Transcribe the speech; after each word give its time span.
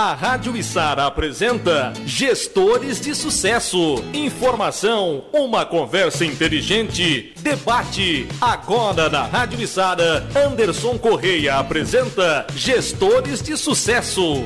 A 0.00 0.14
Rádio 0.14 0.56
Içara 0.56 1.04
apresenta 1.04 1.92
Gestores 2.06 2.98
de 2.98 3.14
Sucesso. 3.14 4.02
Informação, 4.14 5.24
uma 5.30 5.66
conversa 5.66 6.24
inteligente, 6.24 7.34
debate. 7.42 8.26
Agora 8.40 9.10
na 9.10 9.24
Rádio 9.24 9.60
Içara, 9.60 10.26
Anderson 10.34 10.96
Correia 10.96 11.56
apresenta 11.58 12.46
Gestores 12.56 13.42
de 13.42 13.58
Sucesso. 13.58 14.42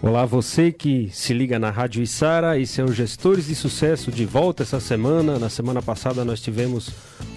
Olá, 0.00 0.24
você 0.24 0.70
que 0.70 1.10
se 1.12 1.34
liga 1.34 1.58
na 1.58 1.70
Rádio 1.70 2.00
Içara, 2.00 2.56
esse 2.56 2.80
é 2.80 2.86
Gestores 2.86 3.48
de 3.48 3.54
Sucesso 3.56 4.12
de 4.12 4.24
volta 4.24 4.62
essa 4.62 4.78
semana. 4.78 5.40
Na 5.40 5.48
semana 5.48 5.82
passada 5.82 6.24
nós 6.24 6.40
tivemos 6.40 6.90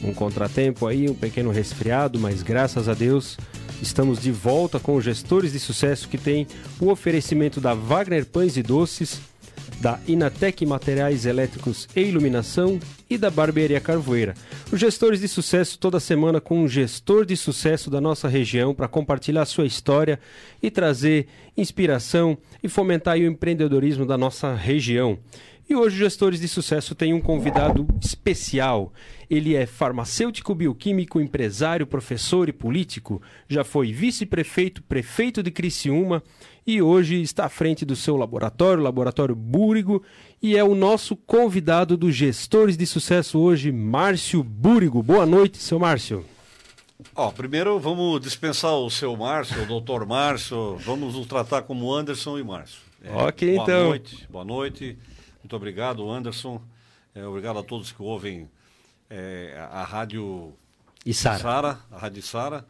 um 0.04 0.14
contratempo 0.14 0.86
aí, 0.86 1.10
um 1.10 1.16
pequeno 1.16 1.50
resfriado, 1.50 2.20
mas 2.20 2.44
graças 2.44 2.88
a 2.88 2.94
Deus 2.94 3.36
estamos 3.82 4.22
de 4.22 4.32
volta 4.32 4.80
com 4.80 4.96
os 4.96 5.04
Gestores 5.04 5.54
de 5.54 5.60
Sucesso 5.60 6.08
que 6.08 6.20
tem 6.20 6.46
o 6.80 6.90
oferecimento 6.92 7.60
da 7.60 7.74
Wagner 7.74 8.28
Pães 8.28 8.56
e 8.56 8.62
Doces, 8.62 9.20
da 9.82 10.00
Inatec 10.08 10.64
Materiais 10.64 11.26
Elétricos 11.26 11.90
e 11.96 12.02
Iluminação 12.02 12.80
e 13.10 13.18
da 13.18 13.32
Barbearia 13.32 13.80
Carvoeira. 13.80 14.36
Os 14.72 14.80
gestores 14.80 15.20
de 15.20 15.28
sucesso 15.28 15.80
toda 15.80 16.00
semana 16.00 16.40
com 16.40 16.60
um 16.60 16.68
gestor 16.68 17.26
de 17.26 17.36
sucesso 17.36 17.90
da 17.90 18.00
nossa 18.00 18.28
região 18.28 18.76
para 18.76 18.88
compartilhar 18.88 19.44
sua 19.46 19.66
história 19.66 20.20
e 20.62 20.70
trazer 20.70 21.28
inspiração 21.58 22.38
e 22.62 22.70
fomentar 22.70 23.18
o 23.18 23.26
empreendedorismo 23.26 24.06
da 24.06 24.18
nossa 24.18 24.54
região. 24.54 25.18
E 25.68 25.76
hoje, 25.76 25.98
gestores 25.98 26.40
de 26.40 26.48
sucesso 26.48 26.94
têm 26.94 27.14
um 27.14 27.22
convidado 27.22 27.88
especial. 28.00 28.94
Ele 29.32 29.56
é 29.56 29.66
farmacêutico, 29.66 30.54
bioquímico, 30.54 31.22
empresário, 31.22 31.88
professor 31.88 32.50
e 32.50 32.52
político. 32.52 33.22
Já 33.48 33.64
foi 33.64 33.94
vice-prefeito, 33.94 34.84
prefeito 34.84 35.42
de 35.42 35.50
Criciúma 35.50 36.22
e 36.68 36.82
hoje 36.82 37.22
está 37.22 37.46
à 37.46 37.50
frente 37.50 37.86
do 37.86 37.96
seu 37.96 38.18
laboratório, 38.18 38.84
Laboratório 38.84 39.34
Búrigo, 39.34 40.04
e 40.44 40.58
é 40.58 40.64
o 40.66 40.76
nosso 40.76 41.16
convidado 41.16 41.96
dos 41.96 42.14
gestores 42.14 42.76
de 42.76 42.86
sucesso 42.86 43.40
hoje, 43.40 43.72
Márcio 43.72 44.44
Búrigo. 44.44 45.02
Boa 45.02 45.26
noite, 45.26 45.60
seu 45.60 45.80
Márcio. 45.80 46.26
Ó, 47.16 47.32
primeiro 47.32 47.80
vamos 47.80 48.20
dispensar 48.20 48.74
o 48.74 48.90
seu 48.90 49.16
Márcio, 49.16 49.64
o 49.64 49.66
doutor 49.66 50.06
Márcio, 50.06 50.76
vamos 50.80 51.16
o 51.16 51.26
tratar 51.26 51.62
como 51.62 51.94
Anderson 51.94 52.38
e 52.38 52.44
Márcio. 52.44 52.82
É, 53.02 53.16
ok, 53.16 53.56
boa 53.56 53.64
então. 53.64 53.80
Boa 53.80 53.88
noite, 53.88 54.28
boa 54.30 54.46
noite. 54.46 54.98
Muito 55.42 55.56
obrigado, 55.56 56.12
Anderson. 56.12 56.62
É, 57.16 57.26
obrigado 57.26 57.60
a 57.60 57.64
todos 57.64 57.94
que 57.94 58.04
ouvem 58.04 58.50
é, 59.12 59.68
a 59.70 59.84
Rádio 59.84 60.54
Sara, 61.14 61.78
a 61.92 61.98
Rádio 61.98 62.24
Sara. 62.24 62.66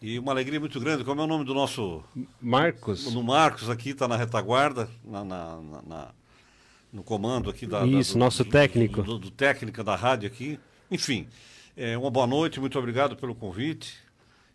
E 0.00 0.18
uma 0.18 0.30
alegria 0.30 0.60
muito 0.60 0.78
grande. 0.78 1.02
Como 1.02 1.20
é 1.20 1.24
o 1.24 1.26
nome 1.26 1.44
do 1.44 1.54
nosso. 1.54 2.04
Marcos. 2.40 3.12
No 3.12 3.22
Marcos 3.22 3.68
aqui, 3.68 3.90
está 3.90 4.06
na 4.06 4.16
retaguarda, 4.16 4.88
na, 5.04 5.24
na, 5.24 5.58
na, 5.86 6.08
no 6.92 7.02
comando 7.02 7.50
aqui 7.50 7.66
da. 7.66 7.84
Isso, 7.84 8.12
da, 8.12 8.18
do, 8.18 8.24
nosso 8.24 8.44
do, 8.44 8.50
técnico. 8.50 9.02
Do, 9.02 9.18
do, 9.18 9.30
técnica 9.30 9.82
da 9.82 9.96
rádio 9.96 10.28
aqui. 10.28 10.60
Enfim, 10.90 11.26
é, 11.76 11.98
uma 11.98 12.10
boa 12.10 12.26
noite, 12.26 12.60
muito 12.60 12.78
obrigado 12.78 13.16
pelo 13.16 13.34
convite. 13.34 13.96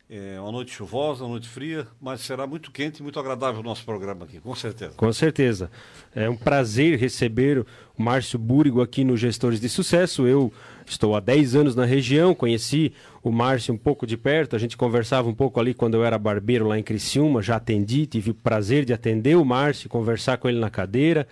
É 0.09 0.39
uma 0.39 0.52
noite 0.52 0.72
chuvosa, 0.72 1.23
uma 1.23 1.31
noite 1.31 1.50
fria, 1.50 1.88
mas 2.00 2.22
será 2.22 2.45
muito 2.45 2.72
quente 2.72 3.00
e 3.00 3.04
muito 3.04 3.20
agradável 3.20 3.61
o 3.61 3.64
nosso 3.64 3.84
programa 3.84 4.26
aqui, 4.26 4.39
com 4.39 4.54
certeza. 4.54 4.94
Com 4.95 5.11
certeza. 5.11 5.72
É 6.14 6.30
um 6.30 6.36
prazer 6.36 7.00
receber 7.00 7.59
o 7.59 7.66
Márcio 7.98 8.38
Búrigo 8.38 8.81
aqui 8.81 9.04
no 9.04 9.17
Gestores 9.17 9.59
de 9.59 9.67
Sucesso. 9.67 10.28
Eu 10.28 10.54
estou 10.86 11.16
há 11.16 11.20
10 11.20 11.56
anos 11.56 11.76
na 11.76 11.86
região, 11.86 12.34
conheci 12.34 12.94
o 13.22 13.31
Márcio 13.31 13.73
um 13.73 13.78
pouco 13.78 14.06
de 14.06 14.17
perto, 14.17 14.56
a 14.56 14.59
gente 14.59 14.76
conversava 14.76 15.30
um 15.30 15.34
pouco 15.34 15.59
ali 15.59 15.73
quando 15.73 15.95
eu 15.95 16.03
era 16.03 16.17
barbeiro 16.17 16.67
lá 16.67 16.78
em 16.78 16.84
Criciúma, 16.84 17.42
já 17.42 17.56
atendi, 17.56 18.06
tive 18.06 18.31
o 18.31 18.34
prazer 18.34 18.86
de 18.86 18.94
atender 18.94 19.38
o 19.38 19.45
Márcio, 19.45 19.89
conversar 19.89 20.38
com 20.38 20.50
ele 20.50 20.59
na 20.59 20.70
cadeira. 20.70 21.28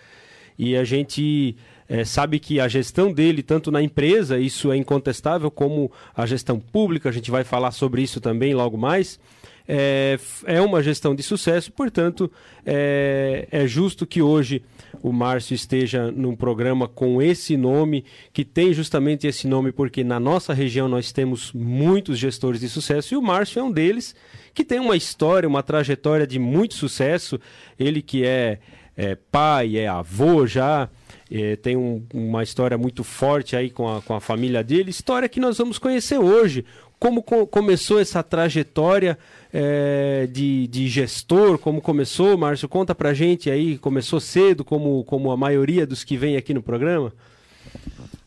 E 0.58 0.76
a 0.76 0.84
gente 0.84 1.56
é, 1.90 2.06
sabe 2.06 2.40
que 2.40 2.60
a 2.60 2.67
gestão 2.67 3.11
dele, 3.11 3.44
tanto 3.44 3.72
na 3.72 3.82
empresa, 3.82 4.40
isso 4.40 4.72
é 4.72 4.78
incontestável, 4.78 5.50
como 5.50 5.92
a 6.16 6.26
gestão 6.26 6.60
pública, 6.60 7.10
a 7.10 7.11
gente 7.11 7.32
vai 7.32 7.44
falar 7.44 7.72
sobre 7.72 8.02
isso 8.02 8.22
também 8.22 8.54
logo 8.54 8.78
mais. 8.78 9.20
É, 9.67 10.20
é 10.45 10.61
uma 10.61 10.82
gestão 10.82 11.16
de 11.16 11.23
sucesso, 11.23 11.72
portanto, 11.72 12.32
é, 12.66 13.48
é 13.52 13.67
justo 13.67 14.05
que 14.05 14.22
hoje 14.22 14.64
o 15.02 15.11
Márcio 15.11 15.54
esteja 15.54 16.11
num 16.11 16.36
programa 16.36 16.88
com 16.88 17.22
esse 17.22 17.55
nome, 17.58 18.05
que 18.33 18.44
tem 18.44 18.73
justamente 18.73 19.27
esse 19.27 19.48
nome, 19.48 19.72
porque 19.72 20.04
na 20.04 20.20
nossa 20.20 20.54
região 20.54 20.88
nós 20.88 21.11
temos 21.11 21.52
muitos 21.54 22.17
gestores 22.17 22.60
de 22.60 22.70
sucesso 22.70 23.14
e 23.14 23.17
o 23.17 23.22
Márcio 23.22 23.60
é 23.60 23.64
um 23.64 23.72
deles, 23.72 24.16
que 24.54 24.64
tem 24.64 24.80
uma 24.80 24.95
história, 24.95 25.48
uma 25.48 25.64
trajetória 25.64 26.28
de 26.28 26.38
muito 26.38 26.73
sucesso. 26.76 27.39
Ele 27.80 28.02
que 28.02 28.26
é, 28.26 28.60
é 28.95 29.16
pai, 29.16 29.78
é 29.78 29.88
avô 29.88 30.45
já, 30.45 30.89
é, 31.32 31.55
tem 31.55 31.78
um, 31.78 32.05
uma 32.14 32.43
história 32.43 32.78
muito 32.78 33.04
forte 33.04 33.55
aí 33.55 33.70
com 33.70 33.88
a, 33.88 34.02
com 34.02 34.14
a 34.14 34.20
família 34.20 34.64
dele, 34.64 34.89
história 34.89 35.30
que 35.30 35.39
nós 35.39 35.58
vamos 35.58 35.78
conhecer 35.78 36.20
hoje. 36.20 36.66
Como 37.02 37.23
co 37.23 37.48
começou 37.48 38.00
essa 38.00 38.22
trajetória 38.22 39.17
é, 39.52 40.28
de, 40.28 40.67
de, 40.67 40.88
gestor, 40.88 41.58
como 41.58 41.82
começou, 41.82 42.38
Márcio? 42.38 42.70
Conta 42.70 42.94
pra 42.94 43.12
gente 43.12 43.50
aí, 43.50 43.80
começou 43.80 44.20
cedo, 44.20 44.64
como, 44.64 45.04
como 45.06 45.32
a 45.32 45.36
maioria 45.36 45.88
dos 45.88 46.04
que 46.04 46.16
vem 46.16 46.38
aqui 46.38 46.54
no 46.54 46.61
programa? 46.61 47.11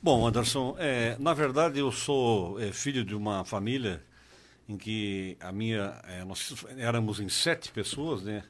Bom, 0.02 0.26
Anderson, 0.26 0.74
é, 0.76 1.14
na 1.20 1.32
verdade 1.32 1.78
eu 1.78 1.92
sou 1.92 2.60
é, 2.60 2.72
filho 2.72 3.04
de 3.04 3.14
uma 3.14 3.44
família 3.44 4.02
em 4.68 4.76
que 4.76 5.36
a 5.38 5.52
minha, 5.52 5.94
nós 6.26 6.52
éramos 6.76 7.20
em 7.20 7.28
sete 7.28 7.70
pessoas, 7.70 8.24
né? 8.24 8.42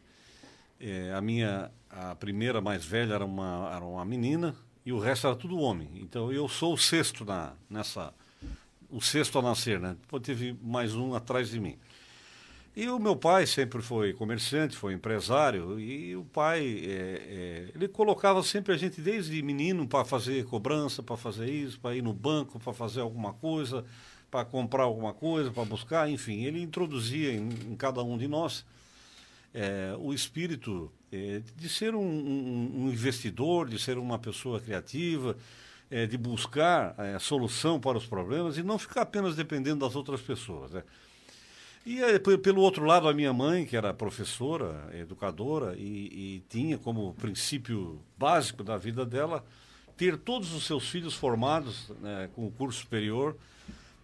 A 1.14 1.20
minha, 1.20 1.70
a 1.90 2.14
primeira 2.14 2.62
mais 2.62 2.82
velha 2.82 3.12
era 3.12 3.24
uma, 3.26 3.70
era 3.76 3.84
uma 3.84 4.04
menina 4.06 4.56
e 4.86 4.92
o 4.92 4.98
resto 4.98 5.26
era 5.26 5.36
tudo 5.36 5.58
homem. 5.58 5.90
Então 5.96 6.32
eu 6.32 6.48
sou 6.48 6.72
o 6.72 6.78
sexto 6.78 7.26
na, 7.26 7.52
nessa, 7.68 8.14
o 8.94 9.00
sexto 9.00 9.38
a 9.38 9.42
nascer, 9.42 9.80
né? 9.80 9.96
Depois 10.00 10.22
teve 10.22 10.56
mais 10.62 10.94
um 10.94 11.14
atrás 11.14 11.50
de 11.50 11.58
mim. 11.58 11.76
E 12.76 12.88
o 12.88 12.98
meu 12.98 13.16
pai 13.16 13.46
sempre 13.46 13.82
foi 13.82 14.12
comerciante, 14.12 14.76
foi 14.76 14.94
empresário, 14.94 15.78
e 15.78 16.16
o 16.16 16.24
pai, 16.24 16.60
é, 16.60 16.90
é, 16.90 17.68
ele 17.74 17.88
colocava 17.88 18.42
sempre 18.42 18.72
a 18.72 18.76
gente 18.76 19.00
desde 19.00 19.40
menino 19.42 19.86
para 19.86 20.04
fazer 20.04 20.44
cobrança, 20.44 21.02
para 21.02 21.16
fazer 21.16 21.48
isso, 21.50 21.78
para 21.78 21.94
ir 21.94 22.02
no 22.02 22.12
banco, 22.12 22.58
para 22.58 22.72
fazer 22.72 23.00
alguma 23.00 23.32
coisa, 23.32 23.84
para 24.30 24.44
comprar 24.44 24.84
alguma 24.84 25.12
coisa, 25.12 25.50
para 25.50 25.64
buscar, 25.64 26.08
enfim, 26.08 26.44
ele 26.44 26.60
introduzia 26.60 27.32
em, 27.32 27.48
em 27.48 27.76
cada 27.76 28.02
um 28.02 28.18
de 28.18 28.26
nós 28.26 28.64
é, 29.54 29.94
o 30.00 30.12
espírito 30.12 30.90
é, 31.12 31.40
de 31.56 31.68
ser 31.68 31.94
um, 31.94 32.00
um, 32.00 32.72
um, 32.76 32.90
investidor, 32.90 33.68
de 33.68 33.78
ser 33.78 33.98
uma 33.98 34.18
pessoa 34.18 34.60
criativa, 34.60 35.36
é, 35.90 36.06
de 36.06 36.16
buscar 36.16 36.94
é, 36.98 37.18
solução 37.18 37.80
para 37.80 37.98
os 37.98 38.06
problemas 38.06 38.58
e 38.58 38.62
não 38.62 38.78
ficar 38.78 39.02
apenas 39.02 39.36
dependendo 39.36 39.84
das 39.86 39.94
outras 39.94 40.20
pessoas. 40.20 40.72
Né? 40.72 40.82
E 41.86 41.98
pelo 42.38 42.62
outro 42.62 42.84
lado, 42.84 43.08
a 43.08 43.12
minha 43.12 43.32
mãe, 43.32 43.66
que 43.66 43.76
era 43.76 43.92
professora, 43.92 44.88
educadora, 44.94 45.76
e, 45.76 45.82
e, 46.36 46.42
tinha 46.48 46.78
como 46.78 47.12
princípio 47.14 48.00
básico 48.16 48.64
da 48.64 48.78
vida 48.78 49.04
dela 49.04 49.44
ter 49.94 50.16
todos 50.16 50.54
os 50.54 50.64
seus 50.66 50.88
filhos 50.88 51.14
formados 51.14 51.92
né, 52.00 52.28
com 52.34 52.46
o 52.46 52.50
curso 52.50 52.80
superior, 52.80 53.36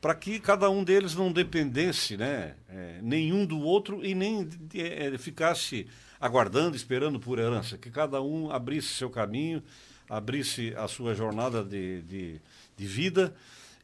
para 0.01 0.15
que 0.15 0.39
cada 0.39 0.69
um 0.71 0.85
deles 0.85 1.15
não 1.15 1.33
dependesse 1.33 2.17
né, 2.17 2.55
é, 2.69 2.99
nenhum 3.03 3.45
do 3.47 3.59
outro 3.61 4.05
e 4.05 4.15
nem 4.15 4.49
é, 4.75 5.17
ficasse 5.19 5.87
aguardando, 6.21 6.77
esperando 6.77 7.19
por 7.19 7.39
herança, 7.39 7.79
que 7.79 7.91
cada 7.91 8.21
um 8.21 8.51
abrisse 8.51 8.89
seu 8.89 9.09
caminho, 9.09 9.63
abrisse 10.11 10.75
a 10.77 10.89
sua 10.89 11.15
jornada 11.15 11.65
de, 11.65 12.03
de, 12.03 12.41
de 12.77 12.87
vida 12.87 13.33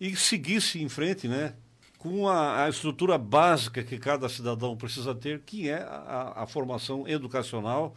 e 0.01 0.15
seguisse 0.17 0.83
em 0.83 0.89
frente, 0.89 1.29
né? 1.29 1.55
com 1.99 2.29
a, 2.29 2.65
a, 2.65 2.69
estrutura 2.69 3.17
básica 3.17 3.83
que 3.83 3.99
cada 3.99 4.29
cidadão 4.29 4.77
precisa 4.77 5.15
ter, 5.15 5.41
que 5.41 5.69
é 5.69 5.79
a, 5.79 6.35
a 6.37 6.47
formação 6.47 7.09
educacional 7.09 7.97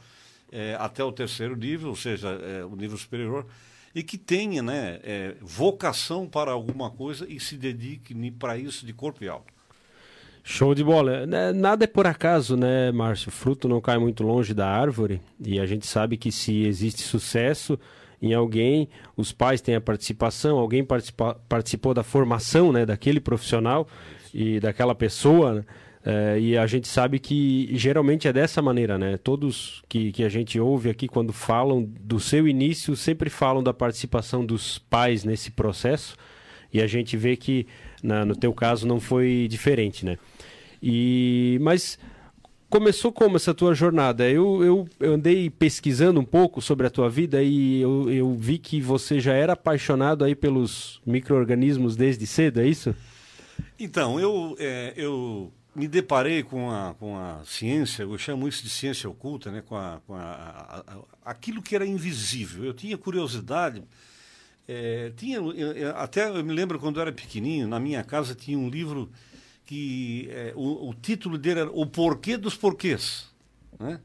é, 0.52 0.76
até 0.80 1.04
o 1.04 1.12
terceiro 1.12 1.56
nível, 1.56 1.90
ou 1.90 1.96
seja, 1.96 2.30
é, 2.30 2.64
o 2.64 2.76
nível 2.76 2.98
superior, 2.98 3.46
e 3.94 4.02
que 4.02 4.18
tenha 4.18 4.62
né, 4.62 5.00
é, 5.04 5.36
vocação 5.42 6.28
para 6.28 6.52
alguma 6.52 6.90
coisa 6.90 7.25
e 7.28 7.40
se 7.40 7.58
dedique 7.58 8.16
para 8.32 8.58
isso 8.58 8.86
de 8.86 8.94
corpo 8.94 9.24
e 9.24 9.28
alma. 9.28 9.46
Show 10.44 10.74
de 10.74 10.84
bola. 10.84 11.25
Né, 11.28 11.52
nada 11.52 11.84
é 11.84 11.88
por 11.88 12.08
acaso, 12.08 12.56
né, 12.56 12.92
Márcio? 12.92 13.30
Fruto 13.32 13.68
não 13.68 13.82
cai 13.82 13.98
muito 13.98 14.24
longe 14.24 14.54
da 14.54 14.68
árvore 14.68 15.22
e 15.40 15.60
a 15.60 15.66
gente 15.66 15.86
sabe 15.86 16.18
que 16.18 16.32
se 16.32 16.64
existe 16.64 17.02
sucesso 17.02 17.80
em 18.21 18.33
alguém, 18.33 18.89
os 19.16 19.31
pais 19.31 19.62
têm 19.62 19.75
a 19.75 19.81
participação, 19.81 20.57
alguém 20.57 20.83
participa, 20.83 21.39
participou 21.48 21.94
da 21.94 22.04
formação 22.04 22.71
né, 22.71 22.86
daquele 22.86 23.19
profissional 23.19 23.88
e 24.33 24.60
daquela 24.60 24.94
pessoa. 24.94 25.66
É, 26.04 26.39
e 26.39 26.57
a 26.57 26.66
gente 26.66 26.88
sabe 26.88 27.19
que 27.19 27.69
geralmente 27.74 28.27
é 28.27 28.33
dessa 28.33 28.62
maneira, 28.62 28.98
né? 28.98 29.18
Todos 29.18 29.83
que, 29.89 30.13
que 30.13 30.24
a 30.24 30.30
gente 30.30 30.57
ouve 30.60 30.89
aqui 30.89 31.07
quando 31.10 31.33
falam 31.33 31.83
do 31.83 32.19
seu 32.19 32.48
início 32.48 32.95
sempre 32.95 33.30
falam 33.30 33.62
da 33.62 33.74
participação 33.74 34.45
dos 34.45 34.80
pais 34.80 35.25
nesse 35.25 35.51
processo 35.51 36.15
e 36.74 36.81
a 36.81 36.88
gente 36.88 37.18
vê 37.18 37.36
que 37.36 37.68
na, 38.01 38.24
no 38.24 38.36
teu 38.36 38.54
caso 38.54 38.88
não 38.88 39.00
foi 39.00 39.48
diferente, 39.50 40.06
né? 40.06 40.18
E 40.81 41.57
mas 41.62 42.00
começou 42.69 43.12
como 43.12 43.36
essa 43.36 43.54
tua 43.54 43.74
jornada? 43.74 44.30
Eu, 44.30 44.63
eu, 44.63 44.89
eu 45.00 45.13
andei 45.13 45.50
pesquisando 45.50 46.19
um 46.19 46.25
pouco 46.25 46.62
sobre 46.62 46.86
a 46.86 46.89
tua 46.89 47.10
vida 47.10 47.42
e 47.42 47.81
eu, 47.81 48.10
eu 48.12 48.33
vi 48.36 48.57
que 48.57 48.80
você 48.80 49.19
já 49.19 49.33
era 49.33 49.54
apaixonado 49.54 50.24
aí 50.24 50.36
pelos 50.36 51.01
micro-organismos 51.06 51.95
desde 51.95 52.25
cedo, 52.27 52.62
é 52.62 52.68
isso? 52.68 52.95
Então, 53.80 54.19
eu, 54.19 54.56
é, 54.60 54.94
eu 54.95 55.51
me 55.75 55.88
deparei 55.88 56.44
com 56.44 56.71
a, 56.71 56.94
com 57.00 57.18
a 57.18 57.42
ciência, 57.45 58.04
eu 58.04 58.18
chamo 58.18 58.48
isso 58.48 58.63
de 58.63 58.69
ciência 58.69 59.10
oculta, 59.10 59.51
né, 59.51 59.63
com, 59.65 59.75
a, 59.75 60.01
com 60.06 60.13
a, 60.13 60.83
a, 60.88 61.31
aquilo 61.31 61.62
que 61.62 61.75
era 61.75 61.86
invisível. 61.86 62.63
Eu 62.63 62.74
tinha 62.74 62.98
curiosidade, 62.98 63.83
é, 64.68 65.12
tinha, 65.15 65.39
até 65.95 66.27
eu 66.27 66.44
me 66.44 66.54
lembro 66.54 66.80
quando 66.80 66.98
eu 66.98 67.01
era 67.01 67.12
pequenininho, 67.12 67.68
na 67.68 67.80
minha 67.80 68.04
casa 68.04 68.36
tinha 68.36 68.57
um 68.57 68.69
livro 68.69 69.10
que 69.69 70.27
é, 70.31 70.51
o, 70.56 70.89
o, 70.89 70.95
título 70.95 71.38
dele 71.38 71.60
era 71.60 71.69
O 71.69 71.86
Porquê 71.86 72.38
dos 72.38 72.56
Porquês. 72.56 73.27
Né? 73.80 74.00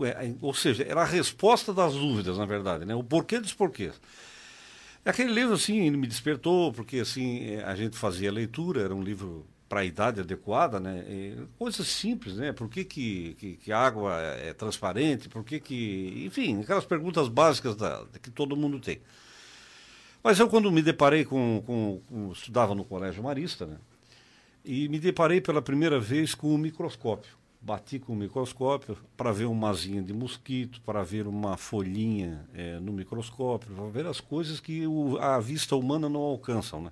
É, 0.00 0.34
ou 0.42 0.52
seja, 0.52 0.82
era 0.82 1.02
a 1.02 1.04
resposta 1.04 1.72
das 1.72 1.92
dúvidas, 1.92 2.36
na 2.36 2.44
verdade, 2.44 2.84
né? 2.84 2.92
o 2.92 3.04
porquê 3.04 3.38
dos 3.38 3.54
porquês. 3.54 3.94
Aquele 5.04 5.32
livro, 5.32 5.54
assim, 5.54 5.88
me 5.92 6.08
despertou, 6.08 6.72
porque, 6.72 6.98
assim, 6.98 7.50
é, 7.50 7.62
a 7.62 7.76
gente 7.76 7.96
fazia 7.96 8.32
leitura, 8.32 8.82
era 8.82 8.92
um 8.92 9.00
livro 9.00 9.46
para 9.68 9.80
a 9.80 9.84
idade 9.84 10.20
adequada, 10.20 10.80
né? 10.80 11.04
E 11.08 11.36
coisas 11.56 11.86
simples, 11.86 12.34
né? 12.34 12.52
Por 12.52 12.68
que, 12.68 12.84
que, 12.84 13.34
que, 13.38 13.56
que, 13.58 13.72
a 13.72 13.78
água 13.78 14.12
é 14.20 14.52
transparente? 14.52 15.28
Por 15.28 15.44
que 15.44 15.60
que... 15.60 16.24
Enfim, 16.26 16.60
aquelas 16.62 16.84
perguntas 16.84 17.28
básicas 17.28 17.76
da, 17.76 18.04
que 18.20 18.30
todo 18.30 18.56
mundo 18.56 18.80
tem. 18.80 19.00
Mas 20.22 20.40
eu, 20.40 20.48
quando 20.48 20.72
me 20.72 20.82
deparei 20.82 21.24
com... 21.24 21.62
com, 21.64 22.00
com 22.08 22.32
estudava 22.32 22.74
no 22.74 22.84
Colégio 22.84 23.22
Marista, 23.22 23.66
né? 23.66 23.76
E 24.68 24.88
me 24.88 24.98
deparei 24.98 25.40
pela 25.40 25.62
primeira 25.62 26.00
vez 26.00 26.34
com 26.34 26.52
o 26.52 26.58
microscópio. 26.58 27.36
Bati 27.60 28.00
com 28.00 28.14
o 28.14 28.16
microscópio 28.16 28.98
para 29.16 29.30
ver 29.30 29.44
uma 29.44 29.70
asinha 29.70 30.02
de 30.02 30.12
mosquito, 30.12 30.80
para 30.80 31.04
ver 31.04 31.28
uma 31.28 31.56
folhinha 31.56 32.44
é, 32.52 32.80
no 32.80 32.92
microscópio, 32.92 33.72
para 33.72 33.86
ver 33.86 34.06
as 34.06 34.20
coisas 34.20 34.58
que 34.58 34.84
o, 34.84 35.18
a 35.18 35.38
vista 35.38 35.76
humana 35.76 36.08
não 36.08 36.20
alcançam, 36.20 36.82
né? 36.82 36.90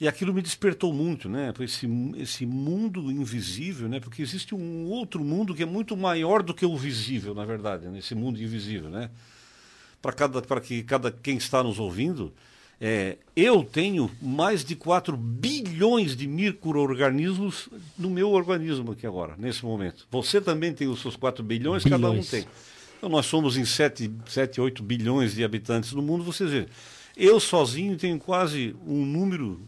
E 0.00 0.08
aquilo 0.08 0.32
me 0.32 0.40
despertou 0.40 0.90
muito, 0.90 1.28
né? 1.28 1.52
Esse, 1.60 1.86
esse 2.16 2.46
mundo 2.46 3.12
invisível, 3.12 3.86
né? 3.86 4.00
Porque 4.00 4.22
existe 4.22 4.54
um 4.54 4.86
outro 4.86 5.22
mundo 5.22 5.54
que 5.54 5.62
é 5.62 5.66
muito 5.66 5.94
maior 5.94 6.42
do 6.42 6.54
que 6.54 6.64
o 6.64 6.78
visível, 6.78 7.34
na 7.34 7.44
verdade, 7.44 7.86
nesse 7.88 8.14
né? 8.14 8.20
mundo 8.22 8.42
invisível, 8.42 8.88
né? 8.88 9.10
Para 10.00 10.14
cada, 10.14 10.40
para 10.40 10.62
que 10.62 10.82
cada 10.82 11.12
quem 11.12 11.36
está 11.36 11.62
nos 11.62 11.78
ouvindo, 11.78 12.32
é, 12.86 13.16
eu 13.34 13.64
tenho 13.64 14.10
mais 14.20 14.62
de 14.62 14.76
4 14.76 15.16
bilhões 15.16 16.14
de 16.14 16.26
micro-organismos 16.26 17.70
no 17.96 18.10
meu 18.10 18.30
organismo 18.30 18.92
aqui 18.92 19.06
agora, 19.06 19.34
nesse 19.38 19.64
momento. 19.64 20.06
Você 20.10 20.38
também 20.38 20.70
tem 20.74 20.86
os 20.86 21.00
seus 21.00 21.16
4 21.16 21.42
bilhões, 21.42 21.82
bilhões. 21.82 22.02
cada 22.02 22.12
um 22.12 22.22
tem. 22.22 22.46
Então 22.98 23.08
nós 23.08 23.24
somos 23.24 23.56
em 23.56 23.64
7, 23.64 24.12
7, 24.26 24.60
8 24.60 24.82
bilhões 24.82 25.34
de 25.34 25.42
habitantes 25.42 25.92
no 25.94 26.02
mundo, 26.02 26.22
vocês 26.22 26.50
veem. 26.50 26.66
Eu 27.16 27.40
sozinho 27.40 27.96
tenho 27.96 28.18
quase 28.18 28.76
um 28.86 29.02
número 29.06 29.62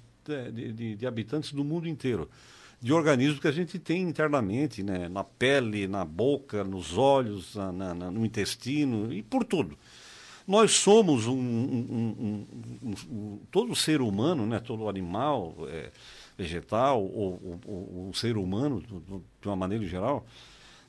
de, 0.53 0.73
de, 0.75 0.97
de 0.97 1.07
habitantes 1.07 1.55
do 1.55 1.65
mundo 1.65 1.89
inteiro 1.89 2.29
de 2.83 2.93
organismos 2.93 3.41
que 3.41 3.49
a 3.49 3.53
gente 3.53 3.79
tem 3.79 4.03
internamente, 4.03 4.83
né? 4.83 5.09
na 5.09 5.25
pele, 5.25 5.89
na 5.89 6.05
boca, 6.05 6.63
nos 6.63 6.99
olhos, 6.99 7.55
na, 7.55 7.73
na, 7.73 8.11
no 8.11 8.27
intestino 8.27 9.11
e 9.11 9.23
por 9.23 9.43
tudo. 9.43 9.79
Nós 10.47 10.73
somos 10.73 11.27
um, 11.27 11.37
um, 11.37 12.47
um, 12.83 12.95
um 13.11 13.41
todo 13.51 13.75
ser 13.75 14.01
humano, 14.01 14.47
né, 14.47 14.61
todo 14.61 14.89
animal, 14.89 15.57
é, 15.69 15.91
vegetal 16.39 17.03
ou, 17.03 17.61
o 18.09 18.13
ser 18.15 18.37
humano, 18.37 18.81
de 19.41 19.49
uma 19.49 19.57
maneira 19.57 19.85
geral, 19.85 20.25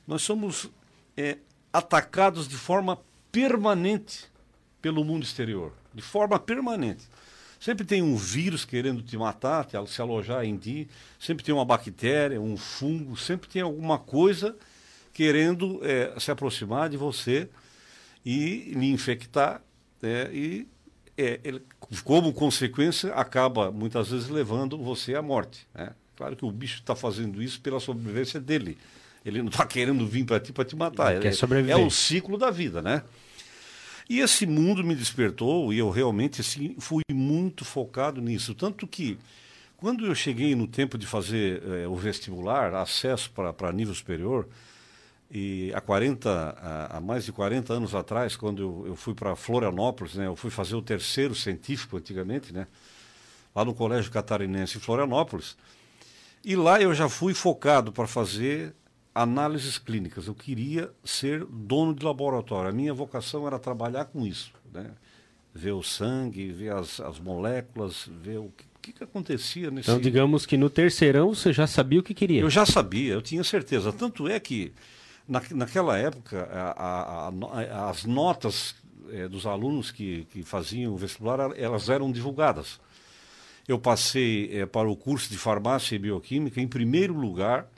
nós 0.06 0.22
somos 0.22 0.70
é, 1.16 1.38
atacados 1.72 2.46
de 2.46 2.56
forma 2.56 2.98
permanente 3.32 4.26
pelo 4.80 5.04
mundo 5.04 5.24
exterior, 5.24 5.72
de 5.92 6.02
forma 6.02 6.38
permanente. 6.38 7.04
Sempre 7.58 7.84
tem 7.84 8.00
um 8.00 8.16
vírus 8.16 8.64
querendo 8.64 9.02
te 9.02 9.16
matar, 9.16 9.64
te, 9.64 9.74
se 9.88 10.00
alojar 10.00 10.44
em 10.44 10.56
ti, 10.56 10.88
sempre 11.18 11.44
tem 11.44 11.52
uma 11.52 11.64
bactéria, 11.64 12.40
um 12.40 12.56
fungo, 12.56 13.16
sempre 13.16 13.48
tem 13.48 13.62
alguma 13.62 13.98
coisa 13.98 14.56
querendo 15.12 15.80
é, 15.82 16.14
se 16.20 16.30
aproximar 16.30 16.88
de 16.88 16.96
você 16.96 17.48
e 18.28 18.74
lhe 18.74 18.92
infectar 18.92 19.62
né, 20.02 20.28
e 20.34 20.68
é, 21.16 21.40
ele, 21.42 21.62
como 22.04 22.30
consequência 22.30 23.14
acaba 23.14 23.70
muitas 23.70 24.10
vezes 24.10 24.28
levando 24.28 24.76
você 24.76 25.14
à 25.14 25.22
morte. 25.22 25.66
Né? 25.74 25.92
Claro 26.14 26.36
que 26.36 26.44
o 26.44 26.50
bicho 26.50 26.80
está 26.80 26.94
fazendo 26.94 27.42
isso 27.42 27.58
pela 27.62 27.80
sobrevivência 27.80 28.38
dele. 28.38 28.76
Ele 29.24 29.40
não 29.40 29.48
está 29.48 29.64
querendo 29.64 30.06
vir 30.06 30.26
para 30.26 30.38
ti 30.38 30.52
para 30.52 30.66
te 30.66 30.76
matar. 30.76 31.12
Ele 31.12 31.22
quer 31.22 31.32
sobreviver. 31.32 31.74
É 31.74 31.78
o 31.78 31.90
ciclo 31.90 32.36
da 32.36 32.50
vida, 32.50 32.82
né? 32.82 33.02
E 34.10 34.20
esse 34.20 34.44
mundo 34.46 34.84
me 34.84 34.94
despertou 34.94 35.72
e 35.72 35.78
eu 35.78 35.88
realmente 35.88 36.42
assim, 36.42 36.76
fui 36.78 37.02
muito 37.10 37.64
focado 37.64 38.20
nisso. 38.20 38.54
Tanto 38.54 38.86
que, 38.86 39.18
quando 39.78 40.04
eu 40.04 40.14
cheguei 40.14 40.54
no 40.54 40.66
tempo 40.66 40.98
de 40.98 41.06
fazer 41.06 41.62
eh, 41.64 41.88
o 41.88 41.96
vestibular, 41.96 42.74
acesso 42.74 43.30
para 43.30 43.72
nível 43.72 43.94
superior, 43.94 44.46
e 45.30 45.70
há 45.74 45.80
40, 45.80 46.88
há 46.90 47.00
mais 47.00 47.24
de 47.24 47.32
40 47.32 47.72
anos 47.72 47.94
atrás, 47.94 48.34
quando 48.36 48.62
eu, 48.62 48.84
eu 48.88 48.96
fui 48.96 49.14
para 49.14 49.36
Florianópolis, 49.36 50.14
né, 50.14 50.26
eu 50.26 50.36
fui 50.36 50.50
fazer 50.50 50.74
o 50.74 50.82
terceiro 50.82 51.34
científico 51.34 51.96
antigamente, 51.98 52.52
né, 52.52 52.66
lá 53.54 53.64
no 53.64 53.74
Colégio 53.74 54.10
Catarinense 54.10 54.78
em 54.78 54.80
Florianópolis. 54.80 55.56
E 56.44 56.56
lá 56.56 56.80
eu 56.80 56.94
já 56.94 57.08
fui 57.08 57.34
focado 57.34 57.92
para 57.92 58.06
fazer 58.06 58.74
análises 59.14 59.76
clínicas. 59.76 60.28
Eu 60.28 60.34
queria 60.34 60.90
ser 61.04 61.44
dono 61.44 61.92
de 61.92 62.04
laboratório. 62.04 62.70
A 62.70 62.72
minha 62.72 62.94
vocação 62.94 63.46
era 63.46 63.58
trabalhar 63.58 64.04
com 64.06 64.24
isso, 64.24 64.52
né? 64.72 64.92
ver 65.52 65.72
o 65.72 65.82
sangue, 65.82 66.52
ver 66.52 66.72
as, 66.72 67.00
as 67.00 67.18
moléculas, 67.18 68.08
ver 68.22 68.38
o 68.38 68.52
que, 68.56 68.64
que, 68.80 68.92
que 68.92 69.04
acontecia 69.04 69.70
nesse. 69.70 69.90
Então, 69.90 70.00
digamos 70.00 70.46
que 70.46 70.56
no 70.56 70.70
terceirão 70.70 71.34
você 71.34 71.52
já 71.52 71.66
sabia 71.66 71.98
o 71.98 72.02
que 72.02 72.14
queria. 72.14 72.40
Eu 72.40 72.50
já 72.50 72.64
sabia, 72.64 73.14
eu 73.14 73.22
tinha 73.22 73.42
certeza. 73.42 73.92
Tanto 73.92 74.28
é 74.28 74.38
que 74.38 74.72
na, 75.28 75.42
naquela 75.50 75.96
época, 75.98 76.48
a, 76.50 77.28
a, 77.28 77.28
a, 77.28 77.90
as 77.90 78.04
notas 78.04 78.74
é, 79.10 79.28
dos 79.28 79.46
alunos 79.46 79.90
que, 79.90 80.24
que 80.32 80.42
faziam 80.42 80.94
o 80.94 80.96
vestibular, 80.96 81.52
elas 81.56 81.88
eram 81.88 82.10
divulgadas. 82.10 82.80
Eu 83.66 83.78
passei 83.78 84.50
é, 84.52 84.66
para 84.66 84.88
o 84.88 84.96
curso 84.96 85.30
de 85.30 85.36
farmácia 85.36 85.94
e 85.94 85.98
bioquímica 85.98 86.60
em 86.60 86.66
primeiro 86.66 87.12
lugar, 87.12 87.68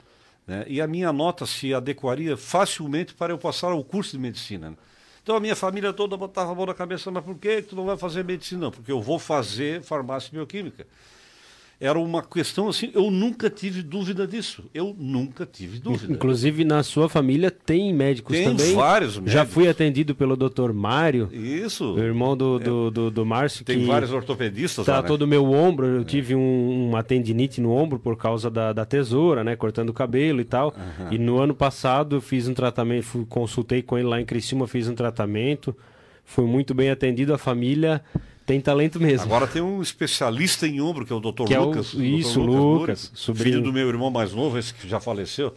né, 0.47 0.63
e 0.67 0.79
a 0.81 0.87
minha 0.87 1.11
nota 1.11 1.45
se 1.45 1.73
adequaria 1.73 2.37
facilmente 2.37 3.13
para 3.13 3.33
eu 3.33 3.37
passar 3.37 3.71
ao 3.71 3.83
curso 3.83 4.11
de 4.13 4.19
medicina. 4.19 4.75
Então 5.21 5.35
a 5.35 5.39
minha 5.39 5.55
família 5.55 5.93
toda 5.93 6.17
botava 6.17 6.51
a 6.51 6.55
mão 6.55 6.65
na 6.65 6.73
cabeça, 6.73 7.11
mas 7.11 7.23
por 7.23 7.37
que 7.37 7.61
tu 7.61 7.75
não 7.75 7.85
vai 7.85 7.97
fazer 7.97 8.23
medicina? 8.23 8.61
Não, 8.61 8.71
porque 8.71 8.91
eu 8.91 9.01
vou 9.01 9.19
fazer 9.19 9.83
farmácia 9.83 10.29
e 10.29 10.31
bioquímica 10.31 10.87
era 11.81 11.97
uma 11.97 12.21
questão 12.21 12.69
assim, 12.69 12.91
eu 12.93 13.09
nunca 13.09 13.49
tive 13.49 13.81
dúvida 13.81 14.27
disso. 14.27 14.69
Eu 14.71 14.95
nunca 14.99 15.47
tive 15.47 15.79
dúvida. 15.79 16.13
Inclusive 16.13 16.63
na 16.63 16.83
sua 16.83 17.09
família 17.09 17.49
tem 17.49 17.91
médicos 17.91 18.37
tem 18.37 18.45
também. 18.45 18.67
Tem 18.67 18.75
vários 18.75 19.15
médicos. 19.15 19.33
Já 19.33 19.47
fui 19.47 19.67
atendido 19.67 20.13
pelo 20.13 20.37
Dr. 20.37 20.73
Mário. 20.73 21.27
Isso. 21.33 21.95
O 21.95 21.99
irmão 21.99 22.37
do, 22.37 22.59
do, 22.59 22.87
é. 22.87 22.91
do, 22.91 23.09
do 23.09 23.25
Márcio. 23.25 23.65
Tem 23.65 23.83
vários 23.83 24.11
ortopedistas 24.11 24.85
tá 24.85 24.97
lá, 24.97 25.01
né? 25.01 25.07
todo 25.07 25.23
o 25.23 25.27
meu 25.27 25.43
ombro. 25.51 25.87
Eu 25.87 26.01
é. 26.01 26.03
tive 26.03 26.35
um, 26.35 26.89
uma 26.89 27.01
tendinite 27.01 27.59
no 27.59 27.71
ombro 27.71 27.97
por 27.97 28.15
causa 28.15 28.51
da, 28.51 28.71
da 28.71 28.85
tesoura, 28.85 29.43
né? 29.43 29.55
Cortando 29.55 29.89
o 29.89 29.93
cabelo 29.93 30.39
e 30.39 30.45
tal. 30.45 30.75
Uhum. 30.77 31.07
E 31.09 31.17
no 31.17 31.39
ano 31.39 31.55
passado 31.55 32.17
eu 32.17 32.21
fiz 32.21 32.47
um 32.47 32.53
tratamento, 32.53 33.05
fui, 33.05 33.25
consultei 33.27 33.81
com 33.81 33.97
ele 33.97 34.07
lá 34.07 34.21
em 34.21 34.25
Criciúma, 34.25 34.67
fiz 34.67 34.87
um 34.87 34.93
tratamento. 34.93 35.75
Fui 36.23 36.45
muito 36.45 36.75
bem 36.75 36.91
atendido, 36.91 37.33
a 37.33 37.39
família 37.39 38.03
tem 38.51 38.59
talento 38.59 38.99
mesmo. 38.99 39.23
Agora 39.23 39.47
tem 39.47 39.61
um 39.61 39.81
especialista 39.81 40.67
em 40.67 40.81
ombro, 40.81 41.05
que 41.05 41.13
é 41.13 41.15
o 41.15 41.21
Dr. 41.21 41.45
Que 41.45 41.57
Lucas. 41.57 41.93
É 41.93 41.97
o, 41.97 42.03
isso, 42.03 42.41
Lucas, 42.41 42.59
Lucas 42.59 43.11
sobrinho. 43.15 43.45
filho 43.45 43.63
do 43.63 43.71
meu 43.71 43.87
irmão 43.87 44.11
mais 44.11 44.33
novo, 44.33 44.57
esse 44.57 44.73
que 44.73 44.89
já 44.89 44.99
faleceu. 44.99 45.55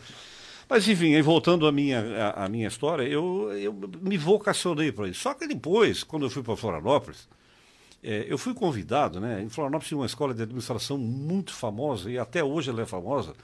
Mas 0.68 0.86
enfim, 0.86 1.14
aí 1.14 1.20
voltando 1.20 1.66
à 1.66 1.72
minha, 1.72 2.00
à, 2.00 2.44
à 2.44 2.48
minha 2.48 2.68
história, 2.68 3.02
eu, 3.02 3.50
eu 3.52 3.76
me 4.00 4.16
vocacionei 4.16 4.92
para 4.92 5.08
isso. 5.08 5.22
Só 5.22 5.34
que 5.34 5.46
depois, 5.48 6.04
quando 6.04 6.24
eu 6.24 6.30
fui 6.30 6.42
para 6.44 6.56
Florianópolis, 6.56 7.28
é, 8.02 8.26
eu 8.28 8.38
fui 8.38 8.54
convidado, 8.54 9.18
né? 9.18 9.42
Em 9.42 9.48
Florianópolis 9.48 9.88
tinha 9.88 9.98
uma 9.98 10.06
escola 10.06 10.32
de 10.32 10.42
administração 10.42 10.96
muito 10.96 11.52
famosa, 11.52 12.08
e 12.08 12.16
até 12.16 12.44
hoje 12.44 12.70
ela 12.70 12.82
é 12.82 12.86
famosa, 12.86 13.34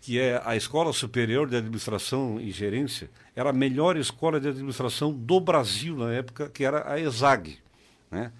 que 0.00 0.20
é 0.20 0.40
a 0.44 0.54
Escola 0.54 0.92
Superior 0.92 1.48
de 1.48 1.56
Administração 1.56 2.40
e 2.40 2.52
Gerência. 2.52 3.10
Era 3.34 3.50
a 3.50 3.52
melhor 3.52 3.96
escola 3.96 4.38
de 4.38 4.48
administração 4.48 5.12
do 5.12 5.40
Brasil 5.40 5.96
na 5.96 6.12
época, 6.12 6.48
que 6.48 6.64
era 6.64 6.88
a 6.90 7.00
ESAG. 7.00 7.58
Né? 8.08 8.30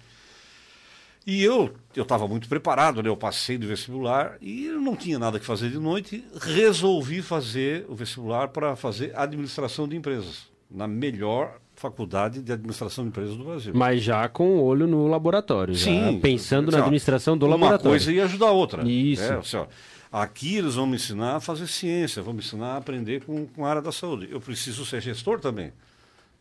E 1.25 1.43
eu 1.43 1.73
eu 1.95 2.03
estava 2.03 2.27
muito 2.27 2.49
preparado, 2.49 3.01
né? 3.01 3.09
eu 3.09 3.15
passei 3.15 3.57
do 3.57 3.67
vestibular 3.67 4.37
e 4.41 4.67
não 4.67 4.95
tinha 4.95 5.19
nada 5.19 5.39
que 5.39 5.45
fazer 5.45 5.69
de 5.69 5.77
noite, 5.77 6.23
resolvi 6.41 7.21
fazer 7.21 7.85
o 7.87 7.95
vestibular 7.95 8.47
para 8.47 8.75
fazer 8.75 9.13
administração 9.15 9.87
de 9.87 9.95
empresas, 9.95 10.47
na 10.69 10.87
melhor 10.87 11.59
faculdade 11.75 12.41
de 12.41 12.51
administração 12.51 13.03
de 13.03 13.09
empresas 13.09 13.35
do 13.37 13.43
Brasil. 13.43 13.73
Mas 13.75 14.03
já 14.03 14.27
com 14.27 14.57
o 14.57 14.63
olho 14.63 14.87
no 14.87 15.07
laboratório, 15.07 15.75
Sim, 15.75 16.19
pensando 16.21 16.71
na 16.71 16.79
administração 16.79 17.37
do 17.37 17.45
uma 17.45 17.55
laboratório. 17.55 17.85
Uma 17.85 17.91
coisa 17.91 18.11
ia 18.11 18.25
ajudar 18.25 18.47
a 18.47 18.51
outra. 18.51 18.83
Isso. 18.83 19.21
Né? 19.21 19.37
Assim, 19.37 19.65
Aqui 20.11 20.57
eles 20.57 20.75
vão 20.75 20.85
me 20.85 20.95
ensinar 20.95 21.37
a 21.37 21.39
fazer 21.39 21.65
ciência, 21.65 22.21
vão 22.21 22.35
me 22.35 22.39
ensinar 22.39 22.73
a 22.73 22.77
aprender 22.77 23.23
com, 23.25 23.47
com 23.47 23.65
a 23.65 23.69
área 23.69 23.81
da 23.81 23.91
saúde. 23.91 24.27
Eu 24.29 24.39
preciso 24.39 24.85
ser 24.85 25.01
gestor 25.01 25.39
também. 25.39 25.73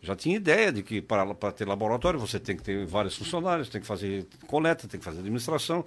Já 0.02 0.16
tinha 0.16 0.36
ideia 0.36 0.72
de 0.72 0.82
que 0.82 1.00
para, 1.00 1.32
para 1.32 1.52
ter 1.52 1.66
laboratório 1.66 2.18
você 2.18 2.40
tem 2.40 2.56
que 2.56 2.62
ter 2.62 2.84
vários 2.84 3.16
funcionários, 3.16 3.68
tem 3.68 3.80
que 3.80 3.86
fazer 3.86 4.26
coleta, 4.48 4.88
tem 4.88 4.98
que 4.98 5.04
fazer 5.04 5.20
administração. 5.20 5.86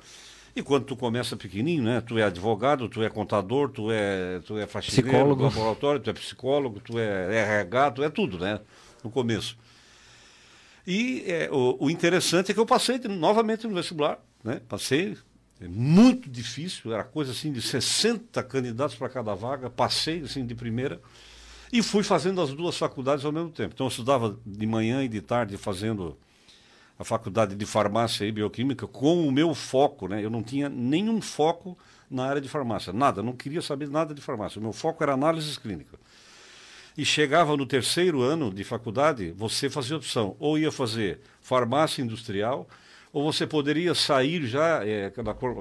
E 0.56 0.64
quando 0.64 0.86
tu 0.86 0.96
começa 0.96 1.36
pequenininho, 1.36 1.84
né? 1.84 2.00
Tu 2.00 2.18
é 2.18 2.24
advogado, 2.24 2.88
tu 2.88 3.04
é 3.04 3.10
contador, 3.10 3.70
tu 3.70 3.92
é, 3.92 4.40
tu 4.46 4.58
é 4.58 4.66
faxineiro 4.66 5.10
Psicólogo. 5.10 5.36
do 5.36 5.44
laboratório, 5.44 6.00
tu 6.00 6.10
é 6.10 6.14
psicólogo, 6.14 6.80
tu 6.80 6.98
é 6.98 7.40
RH, 7.42 7.92
tu 7.92 8.04
é 8.04 8.10
tudo, 8.10 8.40
né? 8.40 8.62
No 9.04 9.12
começo. 9.12 9.58
E 10.88 11.26
é, 11.28 11.50
o, 11.52 11.76
o 11.82 11.90
interessante 11.90 12.52
é 12.52 12.54
que 12.54 12.60
eu 12.60 12.66
passei 12.66 12.98
novamente 13.00 13.68
no 13.68 13.76
vestibular, 13.76 14.18
né? 14.42 14.62
Passei, 14.70 15.18
é 15.60 15.68
muito 15.68 16.30
difícil, 16.30 16.94
era 16.94 17.04
coisa 17.04 17.34
assim 17.34 17.52
de 17.52 17.62
60 17.62 18.42
candidatos 18.44 18.96
para 18.96 19.10
cada 19.10 19.36
vaga, 19.36 19.70
passei 19.70 20.22
assim 20.22 20.46
de 20.46 20.56
primeira 20.56 21.02
e 21.78 21.84
fui 21.84 22.04
fazendo 22.04 22.40
as 22.40 22.54
duas 22.54 22.78
faculdades 22.78 23.26
ao 23.26 23.34
mesmo 23.34 23.50
tempo. 23.50 23.74
Então 23.74 23.88
eu 23.88 23.90
estudava 23.90 24.40
de 24.46 24.66
manhã 24.66 25.04
e 25.04 25.10
de 25.10 25.20
tarde 25.20 25.58
fazendo 25.58 26.18
a 26.98 27.04
faculdade 27.04 27.54
de 27.54 27.66
farmácia 27.66 28.26
e 28.26 28.32
bioquímica 28.32 28.88
com 28.88 29.28
o 29.28 29.32
meu 29.32 29.54
foco, 29.54 30.08
né? 30.08 30.24
Eu 30.24 30.30
não 30.30 30.42
tinha 30.42 30.70
nenhum 30.70 31.20
foco 31.22 31.78
na 32.10 32.26
área 32.26 32.40
de 32.40 32.48
farmácia, 32.48 32.94
nada, 32.94 33.22
não 33.22 33.34
queria 33.34 33.62
saber 33.62 33.90
nada 33.90 34.14
de 34.14 34.22
farmácia. 34.22 34.58
O 34.58 34.62
meu 34.62 34.72
foco 34.72 35.04
era 35.04 35.16
análises 35.16 35.58
clínicas. 35.58 36.00
E 36.98 37.04
chegava 37.04 37.58
no 37.58 37.66
terceiro 37.66 38.22
ano 38.22 38.54
de 38.54 38.64
faculdade, 38.64 39.34
você 39.36 39.70
fazia 39.70 39.98
opção, 39.98 40.38
ou 40.40 40.58
ia 40.58 40.72
fazer 40.72 41.20
farmácia 41.42 42.02
industrial, 42.02 42.66
ou 43.12 43.30
você 43.30 43.46
poderia 43.46 43.94
sair 43.94 44.46
já 44.46 44.82
eh, 44.86 45.12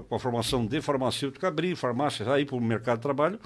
com 0.09 0.15
a 0.15 0.19
formação 0.21 0.65
de 0.65 0.81
farmacêutica, 0.81 1.49
abrir 1.49 1.75
farmácia, 1.75 2.25
já 2.25 2.39
ir 2.39 2.45
para 2.45 2.55
o 2.55 2.61
mercado 2.61 2.99
de 2.99 3.03
trabalho, 3.03 3.41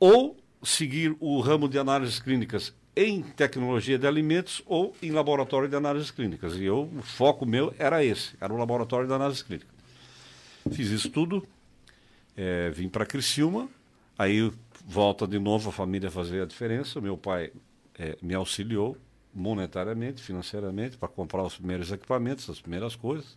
ou 0.00 0.38
seguir 0.66 1.16
o 1.20 1.40
ramo 1.40 1.68
de 1.68 1.78
análises 1.78 2.18
clínicas 2.18 2.74
em 2.96 3.22
tecnologia 3.22 3.98
de 3.98 4.06
alimentos 4.06 4.62
ou 4.66 4.96
em 5.00 5.12
laboratório 5.12 5.68
de 5.68 5.76
análises 5.76 6.10
clínicas. 6.10 6.56
E 6.56 6.64
eu, 6.64 6.90
o 6.96 7.02
foco 7.02 7.46
meu 7.46 7.72
era 7.78 8.04
esse, 8.04 8.34
era 8.40 8.52
o 8.52 8.56
laboratório 8.56 9.06
de 9.06 9.14
análises 9.14 9.42
clínicas. 9.42 9.70
Fiz 10.72 10.90
isso 10.90 11.08
tudo, 11.10 11.46
eh, 12.36 12.70
vim 12.74 12.88
para 12.88 13.06
Criciúma, 13.06 13.68
aí 14.18 14.50
volta 14.84 15.26
de 15.26 15.38
novo 15.38 15.68
a 15.68 15.72
família 15.72 16.10
fazer 16.10 16.42
a 16.42 16.46
diferença. 16.46 17.00
Meu 17.00 17.16
pai 17.16 17.52
eh, 17.96 18.18
me 18.20 18.34
auxiliou 18.34 18.96
monetariamente, 19.32 20.20
financeiramente, 20.20 20.96
para 20.96 21.08
comprar 21.08 21.44
os 21.44 21.56
primeiros 21.56 21.92
equipamentos, 21.92 22.50
as 22.50 22.60
primeiras 22.60 22.96
coisas. 22.96 23.36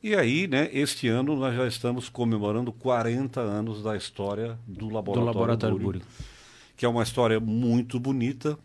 E 0.00 0.14
aí, 0.14 0.46
né, 0.46 0.68
este 0.72 1.08
ano 1.08 1.34
nós 1.34 1.56
já 1.56 1.66
estamos 1.66 2.08
comemorando 2.08 2.72
40 2.72 3.40
anos 3.40 3.82
da 3.82 3.96
história 3.96 4.58
do 4.66 4.86
Do 4.86 4.88
Laboratório, 4.90 5.26
Laboratório 5.26 5.76
Búrigo, 5.76 6.04
Búrigo. 6.04 6.24
que 6.76 6.86
é 6.86 6.88
uma 6.88 7.02
história 7.02 7.40
muito 7.40 7.98
bonita. 7.98 8.56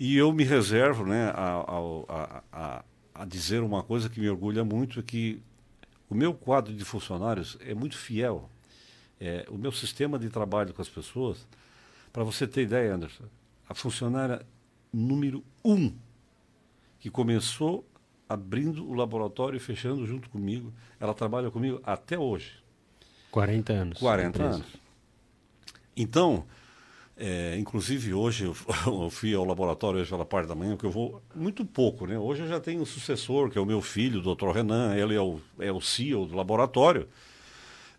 E 0.00 0.16
eu 0.16 0.32
me 0.32 0.42
reservo 0.42 1.06
né, 1.06 1.30
a, 1.32 1.64
a, 2.08 2.42
a, 2.52 2.84
a 3.14 3.24
dizer 3.24 3.62
uma 3.62 3.84
coisa 3.84 4.08
que 4.08 4.18
me 4.18 4.28
orgulha 4.28 4.64
muito, 4.64 4.98
é 4.98 5.02
que 5.02 5.40
o 6.10 6.14
meu 6.14 6.34
quadro 6.34 6.74
de 6.74 6.84
funcionários 6.84 7.56
é 7.60 7.72
muito 7.72 7.96
fiel. 7.96 8.50
É, 9.20 9.46
o 9.48 9.56
meu 9.56 9.70
sistema 9.70 10.18
de 10.18 10.28
trabalho 10.28 10.74
com 10.74 10.82
as 10.82 10.88
pessoas, 10.88 11.46
para 12.12 12.24
você 12.24 12.48
ter 12.48 12.62
ideia, 12.62 12.92
Anderson, 12.92 13.24
a 13.68 13.74
funcionária 13.74 14.44
número 14.92 15.44
um 15.64 15.92
que 16.98 17.10
começou 17.10 17.86
abrindo 18.34 18.86
o 18.88 18.92
laboratório 18.92 19.56
e 19.56 19.60
fechando 19.60 20.06
junto 20.06 20.28
comigo, 20.28 20.72
ela 20.98 21.14
trabalha 21.14 21.50
comigo 21.50 21.80
até 21.84 22.18
hoje. 22.18 22.52
40 23.30 23.72
anos. 23.72 23.98
40 23.98 24.28
Empresa. 24.28 24.54
anos. 24.56 24.66
Então, 25.96 26.44
é, 27.16 27.56
inclusive 27.56 28.12
hoje 28.12 28.44
eu, 28.44 28.56
eu 28.86 29.10
fui 29.10 29.34
ao 29.34 29.44
laboratório 29.44 30.00
hoje 30.00 30.10
pela 30.10 30.24
parte 30.24 30.48
da 30.48 30.54
manhã, 30.54 30.72
porque 30.72 30.86
eu 30.86 30.90
vou 30.90 31.22
muito 31.34 31.64
pouco, 31.64 32.06
né? 32.06 32.18
Hoje 32.18 32.42
eu 32.42 32.48
já 32.48 32.60
tenho 32.60 32.82
um 32.82 32.86
sucessor, 32.86 33.50
que 33.50 33.58
é 33.58 33.60
o 33.60 33.66
meu 33.66 33.80
filho, 33.80 34.20
o 34.20 34.34
Dr. 34.34 34.50
Renan, 34.50 34.96
ele 34.96 35.14
é 35.14 35.20
o, 35.20 35.40
é 35.58 35.72
o 35.72 35.80
CEO 35.80 36.26
do 36.26 36.36
laboratório. 36.36 37.08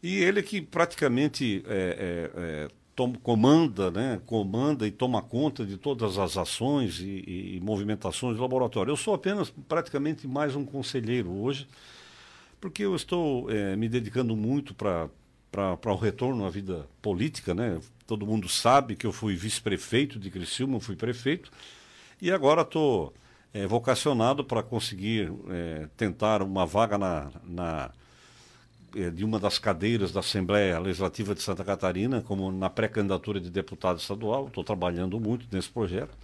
E 0.03 0.17
ele 0.17 0.43
que 0.43 0.61
praticamente 0.61 1.63
é, 1.67 2.29
é, 2.37 2.67
é, 2.97 3.17
comanda, 3.21 3.91
né? 3.91 4.21
comanda 4.25 4.87
e 4.87 4.91
toma 4.91 5.21
conta 5.21 5.65
de 5.65 5.77
todas 5.77 6.17
as 6.17 6.37
ações 6.37 6.99
e, 6.99 7.05
e- 7.27 7.57
e 7.57 7.59
movimentações 7.61 8.37
do 8.37 8.41
laboratório. 8.41 8.91
Eu 8.91 8.97
sou 8.97 9.13
apenas 9.13 9.49
praticamente 9.67 10.27
mais 10.27 10.55
um 10.55 10.63
conselheiro 10.65 11.29
hoje, 11.31 11.67
porque 12.61 12.83
eu 12.83 12.95
estou 12.95 13.49
eh, 13.51 13.75
me 13.75 13.87
dedicando 13.89 14.35
muito 14.35 14.73
para 14.73 15.09
o 15.85 15.95
retorno 15.95 16.45
à 16.45 16.49
vida 16.49 16.87
política, 17.01 17.53
né? 17.53 17.79
Todo 18.07 18.25
mundo 18.25 18.47
sabe 18.49 18.95
que 18.95 19.05
eu 19.05 19.11
fui 19.11 19.35
vice-prefeito 19.35 20.17
de 20.19 20.29
Criciúma, 20.31 20.79
fui 20.79 20.95
prefeito, 20.95 21.51
e 22.21 22.31
agora 22.31 22.61
estou 22.61 23.13
eh, 23.53 23.67
vocacionado 23.67 24.43
para 24.43 24.63
conseguir 24.63 25.31
eh, 25.49 25.87
tentar 25.97 26.41
uma 26.41 26.65
vaga 26.65 26.97
na, 26.97 27.31
na, 27.43 27.91
de 29.13 29.25
uma 29.25 29.39
das 29.39 29.59
cadeiras 29.59 30.11
da 30.11 30.21
Assembleia 30.21 30.79
Legislativa 30.79 31.35
de 31.35 31.41
Santa 31.41 31.63
Catarina, 31.63 32.21
como 32.21 32.51
na 32.51 32.69
pré-candidatura 32.69 33.39
de 33.39 33.49
deputado 33.49 33.99
estadual. 33.99 34.47
Estou 34.47 34.63
trabalhando 34.63 35.19
muito 35.19 35.45
nesse 35.51 35.69
projeto. 35.69 36.15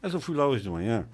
Mas 0.00 0.12
eu 0.12 0.20
fui 0.20 0.34
lá 0.36 0.46
hoje 0.46 0.62
de 0.62 0.70
manhã, 0.70 1.06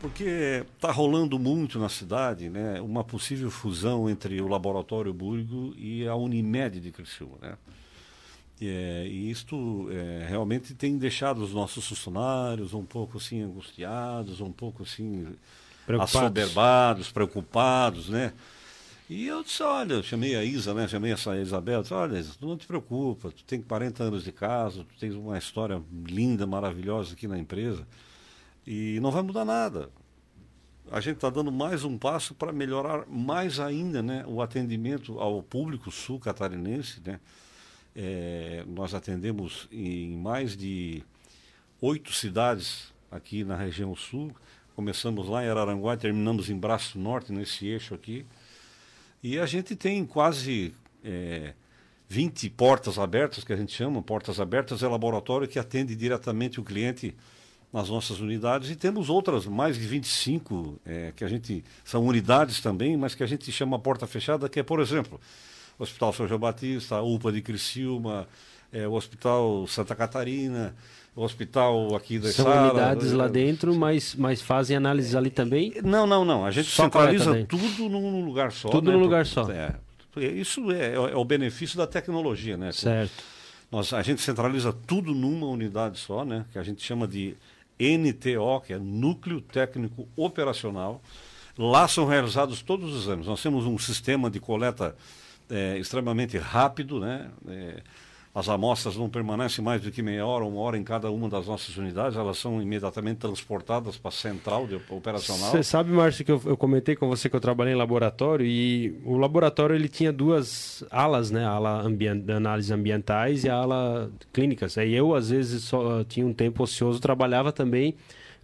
porque 0.00 0.64
está 0.74 0.90
rolando 0.90 1.38
muito 1.38 1.78
na 1.78 1.88
cidade 1.88 2.48
né, 2.48 2.80
uma 2.80 3.02
possível 3.02 3.50
fusão 3.50 4.08
entre 4.08 4.40
o 4.40 4.46
Laboratório 4.48 5.12
Búrigo 5.12 5.74
e 5.76 6.06
a 6.06 6.14
Unimed 6.14 6.80
de 6.80 6.92
Criciúma. 6.92 7.36
Né? 7.40 7.56
E, 8.60 8.68
é, 8.68 9.06
e 9.06 9.30
isto 9.30 9.88
é, 9.90 10.26
realmente 10.28 10.74
tem 10.74 10.96
deixado 10.96 11.42
os 11.42 11.52
nossos 11.52 11.86
funcionários 11.88 12.72
um 12.72 12.84
pouco 12.84 13.18
assim 13.18 13.42
angustiados, 13.42 14.40
um 14.40 14.52
pouco 14.52 14.82
assim 14.84 15.26
Preocupados. 15.86 16.16
assoberbados, 16.16 17.12
preocupados, 17.12 18.08
né? 18.08 18.32
E 19.08 19.26
eu 19.26 19.42
disse, 19.42 19.62
olha, 19.62 19.94
eu 19.94 20.02
chamei 20.02 20.34
a 20.34 20.42
Isa, 20.42 20.72
né? 20.72 20.88
Chamei 20.88 21.12
essa 21.12 21.36
Isabel, 21.36 21.82
disse, 21.82 21.92
olha, 21.92 22.24
não 22.40 22.56
te 22.56 22.66
preocupa, 22.66 23.30
tu 23.30 23.44
tem 23.44 23.60
40 23.60 24.04
anos 24.04 24.24
de 24.24 24.32
casa, 24.32 24.84
tu 24.84 24.98
tens 24.98 25.14
uma 25.14 25.36
história 25.36 25.82
linda, 26.06 26.46
maravilhosa 26.46 27.12
aqui 27.12 27.28
na 27.28 27.38
empresa, 27.38 27.86
e 28.66 28.98
não 29.00 29.10
vai 29.10 29.22
mudar 29.22 29.44
nada. 29.44 29.90
A 30.90 31.00
gente 31.00 31.16
está 31.16 31.28
dando 31.28 31.52
mais 31.52 31.84
um 31.84 31.98
passo 31.98 32.34
para 32.34 32.52
melhorar 32.52 33.06
mais 33.06 33.58
ainda 33.60 34.02
né, 34.02 34.24
o 34.26 34.40
atendimento 34.40 35.18
ao 35.18 35.42
público 35.42 35.90
sul-catarinense. 35.90 37.00
Né? 37.04 37.20
É, 37.96 38.64
nós 38.66 38.94
atendemos 38.94 39.66
em 39.72 40.16
mais 40.16 40.56
de 40.56 41.02
oito 41.80 42.12
cidades 42.12 42.92
aqui 43.10 43.44
na 43.44 43.56
região 43.56 43.94
sul. 43.94 44.34
Começamos 44.76 45.26
lá 45.26 45.44
em 45.44 45.48
Araranguá 45.48 45.96
terminamos 45.96 46.50
em 46.50 46.56
Braço 46.56 46.98
Norte, 46.98 47.32
nesse 47.32 47.66
eixo 47.66 47.94
aqui. 47.94 48.26
E 49.24 49.38
a 49.38 49.46
gente 49.46 49.74
tem 49.74 50.04
quase 50.04 50.74
é, 51.02 51.54
20 52.10 52.50
portas 52.50 52.98
abertas, 52.98 53.42
que 53.42 53.54
a 53.54 53.56
gente 53.56 53.72
chama. 53.72 54.02
Portas 54.02 54.38
abertas 54.38 54.82
é 54.82 54.86
laboratório 54.86 55.48
que 55.48 55.58
atende 55.58 55.96
diretamente 55.96 56.60
o 56.60 56.62
cliente 56.62 57.16
nas 57.72 57.88
nossas 57.88 58.20
unidades. 58.20 58.68
E 58.68 58.76
temos 58.76 59.08
outras, 59.08 59.46
mais 59.46 59.78
de 59.78 59.86
25, 59.86 60.78
é, 60.84 61.10
que 61.16 61.24
a 61.24 61.28
gente. 61.28 61.64
São 61.82 62.04
unidades 62.04 62.60
também, 62.60 62.98
mas 62.98 63.14
que 63.14 63.22
a 63.22 63.26
gente 63.26 63.50
chama 63.50 63.78
porta 63.78 64.06
fechada, 64.06 64.46
que 64.46 64.60
é, 64.60 64.62
por 64.62 64.78
exemplo, 64.78 65.18
o 65.78 65.82
Hospital 65.82 66.12
São 66.12 66.28
João 66.28 66.38
Batista, 66.38 66.96
a 66.96 67.02
UPA 67.02 67.32
de 67.32 67.40
Criciúma, 67.40 68.28
é, 68.70 68.86
o 68.86 68.92
Hospital 68.92 69.66
Santa 69.66 69.94
Catarina, 69.94 70.76
o 71.16 71.22
hospital 71.22 71.94
aqui 71.94 72.18
da 72.18 72.32
São 72.32 72.44
Sara, 72.44 72.72
unidades 72.72 73.12
lá 73.12 73.26
é, 73.26 73.28
dentro, 73.28 73.74
mas, 73.74 74.14
mas 74.14 74.42
fazem 74.42 74.76
análises 74.76 75.14
ali 75.14 75.30
também. 75.30 75.72
não, 75.82 76.06
não, 76.06 76.24
não. 76.24 76.44
A 76.44 76.50
gente 76.50 76.68
Só 76.68 76.84
centraliza 76.84 77.44
tudo 77.44 77.88
num 77.88 78.24
lugar 78.24 78.50
só. 78.50 78.68
Tudo 78.68 78.90
né? 78.90 78.96
num 78.96 79.02
lugar 79.02 79.24
só. 79.24 79.48
É, 79.50 79.76
isso 80.16 80.70
é, 80.72 80.94
é 80.94 81.16
o 81.16 81.24
benefício 81.24 81.76
da 81.76 81.86
tecnologia, 81.86 82.56
né? 82.56 82.72
Certo. 82.72 83.22
Nós, 83.70 83.92
a 83.92 84.02
gente 84.02 84.22
centraliza 84.22 84.72
tudo 84.72 85.14
numa 85.14 85.46
unidade 85.46 85.98
só, 85.98 86.24
né? 86.24 86.44
Que 86.52 86.58
a 86.58 86.62
gente 86.62 86.82
chama 86.82 87.06
de 87.06 87.36
NTO, 87.78 88.60
que 88.64 88.72
é 88.72 88.78
Núcleo 88.78 89.40
Técnico 89.40 90.08
Operacional. 90.16 91.02
Lá 91.56 91.86
são 91.86 92.06
realizados 92.06 92.62
todos 92.62 92.92
os 92.92 93.04
exames. 93.04 93.26
Nós 93.26 93.42
temos 93.42 93.66
um 93.66 93.78
sistema 93.78 94.28
de 94.28 94.40
coleta 94.40 94.96
é, 95.48 95.78
extremamente 95.78 96.36
rápido, 96.38 96.98
né? 96.98 97.30
É, 97.48 97.82
as 98.34 98.48
amostras 98.48 98.96
não 98.96 99.08
permanecem 99.08 99.64
mais 99.64 99.80
do 99.80 99.92
que 99.92 100.02
meia 100.02 100.26
hora, 100.26 100.44
uma 100.44 100.58
hora 100.60 100.76
em 100.76 100.82
cada 100.82 101.08
uma 101.08 101.28
das 101.28 101.46
nossas 101.46 101.76
unidades, 101.76 102.18
elas 102.18 102.36
são 102.36 102.60
imediatamente 102.60 103.18
transportadas 103.18 103.96
para 103.96 104.08
a 104.08 104.12
central 104.12 104.66
de 104.66 104.74
operacional. 104.90 105.52
Você 105.52 105.62
sabe, 105.62 105.92
Márcio, 105.92 106.24
que 106.24 106.32
eu, 106.32 106.42
eu 106.44 106.56
comentei 106.56 106.96
com 106.96 107.06
você 107.06 107.28
que 107.28 107.36
eu 107.36 107.40
trabalhei 107.40 107.74
em 107.74 107.76
laboratório 107.76 108.44
e 108.44 109.00
o 109.04 109.16
laboratório 109.16 109.76
ele 109.76 109.88
tinha 109.88 110.12
duas 110.12 110.82
alas, 110.90 111.30
né? 111.30 111.44
A 111.44 111.50
ala 111.50 111.82
ambien- 111.82 112.18
de 112.18 112.32
análises 112.32 112.72
ambientais 112.72 113.44
e 113.44 113.48
a 113.48 113.54
ala 113.54 114.10
clínicas. 114.32 114.76
Aí 114.78 114.92
eu, 114.92 115.14
às 115.14 115.30
vezes, 115.30 115.62
só 115.62 116.02
tinha 116.02 116.26
um 116.26 116.32
tempo 116.32 116.62
ocioso, 116.64 116.98
trabalhava 117.00 117.52
também 117.52 117.94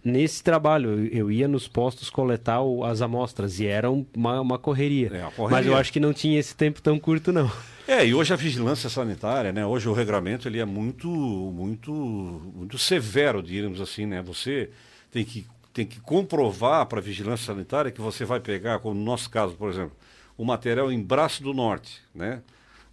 nesse 0.03 0.43
trabalho. 0.43 1.07
Eu, 1.07 1.31
ia 1.31 1.47
nos 1.47 1.67
postos 1.67 2.09
coletar 2.09 2.59
as 2.85 3.01
amostras 3.01 3.59
e 3.59 3.65
era 3.65 3.89
uma, 3.89 4.41
uma 4.41 4.59
correria. 4.59 5.09
É, 5.13 5.21
uma 5.21 5.31
correria. 5.31 5.57
Mas 5.57 5.65
eu 5.67 5.75
acho 5.75 5.93
que 5.93 5.99
não 5.99 6.13
tinha 6.13 6.39
esse 6.39 6.55
tempo 6.55 6.81
tão 6.81 6.99
curto, 6.99 7.31
não. 7.31 7.51
É, 7.87 8.05
e 8.05 8.13
hoje 8.13 8.33
a 8.33 8.37
vigilância 8.37 8.89
sanitária, 8.89 9.51
né? 9.51 9.65
Hoje 9.65 9.89
o 9.89 9.93
regramento 9.93 10.47
ele 10.47 10.59
é 10.59 10.65
muito, 10.65 11.07
muito, 11.09 11.91
muito 11.91 12.77
severo, 12.77 13.41
diríamos 13.41 13.81
assim, 13.81 14.05
né? 14.05 14.21
Você 14.21 14.69
tem 15.11 15.25
que, 15.25 15.45
tem 15.73 15.85
que 15.85 15.99
comprovar 15.99 16.85
para 16.85 16.99
a 16.99 17.01
vigilância 17.01 17.47
sanitária 17.47 17.91
que 17.91 17.99
você 17.99 18.23
vai 18.23 18.39
pegar, 18.39 18.79
como 18.79 18.95
no 18.95 19.03
nosso 19.03 19.29
caso, 19.29 19.55
por 19.55 19.69
exemplo, 19.69 19.95
o 20.37 20.45
material 20.45 20.91
em 20.91 21.01
Braço 21.01 21.43
do 21.43 21.53
Norte, 21.53 22.01
né? 22.13 22.41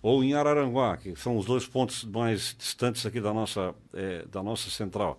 Ou 0.00 0.22
em 0.22 0.34
Araranguá, 0.34 0.96
que 0.96 1.14
são 1.16 1.36
os 1.36 1.44
dois 1.44 1.66
pontos 1.66 2.04
mais 2.04 2.54
distantes 2.58 3.04
aqui 3.04 3.20
da 3.20 3.32
nossa, 3.32 3.74
é, 3.92 4.24
da 4.30 4.42
nossa 4.42 4.70
central. 4.70 5.18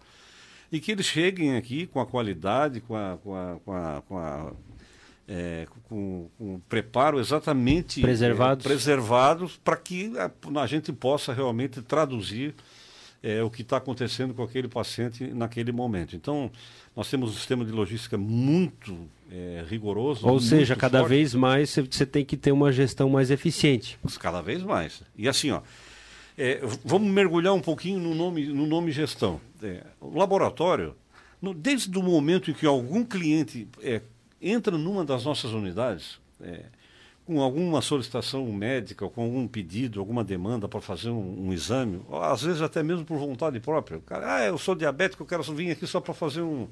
E 0.72 0.80
que 0.80 0.92
eles 0.92 1.06
cheguem 1.06 1.56
aqui 1.56 1.88
com 1.88 2.00
a 2.00 2.06
qualidade, 2.06 2.80
com 2.82 2.96
a, 2.96 3.18
com 3.24 3.36
a, 3.36 3.60
com 3.66 3.74
a, 3.74 4.04
com 4.08 4.18
a 4.18 4.54
é, 5.30 5.68
com, 5.88 6.28
com 6.38 6.60
preparo 6.68 7.20
exatamente 7.20 8.02
preservados, 8.02 8.66
é, 8.66 8.68
preservados 8.68 9.58
para 9.64 9.78
que 9.78 10.12
a, 10.18 10.32
a, 10.60 10.66
gente 10.66 10.92
possa 10.92 11.32
realmente 11.32 11.84
traduzir 11.84 12.56
é, 13.22 13.44
o 13.44 13.50
que 13.50 13.62
está 13.62 13.78
acontecendo 13.78 14.34
com 14.34 14.42
aquele 14.42 14.68
paciente 14.68 15.28
naquele 15.28 15.72
momento. 15.72 16.16
Então, 16.16 16.50
nós 16.96 17.10
temos 17.10 17.30
um 17.30 17.34
sistema 17.34 17.64
de 17.64 17.72
logística 17.72 18.18
muito 18.18 18.98
é, 19.32 19.64
rigoroso. 19.70 20.28
Ou 20.28 20.40
seja, 20.40 20.76
cada 20.76 21.00
forte. 21.00 21.10
vez 21.10 21.36
mais 21.36 21.70
você 21.70 22.06
tem 22.06 22.26
que 22.26 22.36
ter 22.36 22.52
uma 22.52 22.72
gestão 22.72 23.10
mais 23.10 23.30
eficiente. 23.30 24.00
Cada 24.20 24.42
vez 24.42 24.64
mais. 24.64 25.04
E 25.16 25.30
assim, 25.30 25.52
ó, 25.52 25.62
é, 26.38 26.60
vamos 26.84 27.12
mergulhar 27.12 27.54
um 27.54 27.62
pouquinho 27.62 28.00
no 28.00 28.16
nome, 28.16 28.48
no 28.48 28.66
nome 28.66 28.92
gestão. 28.92 29.40
É, 29.62 29.84
o 30.00 30.18
laboratório, 30.18 30.96
no, 31.42 31.54
desde 31.54 31.98
o 31.98 32.04
momento 32.04 32.52
em 32.52 32.54
que 32.54 32.66
algum 32.66 33.04
cliente 33.04 33.68
é, 33.82 34.02
entra 34.42 34.78
numa 34.78 35.04
das 35.04 35.26
nossas 35.26 35.52
unidades 35.52 36.20
é, 36.42 36.66
com 37.30 37.42
alguma 37.42 37.80
solicitação 37.80 38.44
médica, 38.52 39.08
com 39.08 39.22
algum 39.22 39.48
pedido, 39.48 40.00
alguma 40.00 40.24
demanda 40.24 40.68
para 40.68 40.82
fazer 40.82 41.10
um, 41.10 41.48
um, 41.48 41.54
exame, 41.54 42.02
às 42.24 42.42
vezes 42.42 42.60
até 42.60 42.82
mesmo 42.82 43.06
por 43.06 43.20
vontade 43.20 43.60
própria. 43.60 44.00
Cara, 44.00 44.38
ah, 44.38 44.46
eu 44.46 44.58
sou 44.58 44.74
diabético, 44.74 45.22
eu 45.22 45.28
quero 45.28 45.44
vir 45.44 45.70
aqui 45.72 45.86
só 45.86 46.00
para 46.00 46.14
fazer 46.14 46.42
um. 46.42 46.68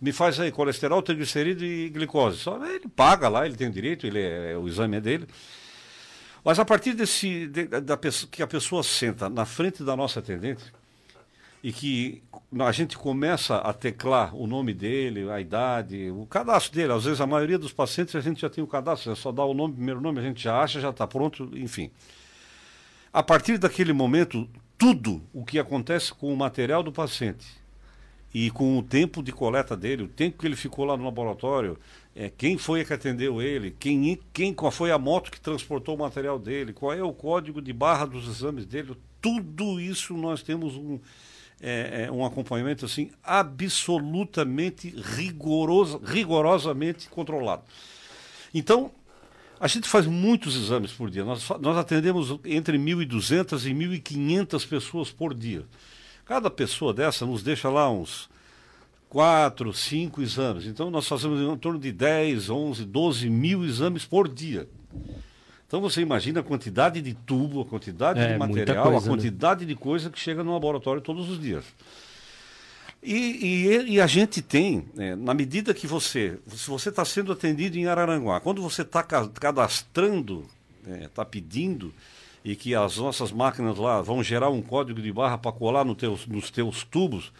Me 0.00 0.12
faz 0.12 0.38
aí 0.38 0.52
colesterol, 0.52 1.02
triglicerídeo 1.02 1.66
e 1.66 1.88
glicose. 1.88 2.38
Só 2.38 2.64
ele 2.64 2.86
paga 2.88 3.28
lá, 3.28 3.44
ele 3.44 3.56
tem 3.56 3.66
o 3.66 3.72
direito, 3.72 4.06
ele 4.06 4.20
é, 4.20 4.56
o 4.56 4.68
exame 4.68 4.98
é 4.98 5.00
dele. 5.00 5.26
Mas 6.44 6.60
a 6.60 6.64
partir 6.64 6.94
desse 6.94 7.48
de, 7.48 7.66
da 7.66 7.96
pessoa, 7.96 8.30
que 8.30 8.40
a 8.40 8.46
pessoa 8.46 8.84
senta 8.84 9.28
na 9.28 9.44
frente 9.44 9.82
da 9.82 9.96
nossa 9.96 10.20
atendente 10.20 10.62
e 11.62 11.72
que 11.72 12.22
a 12.60 12.72
gente 12.72 12.96
começa 12.96 13.56
a 13.56 13.72
teclar 13.72 14.34
o 14.34 14.46
nome 14.46 14.72
dele, 14.72 15.28
a 15.30 15.40
idade, 15.40 16.10
o 16.10 16.24
cadastro 16.26 16.74
dele. 16.74 16.92
Às 16.92 17.04
vezes 17.04 17.20
a 17.20 17.26
maioria 17.26 17.58
dos 17.58 17.72
pacientes 17.72 18.14
a 18.14 18.20
gente 18.20 18.40
já 18.40 18.48
tem 18.50 18.62
o 18.62 18.66
cadastro, 18.66 19.12
é 19.12 19.14
só 19.14 19.32
dar 19.32 19.44
o 19.44 19.54
nome, 19.54 19.74
primeiro 19.74 20.00
nome, 20.00 20.20
a 20.20 20.22
gente 20.22 20.42
já 20.42 20.60
acha, 20.60 20.80
já 20.80 20.90
está 20.90 21.06
pronto, 21.06 21.50
enfim. 21.54 21.90
A 23.12 23.22
partir 23.22 23.58
daquele 23.58 23.92
momento, 23.92 24.48
tudo 24.76 25.22
o 25.32 25.44
que 25.44 25.58
acontece 25.58 26.12
com 26.14 26.32
o 26.32 26.36
material 26.36 26.82
do 26.82 26.92
paciente 26.92 27.46
e 28.32 28.50
com 28.50 28.78
o 28.78 28.82
tempo 28.82 29.22
de 29.22 29.32
coleta 29.32 29.76
dele, 29.76 30.04
o 30.04 30.08
tempo 30.08 30.38
que 30.38 30.46
ele 30.46 30.54
ficou 30.54 30.84
lá 30.84 30.96
no 30.96 31.04
laboratório, 31.04 31.78
é, 32.14 32.30
quem 32.30 32.56
foi 32.56 32.84
que 32.84 32.92
atendeu 32.92 33.42
ele, 33.42 33.74
quem, 33.78 34.18
quem, 34.32 34.52
qual 34.52 34.70
foi 34.70 34.90
a 34.90 34.98
moto 34.98 35.30
que 35.30 35.40
transportou 35.40 35.96
o 35.96 35.98
material 35.98 36.38
dele, 36.38 36.72
qual 36.72 36.92
é 36.92 37.02
o 37.02 37.12
código 37.12 37.60
de 37.60 37.72
barra 37.72 38.06
dos 38.06 38.28
exames 38.28 38.66
dele, 38.66 38.96
tudo 39.20 39.80
isso 39.80 40.14
nós 40.14 40.42
temos 40.42 40.76
um 40.76 41.00
é, 41.60 42.04
é 42.06 42.12
um 42.12 42.24
acompanhamento 42.24 42.84
assim 42.84 43.10
absolutamente 43.22 44.90
rigoroso, 44.90 46.00
rigorosamente 46.04 47.08
controlado. 47.08 47.62
Então, 48.54 48.90
a 49.60 49.66
gente 49.66 49.88
faz 49.88 50.06
muitos 50.06 50.56
exames 50.56 50.92
por 50.92 51.10
dia. 51.10 51.24
Nós, 51.24 51.48
nós 51.60 51.76
atendemos 51.76 52.38
entre 52.44 52.78
1.200 52.78 53.66
e 53.66 53.74
1.500 53.74 54.68
pessoas 54.68 55.10
por 55.10 55.34
dia. 55.34 55.64
Cada 56.24 56.50
pessoa 56.50 56.94
dessa 56.94 57.26
nos 57.26 57.42
deixa 57.42 57.68
lá 57.68 57.90
uns 57.90 58.28
4, 59.08 59.72
5 59.72 60.22
exames. 60.22 60.66
Então, 60.66 60.90
nós 60.90 61.08
fazemos 61.08 61.40
em 61.40 61.56
torno 61.56 61.78
de 61.78 61.90
10, 61.90 62.50
11, 62.50 62.84
12 62.84 63.30
mil 63.30 63.64
exames 63.64 64.04
por 64.04 64.28
dia. 64.28 64.68
Então 65.68 65.82
você 65.82 66.00
imagina 66.00 66.40
a 66.40 66.42
quantidade 66.42 67.02
de 67.02 67.12
tubo, 67.12 67.60
a 67.60 67.64
quantidade 67.66 68.18
é, 68.18 68.32
de 68.32 68.38
material, 68.38 68.84
coisa, 68.84 68.98
a 68.98 69.00
né? 69.02 69.16
quantidade 69.16 69.60
né? 69.60 69.66
de 69.66 69.74
coisa 69.76 70.08
que 70.08 70.18
chega 70.18 70.42
no 70.42 70.54
laboratório 70.54 71.02
todos 71.02 71.28
os 71.28 71.38
dias. 71.38 71.62
E, 73.02 73.14
e, 73.66 73.92
e 73.92 74.00
a 74.00 74.06
gente 74.06 74.40
tem, 74.40 74.86
é, 74.96 75.14
na 75.14 75.34
medida 75.34 75.74
que 75.74 75.86
você, 75.86 76.38
se 76.48 76.68
você 76.68 76.88
está 76.88 77.04
sendo 77.04 77.32
atendido 77.32 77.76
em 77.76 77.86
Araranguá, 77.86 78.40
quando 78.40 78.62
você 78.62 78.80
está 78.80 79.02
cadastrando, 79.02 80.46
está 81.04 81.22
é, 81.22 81.24
pedindo, 81.26 81.92
e 82.42 82.56
que 82.56 82.74
as 82.74 82.96
nossas 82.96 83.30
máquinas 83.30 83.76
lá 83.76 84.00
vão 84.00 84.22
gerar 84.22 84.48
um 84.48 84.62
código 84.62 85.02
de 85.02 85.12
barra 85.12 85.36
para 85.36 85.52
colar 85.52 85.84
no 85.84 85.94
teus, 85.94 86.26
nos 86.26 86.50
teus 86.50 86.82
tubos, 86.82 87.30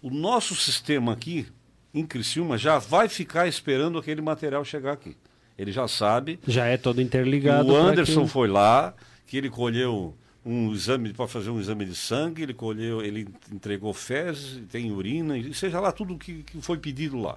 o 0.00 0.08
nosso 0.08 0.54
sistema 0.56 1.12
aqui, 1.12 1.46
em 1.92 2.06
Criciúma, 2.06 2.56
já 2.56 2.78
vai 2.78 3.06
ficar 3.06 3.46
esperando 3.46 3.98
aquele 3.98 4.22
material 4.22 4.64
chegar 4.64 4.94
aqui. 4.94 5.14
Ele 5.58 5.72
já 5.72 5.88
sabe. 5.88 6.38
Já 6.46 6.66
é 6.66 6.76
todo 6.76 7.00
interligado. 7.00 7.72
O 7.72 7.76
Anderson 7.76 8.24
que... 8.24 8.30
foi 8.30 8.48
lá, 8.48 8.94
que 9.26 9.36
ele 9.36 9.48
colheu 9.48 10.14
um 10.44 10.72
exame 10.72 11.12
para 11.12 11.26
fazer 11.26 11.50
um 11.50 11.58
exame 11.58 11.84
de 11.84 11.94
sangue, 11.94 12.42
ele 12.42 12.54
colheu, 12.54 13.02
ele 13.02 13.26
entregou 13.52 13.92
fezes, 13.92 14.62
tem 14.70 14.92
urina, 14.92 15.36
e 15.36 15.52
seja 15.52 15.80
lá 15.80 15.90
tudo 15.90 16.16
que, 16.16 16.44
que 16.44 16.60
foi 16.62 16.78
pedido 16.78 17.18
lá. 17.18 17.36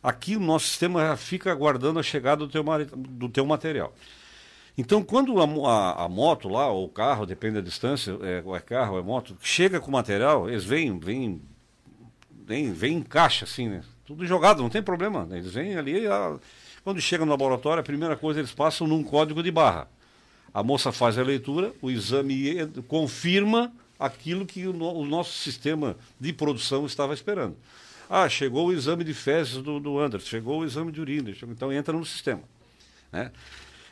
Aqui 0.00 0.36
o 0.36 0.40
nosso 0.40 0.66
sistema 0.66 1.00
já 1.00 1.16
fica 1.16 1.50
aguardando 1.50 1.98
a 1.98 2.02
chegada 2.02 2.46
do 2.46 2.48
teu, 2.48 2.64
do 2.96 3.28
teu 3.28 3.44
material. 3.44 3.92
Então, 4.76 5.02
quando 5.02 5.40
a, 5.40 5.44
a, 5.44 6.04
a, 6.04 6.08
moto 6.08 6.48
lá, 6.48 6.68
ou 6.68 6.84
o 6.84 6.88
carro, 6.88 7.26
depende 7.26 7.56
da 7.56 7.60
distância, 7.60 8.16
é, 8.22 8.40
ou 8.44 8.54
é 8.54 8.60
carro, 8.60 8.92
ou 8.92 9.00
é 9.00 9.02
moto, 9.02 9.36
chega 9.42 9.80
com 9.80 9.88
o 9.88 9.92
material, 9.92 10.48
eles 10.48 10.64
vêm, 10.64 10.96
vêm, 10.96 11.42
vêm, 12.46 12.72
vêm 12.72 12.98
em 12.98 13.02
caixa, 13.02 13.44
assim, 13.44 13.68
né? 13.68 13.82
Tudo 14.06 14.24
jogado, 14.24 14.62
não 14.62 14.70
tem 14.70 14.80
problema. 14.80 15.26
Né? 15.26 15.38
Eles 15.38 15.52
vêm 15.52 15.76
ali, 15.76 16.06
a, 16.06 16.38
quando 16.88 17.02
chega 17.02 17.22
no 17.22 17.30
laboratório, 17.30 17.82
a 17.82 17.84
primeira 17.84 18.16
coisa 18.16 18.40
eles 18.40 18.52
passam 18.52 18.86
num 18.86 19.04
código 19.04 19.42
de 19.42 19.50
barra. 19.50 19.86
A 20.54 20.62
moça 20.62 20.90
faz 20.90 21.18
a 21.18 21.22
leitura, 21.22 21.70
o 21.82 21.90
exame 21.90 22.66
confirma 22.88 23.70
aquilo 24.00 24.46
que 24.46 24.66
o, 24.66 24.72
no, 24.72 24.94
o 24.94 25.04
nosso 25.04 25.36
sistema 25.36 25.98
de 26.18 26.32
produção 26.32 26.86
estava 26.86 27.12
esperando. 27.12 27.54
Ah, 28.08 28.26
chegou 28.26 28.68
o 28.68 28.72
exame 28.72 29.04
de 29.04 29.12
fezes 29.12 29.62
do, 29.62 29.78
do 29.78 29.98
Anderson, 29.98 30.26
chegou 30.26 30.60
o 30.60 30.64
exame 30.64 30.90
de 30.90 30.98
urina, 30.98 31.34
chegou, 31.34 31.54
então 31.54 31.70
entra 31.70 31.92
no 31.92 32.06
sistema. 32.06 32.40
Né? 33.12 33.32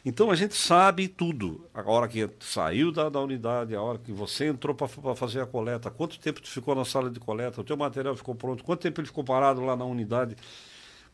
Então 0.03 0.31
a 0.31 0.35
gente 0.35 0.55
sabe 0.55 1.07
tudo. 1.07 1.67
A 1.75 1.83
hora 1.83 2.09
que 2.09 2.27
saiu 2.41 2.91
da, 2.91 3.11
da 3.11 3.21
unidade, 3.21 3.77
a 3.77 3.83
hora 3.83 3.99
que 3.99 4.11
você 4.11 4.47
entrou 4.47 4.75
para 4.75 5.15
fazer 5.15 5.43
a 5.43 5.47
coleta, 5.47 5.91
quanto 5.91 6.19
tempo 6.19 6.41
tu 6.41 6.49
ficou 6.49 6.75
na 6.75 6.87
sala 6.87 7.11
de 7.11 7.21
coleta, 7.21 7.61
o 7.61 7.65
teu 7.65 7.77
material 7.77 8.17
ficou 8.17 8.35
pronto, 8.35 8.65
quanto 8.65 8.81
tempo 8.81 9.03
ele 9.03 9.07
ficou 9.07 9.23
parado 9.23 9.63
lá 9.63 9.77
na 9.77 9.85
unidade 9.85 10.35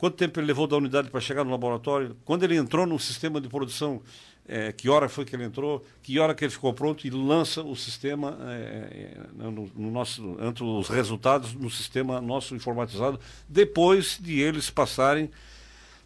quanto 0.03 0.17
tempo 0.17 0.41
ele 0.41 0.49
levou 0.49 0.67
da 0.67 0.77
unidade 0.77 1.11
para 1.11 1.21
chegar 1.21 1.45
no 1.45 1.53
laboratório, 1.53 2.17
quando 2.25 2.43
ele 2.43 2.57
entrou 2.57 2.85
no 2.85 2.99
sistema 2.99 3.41
de 3.41 3.49
produção, 3.49 4.03
é, 4.49 4.73
que 4.73 4.88
hora 4.88 5.09
foi 5.09 5.25
que 5.25 5.37
ele 5.37 5.45
entrou, 5.45 5.81
que 6.03 6.19
hora 6.19 6.35
que 6.35 6.45
ele 6.45 6.51
ficou 6.51 6.75
pronto 6.75 7.07
e 7.07 7.11
lança 7.11 7.62
o 7.62 7.77
sistema 7.77 8.37
é, 8.49 9.15
é 9.38 9.43
no, 9.45 9.71
no, 9.77 9.93
nosso, 9.93 10.37
entre 10.41 10.65
os 10.65 10.88
resultados 10.88 11.55
no 11.55 11.71
sistema 11.71 12.21
nosso 12.21 12.53
informatizado, 12.57 13.21
depois 13.49 14.19
de 14.21 14.41
eles 14.41 14.71
passarem 14.71 15.31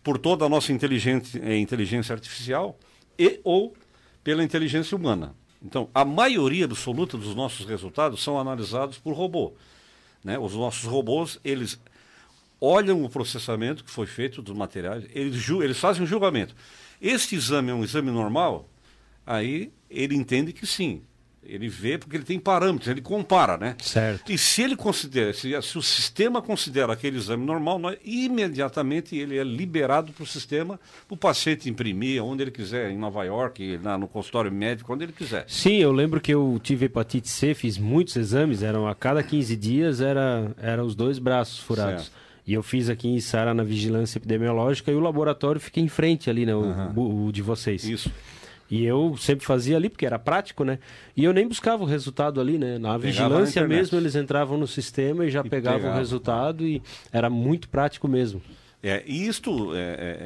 por 0.04 0.18
toda 0.18 0.44
a 0.44 0.48
nossa 0.50 0.70
é, 0.70 1.56
inteligência 1.56 2.12
artificial 2.12 2.78
e 3.18 3.40
ou 3.42 3.74
pela 4.22 4.44
inteligência 4.44 4.94
humana. 4.94 5.34
Então, 5.64 5.88
a 5.94 6.04
maioria 6.04 6.66
absoluta 6.66 7.16
dos 7.16 7.34
nossos 7.34 7.64
resultados 7.64 8.22
são 8.22 8.38
analisados 8.38 8.98
por 8.98 9.14
robô. 9.14 9.54
Né? 10.22 10.38
Os 10.38 10.52
nossos 10.52 10.84
robôs, 10.84 11.40
eles 11.42 11.80
olham 12.60 13.04
o 13.04 13.08
processamento 13.08 13.84
que 13.84 13.90
foi 13.90 14.06
feito 14.06 14.40
dos 14.42 14.56
materiais, 14.56 15.04
eles, 15.14 15.48
eles 15.48 15.78
fazem 15.78 16.02
um 16.02 16.06
julgamento. 16.06 16.54
Este 17.00 17.34
exame 17.34 17.70
é 17.70 17.74
um 17.74 17.84
exame 17.84 18.10
normal? 18.10 18.68
Aí 19.26 19.72
ele 19.90 20.14
entende 20.14 20.52
que 20.52 20.66
sim. 20.66 21.02
Ele 21.48 21.68
vê 21.68 21.96
porque 21.96 22.16
ele 22.16 22.24
tem 22.24 22.40
parâmetros, 22.40 22.88
ele 22.88 23.00
compara, 23.00 23.56
né? 23.56 23.76
Certo. 23.80 24.32
E 24.32 24.36
se 24.36 24.62
ele 24.62 24.74
considera, 24.74 25.32
se, 25.32 25.50
se 25.62 25.78
o 25.78 25.82
sistema 25.82 26.42
considera 26.42 26.92
aquele 26.92 27.18
exame 27.18 27.46
normal, 27.46 27.78
nós, 27.78 27.96
imediatamente 28.04 29.16
ele 29.16 29.38
é 29.38 29.44
liberado 29.44 30.12
para 30.12 30.24
o 30.24 30.26
sistema, 30.26 30.78
para 31.06 31.14
o 31.14 31.16
paciente 31.16 31.70
imprimir 31.70 32.22
onde 32.22 32.42
ele 32.42 32.50
quiser, 32.50 32.90
em 32.90 32.98
Nova 32.98 33.22
York, 33.22 33.78
na, 33.78 33.96
no 33.96 34.08
consultório 34.08 34.50
médico, 34.50 34.92
onde 34.92 35.04
ele 35.04 35.12
quiser. 35.12 35.44
Sim, 35.46 35.76
eu 35.76 35.92
lembro 35.92 36.20
que 36.20 36.34
eu 36.34 36.58
tive 36.60 36.86
hepatite 36.86 37.28
C, 37.28 37.54
fiz 37.54 37.78
muitos 37.78 38.16
exames, 38.16 38.64
eram 38.64 38.88
a 38.88 38.94
cada 38.94 39.22
15 39.22 39.56
dias 39.56 40.00
era, 40.00 40.50
era 40.60 40.84
os 40.84 40.96
dois 40.96 41.20
braços 41.20 41.60
furados. 41.60 42.06
Certo. 42.06 42.25
E 42.46 42.54
eu 42.54 42.62
fiz 42.62 42.88
aqui 42.88 43.08
em 43.08 43.20
Sara 43.20 43.52
na 43.52 43.64
vigilância 43.64 44.18
epidemiológica 44.18 44.92
e 44.92 44.94
o 44.94 45.00
laboratório 45.00 45.60
fica 45.60 45.80
em 45.80 45.88
frente 45.88 46.30
ali, 46.30 46.46
né? 46.46 46.54
O, 46.54 46.60
uhum. 46.60 46.92
o, 46.94 47.26
o 47.26 47.32
de 47.32 47.42
vocês. 47.42 47.84
Isso. 47.84 48.10
E 48.70 48.84
eu 48.84 49.16
sempre 49.16 49.44
fazia 49.44 49.76
ali, 49.76 49.88
porque 49.88 50.06
era 50.06 50.18
prático, 50.18 50.64
né? 50.64 50.78
E 51.16 51.24
eu 51.24 51.32
nem 51.32 51.46
buscava 51.46 51.82
o 51.82 51.86
resultado 51.86 52.40
ali, 52.40 52.58
né? 52.58 52.78
Na 52.78 52.96
vigilância 52.98 53.62
na 53.62 53.68
mesmo, 53.68 53.98
eles 53.98 54.14
entravam 54.14 54.58
no 54.58 54.66
sistema 54.66 55.24
e 55.24 55.30
já 55.30 55.40
e 55.44 55.48
pegavam 55.48 55.80
pegava. 55.80 55.96
o 55.96 55.98
resultado 55.98 56.66
e 56.66 56.82
era 57.12 57.30
muito 57.30 57.68
prático 57.68 58.08
mesmo. 58.08 58.42
É, 58.82 59.02
e 59.06 59.26
isto 59.26 59.74
é, 59.74 59.78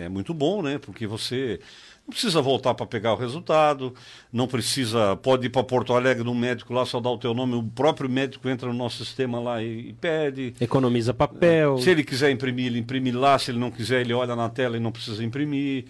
é, 0.02 0.04
é 0.04 0.08
muito 0.08 0.34
bom, 0.34 0.62
né? 0.62 0.78
Porque 0.78 1.06
você 1.06 1.60
não 2.10 2.12
precisa 2.12 2.42
voltar 2.42 2.74
para 2.74 2.84
pegar 2.86 3.14
o 3.14 3.16
resultado, 3.16 3.94
não 4.32 4.48
precisa, 4.48 5.14
pode 5.16 5.46
ir 5.46 5.50
para 5.50 5.62
Porto 5.62 5.94
Alegre 5.94 6.24
no 6.24 6.34
médico 6.34 6.74
lá, 6.74 6.84
só 6.84 7.00
dar 7.00 7.10
o 7.10 7.16
teu 7.16 7.32
nome, 7.32 7.54
o 7.54 7.62
próprio 7.62 8.10
médico 8.10 8.48
entra 8.48 8.66
no 8.66 8.74
nosso 8.74 9.04
sistema 9.04 9.38
lá 9.38 9.62
e, 9.62 9.90
e 9.90 9.92
pede. 9.92 10.52
Economiza 10.60 11.14
papel. 11.14 11.78
Se 11.78 11.88
ele 11.88 12.02
quiser 12.02 12.32
imprimir, 12.32 12.66
ele 12.66 12.80
imprime 12.80 13.12
lá, 13.12 13.38
se 13.38 13.52
ele 13.52 13.58
não 13.58 13.70
quiser, 13.70 14.00
ele 14.00 14.12
olha 14.12 14.34
na 14.34 14.48
tela 14.48 14.76
e 14.76 14.80
não 14.80 14.90
precisa 14.90 15.22
imprimir. 15.22 15.84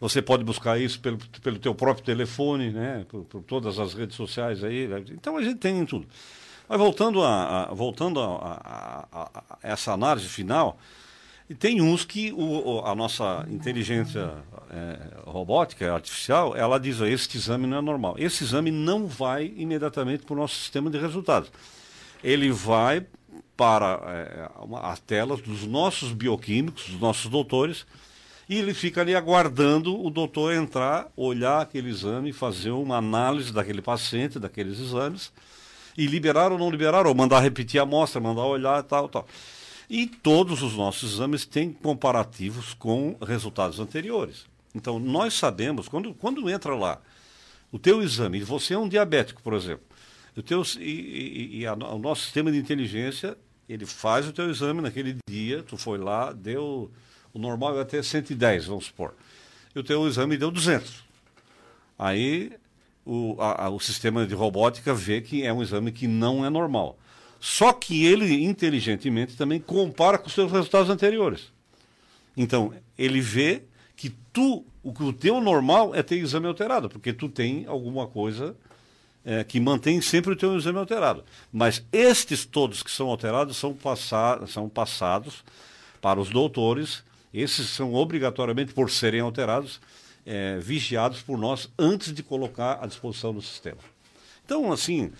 Você 0.00 0.22
pode 0.22 0.42
buscar 0.44 0.80
isso 0.80 0.98
pelo, 0.98 1.18
pelo 1.42 1.58
teu 1.58 1.74
próprio 1.74 2.04
telefone, 2.04 2.70
né? 2.70 3.04
Por, 3.08 3.24
por 3.24 3.42
todas 3.42 3.78
as 3.78 3.92
redes 3.92 4.16
sociais 4.16 4.64
aí. 4.64 4.86
Né? 4.88 5.02
Então 5.10 5.36
a 5.36 5.42
gente 5.42 5.56
tem 5.56 5.84
tudo. 5.84 6.06
Mas 6.66 6.78
voltando 6.78 7.22
a, 7.22 7.64
a 7.64 7.74
voltando 7.74 8.20
a, 8.20 8.26
a, 8.34 9.06
a, 9.12 9.58
essa 9.62 9.92
análise 9.92 10.26
final, 10.26 10.78
e 11.48 11.54
tem 11.54 11.80
uns 11.80 12.04
que 12.04 12.32
o, 12.32 12.82
a 12.84 12.94
nossa 12.94 13.46
inteligência 13.48 14.34
é, 14.70 14.98
robótica, 15.24 15.92
artificial, 15.92 16.56
ela 16.56 16.78
diz, 16.78 17.00
este 17.00 17.36
exame 17.36 17.66
não 17.66 17.78
é 17.78 17.80
normal. 17.80 18.16
Esse 18.18 18.42
exame 18.42 18.70
não 18.70 19.06
vai 19.06 19.52
imediatamente 19.56 20.24
para 20.24 20.34
o 20.34 20.36
nosso 20.36 20.56
sistema 20.56 20.90
de 20.90 20.98
resultados. 20.98 21.50
Ele 22.22 22.50
vai 22.50 23.06
para 23.56 24.00
é, 24.06 24.50
as 24.82 24.98
telas 25.00 25.40
dos 25.40 25.64
nossos 25.64 26.12
bioquímicos, 26.12 26.88
dos 26.88 27.00
nossos 27.00 27.30
doutores, 27.30 27.86
e 28.48 28.56
ele 28.56 28.74
fica 28.74 29.00
ali 29.00 29.14
aguardando 29.14 30.04
o 30.04 30.10
doutor 30.10 30.52
entrar, 30.52 31.08
olhar 31.16 31.62
aquele 31.62 31.90
exame, 31.90 32.32
fazer 32.32 32.70
uma 32.70 32.96
análise 32.96 33.52
daquele 33.52 33.82
paciente, 33.82 34.38
daqueles 34.38 34.78
exames, 34.78 35.32
e 35.96 36.06
liberar 36.06 36.52
ou 36.52 36.58
não 36.58 36.70
liberar, 36.70 37.06
ou 37.06 37.14
mandar 37.14 37.40
repetir 37.40 37.80
a 37.80 37.84
amostra, 37.84 38.20
mandar 38.20 38.44
olhar 38.44 38.82
tal, 38.82 39.08
tal. 39.08 39.26
E 39.88 40.06
todos 40.06 40.62
os 40.62 40.74
nossos 40.74 41.14
exames 41.14 41.46
têm 41.46 41.72
comparativos 41.72 42.74
com 42.74 43.16
resultados 43.24 43.78
anteriores. 43.78 44.46
Então, 44.74 44.98
nós 44.98 45.34
sabemos, 45.34 45.88
quando, 45.88 46.12
quando 46.14 46.50
entra 46.50 46.74
lá 46.74 47.00
o 47.70 47.78
teu 47.78 48.02
exame, 48.02 48.42
você 48.42 48.74
é 48.74 48.78
um 48.78 48.88
diabético, 48.88 49.42
por 49.42 49.54
exemplo, 49.54 49.84
o, 50.36 50.42
teu, 50.42 50.62
e, 50.78 50.80
e, 50.80 51.58
e 51.60 51.66
a, 51.66 51.74
o 51.74 51.98
nosso 51.98 52.24
sistema 52.24 52.50
de 52.52 52.58
inteligência, 52.58 53.36
ele 53.68 53.86
faz 53.86 54.26
o 54.28 54.32
teu 54.32 54.50
exame 54.50 54.80
naquele 54.80 55.16
dia, 55.28 55.62
tu 55.62 55.76
foi 55.76 55.98
lá, 55.98 56.32
deu 56.32 56.90
o 57.36 57.38
normal 57.38 57.76
é 57.78 57.82
até 57.82 58.02
110, 58.02 58.64
vamos 58.64 58.86
supor. 58.86 59.14
E 59.74 59.78
o 59.78 59.84
teu 59.84 60.08
exame 60.08 60.38
deu 60.38 60.50
200. 60.50 61.04
Aí 61.98 62.50
o, 63.04 63.36
a, 63.38 63.68
o 63.68 63.78
sistema 63.78 64.26
de 64.26 64.34
robótica 64.34 64.94
vê 64.94 65.20
que 65.20 65.42
é 65.42 65.52
um 65.52 65.62
exame 65.62 65.92
que 65.92 66.06
não 66.06 66.46
é 66.46 66.48
normal. 66.48 66.98
Só 67.40 67.72
que 67.72 68.04
ele, 68.04 68.44
inteligentemente, 68.44 69.36
também 69.36 69.60
compara 69.60 70.18
com 70.18 70.26
os 70.26 70.32
seus 70.32 70.50
resultados 70.50 70.90
anteriores. 70.90 71.52
Então, 72.36 72.72
ele 72.98 73.20
vê 73.20 73.62
que 73.96 74.10
tu, 74.32 74.64
o 74.82 74.92
que 74.92 75.02
o 75.02 75.12
teu 75.12 75.40
normal 75.40 75.94
é 75.94 76.02
ter 76.02 76.16
exame 76.16 76.46
alterado, 76.46 76.88
porque 76.88 77.12
tu 77.12 77.28
tem 77.28 77.66
alguma 77.66 78.06
coisa 78.06 78.56
é, 79.24 79.42
que 79.44 79.58
mantém 79.60 80.00
sempre 80.00 80.32
o 80.32 80.36
teu 80.36 80.56
exame 80.56 80.78
alterado. 80.78 81.24
Mas 81.52 81.84
estes 81.92 82.44
todos 82.44 82.82
que 82.82 82.90
são 82.90 83.08
alterados 83.08 83.56
são, 83.56 83.74
passar, 83.74 84.46
são 84.48 84.68
passados 84.68 85.44
para 86.00 86.20
os 86.20 86.30
doutores 86.30 87.04
esses 87.36 87.68
são 87.68 87.92
obrigatoriamente, 87.92 88.72
por 88.72 88.90
serem 88.90 89.20
alterados, 89.20 89.78
é, 90.24 90.58
vigiados 90.58 91.20
por 91.20 91.36
nós 91.36 91.68
antes 91.78 92.12
de 92.12 92.22
colocar 92.22 92.78
à 92.82 92.86
disposição 92.86 93.34
do 93.34 93.42
sistema. 93.42 93.78
Então, 94.44 94.72
assim, 94.72 95.12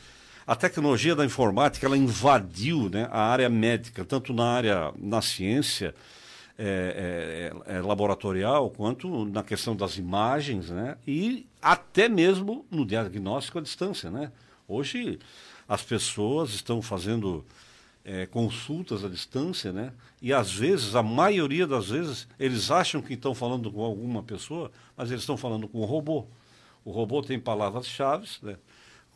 a 0.46 0.54
tecnologia 0.54 1.16
da 1.16 1.24
informática 1.24 1.86
ela 1.86 1.96
invadiu 1.96 2.88
né, 2.88 3.08
a 3.10 3.20
área 3.20 3.48
médica, 3.48 4.04
tanto 4.04 4.32
na 4.32 4.44
área 4.44 4.92
na 4.96 5.20
ciência 5.20 5.94
é, 6.58 7.52
é, 7.66 7.74
é, 7.76 7.80
laboratorial, 7.80 8.70
quanto 8.70 9.24
na 9.24 9.42
questão 9.42 9.74
das 9.74 9.98
imagens, 9.98 10.70
né, 10.70 10.96
e 11.06 11.46
até 11.60 12.08
mesmo 12.08 12.64
no 12.70 12.86
diagnóstico 12.86 13.58
à 13.58 13.62
distância. 13.62 14.10
Né? 14.10 14.30
Hoje 14.68 15.18
as 15.68 15.82
pessoas 15.82 16.50
estão 16.50 16.80
fazendo 16.80 17.44
é, 18.04 18.24
consultas 18.24 19.04
à 19.04 19.08
distância, 19.08 19.72
né? 19.72 19.92
E 20.22 20.32
às 20.32 20.52
vezes, 20.52 20.94
a 20.94 21.02
maioria 21.02 21.66
das 21.66 21.88
vezes, 21.88 22.28
eles 22.38 22.70
acham 22.70 23.02
que 23.02 23.14
estão 23.14 23.34
falando 23.34 23.70
com 23.70 23.82
alguma 23.82 24.22
pessoa, 24.22 24.70
mas 24.96 25.10
eles 25.10 25.22
estão 25.22 25.36
falando 25.36 25.66
com 25.66 25.80
o 25.80 25.84
robô. 25.84 26.24
O 26.84 26.92
robô 26.92 27.20
tem 27.20 27.38
palavras-chave, 27.38 28.28
né? 28.42 28.56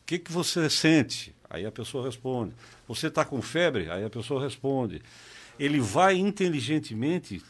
O 0.03 0.07
que, 0.07 0.19
que 0.19 0.33
você 0.33 0.69
sente? 0.69 1.35
Aí 1.49 1.67
a 1.67 1.73
pessoa 1.73 2.05
responde. 2.05 2.53
Você 2.87 3.09
está 3.09 3.25
com 3.25 3.41
febre? 3.43 3.91
Aí 3.91 4.05
a 4.05 4.11
pessoa 4.11 4.43
responde. 4.43 5.03
Ele 5.59 5.81
vai 5.81 6.17
inteligentemente, 6.17 7.43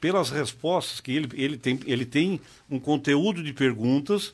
pelas 0.00 0.30
respostas 0.30 1.00
que 1.00 1.12
ele, 1.12 1.28
ele, 1.34 1.56
tem, 1.56 1.80
ele 1.86 2.06
tem 2.06 2.40
um 2.70 2.78
conteúdo 2.78 3.42
de 3.42 3.52
perguntas, 3.52 4.32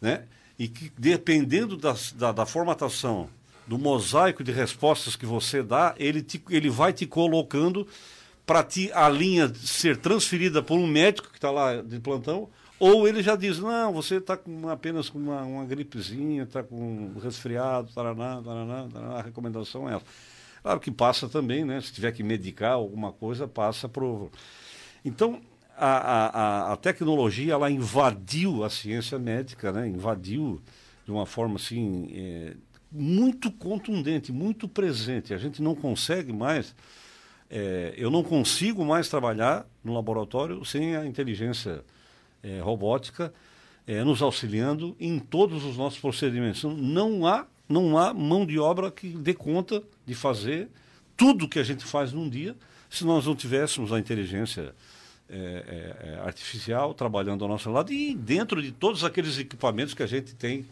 né? 0.00 0.24
E 0.58 0.68
que 0.68 0.92
dependendo 0.98 1.76
da, 1.76 1.94
da 2.32 2.44
formatação 2.44 3.30
do 3.66 3.78
mosaico 3.78 4.42
de 4.42 4.50
respostas 4.50 5.14
que 5.14 5.24
você 5.24 5.62
dá, 5.62 5.94
ele, 5.96 6.22
te, 6.22 6.42
ele 6.50 6.68
vai 6.68 6.92
te 6.92 7.06
colocando 7.06 7.86
para 8.44 8.66
a 8.94 9.08
linha 9.08 9.52
ser 9.54 9.96
transferida 9.96 10.60
por 10.60 10.76
um 10.76 10.88
médico 10.88 11.28
que 11.30 11.38
está 11.38 11.52
lá 11.52 11.80
de 11.80 12.00
plantão, 12.00 12.48
ou 12.80 13.06
ele 13.06 13.22
já 13.22 13.36
diz, 13.36 13.58
não, 13.58 13.92
você 13.92 14.16
está 14.16 14.38
apenas 14.72 15.10
com 15.10 15.18
uma, 15.18 15.42
uma 15.42 15.64
gripezinha, 15.66 16.44
está 16.44 16.62
com 16.62 17.12
resfriado, 17.22 17.92
taraná, 17.94 18.40
taraná, 18.42 18.88
taraná, 18.90 19.14
a 19.16 19.22
recomendação 19.22 19.86
é 19.86 19.96
essa. 19.96 20.06
Claro 20.62 20.80
que 20.80 20.90
passa 20.90 21.28
também, 21.28 21.62
né? 21.62 21.78
Se 21.82 21.92
tiver 21.92 22.10
que 22.12 22.22
medicar 22.22 22.72
alguma 22.72 23.12
coisa, 23.12 23.46
passa 23.46 23.86
pro. 23.86 24.30
Então, 25.04 25.40
a, 25.76 26.70
a, 26.70 26.72
a 26.72 26.76
tecnologia 26.76 27.52
ela 27.52 27.70
invadiu 27.70 28.64
a 28.64 28.70
ciência 28.70 29.18
médica, 29.18 29.70
né? 29.70 29.86
Invadiu 29.86 30.60
de 31.04 31.12
uma 31.12 31.26
forma 31.26 31.56
assim. 31.56 32.10
É, 32.14 32.56
muito 32.90 33.52
contundente, 33.52 34.32
muito 34.32 34.66
presente. 34.66 35.32
A 35.32 35.38
gente 35.38 35.62
não 35.62 35.74
consegue 35.74 36.32
mais, 36.32 36.74
é, 37.48 37.94
eu 37.96 38.10
não 38.10 38.22
consigo 38.22 38.84
mais 38.84 39.08
trabalhar 39.08 39.66
no 39.84 39.94
laboratório 39.94 40.64
sem 40.64 40.96
a 40.96 41.06
inteligência 41.06 41.84
é, 42.42 42.60
robótica 42.60 43.32
é, 43.86 44.04
nos 44.04 44.22
auxiliando 44.22 44.96
em 45.00 45.18
todos 45.18 45.64
os 45.64 45.76
nossos 45.76 45.98
procedimentos. 45.98 46.62
Não 46.64 47.26
há, 47.26 47.46
não 47.68 47.98
há 47.98 48.14
mão 48.14 48.46
de 48.46 48.58
obra 48.58 48.90
que 48.90 49.08
dê 49.08 49.34
conta 49.34 49.82
de 50.06 50.14
fazer 50.14 50.68
tudo 51.16 51.48
que 51.48 51.58
a 51.58 51.64
gente 51.64 51.84
faz 51.84 52.12
num 52.12 52.28
dia 52.28 52.56
se 52.88 53.04
nós 53.04 53.26
não 53.26 53.34
tivéssemos 53.36 53.92
a 53.92 53.98
inteligência 53.98 54.74
é, 55.28 55.36
é, 55.36 56.08
é, 56.08 56.20
artificial 56.26 56.92
trabalhando 56.92 57.44
ao 57.44 57.48
nosso 57.48 57.70
lado 57.70 57.92
e 57.92 58.14
dentro 58.14 58.60
de 58.60 58.72
todos 58.72 59.04
aqueles 59.04 59.38
equipamentos 59.38 59.94
que 59.94 60.02
a 60.02 60.06
gente 60.06 60.34
tem 60.34 60.66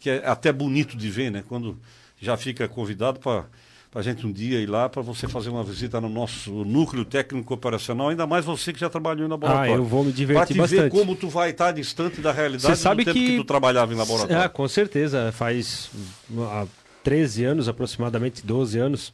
que 0.00 0.10
é 0.10 0.26
até 0.26 0.52
bonito 0.52 0.96
de 0.96 1.08
ver, 1.10 1.30
né? 1.30 1.44
Quando 1.46 1.78
já 2.20 2.36
fica 2.36 2.66
convidado 2.66 3.20
para 3.20 3.46
a 3.94 4.02
gente 4.02 4.26
um 4.26 4.32
dia 4.32 4.58
ir 4.58 4.66
lá 4.66 4.88
para 4.88 5.02
você 5.02 5.28
fazer 5.28 5.50
uma 5.50 5.62
visita 5.62 6.00
no 6.00 6.08
nosso 6.08 6.50
núcleo 6.64 7.04
técnico 7.04 7.52
operacional, 7.52 8.08
ainda 8.08 8.26
mais 8.26 8.44
você 8.44 8.72
que 8.72 8.80
já 8.80 8.88
trabalhou 8.88 9.26
em 9.26 9.30
laboratório. 9.30 9.74
Ah, 9.74 9.76
eu 9.76 9.84
vou 9.84 10.02
me 10.02 10.12
divertir 10.12 10.56
bastante. 10.56 10.78
Para 10.78 10.88
ver 10.88 10.90
como 10.90 11.14
tu 11.14 11.28
vai 11.28 11.50
estar 11.50 11.72
distante 11.72 12.20
da 12.20 12.32
realidade 12.32 12.74
você 12.74 12.76
sabe 12.76 13.04
do 13.04 13.12
tempo 13.12 13.18
que... 13.18 13.32
que 13.32 13.36
tu 13.36 13.44
trabalhava 13.44 13.92
em 13.92 13.96
laboratório. 13.96 14.42
Ah, 14.42 14.48
com 14.48 14.66
certeza. 14.66 15.30
Faz 15.32 15.90
há 16.38 16.66
13 17.04 17.44
anos, 17.44 17.68
aproximadamente 17.68 18.44
12 18.46 18.78
anos. 18.78 19.12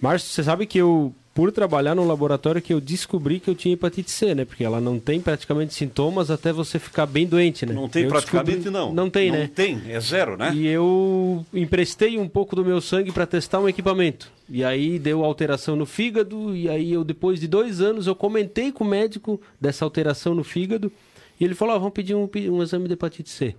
Márcio, 0.00 0.28
você 0.28 0.42
sabe 0.42 0.66
que 0.66 0.78
eu 0.78 1.14
por 1.36 1.52
trabalhar 1.52 1.94
no 1.94 2.06
laboratório 2.06 2.62
que 2.62 2.72
eu 2.72 2.80
descobri 2.80 3.38
que 3.38 3.50
eu 3.50 3.54
tinha 3.54 3.74
hepatite 3.74 4.10
C, 4.10 4.34
né? 4.34 4.46
Porque 4.46 4.64
ela 4.64 4.80
não 4.80 4.98
tem 4.98 5.20
praticamente 5.20 5.74
sintomas 5.74 6.30
até 6.30 6.50
você 6.50 6.78
ficar 6.78 7.04
bem 7.04 7.26
doente, 7.26 7.66
né? 7.66 7.74
Não 7.74 7.90
tem 7.90 8.04
eu 8.04 8.08
praticamente 8.08 8.56
descobri... 8.56 8.72
não. 8.72 8.94
Não 8.94 9.10
tem, 9.10 9.30
não 9.30 9.36
né? 9.36 9.42
Não 9.42 9.50
tem, 9.50 9.82
é 9.86 10.00
zero, 10.00 10.38
né? 10.38 10.54
E 10.54 10.66
eu 10.66 11.44
emprestei 11.52 12.18
um 12.18 12.26
pouco 12.26 12.56
do 12.56 12.64
meu 12.64 12.80
sangue 12.80 13.12
para 13.12 13.26
testar 13.26 13.60
um 13.60 13.68
equipamento. 13.68 14.32
E 14.48 14.64
aí 14.64 14.98
deu 14.98 15.22
alteração 15.22 15.76
no 15.76 15.84
fígado 15.84 16.56
e 16.56 16.70
aí 16.70 16.90
eu 16.90 17.04
depois 17.04 17.38
de 17.38 17.46
dois 17.46 17.82
anos 17.82 18.06
eu 18.06 18.14
comentei 18.14 18.72
com 18.72 18.82
o 18.82 18.86
médico 18.88 19.38
dessa 19.60 19.84
alteração 19.84 20.34
no 20.34 20.42
fígado 20.42 20.90
e 21.38 21.44
ele 21.44 21.54
falou: 21.54 21.74
ah, 21.74 21.78
vamos 21.78 21.92
pedir 21.92 22.14
um, 22.14 22.26
um 22.50 22.62
exame 22.62 22.88
de 22.88 22.94
hepatite 22.94 23.28
C. 23.28 23.54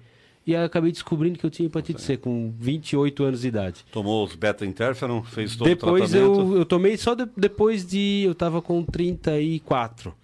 E 0.47 0.55
acabei 0.55 0.93
descobrindo 0.93 1.37
que 1.37 1.45
eu 1.45 1.49
tinha 1.49 1.67
hepatite 1.67 2.01
C 2.01 2.15
com 2.15 2.53
28 2.57 3.21
anos 3.21 3.41
de 3.41 3.49
idade. 3.49 3.85
Tomou 3.91 4.23
os 4.23 4.33
beta-interferon, 4.33 5.21
fez 5.21 5.57
todo 5.57 5.67
depois 5.67 6.05
o 6.05 6.07
tratamento? 6.07 6.39
Eu, 6.39 6.57
eu 6.59 6.65
tomei 6.65 6.95
só 6.95 7.13
de, 7.13 7.27
depois 7.35 7.85
de... 7.85 8.23
Eu 8.25 8.31
estava 8.31 8.61
com 8.61 8.81
34. 8.81 10.15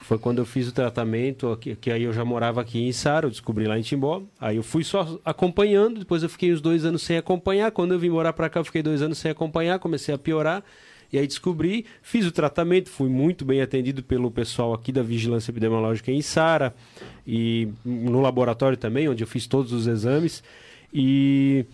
Foi 0.00 0.18
quando 0.18 0.38
eu 0.38 0.44
fiz 0.44 0.66
o 0.66 0.72
tratamento, 0.72 1.56
que, 1.60 1.76
que 1.76 1.92
aí 1.92 2.02
eu 2.02 2.12
já 2.12 2.24
morava 2.24 2.60
aqui 2.60 2.80
em 2.80 2.90
Sara, 2.90 3.26
eu 3.26 3.30
descobri 3.30 3.66
lá 3.66 3.78
em 3.78 3.82
Timbó. 3.82 4.22
Aí 4.40 4.56
eu 4.56 4.62
fui 4.64 4.82
só 4.82 5.20
acompanhando, 5.24 6.00
depois 6.00 6.24
eu 6.24 6.28
fiquei 6.28 6.52
uns 6.52 6.60
dois 6.60 6.84
anos 6.84 7.02
sem 7.02 7.16
acompanhar. 7.16 7.70
Quando 7.70 7.92
eu 7.92 7.98
vim 7.98 8.08
morar 8.08 8.32
para 8.32 8.48
cá, 8.48 8.58
eu 8.58 8.64
fiquei 8.64 8.82
dois 8.82 9.02
anos 9.02 9.18
sem 9.18 9.30
acompanhar, 9.30 9.78
comecei 9.78 10.12
a 10.12 10.18
piorar. 10.18 10.64
E 11.12 11.18
aí 11.18 11.26
descobri, 11.26 11.86
fiz 12.02 12.26
o 12.26 12.30
tratamento, 12.30 12.88
fui 12.88 13.08
muito 13.08 13.44
bem 13.44 13.60
atendido 13.60 14.02
pelo 14.02 14.30
pessoal 14.30 14.72
aqui 14.72 14.92
da 14.92 15.02
Vigilância 15.02 15.50
Epidemiológica 15.50 16.10
em 16.12 16.22
Sara 16.22 16.74
e 17.26 17.68
no 17.84 18.20
laboratório 18.20 18.76
também, 18.76 19.08
onde 19.08 19.22
eu 19.22 19.26
fiz 19.26 19.46
todos 19.46 19.72
os 19.72 19.86
exames. 19.86 20.42
E 20.92 21.64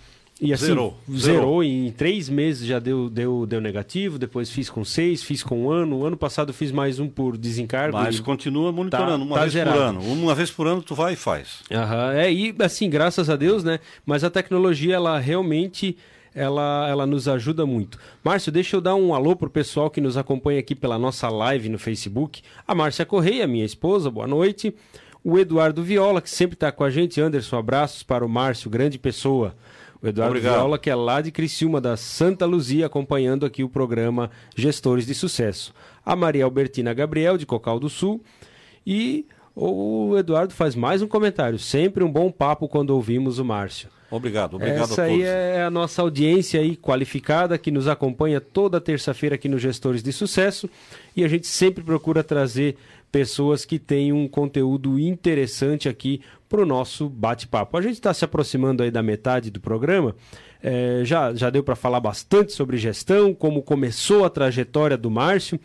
e 0.41 0.53
assim, 0.53 0.67
zerou. 0.67 0.99
zerou. 1.11 1.19
Zerou. 1.19 1.65
Em 1.65 1.91
três 1.91 2.29
meses 2.29 2.67
já 2.67 2.79
deu, 2.79 3.09
deu, 3.09 3.47
deu 3.47 3.61
negativo. 3.61 4.19
Depois 4.19 4.51
fiz 4.51 4.69
com 4.69 4.85
seis, 4.85 5.23
fiz 5.23 5.43
com 5.43 5.65
um 5.65 5.71
ano. 5.71 6.05
Ano 6.05 6.17
passado 6.17 6.53
fiz 6.53 6.71
mais 6.71 6.99
um 6.99 7.09
por 7.09 7.39
desencargo. 7.39 7.97
Mas 7.97 8.21
continua 8.21 8.71
monitorando 8.71 9.19
tá, 9.19 9.25
uma 9.25 9.35
tá 9.35 9.41
vez 9.43 9.53
zerado. 9.55 9.77
por 9.77 9.83
ano. 9.83 10.01
Uma 10.01 10.35
vez 10.35 10.51
por 10.51 10.67
ano 10.67 10.83
tu 10.83 10.95
vai 10.95 11.15
e 11.15 11.17
faz. 11.17 11.63
Aham, 11.73 12.13
é, 12.13 12.31
e 12.31 12.55
assim, 12.61 12.91
graças 12.91 13.31
a 13.31 13.37
Deus, 13.37 13.65
né? 13.65 13.81
Mas 14.05 14.25
a 14.25 14.31
tecnologia, 14.31 14.97
ela 14.97 15.19
realmente 15.19 15.97
ela, 16.37 16.87
ela 16.87 17.07
nos 17.07 17.27
ajuda 17.27 17.65
muito. 17.65 17.99
Márcio, 18.23 18.53
deixa 18.53 18.77
eu 18.77 18.81
dar 18.83 18.95
um 18.95 19.15
alô 19.15 19.35
pro 19.35 19.49
pessoal 19.49 19.89
que 19.89 20.03
nos 20.03 20.19
acompanha 20.19 20.61
aqui 20.61 20.75
pela 20.75 20.99
nossa 20.99 21.31
live 21.31 21.71
no 21.71 21.79
Facebook. 21.79 22.43
A 22.69 22.75
Márcia 22.75 23.07
Correia, 23.07 23.47
minha 23.47 23.65
esposa, 23.65 24.11
boa 24.11 24.27
noite. 24.27 24.77
O 25.25 25.39
Eduardo 25.39 25.83
Viola, 25.83 26.21
que 26.21 26.29
sempre 26.29 26.53
está 26.53 26.71
com 26.71 26.85
a 26.85 26.91
gente. 26.91 27.19
Anderson, 27.23 27.57
abraços 27.57 28.03
para 28.03 28.25
o 28.25 28.29
Márcio, 28.29 28.69
grande 28.69 28.99
pessoa. 28.99 29.57
O 30.03 30.07
Eduardo 30.07 30.33
Obrigado. 30.33 30.59
Viola, 30.59 30.79
que 30.79 30.91
é 30.91 30.95
lá 30.95 31.23
de 31.23 31.33
Criciúma, 31.33 31.81
da 31.81 31.97
Santa 31.97 32.45
Luzia, 32.45 32.85
acompanhando 32.85 33.47
aqui 33.47 33.65
o 33.65 33.69
programa 33.69 34.31
Gestores 34.55 35.07
de 35.07 35.15
Sucesso. 35.15 35.73
A 36.05 36.15
Maria 36.15 36.45
Albertina 36.45 36.93
Gabriel, 36.93 37.39
de 37.39 37.47
Cocal 37.47 37.81
do 37.81 37.89
Sul. 37.89 38.23
E 38.87 39.27
o 39.57 40.17
Eduardo 40.19 40.53
faz 40.53 40.75
mais 40.75 41.01
um 41.01 41.09
comentário. 41.09 41.59
Sempre 41.59 42.05
um 42.05 42.13
bom 42.13 42.31
papo 42.31 42.69
quando 42.69 42.91
ouvimos 42.91 43.39
o 43.39 43.45
Márcio. 43.45 43.89
Obrigado, 44.09 44.55
obrigado 44.55 44.85
Essa 44.85 45.03
aí 45.03 45.23
é 45.23 45.63
a 45.63 45.71
nossa 45.71 46.01
audiência 46.01 46.61
aí 46.61 46.77
qualificada 46.77 47.59
que 47.59 47.73
nos 47.73 47.89
acompanha 47.89 48.41
toda 48.41 48.81
terça-feira 48.81 49.35
aqui 49.35 49.49
no 49.49 49.59
Gestores 49.59 50.01
de 50.01 50.13
Sucesso 50.13 50.71
e 51.17 51.25
a 51.25 51.29
gente 51.29 51.49
sempre 51.49 51.83
procura 51.83 52.23
trazer 52.23 52.77
pessoas 53.11 53.65
que 53.65 53.79
têm 53.79 54.13
um 54.13 54.29
conteúdo 54.29 54.99
interessante 54.99 55.89
aqui 55.89 56.21
para 56.49 56.61
o 56.61 56.67
nosso 56.67 57.09
bate-papo. 57.09 57.77
A 57.77 57.83
gente 57.83 57.95
está 57.95 58.15
se 58.15 58.25
aproximando 58.25 58.83
aí 58.83 58.91
da 58.91 59.03
metade 59.03 59.51
do 59.51 59.59
programa. 59.59 60.15
É, 60.63 61.01
já, 61.05 61.35
já 61.35 61.51
deu 61.51 61.63
para 61.63 61.75
falar 61.75 61.99
bastante 61.99 62.53
sobre 62.53 62.77
gestão, 62.77 63.35
como 63.35 63.63
começou 63.63 64.25
a 64.25 64.31
trajetória 64.31 64.97
do 64.97 65.11
Márcio. 65.11 65.59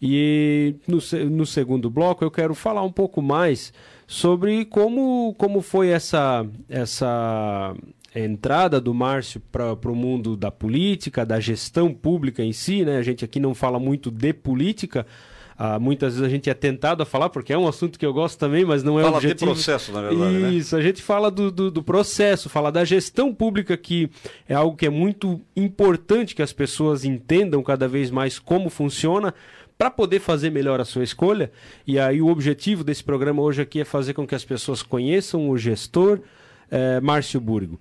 E 0.00 0.74
no, 0.86 0.98
no 1.30 1.46
segundo 1.46 1.90
bloco 1.90 2.24
eu 2.24 2.30
quero 2.30 2.54
falar 2.54 2.82
um 2.82 2.92
pouco 2.92 3.22
mais 3.22 3.72
sobre 4.06 4.64
como, 4.64 5.34
como 5.38 5.60
foi 5.60 5.88
essa, 5.88 6.46
essa 6.68 7.74
entrada 8.14 8.80
do 8.80 8.94
Márcio 8.94 9.40
para 9.52 9.72
o 9.72 9.94
mundo 9.94 10.36
da 10.36 10.50
política, 10.50 11.26
da 11.26 11.40
gestão 11.40 11.92
pública 11.92 12.42
em 12.42 12.52
si. 12.52 12.84
Né? 12.84 12.98
A 12.98 13.02
gente 13.02 13.24
aqui 13.24 13.40
não 13.40 13.54
fala 13.54 13.78
muito 13.78 14.10
de 14.10 14.32
política, 14.32 15.06
ah, 15.58 15.78
muitas 15.78 16.14
vezes 16.14 16.26
a 16.26 16.30
gente 16.30 16.50
é 16.50 16.54
tentado 16.54 17.02
a 17.02 17.06
falar, 17.06 17.30
porque 17.30 17.50
é 17.50 17.56
um 17.56 17.66
assunto 17.66 17.98
que 17.98 18.04
eu 18.04 18.12
gosto 18.12 18.38
também, 18.38 18.62
mas 18.62 18.82
não 18.82 19.00
é 19.00 19.02
fala 19.02 19.16
objetivo. 19.16 19.38
Fala 19.40 19.54
de 19.54 19.64
processo, 19.64 19.92
na 19.92 20.02
verdade, 20.02 20.32
né? 20.32 20.50
Isso, 20.50 20.76
né? 20.76 20.82
a 20.82 20.84
gente 20.84 21.02
fala 21.02 21.30
do, 21.30 21.50
do, 21.50 21.70
do, 21.70 21.82
processo, 21.82 22.50
fala 22.50 22.70
da 22.70 22.84
gestão 22.84 23.34
pública, 23.34 23.74
que 23.74 24.10
é 24.46 24.54
algo 24.54 24.76
que 24.76 24.84
é 24.84 24.90
muito 24.90 25.40
importante 25.56 26.34
que 26.34 26.42
as 26.42 26.52
pessoas 26.52 27.06
entendam 27.06 27.62
cada 27.62 27.88
vez 27.88 28.10
mais 28.10 28.38
como 28.38 28.68
funciona, 28.68 29.32
para 29.78 29.90
poder 29.90 30.20
fazer 30.20 30.50
melhor 30.50 30.80
a 30.80 30.84
sua 30.84 31.04
escolha. 31.04 31.50
E 31.86 31.98
aí 31.98 32.20
o 32.22 32.28
objetivo 32.28 32.82
desse 32.82 33.04
programa 33.04 33.42
hoje 33.42 33.62
aqui 33.62 33.80
é 33.80 33.84
fazer 33.84 34.14
com 34.14 34.26
que 34.26 34.34
as 34.34 34.44
pessoas 34.44 34.82
conheçam 34.82 35.48
o 35.48 35.58
gestor 35.58 36.20
eh, 36.70 37.00
Márcio 37.00 37.40
Burgo. 37.40 37.78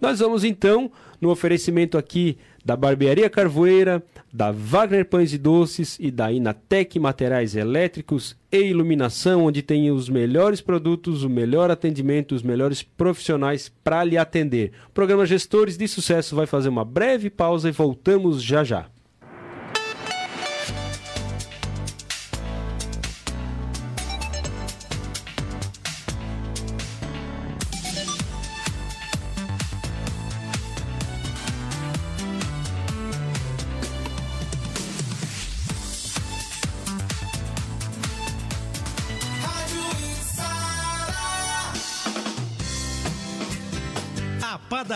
Nós 0.00 0.18
vamos 0.18 0.42
então, 0.42 0.90
no 1.20 1.30
oferecimento 1.30 1.96
aqui 1.96 2.36
da 2.64 2.76
Barbearia 2.76 3.30
Carvoeira, 3.30 4.02
da 4.32 4.50
Wagner 4.50 5.04
Pães 5.04 5.32
e 5.32 5.38
Doces 5.38 5.96
e 6.00 6.10
da 6.10 6.32
Inatec 6.32 6.98
Materiais 6.98 7.54
Elétricos 7.54 8.36
e 8.50 8.62
Iluminação, 8.62 9.44
onde 9.44 9.62
tem 9.62 9.92
os 9.92 10.08
melhores 10.08 10.60
produtos, 10.60 11.22
o 11.22 11.30
melhor 11.30 11.70
atendimento, 11.70 12.34
os 12.34 12.42
melhores 12.42 12.82
profissionais 12.82 13.70
para 13.84 14.02
lhe 14.02 14.18
atender. 14.18 14.72
O 14.88 14.92
programa 14.92 15.24
Gestores 15.24 15.76
de 15.76 15.86
Sucesso 15.86 16.34
vai 16.34 16.46
fazer 16.46 16.68
uma 16.68 16.84
breve 16.84 17.30
pausa 17.30 17.68
e 17.68 17.72
voltamos 17.72 18.42
já 18.42 18.64
já. 18.64 18.91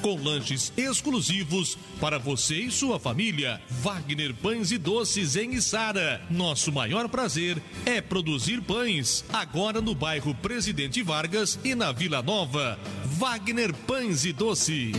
com 0.00 0.22
lanches 0.22 0.72
exclusivos 0.76 1.78
para 2.00 2.18
você 2.18 2.56
e 2.56 2.70
sua 2.70 2.98
família. 2.98 3.60
Wagner 3.68 4.34
Pães 4.34 4.72
e 4.72 4.78
Doces 4.78 5.36
em 5.36 5.54
Içara. 5.54 6.20
Nosso 6.30 6.72
maior 6.72 7.08
prazer 7.08 7.62
é 7.84 8.00
produzir 8.00 8.60
pães. 8.62 9.24
Agora 9.32 9.80
no 9.80 9.94
bairro 9.94 10.34
Presidente 10.34 11.02
Vargas 11.02 11.58
e 11.62 11.74
na 11.74 11.92
Vila 11.92 12.22
Nova. 12.22 12.78
Wagner 13.04 13.72
Pães 13.72 14.24
e 14.24 14.32
Doce. 14.32 14.92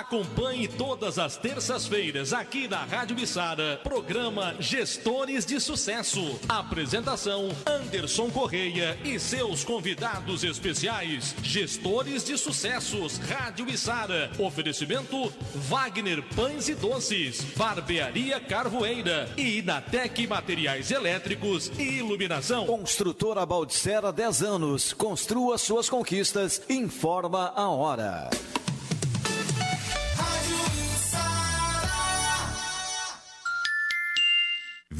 Acompanhe 0.00 0.66
todas 0.66 1.18
as 1.18 1.36
terças-feiras 1.36 2.32
aqui 2.32 2.66
na 2.66 2.84
Rádio 2.84 3.14
Missara, 3.14 3.78
programa 3.84 4.56
Gestores 4.58 5.44
de 5.44 5.60
Sucesso. 5.60 6.40
Apresentação 6.48 7.50
Anderson 7.66 8.30
Correia 8.30 8.98
e 9.04 9.20
seus 9.20 9.62
convidados 9.62 10.42
especiais. 10.42 11.36
Gestores 11.42 12.24
de 12.24 12.38
Sucessos, 12.38 13.18
Rádio 13.18 13.66
Missara. 13.66 14.30
Oferecimento 14.38 15.30
Wagner 15.54 16.22
Pães 16.34 16.70
e 16.70 16.74
Doces, 16.74 17.42
Barbearia 17.54 18.40
Carvoeira 18.40 19.30
e 19.36 19.58
Inatec 19.58 20.26
Materiais 20.26 20.90
Elétricos 20.90 21.70
e 21.78 21.98
Iluminação. 21.98 22.64
Construtora 22.64 23.44
Baldicera 23.44 24.10
10 24.10 24.42
anos. 24.44 24.94
Construa 24.94 25.58
suas 25.58 25.90
conquistas. 25.90 26.62
Informa 26.70 27.52
a 27.54 27.68
hora. 27.68 28.30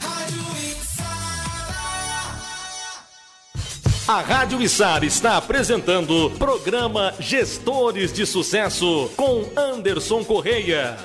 A 4.07 4.21
Rádio 4.21 4.61
Içar 4.61 5.03
está 5.03 5.35
apresentando 5.35 6.29
programa 6.37 7.11
Gestores 7.19 8.13
de 8.13 8.23
Sucesso 8.23 9.09
com 9.17 9.49
Anderson 9.55 10.23
Correia. 10.23 10.95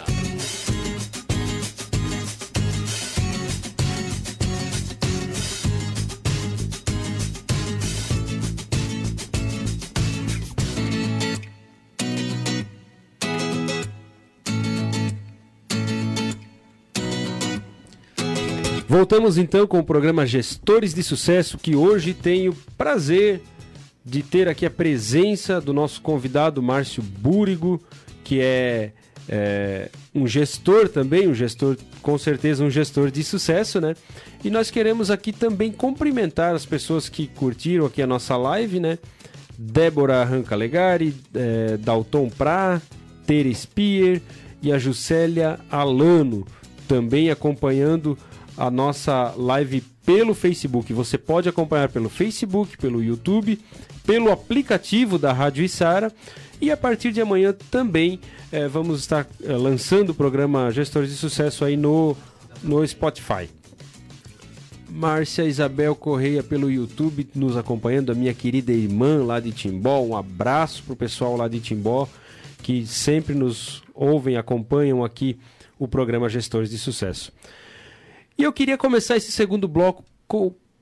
Voltamos 18.91 19.39
então 19.39 19.69
com 19.69 19.79
o 19.79 19.85
programa 19.85 20.27
Gestores 20.27 20.93
de 20.93 21.05
Sucesso, 21.05 21.57
que 21.57 21.77
hoje 21.77 22.13
tenho 22.13 22.53
prazer 22.77 23.41
de 24.05 24.21
ter 24.21 24.49
aqui 24.49 24.67
a 24.67 24.71
presença 24.71 25.61
do 25.61 25.73
nosso 25.73 26.03
convidado 26.03 26.61
Márcio 26.61 27.01
Búrigo, 27.01 27.81
que 28.25 28.41
é, 28.41 28.91
é, 29.29 29.89
um 30.13 30.27
gestor 30.27 30.89
também, 30.89 31.29
um 31.29 31.35
gestor, 31.35 31.77
com 32.03 32.19
certeza 32.19 32.65
um 32.65 32.69
gestor 32.69 33.13
de 33.13 33.23
sucesso, 33.23 33.81
né? 33.81 33.95
E 34.43 34.51
nós 34.51 34.73
queremos 34.73 35.09
aqui 35.09 35.33
também 35.33 35.71
cumprimentar 35.71 36.53
as 36.57 36.67
pessoas 36.67 37.09
que 37.09 37.29
curtiram 37.29 37.87
aqui 37.87 38.03
a 38.03 38.09
nossa 38.09 38.37
live, 38.37 38.81
né? 38.81 38.99
Débora 39.57 40.25
Ranca 40.25 40.57
Legari, 40.57 41.15
é, 41.33 41.77
Dalton 41.77 42.29
Pra, 42.29 42.83
Tere 43.25 43.55
Spier 43.55 44.21
e 44.61 44.73
a 44.73 44.79
Juscelia 44.81 45.61
Alano, 45.71 46.45
também 46.89 47.31
acompanhando 47.31 48.19
a 48.61 48.71
nossa 48.71 49.33
live 49.39 49.81
pelo 50.05 50.35
Facebook. 50.35 50.93
Você 50.93 51.17
pode 51.17 51.49
acompanhar 51.49 51.89
pelo 51.89 52.11
Facebook, 52.11 52.77
pelo 52.77 53.03
YouTube, 53.03 53.59
pelo 54.05 54.31
aplicativo 54.31 55.19
da 55.19 55.33
Rádio 55.33 55.65
Isara. 55.65 56.13
E 56.61 56.71
a 56.71 56.77
partir 56.77 57.11
de 57.11 57.23
amanhã 57.23 57.55
também 57.71 58.21
eh, 58.53 58.69
vamos 58.69 59.01
estar 59.01 59.27
eh, 59.43 59.57
lançando 59.57 60.11
o 60.11 60.15
programa 60.15 60.71
Gestores 60.71 61.09
de 61.09 61.17
Sucesso 61.17 61.65
aí 61.65 61.75
no, 61.75 62.15
no 62.63 62.87
Spotify. 62.87 63.49
Márcia 64.91 65.47
Isabel 65.47 65.95
Correia 65.95 66.43
pelo 66.43 66.71
YouTube 66.71 67.27
nos 67.35 67.57
acompanhando, 67.57 68.13
a 68.13 68.15
minha 68.15 68.35
querida 68.35 68.73
irmã 68.73 69.25
lá 69.25 69.41
de 69.41 69.53
Timbó. 69.53 70.03
Um 70.03 70.15
abraço 70.15 70.83
pro 70.83 70.95
pessoal 70.95 71.35
lá 71.35 71.49
de 71.49 71.61
Timbó 71.61 72.07
que 72.63 72.87
sempre 72.87 73.35
nos 73.35 73.83
ouvem, 73.95 74.37
acompanham 74.37 75.03
aqui 75.03 75.39
o 75.79 75.89
programa 75.89 76.29
Gestores 76.29 76.69
de 76.69 76.77
Sucesso. 76.77 77.33
E 78.41 78.43
eu 78.43 78.55
queria 78.55 78.79
começar 78.79 79.19
esse 79.19 79.31
segundo 79.31 79.69
bloco 79.69 80.03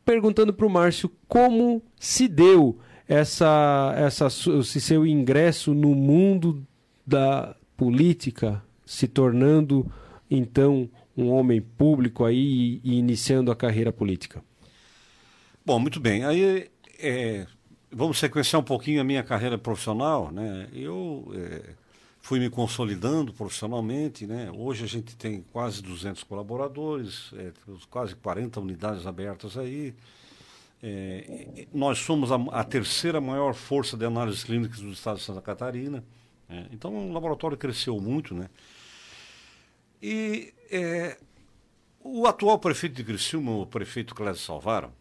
perguntando 0.04 0.54
para 0.54 0.64
o 0.64 0.70
Márcio 0.70 1.10
como 1.26 1.82
se 1.98 2.28
deu 2.28 2.78
essa, 3.08 3.92
essa, 3.96 4.28
esse 4.28 4.80
seu 4.80 5.04
ingresso 5.04 5.74
no 5.74 5.92
mundo 5.92 6.64
da 7.04 7.56
política, 7.76 8.62
se 8.86 9.08
tornando 9.08 9.90
então 10.30 10.88
um 11.16 11.32
homem 11.32 11.60
público 11.60 12.24
aí 12.24 12.80
e, 12.84 12.96
iniciando 12.96 13.50
a 13.50 13.56
carreira 13.56 13.90
política. 13.90 14.40
Bom, 15.66 15.80
muito 15.80 15.98
bem. 15.98 16.24
Aí 16.24 16.70
é, 17.00 17.44
vamos 17.90 18.20
sequenciar 18.20 18.60
um 18.60 18.64
pouquinho 18.64 19.00
a 19.00 19.04
minha 19.04 19.24
carreira 19.24 19.58
profissional, 19.58 20.30
né? 20.30 20.68
Eu 20.72 21.32
é, 21.34 21.70
fui 22.28 22.38
me 22.38 22.50
consolidando 22.50 23.32
profissionalmente, 23.32 24.26
né? 24.26 24.52
Hoje 24.54 24.84
a 24.84 24.86
gente 24.86 25.16
tem 25.16 25.40
quase 25.50 25.82
200 25.82 26.22
colaboradores, 26.24 27.30
é, 27.32 27.52
quase 27.88 28.14
40 28.14 28.60
unidades 28.60 29.06
abertas 29.06 29.56
aí. 29.56 29.94
É, 30.82 31.66
nós 31.72 32.00
somos 32.00 32.30
a, 32.30 32.36
a, 32.52 32.62
terceira 32.62 33.18
maior 33.18 33.54
força 33.54 33.96
de 33.96 34.04
análises 34.04 34.44
clínicas 34.44 34.78
do 34.78 34.90
estado 34.90 35.16
de 35.16 35.22
Santa 35.22 35.40
Catarina. 35.40 36.04
É, 36.50 36.66
então 36.70 36.94
o 36.94 37.10
laboratório 37.14 37.56
cresceu 37.56 37.98
muito, 37.98 38.34
né? 38.34 38.50
E 40.02 40.52
é, 40.70 41.16
o 42.04 42.26
atual 42.26 42.58
prefeito 42.58 42.94
de 42.94 43.04
Criciúma, 43.04 43.52
o 43.52 43.64
prefeito 43.64 44.14
Clésio 44.14 44.42
Salvaro, 44.42 44.92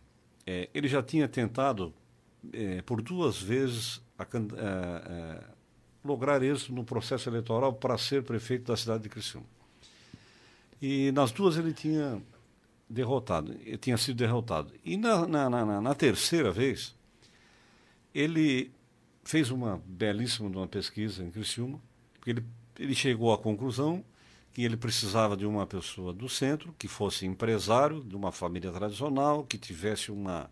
é, 0.46 0.70
ele 0.74 0.88
já 0.88 1.04
tinha 1.04 1.28
tentado 1.28 1.94
é, 2.54 2.82
por 2.84 3.02
duas 3.02 3.38
vezes 3.42 4.02
a, 4.18 4.24
a 4.24 5.57
lograr 6.08 6.42
êxito 6.42 6.74
no 6.74 6.84
processo 6.84 7.30
eleitoral 7.30 7.74
para 7.74 7.98
ser 7.98 8.24
prefeito 8.24 8.66
da 8.66 8.78
cidade 8.78 9.04
de 9.04 9.10
Criciúma. 9.10 9.46
E 10.82 11.12
nas 11.12 11.32
duas 11.32 11.58
ele 11.58 11.74
tinha 11.74 12.22
derrotado, 12.90 13.56
ele 13.66 13.78
tinha 13.78 13.98
sido 13.98 14.18
derrotado. 14.18 14.74
E 14.84 14.96
na, 14.98 15.28
na, 15.28 15.50
na, 15.50 15.82
na 15.82 15.96
terceira 15.96 16.52
vez, 16.52 16.96
ele 18.14 18.72
fez 19.24 19.52
uma 19.52 19.82
belíssima 19.86 20.48
uma 20.50 20.68
pesquisa 20.68 21.24
em 21.24 21.30
Criciúma, 21.30 21.80
porque 22.14 22.32
ele, 22.32 22.46
ele 22.80 22.96
chegou 22.96 23.34
à 23.34 23.38
conclusão 23.38 24.04
que 24.54 24.64
ele 24.64 24.78
precisava 24.78 25.38
de 25.38 25.46
uma 25.46 25.68
pessoa 25.68 26.12
do 26.12 26.28
centro, 26.28 26.74
que 26.80 26.88
fosse 26.88 27.26
empresário, 27.26 28.02
de 28.04 28.16
uma 28.16 28.32
família 28.32 28.72
tradicional, 28.72 29.44
que 29.44 29.56
tivesse 29.56 30.12
uma, 30.12 30.50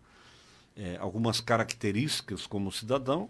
é, 0.76 0.96
algumas 1.00 1.40
características 1.40 2.46
como 2.46 2.70
cidadão, 2.70 3.28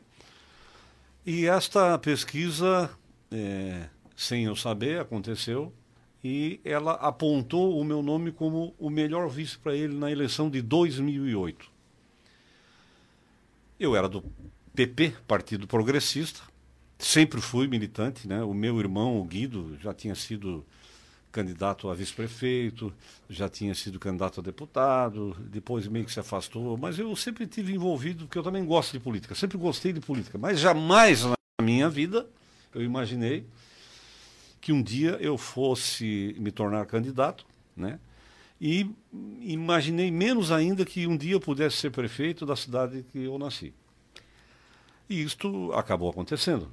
e 1.27 1.47
esta 1.47 1.99
pesquisa, 1.99 2.89
é, 3.33 3.89
sem 4.17 4.45
eu 4.45 4.55
saber, 4.55 5.01
aconteceu 5.01 5.73
e 6.23 6.61
ela 6.65 6.93
apontou 6.93 7.79
o 7.79 7.85
meu 7.85 8.03
nome 8.03 8.31
como 8.31 8.75
o 8.79 8.89
melhor 8.89 9.29
vice 9.29 9.59
para 9.59 9.75
ele 9.75 9.95
na 9.95 10.11
eleição 10.11 10.49
de 10.49 10.63
2008. 10.63 11.71
Eu 13.79 13.95
era 13.95 14.09
do 14.09 14.25
PP, 14.75 15.15
Partido 15.27 15.67
Progressista, 15.67 16.41
sempre 16.99 17.41
fui 17.41 17.67
militante, 17.67 18.27
né? 18.27 18.43
O 18.43 18.55
meu 18.55 18.79
irmão, 18.79 19.21
o 19.21 19.25
Guido, 19.25 19.77
já 19.81 19.93
tinha 19.93 20.15
sido 20.15 20.65
candidato 21.33 21.89
a 21.91 21.95
vice-prefeito, 21.95 22.93
já 23.29 23.49
tinha 23.49 23.75
sido 23.75 23.99
candidato 23.99 24.41
a 24.41 24.43
deputado, 24.43 25.37
depois 25.41 25.87
meio 25.87 26.05
que 26.05 26.13
se 26.13 26.21
afastou, 26.21 26.77
mas 26.77 26.99
eu 26.99 27.15
sempre 27.15 27.47
tive 27.47 27.75
envolvido, 27.75 28.25
porque 28.25 28.39
eu 28.39 28.43
também 28.43 28.65
gosto 28.65 28.93
de 28.93 29.01
política, 29.01 29.35
sempre 29.35 29.59
gostei 29.59 29.93
de 29.93 30.01
política, 30.01 30.39
mas 30.39 30.59
jamais 30.59 31.25
na 31.25 31.37
minha 31.63 31.89
vida 31.91 32.27
eu 32.75 32.83
imaginei 32.83 33.47
que 34.61 34.73
um 34.73 34.83
dia 34.83 35.13
eu 35.21 35.37
fosse 35.39 36.35
me 36.39 36.51
tornar 36.51 36.87
candidato, 36.87 37.47
né? 37.77 38.01
E 38.61 38.91
imaginei 39.43 40.11
menos 40.11 40.51
ainda 40.51 40.85
que 40.85 41.07
um 41.07 41.17
dia 41.17 41.35
eu 41.35 41.41
pudesse 41.41 41.77
ser 41.77 41.91
prefeito 41.91 42.47
da 42.47 42.57
cidade 42.57 43.05
que 43.13 43.25
eu 43.25 43.39
nasci. 43.39 43.75
E 45.09 45.23
isto 45.23 45.73
acabou 45.73 46.11
acontecendo. 46.11 46.71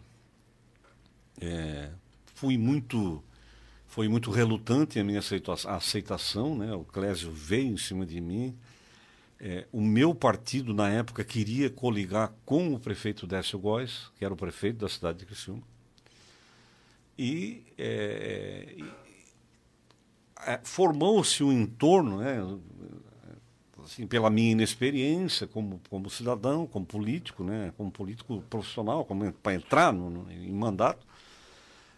É, 1.40 1.90
fui 2.34 2.58
muito 2.58 3.22
foi 3.94 4.08
muito 4.08 4.32
relutante 4.32 5.00
a 5.00 5.04
minha 5.04 5.22
aceitação, 5.68 6.58
né? 6.58 6.74
O 6.74 6.84
Clésio 6.84 7.32
veio 7.32 7.74
em 7.74 7.78
cima 7.78 8.08
de 8.08 8.20
mim. 8.20 8.58
É, 9.40 9.68
o 9.72 9.80
meu 9.80 10.16
partido, 10.16 10.74
na 10.74 10.90
época, 10.90 11.24
queria 11.24 11.70
coligar 11.70 12.34
com 12.44 12.74
o 12.74 12.80
prefeito 12.80 13.28
Décio 13.28 13.60
Góes, 13.60 14.10
que 14.18 14.26
era 14.26 14.34
o 14.34 14.38
prefeito 14.38 14.80
da 14.80 14.90
cidade 14.90 15.20
de 15.20 15.28
Criciúma. 15.28 15.62
E, 17.16 17.64
é, 17.78 18.78
é 20.48 20.60
formou-se 20.64 21.44
um 21.44 21.52
entorno, 21.52 22.18
né? 22.18 22.42
assim, 23.86 24.08
pela 24.08 24.32
minha 24.32 24.54
inexperiência 24.54 25.46
como, 25.46 25.80
como 25.88 26.10
cidadão, 26.10 26.66
como 26.66 26.84
político, 26.84 27.44
né, 27.44 27.72
como 27.78 27.92
político 27.92 28.42
profissional, 28.50 29.08
para 29.44 29.54
entrar 29.54 29.94
no, 29.94 30.10
no, 30.10 30.32
em 30.32 30.52
mandato. 30.52 31.13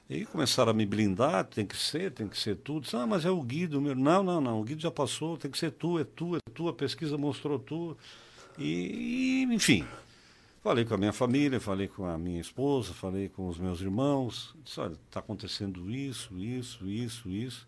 E 0.08 0.24
começaram 0.26 0.70
a 0.70 0.74
me 0.74 0.86
blindar, 0.86 1.46
tem 1.46 1.66
que 1.66 1.76
ser, 1.76 2.12
tem 2.12 2.28
que 2.28 2.38
ser 2.38 2.58
tudo. 2.58 2.88
Ah, 2.94 3.08
mas 3.08 3.26
é 3.26 3.32
o 3.32 3.42
Guido. 3.42 3.82
Meu. 3.82 3.96
Não, 3.96 4.24
não, 4.24 4.40
não, 4.40 4.62
o 4.62 4.64
Guido 4.64 4.82
já 4.82 4.92
passou, 4.92 5.36
tem 5.36 5.50
que 5.50 5.58
ser 5.58 5.72
tu, 5.72 5.98
é 6.00 6.04
tu, 6.04 6.36
é 6.36 6.40
tu, 6.54 6.68
a 6.70 6.74
pesquisa 6.74 7.18
mostrou 7.18 7.58
tu. 7.58 7.98
E, 8.58 9.44
e 9.48 9.54
enfim, 9.54 9.84
falei 10.62 10.86
com 10.86 10.94
a 10.94 10.98
minha 10.98 11.12
família, 11.12 11.60
falei 11.60 11.88
com 11.88 12.06
a 12.06 12.20
minha 12.20 12.40
esposa, 12.40 12.94
falei 12.94 13.30
com 13.30 13.48
os 13.48 13.58
meus 13.58 13.82
irmãos. 13.82 14.54
Disse, 14.64 14.80
olha, 14.80 14.94
está 15.08 15.22
acontecendo 15.22 15.90
isso, 15.90 16.38
isso, 16.38 16.86
isso, 16.88 17.30
isso. 17.30 17.68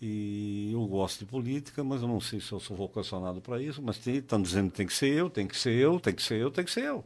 E 0.00 0.70
eu 0.72 0.86
gosto 0.86 1.20
de 1.20 1.24
política, 1.24 1.82
mas 1.82 2.02
eu 2.02 2.08
não 2.08 2.20
sei 2.20 2.40
se 2.40 2.52
eu 2.52 2.60
sou 2.60 2.76
vocacionado 2.76 3.40
para 3.40 3.60
isso, 3.60 3.82
mas 3.82 4.06
estão 4.06 4.40
dizendo 4.40 4.70
que 4.70 4.76
tem 4.76 4.86
que 4.86 4.92
ser 4.94 5.12
eu, 5.12 5.30
tem 5.30 5.46
que 5.46 5.56
ser 5.56 5.72
eu, 5.72 5.98
tem 5.98 6.14
que 6.14 6.22
ser 6.22 6.40
eu, 6.40 6.50
tem 6.50 6.64
que 6.64 6.70
ser 6.70 6.84
eu. 6.84 7.04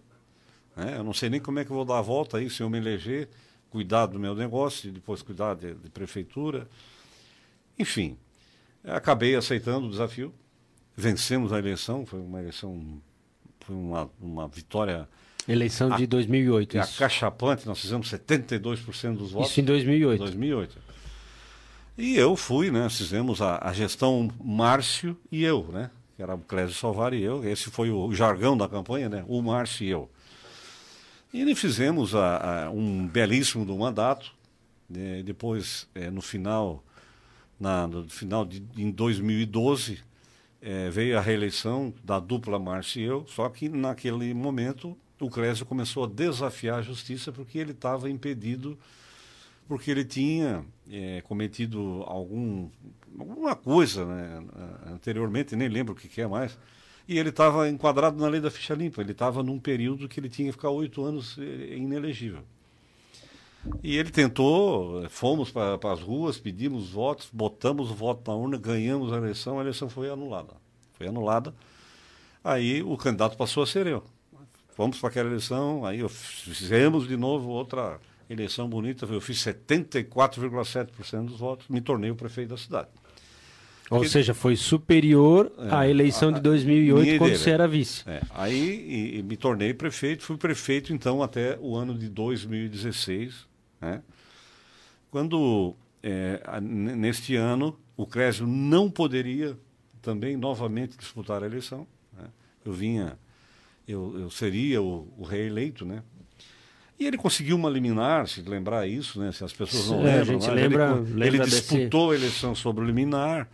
É, 0.76 0.96
eu 0.96 1.04
não 1.04 1.14
sei 1.14 1.30
nem 1.30 1.40
como 1.40 1.58
é 1.60 1.64
que 1.64 1.70
eu 1.70 1.76
vou 1.76 1.84
dar 1.84 1.98
a 1.98 2.02
volta 2.02 2.38
aí 2.38 2.50
se 2.50 2.62
eu 2.62 2.68
me 2.68 2.78
eleger 2.78 3.28
cuidar 3.72 4.04
do 4.04 4.20
meu 4.20 4.34
negócio, 4.34 4.88
e 4.88 4.92
depois 4.92 5.22
cuidar 5.22 5.54
de, 5.54 5.74
de 5.74 5.88
prefeitura. 5.88 6.68
Enfim, 7.78 8.18
acabei 8.84 9.34
aceitando 9.34 9.86
o 9.86 9.90
desafio. 9.90 10.32
Vencemos 10.94 11.54
a 11.54 11.58
eleição, 11.58 12.04
foi 12.04 12.20
uma 12.20 12.38
eleição, 12.38 13.00
foi 13.60 13.74
uma, 13.74 14.10
uma 14.20 14.46
vitória. 14.46 15.08
Eleição 15.48 15.96
de 15.96 16.06
2008. 16.06 16.76
É 16.76 16.80
acachapante, 16.80 17.66
nós 17.66 17.80
fizemos 17.80 18.12
72% 18.12 19.16
dos 19.16 19.32
votos. 19.32 19.50
Isso 19.50 19.60
em 19.60 19.64
2008. 19.64 20.18
2008. 20.18 20.78
E 21.96 22.14
eu 22.14 22.36
fui, 22.36 22.70
né? 22.70 22.90
Fizemos 22.90 23.40
a, 23.40 23.58
a 23.66 23.72
gestão 23.72 24.30
Márcio 24.38 25.16
e 25.30 25.42
eu, 25.42 25.66
né? 25.72 25.90
Que 26.14 26.22
era 26.22 26.34
o 26.34 26.38
Clésio 26.38 26.74
Salvar 26.74 27.14
e 27.14 27.22
eu. 27.22 27.42
Esse 27.42 27.70
foi 27.70 27.90
o 27.90 28.12
jargão 28.12 28.54
da 28.54 28.68
campanha, 28.68 29.08
né? 29.08 29.24
O 29.26 29.40
Márcio 29.40 29.86
e 29.86 29.90
eu. 29.90 30.10
E 31.32 31.54
fizemos 31.54 32.14
a, 32.14 32.66
a, 32.66 32.70
um 32.70 33.06
belíssimo 33.06 33.64
do 33.64 33.76
mandato. 33.76 34.34
Né? 34.88 35.22
Depois, 35.22 35.88
é, 35.94 36.10
no 36.10 36.20
final, 36.20 36.84
na, 37.58 37.86
no 37.86 38.06
final 38.08 38.44
de 38.44 38.62
em 38.76 38.90
2012, 38.90 39.98
é, 40.60 40.90
veio 40.90 41.16
a 41.16 41.20
reeleição 41.22 41.92
da 42.04 42.20
dupla 42.20 42.58
Márcio 42.58 43.00
e 43.00 43.04
eu, 43.04 43.26
só 43.26 43.48
que 43.48 43.68
naquele 43.68 44.34
momento 44.34 44.96
o 45.18 45.30
Clésio 45.30 45.64
começou 45.64 46.04
a 46.04 46.06
desafiar 46.06 46.80
a 46.80 46.82
justiça 46.82 47.32
porque 47.32 47.58
ele 47.58 47.72
estava 47.72 48.10
impedido, 48.10 48.78
porque 49.66 49.90
ele 49.90 50.04
tinha 50.04 50.64
é, 50.90 51.22
cometido 51.22 52.04
algum, 52.06 52.68
alguma 53.18 53.56
coisa 53.56 54.04
né, 54.04 54.44
anteriormente, 54.86 55.56
nem 55.56 55.68
lembro 55.68 55.94
o 55.94 55.96
que, 55.96 56.08
que 56.08 56.20
é 56.20 56.26
mais, 56.26 56.58
e 57.08 57.18
ele 57.18 57.30
estava 57.30 57.68
enquadrado 57.68 58.20
na 58.20 58.28
lei 58.28 58.40
da 58.40 58.50
ficha 58.50 58.74
limpa. 58.74 59.00
Ele 59.00 59.12
estava 59.12 59.42
num 59.42 59.58
período 59.58 60.08
que 60.08 60.20
ele 60.20 60.28
tinha 60.28 60.48
que 60.48 60.52
ficar 60.52 60.70
oito 60.70 61.04
anos 61.04 61.36
eh, 61.38 61.76
inelegível. 61.76 62.42
E 63.82 63.96
ele 63.96 64.10
tentou, 64.10 65.08
fomos 65.08 65.50
para 65.50 65.78
as 65.92 66.00
ruas, 66.00 66.38
pedimos 66.38 66.90
votos, 66.90 67.28
botamos 67.32 67.90
o 67.90 67.94
voto 67.94 68.28
na 68.30 68.36
urna, 68.36 68.58
ganhamos 68.58 69.12
a 69.12 69.16
eleição, 69.16 69.58
a 69.58 69.62
eleição 69.62 69.88
foi 69.88 70.10
anulada. 70.10 70.54
Foi 70.94 71.06
anulada. 71.06 71.54
Aí 72.42 72.82
o 72.82 72.96
candidato 72.96 73.36
passou 73.36 73.62
a 73.62 73.66
ser 73.66 73.86
eu. 73.86 74.02
Fomos 74.74 74.98
para 74.98 75.10
aquela 75.10 75.28
eleição, 75.28 75.84
aí 75.84 76.06
fizemos 76.08 77.06
de 77.06 77.16
novo 77.16 77.50
outra 77.50 78.00
eleição 78.28 78.68
bonita, 78.68 79.06
eu 79.06 79.20
fiz 79.20 79.38
74,7% 79.38 81.26
dos 81.26 81.38
votos, 81.38 81.68
me 81.68 81.80
tornei 81.80 82.10
o 82.10 82.16
prefeito 82.16 82.48
da 82.48 82.56
cidade. 82.56 82.88
Ou 83.96 84.04
seja, 84.04 84.32
foi 84.32 84.56
superior 84.56 85.52
é, 85.58 85.74
à 85.74 85.88
eleição 85.88 86.30
a, 86.30 86.32
de 86.32 86.40
2008, 86.40 87.18
quando 87.18 87.36
você 87.36 87.50
era 87.50 87.68
vice. 87.68 88.08
É. 88.08 88.22
Aí 88.30 89.12
e, 89.14 89.18
e 89.18 89.22
me 89.22 89.36
tornei 89.36 89.74
prefeito, 89.74 90.24
fui 90.24 90.36
prefeito 90.36 90.92
então 90.92 91.22
até 91.22 91.58
o 91.60 91.76
ano 91.76 91.96
de 91.96 92.08
2016. 92.08 93.46
Né? 93.80 94.02
Quando, 95.10 95.74
é, 96.02 96.40
neste 96.60 97.36
ano, 97.36 97.78
o 97.96 98.06
Crésio 98.06 98.46
não 98.46 98.90
poderia 98.90 99.56
também 100.00 100.36
novamente 100.36 100.96
disputar 100.96 101.42
a 101.42 101.46
eleição. 101.46 101.86
Né? 102.16 102.24
Eu 102.64 102.72
vinha, 102.72 103.18
eu, 103.86 104.18
eu 104.18 104.30
seria 104.30 104.80
o, 104.80 105.06
o 105.18 105.22
reeleito, 105.22 105.84
né? 105.84 106.02
E 106.98 107.06
ele 107.06 107.16
conseguiu 107.16 107.56
uma 107.56 107.68
liminar, 107.68 108.28
se 108.28 108.40
lembrar 108.42 108.86
isso, 108.86 109.18
né? 109.18 109.32
Se 109.32 109.42
as 109.42 109.52
pessoas 109.52 109.88
não 109.88 110.06
é, 110.06 110.18
lembram, 110.18 110.20
a 110.20 110.24
gente 110.24 110.50
lembra, 110.50 110.90
ele, 110.92 111.14
lembra 111.14 111.26
ele 111.26 111.38
disputou 111.38 112.12
a 112.12 112.14
eleição 112.14 112.54
sobre 112.54 112.84
o 112.84 112.86
liminar 112.86 113.48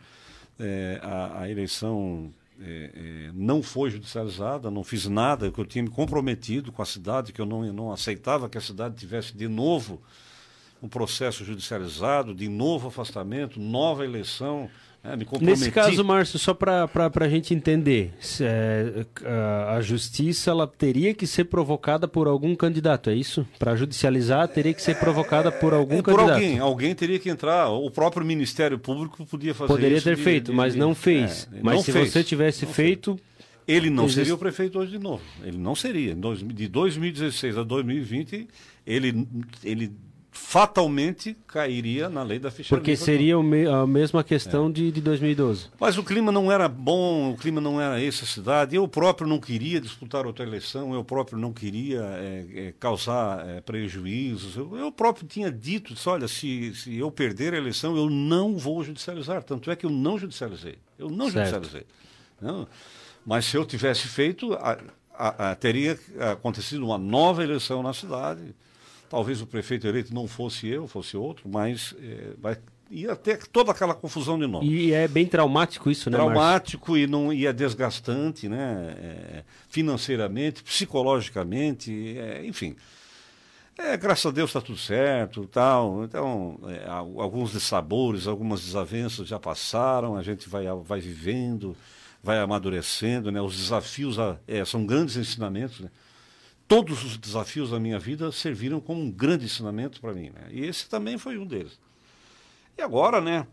é, 0.59 1.01
a, 1.03 1.43
a, 1.43 1.51
eleição 1.51 2.33
é, 2.61 2.91
é, 2.95 3.31
não 3.35 3.63
foi 3.63 3.91
judicializada, 3.91 4.71
não 4.71 4.83
fiz 4.83 5.07
nada, 5.07 5.51
que 5.51 5.59
eu 5.59 5.65
tinha 5.65 5.83
me 5.83 5.91
comprometido 5.91 6.73
com 6.73 6.83
a 6.83 6.87
cidade, 6.87 7.33
que 7.33 7.41
eu 7.41 7.47
não, 7.47 7.73
não 7.73 7.93
aceitava 7.93 8.49
que 8.49 8.59
a 8.59 8.61
cidade 8.61 8.97
tivesse 8.97 9.37
de 9.37 9.47
novo 9.49 10.03
um 10.83 10.89
processo 10.89 11.45
judicializado, 11.45 12.35
de 12.35 12.49
novo 12.49 12.89
afastamento, 12.89 13.59
nova 13.59 14.05
eleição. 14.05 14.71
É, 15.03 15.17
Nesse 15.41 15.71
caso, 15.71 16.05
Márcio, 16.05 16.39
só 16.39 16.53
para 16.53 16.91
a 17.21 17.29
gente 17.29 17.55
entender, 17.55 18.13
é, 18.41 19.07
a, 19.69 19.81
justiça 19.81 20.51
ela 20.51 20.67
teria 20.67 21.15
que 21.15 21.27
ser 21.27 21.45
provocada 21.45 22.09
por 22.09 22.27
algum 22.27 22.55
candidato, 22.57 23.09
é 23.09 23.15
isso? 23.15 23.47
Para 23.59 23.77
judicializar, 23.77 24.49
teria 24.49 24.75
que 24.75 24.83
ser 24.83 24.97
provocada 24.97 25.53
por 25.53 25.73
algum 25.73 25.99
é, 25.99 26.03
por 26.03 26.17
candidato. 26.17 26.33
alguém, 26.33 26.59
alguém 26.59 26.95
teria 26.95 27.19
que 27.19 27.31
entrar. 27.31 27.69
O 27.71 27.91
próprio 27.91 28.27
Ministério 28.27 28.79
Público 28.79 29.25
podia 29.25 29.55
fazer 29.55 29.73
Poderia 29.73 30.03
ter 30.03 30.17
de, 30.17 30.23
feito, 30.23 30.51
de, 30.51 30.57
mas 30.57 30.73
de, 30.73 30.81
não 30.81 30.95
fez. 30.95 31.49
É, 31.53 31.61
mas 31.63 31.77
não 31.77 31.83
se 31.83 31.93
fez, 31.93 32.11
você 32.11 32.25
tivesse 32.25 32.67
feito. 32.67 33.15
Fez. 33.15 33.29
Ele 33.69 33.91
não 33.91 34.09
seria 34.09 34.35
o 34.35 34.39
prefeito 34.39 34.79
hoje 34.79 34.93
de 34.93 34.99
novo. 34.99 35.23
Ele 35.45 35.59
não 35.59 35.75
seria. 35.75 36.15
De 36.15 36.69
2016 36.69 37.59
a 37.59 37.63
2020, 37.63 38.49
ele, 38.87 39.29
ele 39.63 39.93
fatalmente 40.39 41.37
cairia 41.47 42.09
na 42.09 42.23
lei 42.23 42.39
da 42.39 42.51
ficha 42.51 42.75
Porque 42.75 42.97
seria 42.97 43.35
a 43.37 43.87
mesma 43.87 44.25
questão 44.25 44.69
é. 44.69 44.73
de, 44.73 44.93
de 44.93 45.01
2012. 45.03 45.67
Mas 45.79 45.99
o 45.99 46.03
clima 46.03 46.33
não 46.33 46.51
era 46.51 46.67
bom, 46.67 47.33
o 47.33 47.37
clima 47.37 47.61
não 47.61 47.79
era 47.79 48.03
essa 48.03 48.25
cidade. 48.25 48.75
Eu 48.75 48.89
próprio 48.89 49.29
não 49.29 49.39
queria 49.39 49.79
disputar 49.79 50.27
outra 50.27 50.47
eleição, 50.47 50.95
eu 50.95 51.05
próprio 51.05 51.37
não 51.37 51.53
queria 51.53 52.01
é, 52.01 52.47
é, 52.55 52.75
causar 52.81 53.47
é, 53.47 53.61
prejuízos. 53.61 54.57
Eu, 54.57 54.75
eu, 54.75 54.91
próprio 54.91 55.27
tinha 55.27 55.53
dito, 55.53 55.93
disse, 55.93 56.09
olha, 56.09 56.27
se, 56.27 56.75
se 56.75 56.97
eu 56.97 57.11
perder 57.11 57.53
a 57.53 57.59
eleição, 57.59 57.95
eu 57.95 58.09
não 58.09 58.57
vou 58.57 58.83
judicializar. 58.83 59.43
Tanto 59.43 59.71
é 59.71 59.77
que 59.77 59.85
eu 59.85 59.91
não 59.91 60.19
judicializei. 60.19 60.79
Eu 60.99 61.11
não 61.11 61.31
certo. 61.31 61.57
judicializei. 61.57 61.87
Não. 62.41 62.67
Mas 63.27 63.45
se 63.45 63.55
eu 63.55 63.67
tivesse 63.67 64.09
feito, 64.09 64.55
a, 64.55 64.79
a, 65.13 65.51
a, 65.51 65.55
teria 65.55 65.99
acontecido 66.33 66.87
uma 66.87 66.97
nova 66.97 67.43
eleição 67.43 67.83
na 67.83 67.93
cidade 67.93 68.55
Talvez 69.09 69.41
o 69.41 69.47
prefeito 69.47 69.87
eleito 69.87 70.15
não 70.15 70.27
fosse 70.29 70.69
eu, 70.69 70.87
fosse 70.87 71.17
outro, 71.17 71.49
mas 71.49 71.95
é, 72.01 72.35
vai, 72.39 72.59
ia 72.91 73.15
ter 73.17 73.47
toda 73.47 73.73
aquela 73.73 73.95
confusão 73.95 74.39
de 74.39 74.47
novo. 74.47 74.65
E 74.65 74.93
é 74.93 75.07
bem 75.07 75.27
traumático 75.27 75.91
isso, 75.91 76.11
né? 76.11 76.17
Traumático 76.17 76.93
Marcio? 76.93 77.05
e 77.05 77.07
não 77.07 77.33
e 77.33 77.47
é 77.47 77.53
desgastante, 77.53 78.49
né? 78.49 78.97
É, 78.99 79.45
financeiramente, 79.69 80.63
psicologicamente, 80.63 82.19
é, 82.19 82.45
enfim. 82.47 82.77
É, 83.77 83.97
graças 83.97 84.27
a 84.27 84.31
Deus 84.33 84.51
está 84.51 84.61
tudo 84.61 84.77
certo, 84.77 85.47
tal. 85.47 86.05
Então, 86.05 86.59
é, 86.67 86.85
alguns 86.89 87.53
dessabores, 87.53 88.27
algumas 88.27 88.61
desavenças 88.63 89.29
já 89.29 89.39
passaram, 89.39 90.17
a 90.17 90.23
gente 90.23 90.49
vai, 90.49 90.65
vai 90.85 91.01
vivendo, 91.01 91.77
vai 92.23 92.39
amadurecendo, 92.39 93.31
né? 93.31 93.41
Os 93.41 93.57
desafios 93.57 94.17
é, 94.49 94.65
são 94.65 94.85
grandes 94.85 95.17
ensinamentos, 95.17 95.81
né? 95.81 95.91
Todos 96.69 97.03
os 97.03 97.17
desafios 97.17 97.71
da 97.71 97.81
minha 97.81 97.99
vida 97.99 98.31
serviram 98.31 98.79
como 98.79 99.01
um 99.01 99.11
grande 99.11 99.47
ensinamento 99.47 99.99
para 100.01 100.13
mim. 100.13 100.31
Né? 100.31 100.49
E 100.51 100.67
esse 100.67 100.87
também 100.89 101.17
foi 101.17 101.39
um 101.39 101.47
deles. 101.47 101.81
E 102.77 102.83
agora, 102.83 103.21
né? 103.21 103.47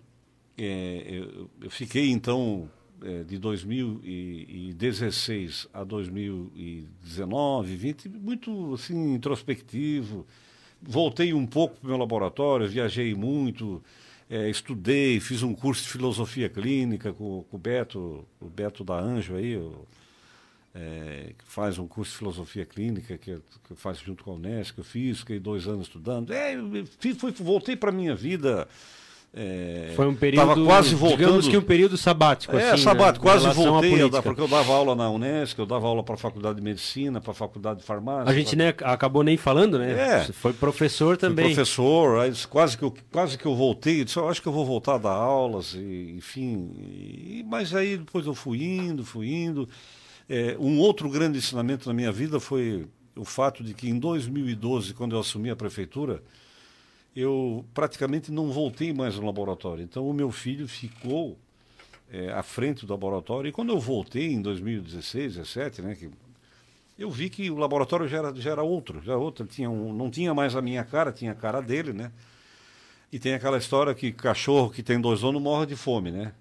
É, 0.58 1.04
eu, 1.08 1.50
eu, 1.62 1.70
fiquei 1.70 2.10
então 2.12 2.70
é, 3.02 3.24
de 3.24 3.38
2016 3.38 5.68
a 5.74 5.84
2019, 5.84 7.76
20, 7.76 8.08
muito 8.10 8.74
assim 8.74 9.16
introspectivo. 9.16 10.26
Voltei 10.82 11.34
um 11.34 11.46
pouco 11.46 11.76
para 11.78 11.88
o 11.88 11.90
meu 11.90 11.98
laboratório, 11.98 12.70
viajei 12.70 13.14
muito, 13.16 13.84
é, 14.30 14.50
estudei, 14.50 15.20
fiz 15.20 15.44
um 15.44 15.54
curso 15.54 15.84
de 15.84 15.90
filosofia 15.90 16.48
clínica 16.48 17.12
com, 17.12 17.44
com 17.50 17.58
o 17.58 17.60
Beto, 17.60 18.26
o 18.40 18.50
Beto 18.50 18.82
da 18.84 18.98
Anjo 19.00 19.36
aí, 19.36 19.58
o, 19.58 19.86
é, 20.76 21.32
que 21.38 21.46
faz 21.46 21.80
um 21.80 21.88
curso 21.88 22.12
de 22.12 22.18
filosofia 22.18 22.66
clínica, 22.66 23.18
que, 23.18 23.38
que 23.68 23.76
faz 23.76 23.98
junto 24.00 24.24
com 24.26 24.32
a 24.32 24.34
Unesco, 24.36 24.82
eu 24.82 24.84
fiz, 24.84 25.20
fiquei 25.20 25.40
dois 25.40 25.68
anos 25.68 25.88
estudando. 25.88 26.32
É, 26.34 26.58
fui, 27.18 27.32
voltei 27.40 27.76
para 27.78 27.90
a 27.92 27.94
minha 27.94 28.14
vida 28.14 28.68
É, 29.38 29.92
Foi 29.98 30.08
um 30.08 30.16
período, 30.16 30.48
tava 30.48 30.66
quase 30.66 30.96
voltando. 30.96 31.18
digamos 31.20 31.48
que 31.50 31.58
um 31.58 31.62
período 31.62 31.98
sabático. 31.98 32.56
É, 32.56 32.72
assim, 32.72 32.84
sabático, 32.84 33.26
né, 33.26 33.32
quase 33.32 33.46
voltei, 33.54 33.90
a 33.90 33.92
dar, 33.92 33.98
política. 33.98 34.22
porque 34.22 34.42
eu 34.42 34.48
dava 34.48 34.74
aula 34.74 34.96
na 34.96 35.10
Unesco, 35.10 35.60
eu 35.62 35.66
dava 35.66 35.86
aula 35.88 36.04
para 36.04 36.16
a 36.16 36.18
Faculdade 36.18 36.56
de 36.58 36.62
Medicina, 36.64 37.20
para 37.20 37.32
a 37.32 37.36
Faculdade 37.36 37.80
de 37.82 37.86
Farmácia. 37.86 38.32
A 38.32 38.34
gente 38.34 38.56
né, 38.56 38.70
acabou 38.84 39.24
nem 39.24 39.36
falando, 39.36 39.78
né? 39.78 39.92
É. 40.22 40.24
Foi 40.32 40.54
professor 40.54 41.18
também. 41.18 41.48
professor, 41.48 42.20
aí 42.22 42.32
quase 42.50 42.78
que 42.78 42.84
eu, 42.84 42.94
quase 43.12 43.38
que 43.38 43.46
eu 43.46 43.56
voltei, 43.56 44.00
eu 44.02 44.06
disse, 44.06 44.16
eu 44.18 44.30
acho 44.30 44.42
que 44.42 44.48
eu 44.48 44.54
vou 44.54 44.66
voltar 44.66 44.96
a 44.96 45.00
dar 45.00 45.12
aulas, 45.12 45.74
e, 45.74 46.16
enfim. 46.18 46.72
e- 46.80 47.46
mas 47.48 47.74
aí 47.76 47.98
depois 47.98 48.26
eu 48.26 48.34
fui 48.36 48.64
indo, 48.64 49.04
fui 49.04 49.30
indo. 49.34 49.68
É, 50.28 50.58
um 50.60 50.80
outro 50.80 51.10
grande 51.10 51.38
ensinamento 51.38 51.88
na 51.88 51.94
minha 51.94 52.12
vida 52.12 52.40
foi 52.40 52.88
o 53.16 53.24
fato 53.24 53.64
de 53.64 53.74
que 53.74 53.90
em 53.90 53.98
2012, 53.98 54.94
quando 54.94 55.16
eu 55.16 55.20
assumi 55.20 55.50
a 55.50 55.56
prefeitura, 55.56 56.22
eu 57.16 57.64
praticamente 57.74 58.32
não 58.32 58.52
voltei 58.52 58.92
mais 58.92 59.16
no 59.16 59.26
laboratório. 59.26 59.84
Então 59.84 60.08
o 60.08 60.14
meu 60.14 60.32
filho 60.32 60.68
ficou 60.68 61.38
é, 62.12 62.32
à 62.32 62.44
frente 62.44 62.86
do 62.86 62.92
laboratório. 62.92 63.48
E 63.50 63.52
quando 63.52 63.70
eu 63.70 63.80
voltei 63.80 64.32
em 64.34 64.42
2016, 64.42 65.36
17, 65.36 65.82
né, 65.82 65.96
que 65.96 66.10
eu 66.98 67.10
vi 67.10 67.30
que 67.30 67.50
o 67.50 67.58
laboratório 67.58 68.08
já 68.08 68.18
era, 68.18 68.36
já 68.36 68.52
era 68.52 68.64
outro, 68.64 69.02
já 69.02 69.14
era 69.14 69.22
outro. 69.22 69.46
Tinha 69.46 69.70
um, 69.70 69.94
não 69.94 70.10
tinha 70.10 70.34
mais 70.34 70.56
a 70.56 70.62
minha 70.62 70.84
cara, 70.84 71.12
tinha 71.12 71.32
a 71.32 71.36
cara 71.36 71.62
dele, 71.62 71.94
né? 71.94 72.12
E 73.16 73.20
tem 73.20 73.34
aquela 73.34 73.58
história 73.58 73.96
que 73.96 74.12
cachorro 74.12 74.70
que 74.70 74.84
tem 74.84 75.00
dois 75.00 75.24
anos 75.24 75.42
morre 75.42 75.66
de 75.68 75.76
fome, 75.78 76.12
né? 76.12 76.34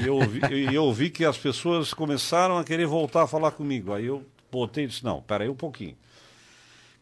E 0.00 0.06
eu 0.06 0.18
vi, 0.20 0.40
e 0.72 0.74
eu 0.74 0.90
vi 0.90 1.10
que 1.10 1.26
as 1.26 1.36
pessoas 1.36 1.92
começaram 1.92 2.56
a 2.56 2.64
querer 2.64 2.86
voltar 2.86 3.24
a 3.24 3.26
falar 3.26 3.50
comigo. 3.50 3.92
Aí 3.92 4.06
eu 4.06 4.24
botei 4.50 4.84
e 4.84 4.86
disse, 4.86 5.04
não, 5.04 5.20
peraí 5.20 5.50
um 5.50 5.54
pouquinho. 5.54 5.94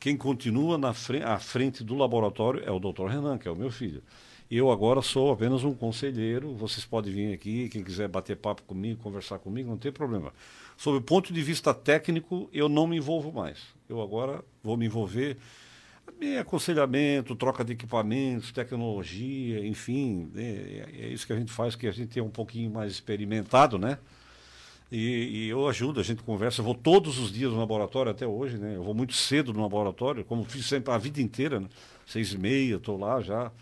Quem 0.01 0.16
continua 0.16 0.76
na 0.76 0.93
frente, 0.93 1.22
à 1.22 1.39
frente 1.39 1.85
do 1.85 1.95
laboratório 1.95 2.61
é 2.66 2.72
o 2.72 2.81
Dr. 2.81 3.05
Renan, 3.05 3.39
que 3.39 3.47
é 3.47 3.51
o 3.53 3.55
meu 3.55 3.70
filho. 3.70 4.03
Eu 4.51 4.68
agora 4.68 5.01
sou 5.01 5.31
apenas 5.31 5.62
um 5.62 5.74
conselheiro, 5.74 6.53
vocês 6.57 6.85
podem 6.85 7.12
vir 7.12 7.33
aqui, 7.33 7.68
quem 7.68 7.85
quiser 7.85 8.09
bater 8.09 8.37
papo 8.37 8.62
comigo, 8.64 9.01
conversar 9.01 9.39
comigo, 9.39 9.70
não 9.70 9.78
tem 9.78 9.93
problema. 9.93 10.33
Sob 10.76 10.99
o 10.99 11.01
ponto 11.01 11.33
de 11.33 11.41
vista 11.41 11.72
técnico, 11.72 12.51
eu 12.53 12.68
não 12.68 12.85
me 12.85 12.97
envolvo 12.97 13.31
mais. 13.31 13.59
Eu 13.89 14.03
agora 14.03 14.45
vou 14.61 14.76
me 14.76 14.87
envolver 14.87 15.37
em 16.20 16.38
aconselhamento, 16.38 17.34
troca 17.36 17.64
de 17.64 17.72
equipamentos, 17.72 18.52
tecnologia, 18.52 19.66
enfim, 19.66 20.30
é, 20.36 20.88
é 21.00 21.08
isso 21.08 21.26
que 21.26 21.32
a 21.32 21.36
gente 21.36 21.52
faz, 21.52 21.74
que 21.74 21.86
a 21.86 21.92
gente 21.92 22.18
é 22.18 22.22
um 22.22 22.30
pouquinho 22.30 22.70
mais 22.70 22.92
experimentado, 22.92 23.78
né? 23.78 23.98
E, 24.90 25.44
e 25.44 25.48
eu 25.48 25.68
ajudo, 25.68 26.00
a 26.00 26.02
gente 26.02 26.22
conversa, 26.22 26.61
eu 26.61 26.64
vou 26.64 26.74
todos 26.74 27.18
os 27.18 27.32
dias 27.32 27.52
no 27.52 27.58
laboratório 27.58 28.11
até 28.11 28.26
hoje, 28.26 28.58
né? 28.58 28.74
Eu 28.74 28.82
vou 28.82 28.94
muito 28.94 29.14
cedo 29.14 29.52
no 29.52 29.62
laboratório, 29.62 30.24
como 30.24 30.44
fiz 30.44 30.66
sempre 30.66 30.92
a 30.92 30.98
vida 30.98 31.20
inteira, 31.20 31.61
né? 31.61 31.68
Seis 32.06 32.32
e 32.32 32.38
meia, 32.38 32.76
estou 32.76 32.98
lá 32.98 33.20
já. 33.20 33.52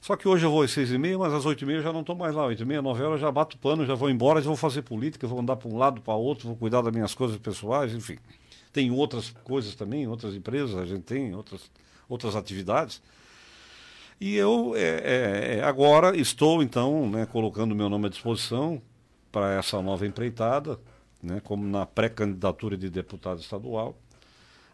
Só 0.00 0.16
que 0.16 0.26
hoje 0.26 0.44
eu 0.44 0.50
vou 0.50 0.62
às 0.62 0.70
seis 0.70 0.90
e 0.90 0.98
meia, 0.98 1.18
mas 1.18 1.32
às 1.32 1.44
oito 1.44 1.62
e 1.62 1.66
meia 1.66 1.78
eu 1.78 1.82
já 1.82 1.92
não 1.92 2.00
estou 2.00 2.16
mais 2.16 2.34
lá. 2.34 2.46
Oito 2.46 2.62
e 2.62 2.66
meia, 2.66 2.82
nove 2.82 3.02
horas 3.02 3.20
já 3.20 3.30
bato 3.30 3.58
pano, 3.58 3.86
já 3.86 3.94
vou 3.94 4.10
embora, 4.10 4.40
já 4.40 4.46
vou 4.46 4.56
fazer 4.56 4.82
política, 4.82 5.26
vou 5.26 5.38
andar 5.38 5.56
para 5.56 5.68
um 5.68 5.76
lado, 5.76 6.00
para 6.00 6.14
outro, 6.14 6.48
vou 6.48 6.56
cuidar 6.56 6.82
das 6.82 6.92
minhas 6.92 7.14
coisas 7.14 7.36
pessoais, 7.36 7.94
enfim. 7.94 8.16
Tem 8.78 8.92
outras 8.92 9.30
coisas 9.42 9.74
também, 9.74 10.06
outras 10.06 10.36
empresas, 10.36 10.76
a 10.76 10.86
gente 10.86 11.02
tem 11.02 11.34
outras, 11.34 11.68
outras 12.08 12.36
atividades. 12.36 13.02
E 14.20 14.36
eu 14.36 14.72
é, 14.76 15.56
é, 15.58 15.64
agora 15.64 16.16
estou, 16.16 16.62
então, 16.62 17.10
né, 17.10 17.26
colocando 17.26 17.74
meu 17.74 17.88
nome 17.88 18.06
à 18.06 18.08
disposição 18.08 18.80
para 19.32 19.54
essa 19.54 19.82
nova 19.82 20.06
empreitada, 20.06 20.78
né, 21.20 21.40
como 21.42 21.66
na 21.66 21.84
pré-candidatura 21.86 22.76
de 22.76 22.88
deputado 22.88 23.40
estadual. 23.40 23.98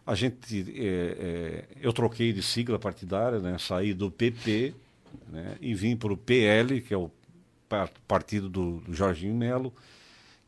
A 0.05 0.13
gente, 0.13 0.71
é, 0.77 0.85
é, 0.85 1.65
eu 1.81 1.91
troquei 1.91 2.31
de 2.31 2.43
sigla 2.43 2.77
partidária, 2.77 3.39
né, 3.39 3.57
saí 3.57 3.91
do 3.91 4.11
PP 4.11 4.75
né, 5.31 5.57
e 5.59 5.73
vim 5.73 5.95
para 5.95 6.13
o 6.13 6.17
PL, 6.17 6.79
que 6.79 6.93
é 6.93 6.97
o 6.97 7.09
par- 7.67 7.89
partido 8.07 8.47
do, 8.49 8.81
do 8.81 8.93
Jorginho 8.93 9.33
Melo, 9.33 9.73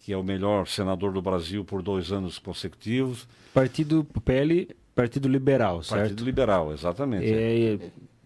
que 0.07 0.13
é 0.13 0.17
o 0.17 0.23
melhor 0.23 0.65
senador 0.69 1.11
do 1.11 1.21
Brasil 1.21 1.65
por 1.65 1.81
dois 1.81 2.13
anos 2.13 2.39
consecutivos. 2.39 3.27
Partido 3.53 4.07
PL, 4.23 4.69
Partido 4.95 5.27
Liberal, 5.27 5.83
certo? 5.83 5.99
Partido 5.99 6.23
Liberal, 6.23 6.71
exatamente. 6.71 7.25
É, 7.29 7.77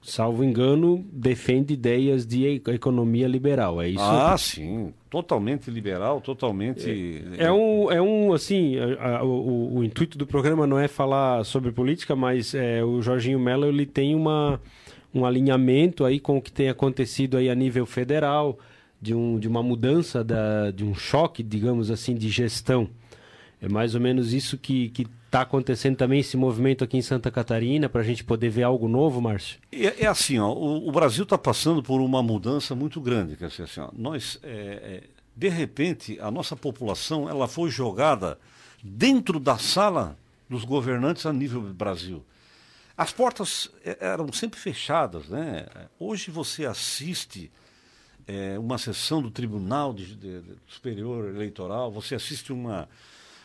salvo 0.03 0.43
engano, 0.43 1.03
defende 1.11 1.73
ideias 1.73 2.23
de 2.23 2.45
economia 2.67 3.27
liberal, 3.27 3.81
é 3.81 3.89
isso? 3.89 3.99
Ah, 4.03 4.37
sim, 4.37 4.93
totalmente 5.09 5.71
liberal, 5.71 6.21
totalmente. 6.21 7.23
É 7.39 7.51
um, 7.51 7.91
é 7.91 7.99
um 7.99 8.31
assim, 8.31 8.77
a- 8.77 9.17
a- 9.17 9.23
o, 9.23 9.77
o 9.77 9.83
intuito 9.83 10.19
do 10.19 10.27
programa 10.27 10.67
não 10.67 10.77
é 10.77 10.87
falar 10.87 11.43
sobre 11.45 11.71
política, 11.71 12.15
mas 12.15 12.53
é, 12.53 12.83
o 12.83 13.01
Jorginho 13.01 13.39
Mello 13.39 13.65
ele 13.65 13.87
tem 13.87 14.13
uma, 14.13 14.61
um 15.15 15.25
alinhamento 15.25 16.05
aí 16.05 16.19
com 16.19 16.37
o 16.37 16.41
que 16.43 16.51
tem 16.51 16.69
acontecido 16.69 17.37
aí 17.37 17.49
a 17.49 17.55
nível 17.55 17.87
federal, 17.87 18.59
de, 19.01 19.15
um, 19.15 19.39
de 19.39 19.47
uma 19.47 19.63
mudança, 19.63 20.23
da, 20.23 20.69
de 20.71 20.85
um 20.85 20.93
choque, 20.93 21.41
digamos 21.41 21.89
assim, 21.89 22.13
de 22.13 22.29
gestão. 22.29 22.89
É 23.59 23.67
mais 23.67 23.95
ou 23.95 24.01
menos 24.01 24.33
isso 24.33 24.57
que 24.57 24.91
está 25.25 25.41
acontecendo 25.41 25.95
também, 25.95 26.19
esse 26.19 26.35
movimento 26.35 26.83
aqui 26.83 26.97
em 26.97 27.01
Santa 27.01 27.31
Catarina, 27.31 27.87
para 27.87 28.01
a 28.01 28.03
gente 28.03 28.23
poder 28.23 28.49
ver 28.49 28.63
algo 28.63 28.87
novo, 28.87 29.21
Márcio? 29.21 29.59
É, 29.71 30.03
é 30.03 30.07
assim, 30.07 30.37
ó, 30.37 30.51
o, 30.51 30.89
o 30.89 30.91
Brasil 30.91 31.23
está 31.23 31.37
passando 31.37 31.81
por 31.81 32.01
uma 32.01 32.21
mudança 32.21 32.75
muito 32.75 32.99
grande. 32.99 33.35
Quer 33.35 33.47
dizer, 33.47 33.63
assim, 33.63 33.79
ó, 33.79 33.89
nós, 33.93 34.39
é, 34.43 34.49
é, 34.49 35.03
de 35.35 35.49
repente, 35.49 36.19
a 36.19 36.29
nossa 36.29 36.55
população 36.55 37.29
ela 37.29 37.47
foi 37.47 37.69
jogada 37.69 38.37
dentro 38.83 39.39
da 39.39 39.57
sala 39.57 40.17
dos 40.49 40.65
governantes 40.65 41.25
a 41.25 41.31
nível 41.31 41.61
Brasil. 41.61 42.23
As 42.97 43.11
portas 43.11 43.69
é, 43.85 43.97
eram 44.01 44.31
sempre 44.33 44.59
fechadas, 44.59 45.29
né? 45.29 45.65
Hoje 45.97 46.29
você 46.29 46.65
assiste 46.65 47.49
é, 48.27 48.57
uma 48.59 48.77
sessão 48.77 49.21
do 49.21 49.29
Tribunal 49.31 49.93
de- 49.93 50.15
de- 50.15 50.41
de- 50.41 50.55
Superior 50.67 51.29
Eleitoral, 51.29 51.91
você 51.91 52.15
assiste 52.15 52.51
uma, 52.53 52.87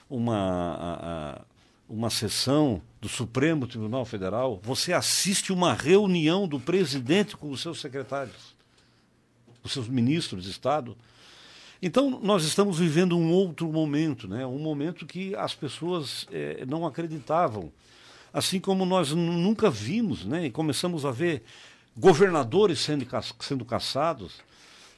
uma, 0.08 0.36
a- 0.36 1.36
a- 1.36 1.40
uma 1.88 2.10
sessão 2.10 2.80
do 3.00 3.08
Supremo 3.08 3.66
Tribunal 3.66 4.04
Federal, 4.04 4.60
você 4.62 4.92
assiste 4.92 5.52
uma 5.52 5.72
reunião 5.72 6.46
do 6.48 6.58
presidente 6.58 7.36
com 7.36 7.50
os 7.50 7.60
seus 7.60 7.80
secretários, 7.80 8.54
os 9.62 9.72
seus 9.72 9.88
ministros 9.88 10.44
de 10.44 10.50
Estado. 10.50 10.96
Então, 11.80 12.20
nós 12.22 12.44
estamos 12.44 12.78
vivendo 12.78 13.16
um 13.16 13.30
outro 13.30 13.70
momento, 13.70 14.26
né? 14.26 14.46
um 14.46 14.58
momento 14.58 15.04
que 15.06 15.34
as 15.36 15.54
pessoas 15.54 16.26
eh, 16.32 16.64
não 16.66 16.86
acreditavam. 16.86 17.70
Assim 18.32 18.58
como 18.58 18.84
nós 18.84 19.12
nu- 19.12 19.32
nunca 19.32 19.70
vimos, 19.70 20.24
né? 20.24 20.46
e 20.46 20.50
começamos 20.50 21.04
a 21.04 21.10
ver 21.10 21.42
governadores 21.96 22.80
sendo, 22.80 23.06
sendo 23.40 23.64
caçados, 23.64 24.40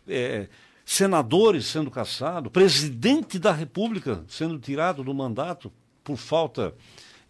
eh, 0.08 0.48
senadores 0.84 1.66
sendo 1.66 1.90
caçados, 1.90 2.50
presidente 2.50 3.38
da 3.38 3.52
República 3.52 4.24
sendo 4.28 4.58
tirado 4.58 5.04
do 5.04 5.12
mandato 5.14 5.70
por 6.02 6.16
falta 6.16 6.74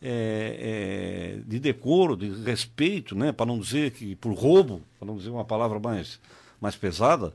eh, 0.01 1.39
eh, 1.39 1.43
de 1.47 1.59
decoro, 1.59 2.17
de 2.17 2.29
respeito, 2.45 3.17
né? 3.17 3.33
para 3.33 3.47
não 3.47 3.59
dizer 3.59 3.91
que 3.91 4.15
por 4.17 4.33
roubo, 4.33 4.81
para 4.99 5.07
não 5.09 5.17
dizer 5.17 5.31
uma 5.31 5.45
palavra 5.45 5.81
mais, 5.81 6.21
mais 6.61 6.77
pesada. 6.77 7.33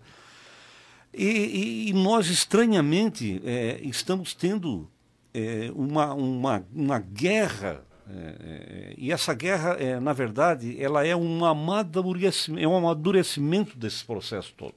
E, 1.13 1.25
e- 1.25 1.89
e 1.89 1.93
nós, 1.93 2.27
estranhamente, 2.29 3.41
eh, 3.45 3.79
estamos 3.83 4.33
tendo 4.33 4.89
eh, 5.33 5.71
uma, 5.75 6.13
uma, 6.13 6.65
uma 6.73 6.99
guerra. 6.99 7.83
eh, 8.09 8.35
eh, 8.39 8.93
e 8.97 9.11
essa 9.11 9.33
guerra, 9.33 9.77
na 10.01 10.13
verdade, 10.13 10.81
ela 10.81 11.05
é 11.05 11.15
um 11.15 11.43
amadurecimento, 11.45 12.63
é 12.63 12.67
um 12.67 12.75
amadurecimento 12.77 13.77
desse 13.77 14.03
processo 14.05 14.53
todo. 14.57 14.73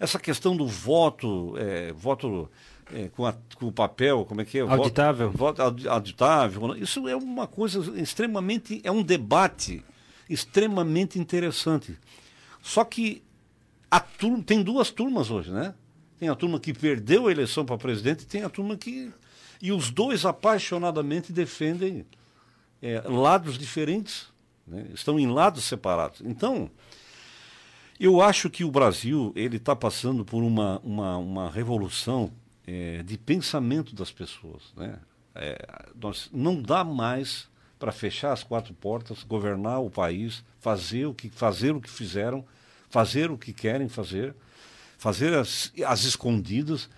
Essa 0.00 0.18
questão 0.18 0.56
do 0.56 0.66
voto, 0.66 1.54
eh, 1.58 1.92
voto 1.96 2.48
eh, 2.92 3.08
com, 3.14 3.26
a- 3.26 3.34
com 3.56 3.66
o 3.66 3.72
papel, 3.72 4.24
como 4.24 4.40
é 4.40 4.44
que 4.44 4.58
é? 4.58 4.62
Voto- 4.62 4.74
Auditável. 4.82 5.30
voto 5.30 5.60
audi- 5.62 5.88
auditável. 5.88 6.76
Isso 6.76 7.06
é 7.08 7.16
uma 7.16 7.46
coisa 7.46 7.80
extremamente, 8.00 8.80
é 8.84 8.90
um 8.92 9.02
debate 9.02 9.84
extremamente 10.28 11.18
interessante. 11.18 11.98
Só 12.62 12.84
que 12.84 13.22
a 13.90 13.98
turma, 14.00 14.42
tem 14.42 14.62
duas 14.62 14.90
turmas 14.90 15.30
hoje, 15.30 15.50
né? 15.50 15.74
Tem 16.18 16.28
a 16.28 16.34
turma 16.34 16.58
que 16.60 16.72
perdeu 16.72 17.26
a 17.28 17.30
eleição 17.32 17.64
para 17.64 17.78
presidente 17.78 18.22
e 18.22 18.26
tem 18.26 18.42
a 18.42 18.48
turma 18.48 18.76
que. 18.76 19.10
E 19.60 19.72
os 19.72 19.90
dois 19.90 20.24
apaixonadamente 20.24 21.32
defendem 21.32 22.04
eh, 22.82 23.02
lados 23.06 23.58
diferentes, 23.58 24.26
né? 24.66 24.86
estão 24.94 25.18
em 25.18 25.26
lados 25.26 25.64
separados. 25.64 26.20
Então, 26.24 26.70
eu 27.98 28.20
acho 28.22 28.48
que 28.48 28.64
o 28.64 28.70
Brasil 28.70 29.32
ele 29.34 29.56
está 29.56 29.74
passando 29.74 30.24
por 30.24 30.42
uma, 30.42 30.80
uma, 30.84 31.16
uma 31.16 31.50
revolução 31.50 32.30
eh, 32.66 33.02
de 33.04 33.18
pensamento 33.18 33.94
das 33.94 34.12
pessoas. 34.12 34.62
Né? 34.76 34.98
Eh, 35.34 35.66
nós, 36.00 36.28
não 36.32 36.60
dá 36.60 36.84
mais 36.84 37.48
para 37.78 37.90
fechar 37.90 38.32
as 38.32 38.42
quatro 38.42 38.74
portas, 38.74 39.24
governar 39.24 39.80
o 39.82 39.90
país, 39.90 40.44
fazer 40.60 41.06
o 41.06 41.14
que, 41.14 41.28
fazer 41.28 41.72
o 41.72 41.80
que 41.80 41.90
fizeram, 41.90 42.44
fazer 42.90 43.30
o 43.30 43.38
que 43.38 43.52
querem 43.52 43.88
fazer, 43.88 44.34
fazer 44.96 45.34
as, 45.34 45.72
as 45.86 46.04
escondidas. 46.04 46.88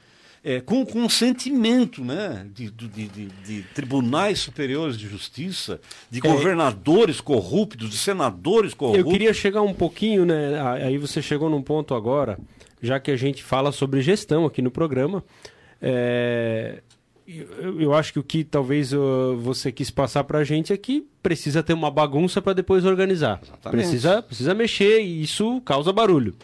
É, 0.42 0.60
com 0.60 0.84
consentimento 0.86 2.02
né, 2.02 2.46
de, 2.52 2.70
de, 2.70 2.88
de, 2.88 3.26
de, 3.26 3.62
tribunais 3.74 4.38
superiores 4.40 4.98
de 4.98 5.06
justiça, 5.06 5.80
de 6.10 6.18
é. 6.18 6.22
governadores 6.22 7.20
corruptos, 7.20 7.90
de 7.90 7.96
senadores 7.98 8.72
corruptos. 8.72 9.04
Eu 9.04 9.10
queria 9.10 9.34
chegar 9.34 9.62
um 9.62 9.74
pouquinho, 9.74 10.24
né? 10.24 10.60
Aí 10.82 10.96
você 10.96 11.20
chegou 11.20 11.50
num 11.50 11.62
ponto 11.62 11.94
agora, 11.94 12.38
já 12.80 12.98
que 12.98 13.10
a 13.10 13.16
gente 13.16 13.42
fala 13.42 13.70
sobre 13.70 14.00
gestão 14.00 14.46
aqui 14.46 14.62
no 14.62 14.70
programa. 14.70 15.22
É, 15.82 16.80
eu, 17.26 17.80
eu, 17.80 17.94
acho 17.94 18.12
que 18.12 18.18
o 18.18 18.24
que 18.24 18.42
talvez 18.42 18.92
uh, 18.92 19.36
você 19.36 19.70
quis 19.70 19.90
passar 19.90 20.24
para 20.24 20.38
a 20.38 20.44
gente 20.44 20.72
é 20.72 20.76
que 20.76 21.06
precisa 21.22 21.62
ter 21.62 21.74
uma 21.74 21.90
bagunça 21.90 22.42
para 22.42 22.54
depois 22.54 22.84
organizar. 22.84 23.40
Precisa, 23.70 24.22
precisa 24.22 24.54
mexer 24.54 25.00
e 25.00 25.22
isso 25.22 25.60
causa 25.60 25.92
barulho. 25.92 26.34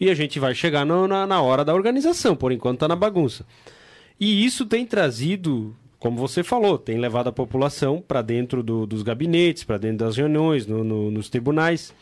E 0.00 0.08
a 0.08 0.14
gente 0.14 0.40
vai 0.40 0.54
chegar 0.54 0.86
no, 0.86 1.06
na, 1.06 1.26
na 1.26 1.42
hora 1.42 1.62
da 1.62 1.74
organização, 1.74 2.34
por 2.34 2.50
enquanto 2.50 2.76
está 2.76 2.88
na 2.88 2.96
bagunça. 2.96 3.44
E 4.18 4.44
isso 4.44 4.64
tem 4.64 4.86
trazido, 4.86 5.76
como 5.98 6.16
você 6.16 6.42
falou, 6.42 6.78
tem 6.78 6.98
levado 6.98 7.28
a 7.28 7.32
população 7.32 8.02
para 8.06 8.22
dentro 8.22 8.62
do, 8.62 8.86
dos 8.86 9.02
gabinetes, 9.02 9.62
para 9.62 9.78
dentro 9.78 9.98
das 9.98 10.16
reuniões, 10.16 10.66
no, 10.66 10.82
no, 10.82 11.10
nos 11.10 11.28
tribunais. 11.28 11.92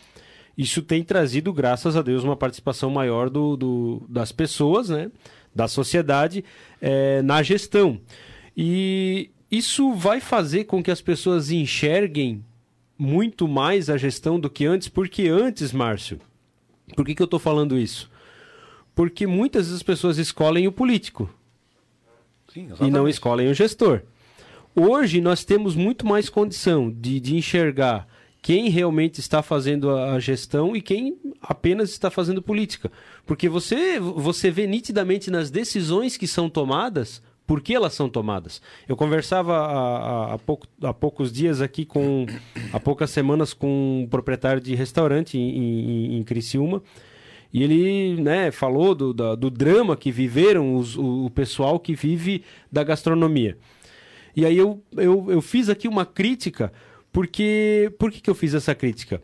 Isso 0.57 0.81
tem 0.83 1.03
trazido, 1.03 1.53
graças 1.53 1.97
a 1.97 2.03
Deus, 2.03 2.25
uma 2.25 2.37
participação 2.37 2.91
maior 2.91 3.29
do, 3.29 3.57
do 3.57 4.03
das 4.09 4.33
pessoas, 4.33 4.89
né, 4.89 5.11
da 5.55 5.69
sociedade, 5.69 6.45
é, 6.81 7.21
na 7.23 7.43
gestão. 7.43 8.01
E 8.57 9.31
isso 9.51 9.93
vai 9.93 10.21
fazer 10.21 10.65
com 10.65 10.83
que 10.83 10.91
as 10.91 11.01
pessoas 11.01 11.51
enxerguem 11.51 12.45
muito 12.99 13.47
mais 13.47 13.89
a 13.89 13.97
gestão 13.97 14.39
do 14.39 14.51
que 14.51 14.67
antes, 14.67 14.89
porque 14.89 15.29
antes, 15.29 15.73
Márcio, 15.73 16.21
por 16.95 17.05
que, 17.05 17.15
que 17.15 17.23
eu 17.23 17.27
estou 17.27 17.39
falando 17.39 17.79
isso? 17.79 18.11
Porque 18.95 19.27
muitas 19.27 19.67
vezes 19.67 19.77
as 19.77 19.83
pessoas 19.83 20.19
escolhem 20.19 20.67
o 20.67 20.73
político 20.73 21.31
Sim, 22.53 22.69
e 22.81 22.91
não 22.91 23.09
escolhem 23.09 23.51
o 23.51 23.55
gestor. 23.55 24.03
Hoje 24.75 25.21
nós 25.21 25.45
temos 25.45 25.75
muito 25.75 26.07
mais 26.07 26.29
condição 26.29 26.91
de, 26.91 27.21
de 27.21 27.37
enxergar 27.37 28.07
quem 28.41 28.69
realmente 28.69 29.19
está 29.21 29.43
fazendo 29.43 29.91
a 29.91 30.19
gestão 30.19 30.75
e 30.75 30.81
quem 30.81 31.19
apenas 31.41 31.91
está 31.91 32.11
fazendo 32.11 32.41
política. 32.41 32.91
Porque 33.27 33.49
você, 33.49 33.99
você 33.99 34.51
vê 34.51 34.67
nitidamente 34.67 35.31
nas 35.31 35.51
decisões 35.51 36.17
que 36.17 36.27
são 36.27 36.49
tomadas 36.49 37.23
por 37.49 37.63
que 37.63 37.75
elas 37.75 37.95
são 37.95 38.11
tomadas. 38.11 38.61
Eu 38.87 38.95
conversava 38.95 39.57
há, 39.57 40.35
há, 40.35 40.39
pouco, 40.39 40.69
há 40.83 40.93
poucos 40.93 41.33
dias 41.33 41.63
aqui 41.63 41.87
com, 41.87 42.27
há 42.71 42.79
poucas 42.79 43.09
semanas 43.09 43.55
com 43.55 44.03
um 44.03 44.07
proprietário 44.07 44.61
de 44.61 44.75
restaurante 44.75 45.39
em, 45.39 45.49
em, 45.57 46.19
em 46.19 46.23
Criciúma, 46.25 46.83
e 47.51 47.63
ele 47.63 48.21
né, 48.21 48.51
falou 48.51 48.95
do, 48.95 49.15
do, 49.15 49.35
do 49.35 49.51
drama 49.51 49.97
que 49.97 50.13
viveram 50.13 50.77
os, 50.77 50.95
o, 50.95 51.25
o, 51.25 51.31
pessoal 51.31 51.81
que 51.81 51.95
vive 51.95 52.45
da 52.71 52.85
gastronomia. 52.85 53.57
E 54.37 54.45
aí 54.45 54.59
eu, 54.59 54.83
eu, 54.95 55.31
eu 55.31 55.41
fiz 55.41 55.71
aqui 55.71 55.89
uma 55.89 56.05
crítica, 56.05 56.71
porque 57.11 57.91
por 57.99 58.13
que, 58.13 58.21
que 58.21 58.29
eu 58.29 58.35
fiz 58.35 58.53
essa 58.53 58.75
crítica? 58.75 59.23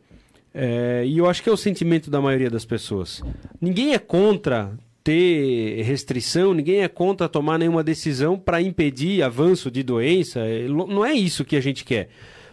É, 0.55 1.05
e 1.05 1.18
eu 1.18 1.29
acho 1.29 1.43
que 1.43 1.49
é 1.51 1.53
o 1.53 1.59
sentimento 1.59 2.11
da 2.11 2.22
maioria 2.22 2.49
das 2.49 2.64
pessoas. 2.64 3.22
Ninguém 3.61 3.93
é 3.93 3.99
contra 3.99 4.72
ter 5.05 5.82
restrição, 5.82 6.55
ninguém 6.55 6.82
é 6.82 6.88
contra 6.88 7.28
tomar 7.28 7.59
nenhuma 7.59 7.84
decisão 7.84 8.38
para 8.38 8.62
impedir 8.62 9.22
avanço 9.22 9.70
de 9.70 9.82
doença. 9.82 10.40
É, 10.40 10.66
não 10.66 11.05
é 11.05 11.12
isso 11.12 11.44
que 11.44 11.55
a 11.55 11.61
gente 11.61 11.84
quer. 11.84 12.09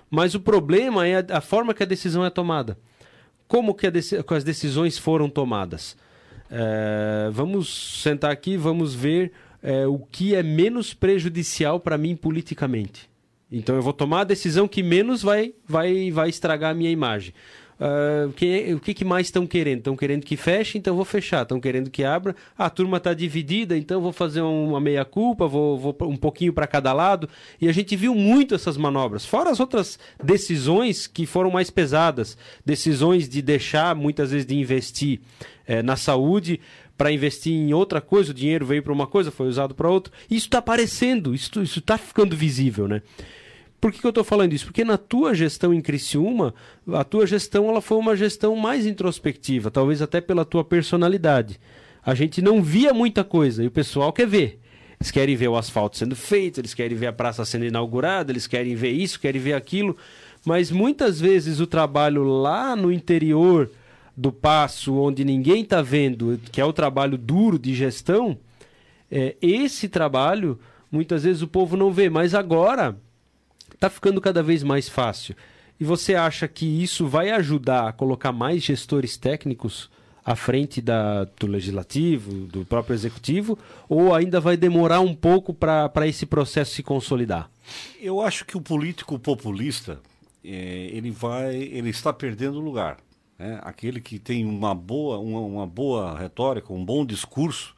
Mas 0.09 0.35
o 0.35 0.39
problema 0.41 1.07
é 1.07 1.25
a, 1.29 1.39
forma 1.39 1.73
que 1.73 1.81
a 1.81 1.85
decisão 1.85 2.25
é 2.25 2.29
tomada. 2.29 2.77
Como 3.47 3.73
que, 3.73 3.89
que 3.89 4.33
as 4.33 4.43
decisões 4.43 4.97
foram 4.97 5.29
tomadas? 5.29 5.95
É, 6.49 7.29
vamos 7.31 8.01
sentar 8.03 8.31
aqui, 8.31 8.57
vamos 8.57 8.93
ver 8.93 9.31
é, 9.63 9.87
o 9.87 9.99
que 9.99 10.35
é 10.35 10.43
menos 10.43 10.93
prejudicial 10.93 11.79
para 11.79 11.97
mim 11.97 12.17
politicamente. 12.17 13.09
Então 13.49 13.75
eu 13.75 13.81
vou 13.81 13.93
tomar 13.93 14.21
a 14.21 14.25
decisão 14.25 14.67
que 14.67 14.83
menos 14.83 15.21
vai, 15.21 15.53
vai, 15.65 16.11
vai 16.11 16.29
estragar 16.29 16.71
a 16.71 16.73
minha 16.73 16.91
imagem. 16.91 17.33
Uh, 17.81 18.31
que, 18.33 18.71
o 18.75 18.79
que, 18.79 18.93
que 18.93 19.03
mais 19.03 19.25
estão 19.25 19.47
querendo? 19.47 19.79
Estão 19.79 19.97
querendo 19.97 20.23
que 20.23 20.37
feche, 20.37 20.77
então 20.77 20.95
vou 20.95 21.03
fechar. 21.03 21.41
Estão 21.41 21.59
querendo 21.59 21.89
que 21.89 22.03
abra. 22.03 22.35
a 22.55 22.69
turma 22.69 22.97
está 22.97 23.11
dividida, 23.11 23.75
então 23.75 23.99
vou 23.99 24.13
fazer 24.13 24.41
uma 24.41 24.79
meia-culpa, 24.79 25.47
vou, 25.47 25.79
vou 25.79 25.97
um 26.01 26.15
pouquinho 26.15 26.53
para 26.53 26.67
cada 26.67 26.93
lado. 26.93 27.27
E 27.59 27.67
a 27.67 27.71
gente 27.71 27.95
viu 27.95 28.13
muito 28.13 28.53
essas 28.53 28.77
manobras. 28.77 29.25
Fora 29.25 29.49
as 29.49 29.59
outras 29.59 29.97
decisões 30.23 31.07
que 31.07 31.25
foram 31.25 31.49
mais 31.49 31.71
pesadas. 31.71 32.37
Decisões 32.63 33.27
de 33.27 33.41
deixar, 33.41 33.95
muitas 33.95 34.29
vezes, 34.29 34.45
de 34.45 34.55
investir 34.55 35.19
eh, 35.65 35.81
na 35.81 35.95
saúde 35.95 36.59
para 36.95 37.11
investir 37.11 37.51
em 37.51 37.73
outra 37.73 37.99
coisa. 37.99 38.29
O 38.29 38.35
dinheiro 38.35 38.63
veio 38.63 38.83
para 38.83 38.93
uma 38.93 39.07
coisa, 39.07 39.31
foi 39.31 39.47
usado 39.47 39.73
para 39.73 39.89
outra. 39.89 40.13
Isso 40.29 40.45
está 40.45 40.59
aparecendo, 40.59 41.33
isso 41.33 41.59
está 41.63 41.97
ficando 41.97 42.35
visível, 42.35 42.87
né? 42.87 43.01
Por 43.81 43.91
que, 43.91 43.99
que 43.99 44.05
eu 44.05 44.09
estou 44.09 44.23
falando 44.23 44.53
isso? 44.53 44.65
Porque 44.65 44.85
na 44.85 44.95
tua 44.95 45.33
gestão 45.33 45.73
em 45.73 45.81
Criciúma, 45.81 46.53
a 46.93 47.03
tua 47.03 47.25
gestão 47.25 47.67
ela 47.67 47.81
foi 47.81 47.97
uma 47.97 48.15
gestão 48.15 48.55
mais 48.55 48.85
introspectiva, 48.85 49.71
talvez 49.71 50.03
até 50.03 50.21
pela 50.21 50.45
tua 50.45 50.63
personalidade. 50.63 51.59
A 52.05 52.13
gente 52.13 52.43
não 52.43 52.61
via 52.61 52.93
muita 52.93 53.23
coisa 53.23 53.63
e 53.63 53.67
o 53.67 53.71
pessoal 53.71 54.13
quer 54.13 54.27
ver. 54.27 54.59
Eles 54.99 55.09
querem 55.09 55.35
ver 55.35 55.47
o 55.47 55.57
asfalto 55.57 55.97
sendo 55.97 56.15
feito, 56.15 56.61
eles 56.61 56.75
querem 56.75 56.95
ver 56.95 57.07
a 57.07 57.13
praça 57.13 57.43
sendo 57.43 57.65
inaugurada, 57.65 58.31
eles 58.31 58.45
querem 58.45 58.75
ver 58.75 58.91
isso, 58.91 59.19
querem 59.19 59.41
ver 59.41 59.53
aquilo. 59.53 59.97
Mas 60.45 60.69
muitas 60.69 61.19
vezes 61.19 61.59
o 61.59 61.65
trabalho 61.65 62.23
lá 62.23 62.75
no 62.75 62.91
interior 62.91 63.67
do 64.15 64.31
passo, 64.31 64.93
onde 64.95 65.25
ninguém 65.25 65.63
está 65.63 65.81
vendo, 65.81 66.39
que 66.51 66.61
é 66.61 66.65
o 66.65 66.71
trabalho 66.71 67.17
duro 67.17 67.57
de 67.57 67.73
gestão, 67.73 68.37
é, 69.09 69.35
esse 69.41 69.89
trabalho 69.89 70.59
muitas 70.91 71.23
vezes 71.23 71.41
o 71.41 71.47
povo 71.47 71.75
não 71.75 71.91
vê. 71.91 72.11
Mas 72.11 72.35
agora 72.35 72.95
está 73.81 73.89
ficando 73.89 74.21
cada 74.21 74.43
vez 74.43 74.61
mais 74.61 74.87
fácil. 74.87 75.35
E 75.79 75.83
você 75.83 76.13
acha 76.13 76.47
que 76.47 76.83
isso 76.83 77.07
vai 77.07 77.31
ajudar 77.31 77.87
a 77.87 77.91
colocar 77.91 78.31
mais 78.31 78.61
gestores 78.61 79.17
técnicos 79.17 79.89
à 80.23 80.35
frente 80.35 80.79
da, 80.79 81.23
do 81.23 81.47
legislativo, 81.47 82.45
do 82.45 82.63
próprio 82.63 82.93
executivo, 82.93 83.57
ou 83.89 84.13
ainda 84.13 84.39
vai 84.39 84.55
demorar 84.55 84.99
um 84.99 85.15
pouco 85.15 85.51
para 85.51 86.07
esse 86.07 86.27
processo 86.27 86.75
se 86.75 86.83
consolidar? 86.83 87.49
Eu 87.99 88.21
acho 88.21 88.45
que 88.45 88.55
o 88.55 88.61
político 88.61 89.17
populista 89.17 89.99
é, 90.45 90.89
ele 90.93 91.09
vai, 91.09 91.55
ele 91.55 91.89
está 91.89 92.13
perdendo 92.13 92.59
lugar. 92.59 92.97
Né? 93.39 93.59
Aquele 93.63 93.99
que 93.99 94.19
tem 94.19 94.45
uma 94.45 94.75
boa, 94.75 95.17
uma, 95.17 95.39
uma 95.39 95.65
boa 95.65 96.19
retórica, 96.19 96.71
um 96.71 96.85
bom 96.85 97.03
discurso, 97.03 97.75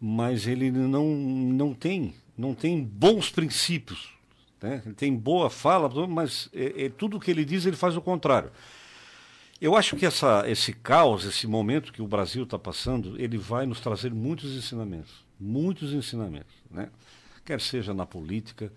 mas 0.00 0.48
ele 0.48 0.72
não, 0.72 1.06
não 1.06 1.72
tem, 1.72 2.12
não 2.36 2.52
tem 2.52 2.82
bons 2.82 3.30
princípios 3.30 4.18
né? 4.60 4.82
Ele 4.84 4.94
tem 4.94 5.14
boa 5.14 5.48
fala, 5.48 5.88
mas 6.06 6.48
é, 6.52 6.84
é, 6.84 6.88
tudo 6.88 7.20
que 7.20 7.30
ele 7.30 7.44
diz 7.44 7.66
ele 7.66 7.76
faz 7.76 7.96
o 7.96 8.02
contrário. 8.02 8.50
Eu 9.60 9.76
acho 9.76 9.96
que 9.96 10.06
essa, 10.06 10.48
esse 10.48 10.72
caos, 10.72 11.24
esse 11.24 11.46
momento 11.46 11.92
que 11.92 12.00
o 12.00 12.06
Brasil 12.06 12.44
está 12.44 12.58
passando, 12.58 13.20
ele 13.20 13.36
vai 13.36 13.66
nos 13.66 13.80
trazer 13.80 14.12
muitos 14.12 14.56
ensinamentos. 14.56 15.24
Muitos 15.38 15.92
ensinamentos. 15.92 16.54
Né? 16.70 16.88
Quer 17.44 17.60
seja 17.60 17.92
na 17.92 18.06
política, 18.06 18.72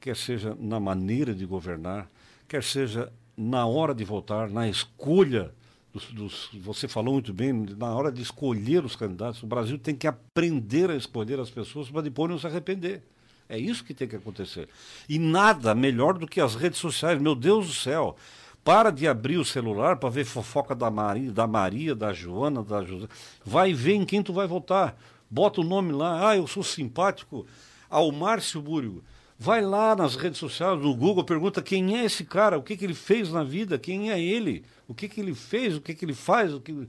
quer 0.00 0.16
seja 0.16 0.56
na 0.58 0.80
maneira 0.80 1.32
de 1.34 1.46
governar, 1.46 2.10
quer 2.48 2.64
seja 2.64 3.12
na 3.36 3.64
hora 3.66 3.94
de 3.94 4.04
votar, 4.04 4.50
na 4.50 4.68
escolha 4.68 5.52
dos, 5.92 6.12
dos, 6.12 6.50
você 6.54 6.88
falou 6.88 7.14
muito 7.14 7.32
bem, 7.32 7.52
na 7.52 7.94
hora 7.94 8.10
de 8.10 8.20
escolher 8.20 8.84
os 8.84 8.96
candidatos, 8.96 9.42
o 9.42 9.46
Brasil 9.46 9.78
tem 9.78 9.94
que 9.94 10.08
aprender 10.08 10.90
a 10.90 10.96
escolher 10.96 11.38
as 11.38 11.50
pessoas 11.50 11.88
para 11.88 12.02
depois 12.02 12.28
não 12.28 12.38
se 12.38 12.46
arrepender. 12.46 13.02
É 13.48 13.58
isso 13.58 13.84
que 13.84 13.94
tem 13.94 14.08
que 14.08 14.16
acontecer. 14.16 14.68
E 15.08 15.18
nada 15.18 15.74
melhor 15.74 16.18
do 16.18 16.26
que 16.26 16.40
as 16.40 16.54
redes 16.54 16.78
sociais. 16.78 17.20
Meu 17.20 17.34
Deus 17.34 17.66
do 17.66 17.74
céu. 17.74 18.16
Para 18.64 18.90
de 18.90 19.06
abrir 19.06 19.36
o 19.36 19.44
celular 19.44 19.96
para 19.96 20.08
ver 20.08 20.24
fofoca 20.24 20.74
da 20.74 20.90
Maria, 20.90 21.30
da 21.30 21.46
Maria, 21.46 21.94
da 21.94 22.12
Joana, 22.12 22.62
da 22.62 22.82
José. 22.82 23.06
Vai 23.44 23.74
ver 23.74 23.94
em 23.94 24.04
quem 24.06 24.22
tu 24.22 24.32
vai 24.32 24.46
votar. 24.46 24.96
Bota 25.30 25.60
o 25.60 25.64
nome 25.64 25.92
lá. 25.92 26.30
Ah, 26.30 26.36
eu 26.36 26.46
sou 26.46 26.62
simpático 26.62 27.46
ao 27.90 28.10
Márcio 28.10 28.62
Búrigo. 28.62 29.04
Vai 29.38 29.60
lá 29.60 29.94
nas 29.94 30.16
redes 30.16 30.38
sociais, 30.38 30.80
no 30.80 30.94
Google, 30.94 31.24
pergunta 31.24 31.60
quem 31.60 31.98
é 31.98 32.04
esse 32.04 32.24
cara, 32.24 32.56
o 32.56 32.62
que, 32.62 32.76
que 32.76 32.84
ele 32.84 32.94
fez 32.94 33.30
na 33.30 33.42
vida, 33.42 33.78
quem 33.78 34.12
é 34.12 34.20
ele, 34.20 34.64
o 34.86 34.94
que, 34.94 35.08
que 35.08 35.20
ele 35.20 35.34
fez, 35.34 35.76
o 35.76 35.80
que, 35.80 35.92
que 35.92 36.04
ele 36.04 36.14
faz, 36.14 36.54
o 36.54 36.60
que 36.60 36.86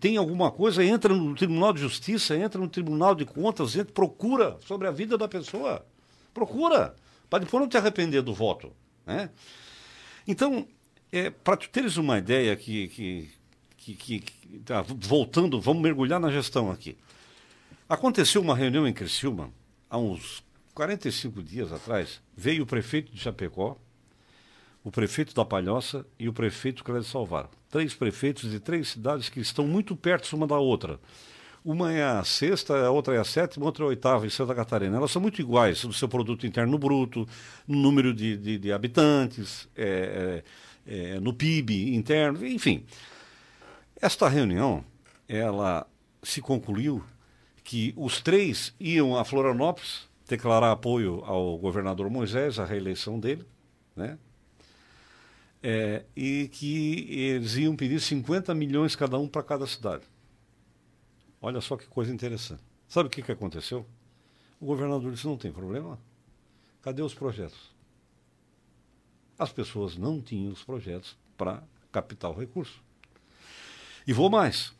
tem 0.00 0.16
alguma 0.16 0.50
coisa, 0.50 0.84
entra 0.84 1.14
no 1.14 1.34
Tribunal 1.34 1.72
de 1.72 1.80
Justiça, 1.80 2.36
entra 2.36 2.60
no 2.60 2.68
Tribunal 2.68 3.14
de 3.14 3.24
Contas, 3.24 3.76
entra, 3.76 3.92
procura 3.92 4.58
sobre 4.66 4.86
a 4.86 4.90
vida 4.90 5.16
da 5.16 5.28
pessoa. 5.28 5.84
Procura, 6.34 6.94
para 7.30 7.44
depois 7.44 7.60
não 7.60 7.68
te 7.68 7.76
arrepender 7.76 8.22
do 8.22 8.34
voto. 8.34 8.72
Né? 9.06 9.30
Então, 10.26 10.66
é, 11.10 11.30
para 11.30 11.56
tu 11.56 11.68
teres 11.70 11.96
uma 11.96 12.18
ideia 12.18 12.54
que, 12.56 12.88
que, 12.88 13.30
que, 13.76 13.94
que 13.94 14.58
tá, 14.60 14.82
voltando, 14.82 15.60
vamos 15.60 15.82
mergulhar 15.82 16.20
na 16.20 16.30
gestão 16.30 16.70
aqui. 16.70 16.96
Aconteceu 17.88 18.42
uma 18.42 18.54
reunião 18.54 18.86
em 18.86 18.92
Criciúma, 18.92 19.50
há 19.88 19.96
uns 19.96 20.44
45 20.74 21.42
dias 21.42 21.72
atrás, 21.72 22.20
veio 22.36 22.64
o 22.64 22.66
prefeito 22.66 23.10
de 23.10 23.18
Chapecó, 23.18 23.78
o 24.82 24.90
prefeito 24.90 25.34
da 25.34 25.44
Palhoça 25.44 26.06
e 26.18 26.28
o 26.28 26.32
prefeito 26.32 26.84
Clédio 26.84 27.08
Salvar. 27.08 27.48
Três 27.70 27.94
prefeitos 27.94 28.50
de 28.50 28.60
três 28.60 28.88
cidades 28.88 29.28
que 29.28 29.40
estão 29.40 29.66
muito 29.66 29.94
perto 29.96 30.34
uma 30.34 30.46
da 30.46 30.58
outra. 30.58 30.98
Uma 31.64 31.92
é 31.92 32.02
a 32.02 32.24
sexta, 32.24 32.86
a 32.86 32.90
outra 32.90 33.14
é 33.14 33.18
a 33.18 33.24
sétima, 33.24 33.66
outra 33.66 33.84
é 33.84 33.86
a 33.86 33.88
oitava 33.88 34.26
em 34.26 34.30
Santa 34.30 34.54
Catarina. 34.54 34.96
Elas 34.96 35.10
são 35.10 35.20
muito 35.20 35.40
iguais 35.40 35.84
no 35.84 35.92
seu 35.92 36.08
produto 36.08 36.46
interno 36.46 36.78
bruto, 36.78 37.28
no 37.66 37.76
número 37.76 38.14
de, 38.14 38.36
de, 38.36 38.58
de 38.58 38.72
habitantes, 38.72 39.68
é, 39.76 40.42
é, 40.86 41.14
é 41.14 41.20
no 41.20 41.32
PIB 41.32 41.94
interno, 41.94 42.46
enfim. 42.46 42.84
Esta 44.00 44.28
reunião, 44.28 44.84
ela 45.28 45.86
se 46.22 46.40
concluiu 46.40 47.04
que 47.64 47.92
os 47.96 48.20
três 48.20 48.74
iam 48.80 49.18
a 49.18 49.24
Florianópolis 49.24 50.08
declarar 50.26 50.72
apoio 50.72 51.22
ao 51.24 51.58
governador 51.58 52.08
Moisés, 52.08 52.58
a 52.58 52.64
reeleição 52.64 53.18
dele, 53.18 53.44
né? 53.96 54.18
É, 55.62 56.04
e 56.16 56.48
que 56.48 57.06
eles 57.10 57.56
iam 57.56 57.74
pedir 57.74 58.00
50 58.00 58.54
milhões 58.54 58.94
cada 58.94 59.18
um 59.18 59.26
para 59.26 59.42
cada 59.42 59.66
cidade. 59.66 60.04
Olha 61.40 61.60
só 61.60 61.76
que 61.76 61.86
coisa 61.86 62.12
interessante. 62.12 62.62
Sabe 62.88 63.08
o 63.08 63.10
que, 63.10 63.22
que 63.22 63.32
aconteceu? 63.32 63.86
O 64.60 64.66
governador 64.66 65.12
disse: 65.12 65.26
não 65.26 65.36
tem 65.36 65.52
problema. 65.52 65.98
Cadê 66.82 67.02
os 67.02 67.14
projetos? 67.14 67.70
As 69.38 69.52
pessoas 69.52 69.96
não 69.96 70.20
tinham 70.20 70.52
os 70.52 70.64
projetos 70.64 71.16
para 71.36 71.62
captar 71.92 72.30
o 72.30 72.38
recurso. 72.38 72.82
E 74.06 74.12
vou 74.12 74.30
mais. 74.30 74.72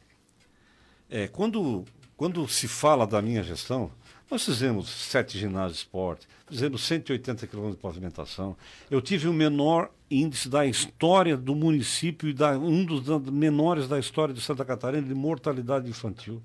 É, 1.08 1.28
quando, 1.28 1.84
quando 2.16 2.46
se 2.48 2.66
fala 2.66 3.06
da 3.06 3.22
minha 3.22 3.42
gestão, 3.42 3.90
nós 4.30 4.44
fizemos 4.44 4.88
sete 4.88 5.38
ginásios 5.38 5.72
de 5.72 5.78
esporte, 5.78 6.28
fizemos 6.46 6.82
180 6.82 7.46
quilômetros 7.46 7.76
de 7.76 7.82
pavimentação. 7.82 8.56
Eu 8.90 9.00
tive 9.00 9.26
o 9.26 9.32
menor 9.32 9.90
índice 10.10 10.50
da 10.50 10.66
história 10.66 11.36
do 11.36 11.54
município 11.54 12.28
e 12.28 12.34
da, 12.34 12.58
um 12.58 12.84
dos 12.84 13.02
menores 13.30 13.88
da 13.88 13.98
história 13.98 14.34
de 14.34 14.40
Santa 14.40 14.64
Catarina 14.64 15.06
de 15.06 15.14
mortalidade 15.14 15.88
infantil. 15.88 16.42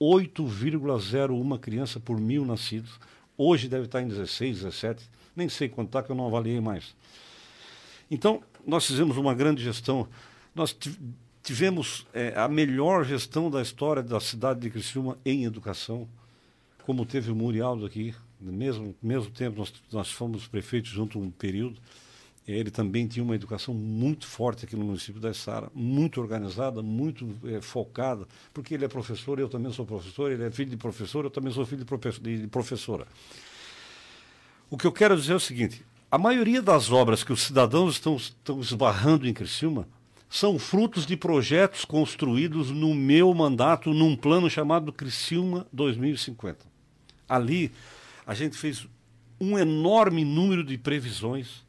8,01 0.00 1.58
criança 1.60 2.00
por 2.00 2.18
mil 2.18 2.44
nascidos. 2.44 2.98
Hoje 3.38 3.68
deve 3.68 3.84
estar 3.84 4.02
em 4.02 4.08
16, 4.08 4.62
17, 4.62 5.08
nem 5.36 5.48
sei 5.48 5.68
quanto 5.68 5.88
está, 5.88 6.02
que 6.02 6.10
eu 6.10 6.16
não 6.16 6.26
avaliei 6.26 6.60
mais. 6.60 6.94
Então, 8.10 8.42
nós 8.66 8.84
fizemos 8.84 9.16
uma 9.16 9.32
grande 9.32 9.62
gestão. 9.62 10.08
Nós 10.52 10.76
tivemos 11.40 12.04
é, 12.12 12.34
a 12.36 12.48
melhor 12.48 13.04
gestão 13.04 13.48
da 13.48 13.62
história 13.62 14.02
da 14.02 14.18
cidade 14.18 14.60
de 14.60 14.70
Criciúma 14.70 15.16
em 15.24 15.44
educação 15.44 16.08
como 16.84 17.06
teve 17.06 17.30
o 17.30 17.34
Murialdo 17.34 17.86
aqui, 17.86 18.14
no 18.40 18.52
mesmo, 18.52 18.94
mesmo 19.02 19.30
tempo 19.30 19.58
nós, 19.58 19.72
nós 19.90 20.10
fomos 20.10 20.46
prefeitos 20.46 20.90
junto 20.90 21.18
um 21.18 21.30
período, 21.30 21.80
ele 22.46 22.70
também 22.70 23.06
tinha 23.06 23.22
uma 23.22 23.36
educação 23.36 23.72
muito 23.72 24.26
forte 24.26 24.64
aqui 24.64 24.74
no 24.74 24.84
município 24.84 25.20
da 25.20 25.32
Sara, 25.32 25.70
muito 25.72 26.20
organizada, 26.20 26.82
muito 26.82 27.36
é, 27.44 27.60
focada, 27.60 28.26
porque 28.52 28.74
ele 28.74 28.84
é 28.84 28.88
professor, 28.88 29.38
eu 29.38 29.48
também 29.48 29.72
sou 29.72 29.86
professor, 29.86 30.32
ele 30.32 30.44
é 30.44 30.50
filho 30.50 30.70
de 30.70 30.76
professor, 30.76 31.24
eu 31.24 31.30
também 31.30 31.52
sou 31.52 31.64
filho 31.64 31.84
de, 31.84 32.38
de 32.42 32.48
professora. 32.48 33.06
O 34.68 34.76
que 34.76 34.86
eu 34.86 34.92
quero 34.92 35.16
dizer 35.16 35.34
é 35.34 35.36
o 35.36 35.40
seguinte, 35.40 35.84
a 36.10 36.18
maioria 36.18 36.60
das 36.60 36.90
obras 36.90 37.22
que 37.22 37.32
os 37.32 37.42
cidadãos 37.42 37.94
estão, 37.94 38.16
estão 38.16 38.60
esbarrando 38.60 39.26
em 39.28 39.32
Criciúma 39.32 39.86
são 40.28 40.58
frutos 40.58 41.06
de 41.06 41.16
projetos 41.16 41.84
construídos 41.84 42.70
no 42.70 42.94
meu 42.94 43.32
mandato, 43.34 43.92
num 43.94 44.16
plano 44.16 44.50
chamado 44.50 44.92
Criciúma 44.92 45.66
2050. 45.72 46.71
Ali, 47.28 47.72
a 48.26 48.34
gente 48.34 48.56
fez 48.56 48.86
um 49.40 49.58
enorme 49.58 50.24
número 50.24 50.62
de 50.62 50.78
previsões 50.78 51.64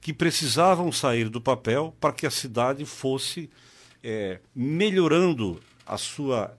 que 0.00 0.12
precisavam 0.12 0.90
sair 0.92 1.28
do 1.28 1.40
papel 1.40 1.94
para 2.00 2.12
que 2.12 2.26
a 2.26 2.30
cidade 2.30 2.84
fosse 2.84 3.50
é, 4.02 4.40
melhorando 4.54 5.60
a 5.84 5.96
sua 5.96 6.56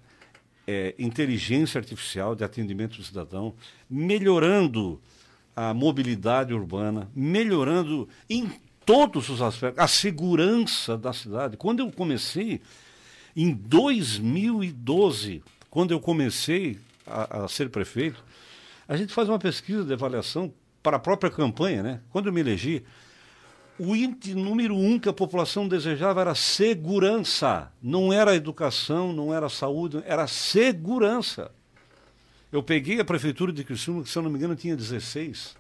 é, 0.68 0.94
inteligência 1.00 1.80
artificial 1.80 2.36
de 2.36 2.44
atendimento 2.44 2.98
do 2.98 3.04
cidadão, 3.04 3.54
melhorando 3.90 5.02
a 5.56 5.74
mobilidade 5.74 6.54
urbana, 6.54 7.10
melhorando 7.16 8.08
em 8.30 8.52
todos 8.86 9.30
os 9.30 9.42
aspectos 9.42 9.84
a 9.84 9.88
segurança 9.88 10.98
da 10.98 11.12
cidade. 11.12 11.58
Quando 11.58 11.80
eu 11.80 11.92
comecei, 11.92 12.62
em 13.36 13.54
2012, 13.54 15.44
quando 15.70 15.92
eu 15.92 16.00
comecei 16.00 16.78
a, 17.08 17.46
a 17.46 17.48
ser 17.48 17.70
prefeito, 17.70 18.24
a 18.88 18.96
gente 18.96 19.14
faz 19.14 19.28
uma 19.28 19.40
pesquisa 19.40 19.84
de 19.84 19.94
avaliação 19.94 20.54
para 20.82 20.98
a 20.98 21.00
própria 21.00 21.30
campanha, 21.30 21.84
né? 21.84 22.02
Quando 22.10 22.28
eu 22.28 22.34
me 22.34 22.40
elegi, 22.40 22.84
o 23.80 23.96
índice 23.96 24.34
número 24.34 24.76
um 24.76 24.98
que 24.98 25.10
a 25.10 25.14
população 25.14 25.68
desejava 25.68 26.22
era 26.22 26.34
segurança. 26.34 27.72
Não 27.82 28.12
era 28.12 28.36
educação, 28.36 29.14
não 29.14 29.34
era 29.34 29.50
saúde, 29.50 30.02
era 30.06 30.26
segurança. 30.28 31.52
Eu 32.52 32.64
peguei 32.64 33.00
a 33.00 33.06
prefeitura 33.06 33.52
de 33.52 33.64
Criciúma, 33.64 34.04
que 34.04 34.10
se 34.10 34.18
eu 34.18 34.24
não 34.24 34.32
me 34.32 34.38
engano 34.38 34.56
tinha 34.56 34.76
16 34.76 35.56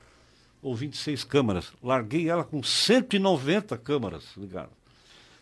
ou 0.62 0.76
26 0.76 1.24
câmaras. 1.26 1.72
Larguei 1.84 2.30
ela 2.30 2.44
com 2.44 2.64
190 2.64 3.78
câmaras 3.78 4.24
ligadas. 4.38 4.72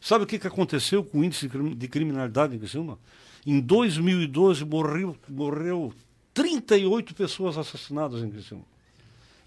Sabe 0.02 0.24
o 0.24 0.28
que, 0.28 0.38
que 0.38 0.48
aconteceu 0.48 1.04
com 1.04 1.20
o 1.20 1.24
índice 1.24 1.48
de 1.48 1.88
criminalidade 1.88 2.56
em 2.56 2.60
Criciúma? 2.60 3.00
Em 3.46 3.60
2012 3.60 4.66
morreu, 4.66 5.16
morreu 5.30 5.94
38 6.34 7.14
pessoas 7.14 7.58
assassinadas 7.58 8.24
em 8.24 8.30
Criciúma. 8.30 8.64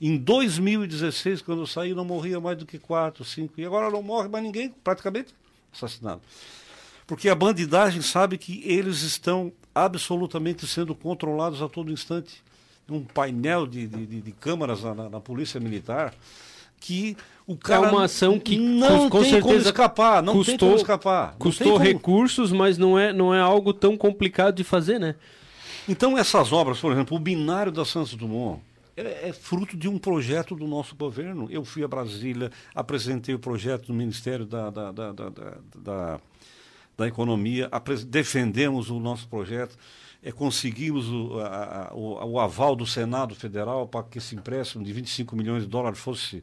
Em 0.01 0.17
2016, 0.17 1.43
quando 1.43 1.63
eu 1.63 1.67
saí, 1.67 1.93
não 1.93 2.05
morria 2.05 2.39
mais 2.39 2.57
do 2.57 2.65
que 2.65 2.79
4, 2.79 3.25
5. 3.25 3.61
E 3.61 3.65
agora 3.65 3.91
não 3.91 4.01
morre 4.01 4.29
mais 4.29 4.45
ninguém, 4.45 4.73
praticamente, 4.85 5.35
assassinado. 5.73 6.21
Porque 7.05 7.29
a 7.29 7.35
bandidagem 7.35 8.01
sabe 8.01 8.39
que 8.39 8.63
eles 8.65 9.03
estão 9.03 9.53
absolutamente 9.75 10.67
sendo 10.67 10.95
controlados 10.95 11.61
a 11.61 11.69
todo 11.69 11.91
instante. 11.91 12.45
Um 12.89 13.03
painel 13.03 13.67
de, 13.67 13.87
de, 13.87 14.21
de 14.23 14.33
câmaras 14.33 14.83
na, 14.83 15.09
na, 15.09 15.21
Polícia 15.21 15.59
Militar 15.59 16.15
que 16.81 17.17
o 17.49 17.57
cara 17.57 17.89
é 17.89 17.91
uma 17.91 18.05
ação 18.05 18.39
que 18.39 18.59
não 18.59 19.09
com, 19.09 19.23
tem 19.23 19.31
certeza 19.31 19.43
como 19.43 19.69
escapar, 19.69 20.23
não 20.23 20.35
custou, 20.35 20.59
tem 20.59 20.69
como 20.69 20.77
escapar. 20.77 21.35
Custou 21.39 21.73
como... 21.73 21.85
recursos, 21.85 22.53
mas 22.53 22.77
não 22.77 22.99
é, 22.99 23.11
não 23.11 23.35
é 23.35 23.41
algo 23.41 23.73
tão 23.73 23.97
complicado 23.97 24.55
de 24.55 24.63
fazer, 24.63 25.01
né? 25.01 25.15
Então 25.89 26.19
essas 26.19 26.53
obras, 26.53 26.79
por 26.79 26.93
exemplo, 26.93 27.17
o 27.17 27.21
binário 27.21 27.73
da 27.73 27.87
Santos 27.87 28.13
Dumont, 28.13 28.61
é, 28.95 29.33
fruto 29.33 29.79
de 29.79 29.89
um 29.89 29.97
projeto 29.97 30.55
do 30.55 30.67
nosso 30.67 30.95
governo. 30.95 31.49
Eu 31.51 31.65
fui 31.65 31.83
a 31.83 31.89
Brasília, 31.89 32.51
apresentei 32.75 33.35
o 33.35 33.39
projeto 33.39 33.89
no 33.89 33.95
Ministério 33.95 34.45
da, 34.45 34.69
da, 34.69 34.93
da, 34.93 35.13
da, 35.13 35.31
da, 35.75 36.21
da 36.99 37.09
Economia, 37.09 37.71
defendemos 38.07 38.91
o 38.91 39.01
nosso 39.01 39.27
projeto 39.27 39.75
é, 40.23 40.33
conseguimos 40.33 41.09
o, 41.09 41.41
a, 41.41 41.91
o, 41.95 42.33
o, 42.33 42.41
aval 42.41 42.75
do 42.75 42.87
Senado 42.87 43.35
Federal 43.35 43.87
para 43.87 44.03
que 44.03 44.19
esse 44.19 44.35
empréstimo 44.35 44.85
de 44.85 44.93
25 44.93 45.37
milhões 45.37 45.63
de 45.63 45.69
dólares 45.69 45.99
fosse 45.99 46.43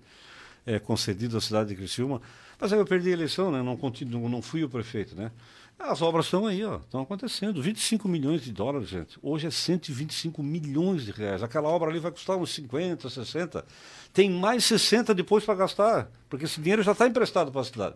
é, 0.65 0.79
concedido 0.79 1.37
à 1.37 1.41
cidade 1.41 1.69
de 1.69 1.75
Criciúma. 1.75 2.21
Mas 2.59 2.71
aí 2.71 2.79
eu 2.79 2.85
perdi 2.85 3.09
a 3.09 3.13
eleição, 3.13 3.51
né? 3.51 3.61
não, 3.61 3.75
continuo, 3.77 4.27
não 4.29 4.41
fui 4.41 4.63
o 4.63 4.69
prefeito. 4.69 5.15
Né? 5.15 5.31
As 5.77 6.01
obras 6.01 6.25
estão 6.25 6.47
aí, 6.47 6.61
estão 6.61 7.01
acontecendo. 7.01 7.61
25 7.61 8.07
milhões 8.07 8.41
de 8.41 8.51
dólares, 8.51 8.87
gente. 8.87 9.19
Hoje 9.21 9.47
é 9.47 9.51
125 9.51 10.41
milhões 10.41 11.05
de 11.05 11.11
reais. 11.11 11.43
Aquela 11.43 11.67
obra 11.67 11.89
ali 11.89 11.99
vai 11.99 12.11
custar 12.11 12.37
uns 12.37 12.53
50, 12.53 13.09
60. 13.09 13.65
Tem 14.13 14.29
mais 14.29 14.63
60 14.63 15.13
depois 15.13 15.43
para 15.43 15.55
gastar, 15.55 16.09
porque 16.29 16.45
esse 16.45 16.61
dinheiro 16.61 16.81
já 16.81 16.93
está 16.93 17.05
emprestado 17.05 17.51
para 17.51 17.61
a 17.61 17.65
cidade. 17.65 17.95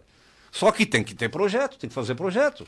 Só 0.51 0.71
que 0.71 0.85
tem 0.85 1.03
que 1.03 1.15
ter 1.15 1.29
projeto, 1.29 1.77
tem 1.77 1.87
que 1.87 1.93
fazer 1.93 2.15
projeto. 2.15 2.67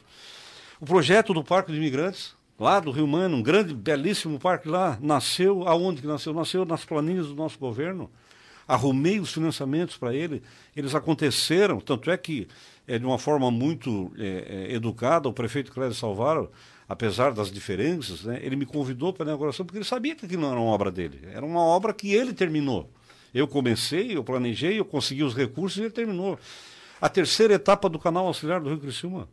O 0.79 0.85
projeto 0.85 1.33
do 1.33 1.43
Parque 1.43 1.71
de 1.71 1.77
Imigrantes, 1.77 2.33
lá 2.57 2.79
do 2.79 2.91
Rio 2.91 3.07
Mano, 3.07 3.37
um 3.37 3.43
grande, 3.43 3.73
belíssimo 3.73 4.39
parque 4.39 4.69
lá, 4.69 4.97
nasceu 5.01 5.67
aonde 5.67 6.01
que 6.01 6.07
nasceu? 6.07 6.33
Nasceu 6.33 6.63
nas 6.63 6.85
planilhas 6.85 7.27
do 7.27 7.35
nosso 7.35 7.59
governo. 7.59 8.09
Arrumei 8.71 9.19
os 9.19 9.33
financiamentos 9.33 9.97
para 9.97 10.13
ele, 10.15 10.41
eles 10.73 10.95
aconteceram, 10.95 11.81
tanto 11.81 12.09
é 12.09 12.15
que, 12.15 12.47
é, 12.87 12.97
de 12.97 13.05
uma 13.05 13.19
forma 13.19 13.51
muito 13.51 14.13
é, 14.17 14.69
é, 14.69 14.73
educada, 14.73 15.27
o 15.27 15.33
prefeito 15.33 15.73
Clédio 15.73 15.93
Salvaro, 15.93 16.49
apesar 16.87 17.33
das 17.33 17.51
diferenças, 17.51 18.23
né, 18.23 18.39
ele 18.41 18.55
me 18.55 18.65
convidou 18.65 19.11
para 19.11 19.25
a 19.25 19.27
inauguração, 19.27 19.65
porque 19.65 19.77
ele 19.77 19.83
sabia 19.83 20.15
que 20.15 20.25
aquilo 20.25 20.43
não 20.43 20.51
era 20.51 20.59
uma 20.61 20.71
obra 20.71 20.89
dele, 20.89 21.19
era 21.33 21.45
uma 21.45 21.59
obra 21.59 21.93
que 21.93 22.13
ele 22.13 22.31
terminou. 22.31 22.89
Eu 23.33 23.45
comecei, 23.45 24.15
eu 24.15 24.23
planejei, 24.23 24.79
eu 24.79 24.85
consegui 24.85 25.23
os 25.23 25.35
recursos 25.35 25.77
e 25.77 25.81
ele 25.81 25.91
terminou. 25.91 26.39
A 27.01 27.09
terceira 27.09 27.55
etapa 27.55 27.89
do 27.89 27.99
canal 27.99 28.25
auxiliar 28.25 28.61
do 28.61 28.69
Rio 28.69 28.79
Criciúma, 28.79 29.27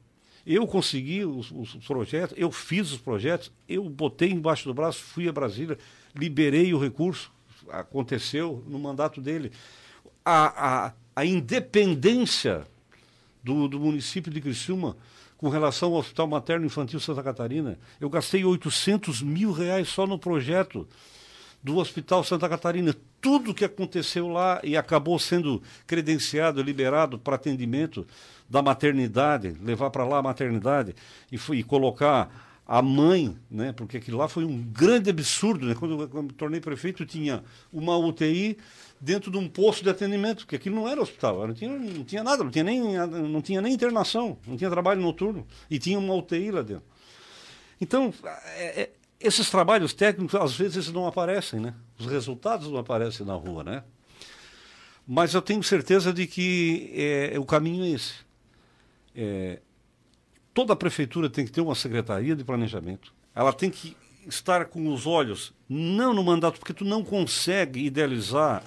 eu 0.44 0.66
consegui 0.66 1.24
os, 1.24 1.52
os, 1.52 1.76
projetos, 1.86 2.36
eu 2.36 2.50
fiz 2.50 2.90
os 2.90 2.98
projetos, 2.98 3.52
eu 3.68 3.88
botei 3.88 4.32
embaixo 4.32 4.64
do 4.64 4.74
braço, 4.74 5.00
fui 5.00 5.28
a 5.28 5.32
Brasília, 5.32 5.78
liberei 6.12 6.74
o 6.74 6.78
recurso, 6.78 7.30
aconteceu 7.70 8.64
no 8.66 8.78
mandato 8.78 9.20
dele. 9.20 9.52
A, 10.24 10.86
a, 10.86 10.92
a 11.16 11.24
independência 11.24 12.66
do, 13.42 13.68
do 13.68 13.80
município 13.80 14.32
de 14.32 14.40
Criciúma 14.40 14.96
com 15.36 15.48
relação 15.48 15.92
ao 15.92 16.00
Hospital 16.00 16.26
Materno 16.26 16.66
Infantil 16.66 16.98
Santa 16.98 17.22
Catarina, 17.22 17.78
eu 18.00 18.10
gastei 18.10 18.44
800 18.44 19.22
mil 19.22 19.52
reais 19.52 19.88
só 19.88 20.06
no 20.06 20.18
projeto 20.18 20.86
do 21.62 21.76
Hospital 21.76 22.24
Santa 22.24 22.48
Catarina. 22.48 22.94
Tudo 23.20 23.54
que 23.54 23.64
aconteceu 23.64 24.28
lá 24.28 24.60
e 24.64 24.76
acabou 24.76 25.18
sendo 25.18 25.62
credenciado, 25.86 26.62
liberado 26.62 27.18
para 27.18 27.36
atendimento 27.36 28.06
da 28.48 28.62
maternidade, 28.62 29.56
levar 29.62 29.90
para 29.90 30.04
lá 30.04 30.18
a 30.18 30.22
maternidade 30.22 30.94
e, 31.30 31.38
e 31.52 31.62
colocar 31.62 32.47
a 32.68 32.82
mãe, 32.82 33.34
né? 33.50 33.72
Porque 33.72 33.96
aquilo 33.96 34.18
lá 34.18 34.28
foi 34.28 34.44
um 34.44 34.62
grande 34.62 35.08
absurdo, 35.08 35.64
né? 35.64 35.74
Quando 35.74 36.02
eu, 36.02 36.22
me 36.22 36.32
tornei 36.32 36.60
prefeito, 36.60 37.06
tinha 37.06 37.42
uma 37.72 37.96
UTI 37.96 38.58
dentro 39.00 39.30
de 39.30 39.38
um 39.38 39.48
posto 39.48 39.82
de 39.82 39.88
atendimento, 39.88 40.40
porque 40.40 40.56
aquilo 40.56 40.76
não 40.76 40.86
era 40.86 41.00
hospital, 41.00 41.46
não 41.46 41.54
tinha, 41.54 41.70
não 41.70 42.04
tinha 42.04 42.22
nada, 42.22 42.44
não 42.44 42.50
tinha, 42.50 42.64
nem, 42.64 42.82
não 43.06 43.40
tinha 43.40 43.62
nem 43.62 43.72
internação, 43.72 44.36
não 44.46 44.54
tinha 44.54 44.68
trabalho 44.68 45.00
noturno, 45.00 45.46
e 45.70 45.78
tinha 45.78 45.98
uma 45.98 46.14
UTI 46.14 46.50
lá 46.50 46.60
dentro. 46.60 46.84
Então, 47.80 48.12
é, 48.56 48.82
é, 48.82 48.90
esses 49.18 49.48
trabalhos 49.48 49.94
técnicos, 49.94 50.34
às 50.34 50.54
vezes, 50.54 50.92
não 50.92 51.06
aparecem, 51.06 51.58
né? 51.58 51.72
Os 51.98 52.04
resultados 52.04 52.68
não 52.68 52.78
aparecem 52.78 53.24
na 53.24 53.34
rua, 53.34 53.64
né? 53.64 53.82
Mas 55.06 55.32
eu 55.32 55.40
tenho 55.40 55.62
certeza 55.62 56.12
de 56.12 56.26
que 56.26 56.92
é, 56.94 57.38
o 57.38 57.46
caminho 57.46 57.82
é 57.82 57.88
esse. 57.88 58.14
É, 59.16 59.58
toda 60.58 60.72
a 60.72 60.76
prefeitura 60.76 61.30
tem 61.30 61.44
que 61.44 61.52
ter 61.52 61.60
uma 61.60 61.76
secretaria 61.76 62.34
de 62.34 62.42
planejamento. 62.42 63.14
Ela 63.32 63.52
tem 63.52 63.70
que 63.70 63.96
estar 64.26 64.64
com 64.64 64.92
os 64.92 65.06
olhos 65.06 65.54
não 65.68 66.12
no 66.12 66.24
mandato, 66.24 66.58
porque 66.58 66.74
tu 66.74 66.84
não 66.84 67.04
consegue 67.04 67.78
idealizar 67.78 68.64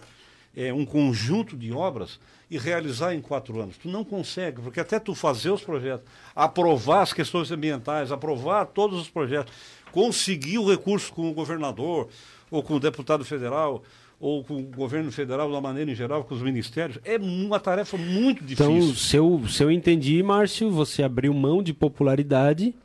é, 0.56 0.72
um 0.72 0.86
conjunto 0.86 1.58
de 1.58 1.74
obras 1.74 2.18
e 2.50 2.58
realizar 2.58 3.14
em 3.14 3.20
quatro 3.20 3.60
anos. 3.60 3.76
Tu 3.78 3.90
não 3.90 4.06
consegue, 4.06 4.62
porque 4.62 4.80
até 4.80 5.02
tu 5.02 5.14
fazer 5.14 5.50
os 5.50 5.64
projetos, 5.64 6.06
aprovar 6.34 7.02
as 7.02 7.12
questões 7.12 7.52
ambientais, 7.52 8.10
aprovar 8.10 8.68
todos 8.68 8.98
os 8.98 9.10
projetos, 9.10 9.54
conseguir 9.92 10.60
o 10.60 10.70
recurso 10.70 11.12
com 11.12 11.30
o 11.30 11.34
governador 11.34 12.08
ou 12.50 12.64
com 12.64 12.76
o 12.76 12.80
deputado 12.80 13.26
federal 13.26 13.84
ou 14.22 14.44
com 14.44 14.58
o 14.58 14.64
governo 14.64 15.12
federal 15.12 15.52
da 15.52 15.60
maneira 15.60 15.92
em 15.92 15.96
geral, 15.96 16.24
com 16.24 16.36
os 16.36 16.44
ministérios, 16.44 17.00
é 17.04 17.18
uma 17.18 17.60
tarefa 17.60 17.98
muito 17.98 18.44
então, 18.44 18.76
difícil. 18.76 18.92
Então, 18.92 18.96
se 18.96 19.18
eu, 19.18 19.50
se 19.50 19.64
eu 19.64 19.72
entendi, 19.72 20.22
Márcio, 20.22 20.70
você 20.70 21.02
abriu 21.02 21.34
mão 21.34 21.64
de 21.64 21.74
popularidade 21.74 22.76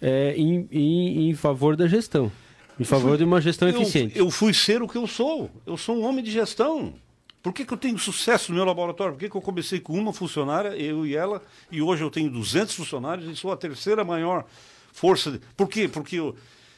é, 0.00 0.34
em, 0.36 0.68
em, 0.70 1.30
em, 1.30 1.34
favor 1.34 1.76
da 1.76 1.88
gestão. 1.88 2.30
Em 2.78 2.84
favor 2.84 3.08
fui, 3.08 3.18
de 3.18 3.24
uma 3.24 3.40
gestão 3.40 3.68
eu, 3.68 3.82
eficiente. 3.82 4.16
Eu 4.16 4.30
fui 4.30 4.54
ser 4.54 4.80
o 4.80 4.86
que 4.86 4.96
eu 4.96 5.08
sou. 5.08 5.50
Eu 5.66 5.76
sou 5.76 5.96
um 5.96 6.04
homem 6.04 6.22
de 6.22 6.30
gestão. 6.30 6.94
Por 7.42 7.52
que, 7.52 7.64
que 7.64 7.74
eu 7.74 7.78
tenho 7.78 7.98
sucesso 7.98 8.52
no 8.52 8.56
meu 8.56 8.64
laboratório? 8.64 9.14
Por 9.14 9.18
que, 9.18 9.28
que 9.28 9.36
eu 9.36 9.42
comecei 9.42 9.80
com 9.80 9.92
uma 9.92 10.12
funcionária, 10.12 10.68
eu 10.76 11.04
e 11.04 11.16
ela, 11.16 11.42
e 11.70 11.82
hoje 11.82 12.04
eu 12.04 12.10
tenho 12.10 12.30
200 12.30 12.74
funcionários 12.74 13.28
e 13.28 13.34
sou 13.34 13.50
a 13.50 13.56
terceira 13.56 14.04
maior 14.04 14.44
força. 14.92 15.32
De... 15.32 15.40
Por 15.56 15.68
quê? 15.68 15.88
Porque 15.88 16.16
eu, 16.16 16.36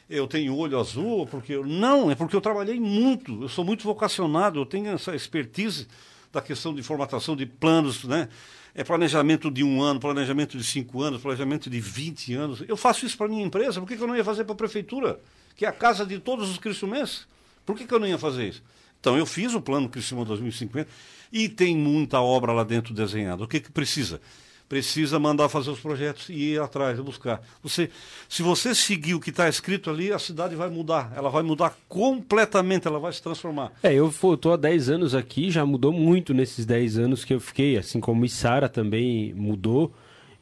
eu 0.08 0.26
tenho 0.26 0.56
olho 0.56 0.78
azul, 0.78 1.26
porque 1.26 1.52
eu... 1.52 1.66
não, 1.66 2.10
é 2.10 2.14
porque 2.14 2.34
eu 2.34 2.40
trabalhei 2.40 2.80
muito, 2.80 3.42
eu 3.42 3.48
sou 3.48 3.64
muito 3.64 3.84
vocacionado, 3.84 4.58
eu 4.58 4.66
tenho 4.66 4.88
essa 4.88 5.14
expertise 5.14 5.86
da 6.32 6.40
questão 6.40 6.74
de 6.74 6.82
formatação 6.82 7.36
de 7.36 7.46
planos, 7.46 8.04
né? 8.04 8.28
É 8.74 8.84
planejamento 8.84 9.50
de 9.50 9.64
um 9.64 9.82
ano, 9.82 9.98
planejamento 9.98 10.56
de 10.56 10.62
cinco 10.62 11.02
anos, 11.02 11.20
planejamento 11.20 11.68
de 11.68 11.80
20 11.80 12.34
anos. 12.34 12.64
Eu 12.68 12.76
faço 12.76 13.04
isso 13.04 13.16
para 13.16 13.26
minha 13.26 13.44
empresa, 13.44 13.80
por 13.80 13.88
que, 13.88 13.96
que 13.96 14.02
eu 14.02 14.06
não 14.06 14.16
ia 14.16 14.24
fazer 14.24 14.44
para 14.44 14.52
a 14.52 14.56
prefeitura? 14.56 15.20
Que 15.56 15.66
é 15.66 15.68
a 15.68 15.72
casa 15.72 16.06
de 16.06 16.18
todos 16.18 16.48
os 16.48 16.58
cristumenses. 16.58 17.26
Por 17.66 17.76
que, 17.76 17.86
que 17.86 17.92
eu 17.92 17.98
não 17.98 18.06
ia 18.06 18.18
fazer 18.18 18.48
isso? 18.48 18.62
Então 19.00 19.16
eu 19.16 19.26
fiz 19.26 19.54
o 19.54 19.60
plano 19.60 19.88
Criciúma 19.88 20.24
2050 20.24 20.88
e 21.32 21.48
tem 21.48 21.76
muita 21.76 22.20
obra 22.20 22.52
lá 22.52 22.64
dentro 22.64 22.94
desenhada. 22.94 23.42
O 23.44 23.48
que, 23.48 23.60
que 23.60 23.70
precisa? 23.70 24.20
Precisa 24.68 25.18
mandar 25.18 25.48
fazer 25.48 25.70
os 25.70 25.80
projetos 25.80 26.28
e 26.28 26.52
ir 26.52 26.60
atrás, 26.60 27.00
buscar. 27.00 27.40
Você, 27.62 27.90
se 28.28 28.42
você 28.42 28.74
seguir 28.74 29.14
o 29.14 29.20
que 29.20 29.30
está 29.30 29.48
escrito 29.48 29.88
ali, 29.88 30.12
a 30.12 30.18
cidade 30.18 30.54
vai 30.54 30.68
mudar. 30.68 31.12
Ela 31.16 31.30
vai 31.30 31.42
mudar 31.42 31.76
completamente, 31.88 32.86
ela 32.86 32.98
vai 32.98 33.12
se 33.12 33.22
transformar. 33.22 33.72
É, 33.82 33.94
eu 33.94 34.08
estou 34.08 34.52
há 34.52 34.56
10 34.56 34.90
anos 34.90 35.14
aqui, 35.14 35.50
já 35.50 35.64
mudou 35.64 35.92
muito 35.92 36.34
nesses 36.34 36.66
10 36.66 36.98
anos 36.98 37.24
que 37.24 37.32
eu 37.32 37.40
fiquei, 37.40 37.78
assim 37.78 37.98
como 37.98 38.24
Isara 38.24 38.68
também 38.68 39.32
mudou. 39.34 39.92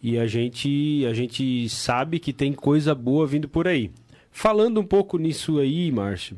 E 0.03 0.18
a 0.18 0.27
gente, 0.27 1.07
a 1.09 1.14
gente 1.14 1.68
sabe 1.68 2.18
que 2.18 2.33
tem 2.33 2.53
coisa 2.53 2.95
boa 2.95 3.27
vindo 3.27 3.49
por 3.49 3.66
aí. 3.66 3.91
Falando 4.31 4.81
um 4.81 4.85
pouco 4.85 5.16
nisso 5.16 5.59
aí, 5.59 5.91
Márcio, 5.91 6.37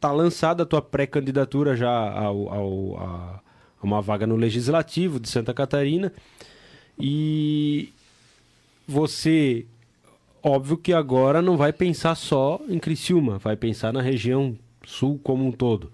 tá 0.00 0.10
lançada 0.10 0.64
a 0.64 0.66
tua 0.66 0.82
pré-candidatura 0.82 1.76
já 1.76 1.88
ao, 1.88 2.52
ao, 2.52 2.96
a 2.98 3.40
uma 3.82 4.00
vaga 4.00 4.26
no 4.26 4.36
Legislativo 4.36 5.20
de 5.20 5.28
Santa 5.28 5.52
Catarina. 5.52 6.12
E 6.98 7.92
você, 8.86 9.66
óbvio 10.42 10.76
que 10.76 10.92
agora 10.92 11.40
não 11.40 11.56
vai 11.56 11.72
pensar 11.72 12.14
só 12.14 12.60
em 12.68 12.78
Criciúma, 12.78 13.38
vai 13.38 13.56
pensar 13.56 13.92
na 13.92 14.02
região 14.02 14.56
sul 14.84 15.18
como 15.22 15.46
um 15.46 15.52
todo. 15.52 15.90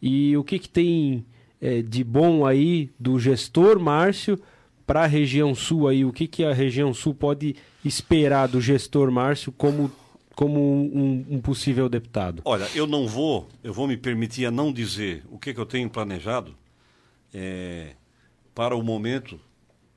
E 0.00 0.36
o 0.36 0.44
que, 0.44 0.58
que 0.58 0.68
tem 0.68 1.24
é, 1.60 1.82
de 1.82 2.04
bom 2.04 2.46
aí 2.46 2.90
do 2.98 3.18
gestor 3.18 3.80
Márcio 3.80 4.38
para 4.86 5.02
a 5.02 5.06
região 5.06 5.54
sul 5.54 5.88
aí? 5.88 6.04
O 6.04 6.12
que, 6.12 6.26
que 6.26 6.44
a 6.44 6.52
região 6.52 6.94
sul 6.94 7.14
pode 7.14 7.56
esperar 7.84 8.48
do 8.48 8.60
gestor 8.60 9.10
Márcio 9.10 9.52
como 9.52 9.90
como 10.34 10.60
um, 10.60 11.26
um, 11.28 11.40
possível 11.40 11.88
deputado? 11.88 12.42
Olha, 12.44 12.68
eu 12.72 12.86
não 12.86 13.08
vou, 13.08 13.48
eu 13.60 13.74
vou 13.74 13.88
me 13.88 13.96
permitir 13.96 14.46
a 14.46 14.52
não 14.52 14.72
dizer 14.72 15.24
o 15.32 15.36
que, 15.36 15.52
que 15.52 15.58
eu 15.58 15.66
tenho 15.66 15.90
planejado 15.90 16.54
é, 17.34 17.96
para 18.54 18.76
o 18.76 18.80
momento 18.80 19.40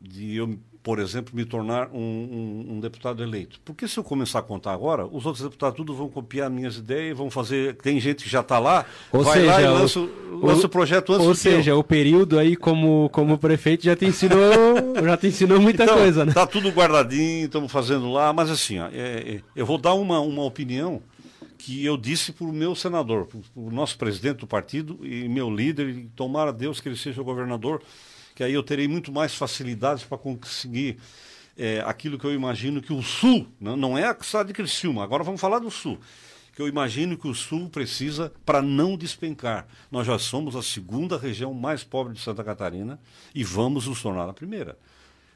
de 0.02 0.36
eu, 0.36 0.58
por 0.82 0.97
exemplo, 0.97 1.36
me 1.36 1.45
tornar 1.45 1.89
um, 1.93 1.99
um, 1.99 2.66
um, 2.74 2.80
deputado 2.80 3.22
eleito. 3.22 3.60
Porque 3.64 3.88
se 3.88 3.99
eu 3.99 4.04
começar 4.04 4.39
a 4.39 4.41
contar 4.41 4.74
agora, 4.74 5.06
os 5.06 5.26
outros 5.26 5.43
deputados 5.43 5.78
tudo 5.78 5.93
vão 5.93 6.10
copiar 6.10 6.49
minhas 6.49 6.78
ideias, 6.78 7.16
vão 7.16 7.30
fazer. 7.30 7.76
Tem 7.76 7.99
gente 7.99 8.24
que 8.24 8.30
já 8.30 8.39
está 8.39 8.58
lá, 8.58 8.86
ou 9.12 9.24
vai 9.24 9.39
seja, 9.39 9.52
lá 9.52 9.62
e 9.62 9.68
lança 9.68 9.99
o, 9.99 10.45
lança 10.45 10.66
o 10.66 10.70
projeto 10.70 11.14
antes 11.14 11.28
Ou 11.28 11.36
seja, 11.36 11.76
o 11.76 11.84
período 11.84 12.39
aí 12.39 12.56
como, 12.56 13.10
como 13.12 13.38
prefeito 13.38 13.84
já 13.86 13.95
te 13.95 14.06
ensinou, 14.06 14.41
já 15.04 15.18
te 15.18 15.28
ensinou 15.28 15.62
muita 15.62 15.84
então, 15.84 15.97
coisa, 15.97 16.26
né? 16.26 16.32
Está 16.32 16.47
tudo 16.47 16.70
guardadinho, 16.70 17.45
estamos 17.45 17.72
fazendo 17.72 18.12
lá, 18.12 18.34
mas 18.34 18.49
assim, 18.49 18.80
ó, 18.80 18.88
é, 18.88 19.36
é, 19.36 19.41
eu 19.56 19.66
vou 19.66 19.78
dar 19.78 19.93
uma, 19.93 20.20
uma 20.20 20.43
opinião 20.43 21.02
que 21.60 21.86
eu 21.86 21.95
disse 21.95 22.32
para 22.32 22.47
o 22.47 22.52
meu 22.52 22.74
senador, 22.74 23.28
para 23.28 23.39
o 23.56 23.70
nosso 23.70 23.95
presidente 23.95 24.39
do 24.39 24.47
partido 24.47 24.99
e 25.04 25.30
meu 25.30 25.47
líder, 25.47 25.89
e 25.89 26.10
tomara 26.16 26.52
Deus 26.52 26.82
que 26.82 26.89
ele 26.89 26.97
seja 26.97 27.22
o 27.22 27.24
governador 27.24 27.84
que 28.36 28.44
aí 28.44 28.54
eu 28.54 28.64
terei 28.64 28.88
muito 28.88 29.12
mais 29.12 29.36
facilidades 29.36 30.04
para 30.04 30.18
conseguir 30.18 30.98
é, 31.58 31.82
aquilo 31.86 32.18
que 32.18 32.26
eu 32.26 32.34
imagino 32.34 32.82
que 32.82 32.94
o 32.94 33.02
Sul, 33.02 33.48
não, 33.60 33.76
não 33.76 33.98
é 33.98 34.06
a 34.06 34.18
cidade 34.22 34.48
de 34.48 34.54
Criciúma, 34.54 35.04
agora 35.04 35.24
vamos 35.24 35.42
falar 35.42 35.60
do 35.60 35.70
Sul, 35.70 36.00
que 36.56 36.62
eu 36.62 36.68
imagino 36.68 37.18
que 37.18 37.28
o 37.28 37.34
Sul 37.34 37.70
precisa 37.70 38.32
para 38.46 38.62
não 38.62 38.98
despencar. 38.98 39.68
Nós 39.90 40.08
já 40.08 40.18
somos 40.20 40.56
a 40.56 40.62
segunda 40.62 41.18
região 41.18 41.54
mais 41.54 41.84
pobre 41.84 42.14
de 42.14 42.20
Santa 42.20 42.44
Catarina 42.44 43.00
e 43.34 43.44
vamos 43.44 43.88
nos 43.88 44.02
tornar 44.02 44.30
a 44.30 44.34
primeira. 44.34 44.78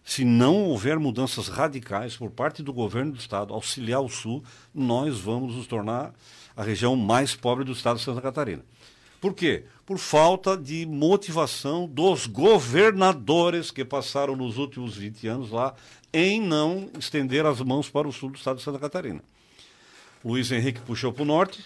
Se 0.03 0.23
não 0.23 0.65
houver 0.65 0.99
mudanças 0.99 1.47
radicais 1.47 2.15
por 2.15 2.29
parte 2.29 2.61
do 2.61 2.71
governo 2.71 3.13
do 3.13 3.17
Estado 3.17 3.53
auxiliar 3.53 4.01
o 4.01 4.09
Sul, 4.09 4.43
nós 4.73 5.19
vamos 5.19 5.55
nos 5.55 5.65
tornar 5.65 6.13
a 6.55 6.63
região 6.63 6.95
mais 6.95 7.35
pobre 7.35 7.63
do 7.63 7.71
Estado 7.71 7.97
de 7.97 8.03
Santa 8.03 8.21
Catarina. 8.21 8.63
Por 9.25 9.33
quê? 9.33 9.63
Por 9.87 9.97
falta 9.97 10.55
de 10.55 10.85
motivação 10.85 11.87
dos 11.87 12.27
governadores 12.27 13.71
que 13.71 13.83
passaram 13.83 14.35
nos 14.35 14.59
últimos 14.59 14.95
20 14.95 15.27
anos 15.27 15.49
lá 15.49 15.73
em 16.13 16.39
não 16.39 16.91
estender 16.99 17.43
as 17.43 17.59
mãos 17.59 17.89
para 17.89 18.07
o 18.07 18.13
sul 18.13 18.29
do 18.29 18.37
estado 18.37 18.57
de 18.57 18.61
Santa 18.61 18.77
Catarina. 18.77 19.23
Luiz 20.23 20.51
Henrique 20.51 20.79
puxou 20.81 21.11
para 21.11 21.23
o 21.23 21.25
norte, 21.25 21.65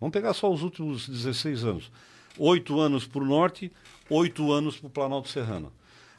vamos 0.00 0.14
pegar 0.14 0.32
só 0.32 0.50
os 0.50 0.62
últimos 0.62 1.06
16 1.06 1.64
anos. 1.64 1.92
Oito 2.38 2.80
anos 2.80 3.06
para 3.06 3.20
o 3.20 3.26
norte, 3.26 3.70
oito 4.08 4.50
anos 4.50 4.78
para 4.78 4.86
o 4.86 4.90
Planalto 4.90 5.28
Serrano. 5.28 5.70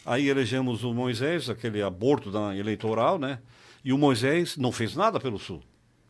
Aí 0.05 0.30
elegemos 0.30 0.84
o 0.84 0.93
Moisés, 0.93 1.49
aquele 1.49 1.82
aborto 1.82 2.30
da 2.30 2.55
eleitoral, 2.55 3.17
né? 3.17 3.39
E 3.84 3.91
o 3.91 3.97
Moisés 3.97 4.55
não 4.57 4.71
fez 4.71 4.95
nada 4.95 5.19
pelo 5.19 5.39
sul. 5.39 5.63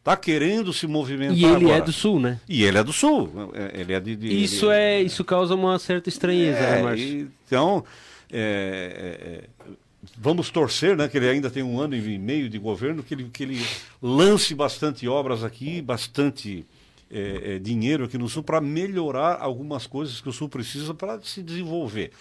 Está 0.08 0.16
querendo 0.16 0.72
se 0.72 0.88
movimentar. 0.88 1.36
E 1.36 1.44
ele 1.44 1.66
agora. 1.66 1.76
é 1.80 1.82
do 1.82 1.92
sul, 1.92 2.18
né? 2.18 2.40
E 2.48 2.64
ele 2.64 2.78
é 2.78 2.84
do 2.84 2.94
sul. 2.94 3.30
É, 3.54 3.82
ele 3.82 3.92
é 3.92 4.00
de, 4.00 4.16
de 4.16 4.42
isso 4.42 4.72
ele, 4.72 4.80
é 4.80 5.02
isso 5.02 5.22
causa 5.26 5.54
uma 5.54 5.78
certa 5.78 6.08
estranheza, 6.08 6.60
é, 6.60 6.76
né, 6.78 6.82
Márcio? 6.82 7.32
Então, 7.46 7.84
é, 8.32 9.44
é, 9.60 9.74
vamos 10.18 10.50
torcer, 10.50 10.96
né, 10.96 11.10
que 11.10 11.18
ele 11.18 11.28
ainda 11.28 11.50
tem 11.50 11.62
um 11.62 11.78
ano 11.78 11.94
e 11.94 12.18
meio 12.18 12.50
de 12.50 12.58
governo, 12.58 13.04
que 13.04 13.14
ele, 13.14 13.26
que 13.26 13.44
ele 13.44 13.62
lance 14.02 14.56
bastante 14.56 15.06
obras 15.10 15.44
aqui, 15.44 15.82
bastante 15.82 16.66
é, 17.12 17.56
é, 17.56 17.60
dinheiro 17.60 18.06
aqui 18.06 18.18
no 18.18 18.30
sul 18.30 18.44
para 18.44 18.62
melhorar 18.62 19.42
algumas 19.42 19.86
coisas 19.86 20.22
que 20.22 20.30
o 20.30 20.32
sul 20.32 20.48
precisa 20.48 20.94
para 20.94 21.20
se 21.22 21.44
desenvolver, 21.44 22.12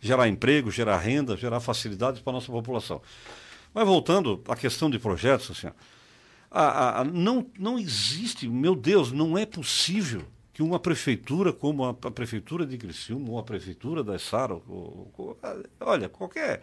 gerar 0.00 0.28
emprego, 0.28 0.70
gerar 0.70 0.96
renda, 0.96 1.36
gerar 1.36 1.60
facilidades 1.60 2.22
para 2.22 2.30
a 2.30 2.36
nossa 2.36 2.50
população. 2.50 3.02
Mas 3.74 3.86
voltando 3.86 4.42
à 4.48 4.56
questão 4.56 4.88
de 4.88 4.98
projetos, 4.98 5.50
assim, 5.50 5.66
ó, 5.66 5.72
a, 6.56 7.00
a, 7.00 7.04
não, 7.04 7.44
não 7.58 7.76
existe, 7.76 8.48
meu 8.48 8.76
Deus, 8.76 9.10
não 9.10 9.36
é 9.36 9.44
possível 9.44 10.24
que 10.52 10.62
uma 10.62 10.78
prefeitura 10.78 11.52
como 11.52 11.84
a, 11.84 11.90
a 11.90 12.10
prefeitura 12.12 12.64
de 12.64 12.78
Criciúma 12.78 13.30
ou 13.30 13.38
a 13.40 13.42
prefeitura 13.42 14.04
da 14.04 14.16
Sara, 14.20 14.56
olha, 15.80 16.08
qualquer, 16.08 16.62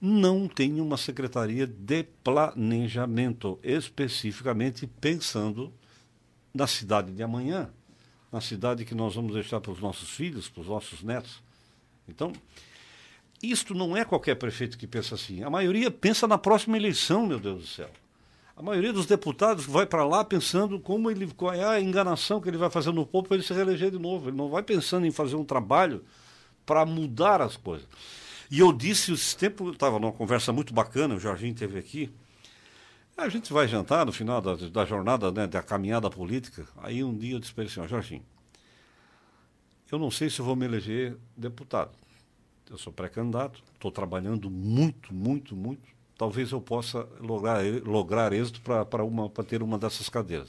não 0.00 0.48
tenha 0.48 0.82
uma 0.82 0.96
secretaria 0.96 1.64
de 1.64 2.02
planejamento, 2.24 3.60
especificamente 3.62 4.88
pensando 5.00 5.72
na 6.52 6.66
cidade 6.66 7.12
de 7.12 7.22
amanhã, 7.22 7.70
na 8.32 8.40
cidade 8.40 8.84
que 8.84 8.96
nós 8.96 9.14
vamos 9.14 9.32
deixar 9.32 9.60
para 9.60 9.70
os 9.70 9.80
nossos 9.80 10.10
filhos, 10.10 10.48
para 10.48 10.62
os 10.62 10.66
nossos 10.66 11.04
netos. 11.04 11.40
Então, 12.08 12.32
isto 13.40 13.74
não 13.74 13.96
é 13.96 14.04
qualquer 14.04 14.34
prefeito 14.34 14.76
que 14.76 14.88
pensa 14.88 15.14
assim. 15.14 15.44
A 15.44 15.50
maioria 15.50 15.88
pensa 15.88 16.26
na 16.26 16.36
próxima 16.36 16.76
eleição, 16.76 17.28
meu 17.28 17.38
Deus 17.38 17.60
do 17.60 17.66
céu. 17.68 17.90
A 18.60 18.62
maioria 18.62 18.92
dos 18.92 19.06
deputados 19.06 19.64
vai 19.64 19.86
para 19.86 20.04
lá 20.04 20.22
pensando 20.22 20.78
como 20.78 21.10
ele, 21.10 21.26
qual 21.28 21.54
é 21.54 21.64
a 21.64 21.80
enganação 21.80 22.42
que 22.42 22.46
ele 22.46 22.58
vai 22.58 22.68
fazer 22.68 22.92
no 22.92 23.06
povo 23.06 23.26
para 23.26 23.38
ele 23.38 23.42
se 23.42 23.54
reeleger 23.54 23.90
de 23.90 23.98
novo. 23.98 24.28
Ele 24.28 24.36
não 24.36 24.50
vai 24.50 24.62
pensando 24.62 25.06
em 25.06 25.10
fazer 25.10 25.34
um 25.34 25.46
trabalho 25.46 26.04
para 26.66 26.84
mudar 26.84 27.40
as 27.40 27.56
coisas. 27.56 27.88
E 28.50 28.58
eu 28.60 28.70
disse, 28.70 29.14
esse 29.14 29.34
tempo, 29.34 29.70
estava 29.70 29.98
numa 29.98 30.12
conversa 30.12 30.52
muito 30.52 30.74
bacana, 30.74 31.14
o 31.14 31.18
Jorginho 31.18 31.54
teve 31.54 31.78
aqui. 31.78 32.12
A 33.16 33.30
gente 33.30 33.50
vai 33.50 33.66
jantar 33.66 34.04
no 34.04 34.12
final 34.12 34.42
da, 34.42 34.54
da 34.56 34.84
jornada, 34.84 35.32
né, 35.32 35.46
da 35.46 35.62
caminhada 35.62 36.10
política. 36.10 36.68
Aí 36.82 37.02
um 37.02 37.16
dia 37.16 37.36
eu 37.36 37.40
disse 37.40 37.54
para 37.54 37.64
ele 37.64 37.72
assim, 37.72 37.88
Jorginho, 37.88 38.22
eu 39.90 39.98
não 39.98 40.10
sei 40.10 40.28
se 40.28 40.42
vou 40.42 40.54
me 40.54 40.66
eleger 40.66 41.16
deputado. 41.34 41.92
Eu 42.70 42.76
sou 42.76 42.92
pré-candidato, 42.92 43.62
estou 43.72 43.90
trabalhando 43.90 44.50
muito, 44.50 45.14
muito, 45.14 45.56
muito. 45.56 45.99
Talvez 46.20 46.52
eu 46.52 46.60
possa 46.60 47.08
lograr, 47.18 47.64
lograr 47.82 48.30
êxito 48.34 48.60
para 48.60 48.84
ter 49.42 49.62
uma 49.62 49.78
dessas 49.78 50.06
cadeiras. 50.10 50.48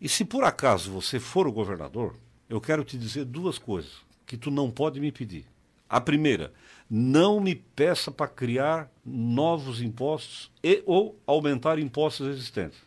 E 0.00 0.08
se 0.08 0.24
por 0.24 0.42
acaso 0.42 0.90
você 0.90 1.20
for 1.20 1.46
o 1.46 1.52
governador, 1.52 2.14
eu 2.48 2.58
quero 2.58 2.82
te 2.82 2.96
dizer 2.96 3.26
duas 3.26 3.58
coisas 3.58 3.92
que 4.24 4.38
tu 4.38 4.50
não 4.50 4.70
pode 4.70 5.00
me 5.00 5.12
pedir. 5.12 5.44
A 5.86 6.00
primeira, 6.00 6.50
não 6.88 7.42
me 7.42 7.54
peça 7.54 8.10
para 8.10 8.26
criar 8.26 8.90
novos 9.04 9.82
impostos 9.82 10.50
e 10.64 10.82
ou 10.86 11.20
aumentar 11.26 11.78
impostos 11.78 12.28
existentes. 12.28 12.78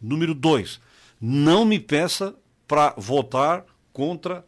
Número 0.00 0.34
dois, 0.34 0.80
não 1.20 1.66
me 1.66 1.78
peça 1.78 2.34
para 2.66 2.94
votar 2.96 3.66
contra 3.92 4.42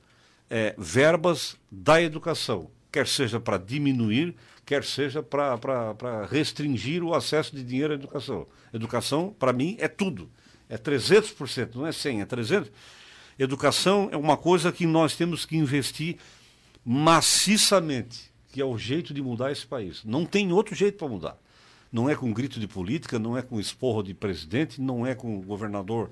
é, 0.48 0.74
verbas 0.78 1.58
da 1.70 2.00
educação, 2.00 2.70
quer 2.90 3.06
seja 3.06 3.38
para 3.38 3.58
diminuir, 3.58 4.34
quer 4.68 4.84
seja 4.84 5.22
para 5.22 6.26
restringir 6.30 7.02
o 7.02 7.14
acesso 7.14 7.56
de 7.56 7.64
dinheiro 7.64 7.94
à 7.94 7.96
educação. 7.96 8.46
Educação, 8.70 9.34
para 9.38 9.50
mim, 9.50 9.78
é 9.80 9.88
tudo. 9.88 10.28
É 10.68 10.76
300%, 10.76 11.74
não 11.74 11.86
é 11.86 11.90
100%, 11.90 12.20
é 12.20 12.26
300%. 12.26 12.70
Educação 13.38 14.10
é 14.12 14.16
uma 14.18 14.36
coisa 14.36 14.70
que 14.70 14.84
nós 14.84 15.16
temos 15.16 15.46
que 15.46 15.56
investir 15.56 16.18
maciçamente, 16.84 18.30
que 18.52 18.60
é 18.60 18.64
o 18.64 18.76
jeito 18.76 19.14
de 19.14 19.22
mudar 19.22 19.50
esse 19.50 19.66
país. 19.66 20.04
Não 20.04 20.26
tem 20.26 20.52
outro 20.52 20.74
jeito 20.74 20.98
para 20.98 21.08
mudar. 21.08 21.38
Não 21.90 22.10
é 22.10 22.14
com 22.14 22.30
grito 22.30 22.60
de 22.60 22.68
política, 22.68 23.18
não 23.18 23.38
é 23.38 23.40
com 23.40 23.58
esporro 23.58 24.02
de 24.02 24.12
presidente, 24.12 24.82
não 24.82 25.06
é 25.06 25.14
com 25.14 25.40
governador 25.40 26.10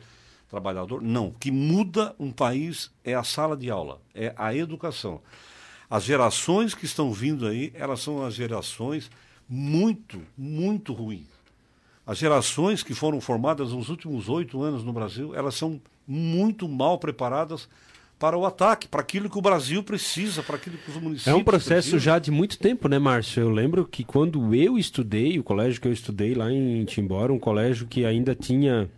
trabalhador. 0.49 1.03
Não. 1.03 1.27
O 1.27 1.33
que 1.33 1.51
muda 1.51 2.17
um 2.19 2.33
país 2.33 2.91
é 3.05 3.15
a 3.15 3.23
sala 3.23 3.55
de 3.55 3.71
aula, 3.71 4.01
é 4.15 4.33
a 4.35 4.55
educação. 4.55 5.21
As 5.89 6.05
gerações 6.05 6.74
que 6.74 6.84
estão 6.84 7.12
vindo 7.12 7.47
aí, 7.47 7.72
elas 7.74 8.01
são 8.01 8.24
as 8.24 8.34
gerações 8.34 9.11
muito, 9.49 10.20
muito 10.37 10.93
ruins. 10.93 11.37
As 12.07 12.18
gerações 12.18 12.82
que 12.82 12.95
foram 12.95 13.20
formadas 13.20 13.72
nos 13.72 13.89
últimos 13.89 14.28
oito 14.28 14.62
anos 14.62 14.84
no 14.84 14.93
Brasil, 14.93 15.34
elas 15.34 15.55
são 15.55 15.80
muito 16.07 16.68
mal 16.68 16.99
preparadas 16.99 17.68
para 18.18 18.37
o 18.37 18.47
ataque, 18.47 18.89
para 18.89 19.01
aquilo 19.01 19.28
que 19.28 19.37
o 19.39 19.43
Brasil 19.43 19.82
precisa, 19.82 20.43
para 20.43 20.57
aquilo 20.57 20.78
que 20.78 20.91
os 20.91 20.97
municípios 20.97 21.26
É 21.26 21.34
um 21.34 21.45
processo 21.45 21.91
precisam. 21.91 21.99
já 21.99 22.18
de 22.18 22.30
muito 22.30 22.59
tempo, 22.59 22.89
né, 22.89 22.99
Márcio? 22.99 23.43
Eu 23.43 23.51
lembro 23.51 23.84
que 23.84 24.05
quando 24.05 24.55
eu 24.55 24.78
estudei, 24.78 25.39
o 25.39 25.43
colégio 25.43 25.80
que 25.80 25.87
eu 25.89 25.93
estudei 25.93 26.34
lá 26.34 26.51
em 26.51 26.84
Timbora, 26.84 27.32
um 27.32 27.39
colégio 27.39 27.87
que 27.87 28.07
ainda 28.07 28.34
tinha 28.34 28.89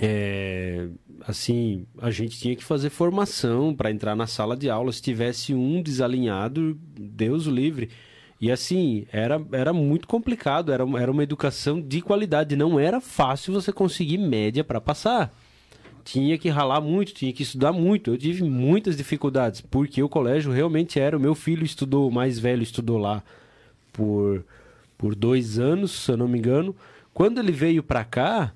é, 0.00 0.88
assim, 1.26 1.86
a 1.98 2.10
gente 2.10 2.38
tinha 2.38 2.56
que 2.56 2.64
fazer 2.64 2.90
formação 2.90 3.74
para 3.74 3.90
entrar 3.90 4.14
na 4.14 4.26
sala 4.26 4.56
de 4.56 4.70
aula. 4.70 4.92
Se 4.92 5.02
tivesse 5.02 5.54
um 5.54 5.82
desalinhado, 5.82 6.78
Deus 6.96 7.46
o 7.46 7.50
livre. 7.50 7.90
E 8.40 8.50
assim, 8.50 9.06
era, 9.12 9.40
era 9.52 9.72
muito 9.72 10.08
complicado, 10.08 10.72
era, 10.72 10.84
era 10.98 11.10
uma 11.10 11.22
educação 11.22 11.80
de 11.80 12.00
qualidade. 12.00 12.56
Não 12.56 12.78
era 12.78 13.00
fácil 13.00 13.52
você 13.52 13.72
conseguir 13.72 14.18
média 14.18 14.64
para 14.64 14.80
passar. 14.80 15.32
Tinha 16.04 16.36
que 16.36 16.48
ralar 16.48 16.80
muito, 16.80 17.14
tinha 17.14 17.32
que 17.32 17.44
estudar 17.44 17.72
muito. 17.72 18.10
Eu 18.10 18.18
tive 18.18 18.42
muitas 18.42 18.96
dificuldades, 18.96 19.60
porque 19.60 20.02
o 20.02 20.08
colégio 20.08 20.50
realmente 20.50 20.98
era. 20.98 21.16
O 21.16 21.20
meu 21.20 21.36
filho 21.36 21.64
estudou, 21.64 22.08
o 22.08 22.12
mais 22.12 22.38
velho 22.40 22.62
estudou 22.64 22.98
lá 22.98 23.22
por, 23.92 24.44
por 24.98 25.14
dois 25.14 25.60
anos, 25.60 25.92
se 25.92 26.10
eu 26.10 26.16
não 26.16 26.26
me 26.26 26.38
engano. 26.38 26.74
Quando 27.14 27.38
ele 27.38 27.52
veio 27.52 27.82
para 27.82 28.04
cá, 28.04 28.52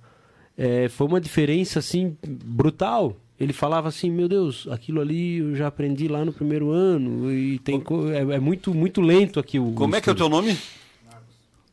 é, 0.57 0.89
foi 0.89 1.07
uma 1.07 1.21
diferença 1.21 1.79
assim 1.79 2.17
brutal. 2.27 3.17
Ele 3.39 3.53
falava 3.53 3.89
assim, 3.89 4.11
meu 4.11 4.29
Deus, 4.29 4.67
aquilo 4.71 5.01
ali 5.01 5.39
eu 5.39 5.55
já 5.55 5.67
aprendi 5.67 6.09
lá 6.09 6.25
no 6.25 6.33
primeiro 6.33 6.71
ano 6.71 7.31
e 7.31 7.59
tem 7.59 7.79
co- 7.79 8.09
é, 8.11 8.21
é 8.37 8.41
muito 8.41 8.73
muito 8.75 9.01
lento 9.03 9.39
aqui 9.39 9.59
o. 9.59 9.73
Como 9.73 9.95
é 9.95 10.01
que 10.01 10.09
é 10.09 10.13
o 10.13 10.17
teu 10.17 10.29
nome? 10.29 10.57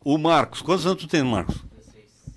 O 0.04 0.18
Marcos. 0.18 0.62
Quantos 0.62 0.86
anos 0.86 1.02
tu 1.02 1.08
tem, 1.08 1.24
Marcos? 1.24 1.56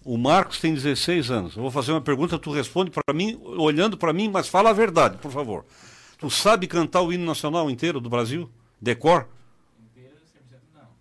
O 0.05 0.17
Marcos 0.17 0.61
tem 0.61 0.73
16 0.73 1.31
anos. 1.33 1.57
Eu 1.57 1.63
vou 1.63 1.71
fazer 1.73 1.91
uma 1.91 2.01
pergunta, 2.01 2.39
tu 2.39 2.53
responde 2.53 2.93
para 2.93 3.13
mim, 3.13 3.37
olhando 3.43 3.97
para 3.97 4.13
mim, 4.13 4.31
mas 4.33 4.47
fala 4.47 4.71
a 4.71 4.73
verdade, 4.73 5.17
por 5.19 5.33
favor. 5.33 5.65
Tu 6.19 6.31
sabe 6.31 6.69
cantar 6.69 7.03
o 7.03 7.13
hino 7.13 7.25
nacional 7.25 7.69
inteiro 7.69 8.01
do 8.01 8.09
Brasil? 8.09 8.49
Decor? 8.81 9.27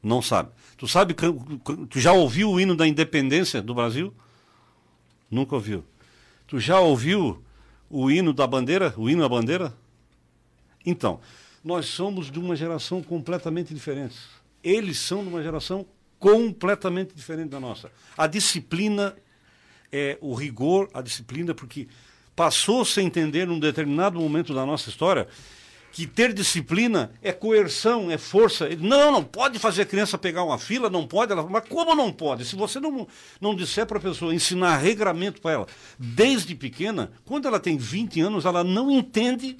Não 0.01 0.21
sabe. 0.21 0.49
Tu 0.77 0.87
sabe, 0.87 1.13
tu 1.13 1.99
já 1.99 2.13
ouviu 2.13 2.49
o 2.51 2.59
hino 2.59 2.75
da 2.75 2.87
independência 2.87 3.61
do 3.61 3.75
Brasil? 3.75 4.11
Nunca 5.29 5.55
ouviu. 5.55 5.83
Tu 6.47 6.59
já 6.59 6.79
ouviu 6.79 7.43
o 7.89 8.09
hino 8.09 8.33
da 8.33 8.45
bandeira? 8.45 8.93
O 8.97 9.09
hino 9.09 9.23
à 9.23 9.29
bandeira? 9.29 9.73
Então, 10.85 11.19
nós 11.63 11.87
somos 11.87 12.29
de 12.29 12.39
uma 12.39 12.55
geração 12.55 13.01
completamente 13.01 13.73
diferente. 13.73 14.15
Eles 14.63 14.99
são 14.99 15.23
de 15.23 15.29
uma 15.29 15.41
geração 15.41 15.85
completamente 16.19 17.13
diferente 17.13 17.49
da 17.49 17.59
nossa. 17.59 17.91
A 18.17 18.27
disciplina 18.27 19.15
é 19.91 20.17
o 20.21 20.33
rigor, 20.33 20.89
a 20.93 21.01
disciplina, 21.01 21.53
porque 21.53 21.87
passou-se 22.35 22.99
a 22.99 23.03
entender 23.03 23.47
num 23.47 23.59
determinado 23.59 24.19
momento 24.19 24.53
da 24.53 24.65
nossa 24.65 24.89
história 24.89 25.27
que 25.95 26.05
ter 26.05 26.33
disciplina 26.33 27.09
é 27.21 27.31
coerção, 27.31 28.11
é 28.11 28.17
força. 28.17 28.67
Não, 28.81 29.13
não 29.13 29.23
pode 29.23 29.57
fazer 29.57 29.83
a 29.83 29.85
criança 29.85 30.17
pegar 30.17 30.43
uma 30.43 30.59
fila, 30.59 30.89
não 30.89 31.07
pode. 31.07 31.31
Ela, 31.31 31.41
mas 31.43 31.63
como 31.69 31.95
não 31.95 32.11
pode? 32.11 32.43
Se 32.43 32.53
você 32.53 32.81
não, 32.81 33.07
não 33.39 33.55
disser 33.55 33.85
para 33.85 33.97
a 33.97 34.01
pessoa, 34.01 34.35
ensinar 34.35 34.75
regramento 34.75 35.39
para 35.39 35.51
ela, 35.53 35.67
desde 35.97 36.53
pequena, 36.53 37.13
quando 37.23 37.47
ela 37.47 37.61
tem 37.61 37.77
20 37.77 38.19
anos, 38.19 38.43
ela 38.43 38.61
não 38.61 38.91
entende 38.91 39.55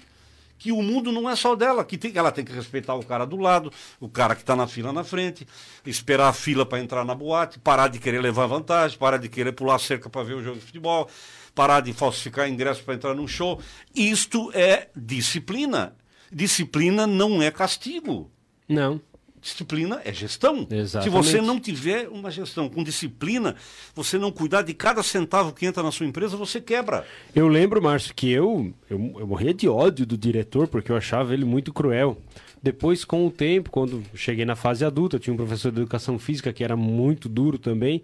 que 0.58 0.74
o 0.74 0.82
mundo 0.82 1.10
não 1.10 1.30
é 1.30 1.38
só 1.38 1.56
dela, 1.56 1.86
que 1.86 1.98
tem, 1.98 2.12
ela 2.14 2.34
tem 2.34 2.44
que 2.44 2.52
respeitar 2.52 2.96
o 2.96 3.06
cara 3.06 3.26
do 3.26 3.38
lado, 3.38 3.72
o 3.98 4.10
cara 4.10 4.36
que 4.36 4.42
está 4.42 4.58
na 4.58 4.68
fila 4.68 4.92
na 4.92 5.06
frente, 5.06 5.48
esperar 5.86 6.28
a 6.28 6.34
fila 6.34 6.66
para 6.66 6.82
entrar 6.82 7.06
na 7.06 7.16
boate, 7.16 7.60
parar 7.60 7.88
de 7.88 7.98
querer 7.98 8.20
levar 8.20 8.46
vantagem, 8.46 8.98
parar 8.98 9.20
de 9.20 9.30
querer 9.30 9.54
pular 9.54 9.80
cerca 9.80 10.10
para 10.10 10.24
ver 10.24 10.34
o 10.34 10.44
jogo 10.44 10.60
de 10.60 10.66
futebol, 10.66 11.10
parar 11.54 11.80
de 11.80 11.94
falsificar 11.94 12.50
ingresso 12.50 12.84
para 12.84 12.96
entrar 12.96 13.14
num 13.14 13.26
show. 13.26 13.58
Isto 13.96 14.52
é 14.54 14.90
disciplina. 14.94 15.96
Disciplina 16.32 17.06
não 17.06 17.42
é 17.42 17.52
castigo. 17.52 18.30
Não. 18.68 19.00
Disciplina 19.42 20.02
é 20.04 20.12
gestão. 20.12 20.68
Exatamente. 20.72 21.04
Se 21.04 21.10
você 21.10 21.40
não 21.40 21.60
tiver 21.60 22.10
uma 22.10 22.32
gestão 22.32 22.68
com 22.68 22.84
disciplina, 22.84 23.56
você 23.94 24.18
não 24.18 24.32
cuidar 24.32 24.64
de 24.64 24.74
cada 24.74 25.04
centavo 25.04 25.54
que 25.54 25.68
entra 25.68 25.84
na 25.84 25.92
sua 25.92 26.08
empresa, 26.08 26.36
você 26.36 26.60
quebra. 26.60 27.06
Eu 27.36 27.48
lembro, 27.48 27.80
Márcio, 27.80 28.16
que 28.16 28.32
eu, 28.32 28.74
eu, 28.90 29.14
eu 29.20 29.28
morria 29.28 29.54
de 29.54 29.70
ódio 29.70 30.04
do 30.04 30.18
diretor 30.18 30.68
porque 30.68 30.92
eu 30.92 30.98
achava 30.98 31.32
ele 31.32 31.46
muito 31.46 31.72
cruel. 31.72 32.18
Depois, 32.60 33.06
com 33.06 33.28
o 33.28 33.30
tempo, 33.30 33.70
quando 33.70 34.04
cheguei 34.16 34.46
na 34.46 34.56
fase 34.56 34.84
adulta, 34.84 35.20
tinha 35.20 35.32
um 35.32 35.38
professor 35.38 35.72
de 35.72 35.80
educação 35.82 36.18
física 36.18 36.52
que 36.52 36.64
era 36.64 36.76
muito 36.76 37.30
duro 37.30 37.60
também. 37.60 38.02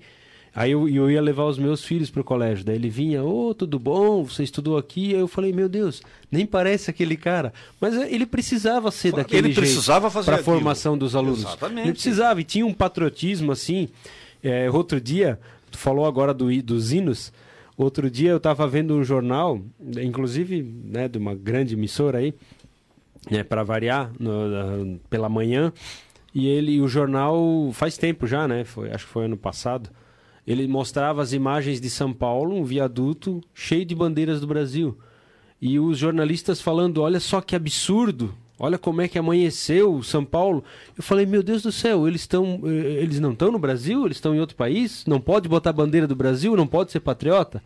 Aí 0.53 0.71
eu, 0.71 0.87
eu 0.89 1.09
ia 1.09 1.21
levar 1.21 1.45
os 1.45 1.57
meus 1.57 1.83
filhos 1.83 2.09
para 2.09 2.19
o 2.21 2.23
colégio. 2.25 2.65
Daí 2.65 2.75
ele 2.75 2.89
vinha, 2.89 3.23
ô, 3.23 3.53
tudo 3.53 3.79
bom? 3.79 4.23
Você 4.25 4.43
estudou 4.43 4.77
aqui? 4.77 5.13
Aí 5.13 5.19
eu 5.21 5.27
falei, 5.27 5.53
meu 5.53 5.69
Deus, 5.69 6.01
nem 6.29 6.45
parece 6.45 6.89
aquele 6.89 7.15
cara. 7.15 7.53
Mas 7.79 7.95
eh, 7.95 8.09
ele 8.13 8.25
precisava 8.25 8.91
ser 8.91 9.13
daquele 9.13 9.47
Ele 9.47 9.55
precisava 9.55 10.09
fazer 10.11 10.25
para 10.25 10.35
a 10.41 10.43
formação 10.43 10.97
dos 10.97 11.15
alunos. 11.15 11.39
Exatamente. 11.39 11.85
Ele 11.87 11.93
precisava 11.93 12.41
e 12.41 12.43
tinha 12.43 12.65
um 12.65 12.73
patriotismo 12.73 13.51
assim. 13.53 13.87
É, 14.43 14.69
outro 14.69 14.99
dia, 14.99 15.39
tu 15.71 15.77
falou 15.77 16.05
agora 16.05 16.33
do, 16.33 16.61
dos 16.61 16.91
hinos. 16.91 17.31
Outro 17.77 18.11
dia 18.11 18.31
eu 18.31 18.37
estava 18.37 18.67
vendo 18.67 18.93
um 18.93 19.03
jornal, 19.05 19.59
inclusive 20.03 20.61
né, 20.83 21.07
de 21.07 21.17
uma 21.17 21.33
grande 21.33 21.75
emissora 21.75 22.17
aí, 22.17 22.33
né, 23.29 23.41
para 23.43 23.63
variar, 23.63 24.11
no- 24.19 24.99
pela 25.09 25.29
manhã. 25.29 25.71
E 26.35 26.47
ele, 26.47 26.81
o 26.81 26.87
jornal 26.89 27.69
faz 27.73 27.97
tempo 27.97 28.27
já, 28.27 28.47
né? 28.47 28.63
Foi, 28.65 28.91
acho 28.91 29.05
que 29.05 29.11
foi 29.13 29.25
ano 29.25 29.37
passado. 29.37 29.89
Ele 30.45 30.67
mostrava 30.67 31.21
as 31.21 31.33
imagens 31.33 31.79
de 31.79 31.89
São 31.89 32.11
Paulo, 32.11 32.55
um 32.55 32.63
viaduto 32.63 33.41
cheio 33.53 33.85
de 33.85 33.93
bandeiras 33.93 34.41
do 34.41 34.47
Brasil. 34.47 34.97
E 35.61 35.79
os 35.79 35.97
jornalistas 35.97 36.59
falando: 36.59 37.01
olha 37.01 37.19
só 37.19 37.39
que 37.39 37.55
absurdo, 37.55 38.33
olha 38.57 38.77
como 38.77 39.01
é 39.01 39.07
que 39.07 39.19
amanheceu 39.19 40.01
São 40.01 40.25
Paulo. 40.25 40.63
Eu 40.97 41.03
falei: 41.03 41.25
meu 41.25 41.43
Deus 41.43 41.61
do 41.61 41.71
céu, 41.71 42.07
eles, 42.07 42.21
estão, 42.21 42.61
eh, 42.65 43.03
eles 43.03 43.19
não 43.19 43.33
estão 43.33 43.51
no 43.51 43.59
Brasil? 43.59 44.05
Eles 44.05 44.17
estão 44.17 44.33
em 44.33 44.39
outro 44.39 44.55
país? 44.55 45.05
Não 45.05 45.21
pode 45.21 45.47
botar 45.47 45.71
bandeira 45.71 46.07
do 46.07 46.15
Brasil? 46.15 46.55
Não 46.55 46.65
pode 46.65 46.91
ser 46.91 46.99
patriota? 47.01 47.61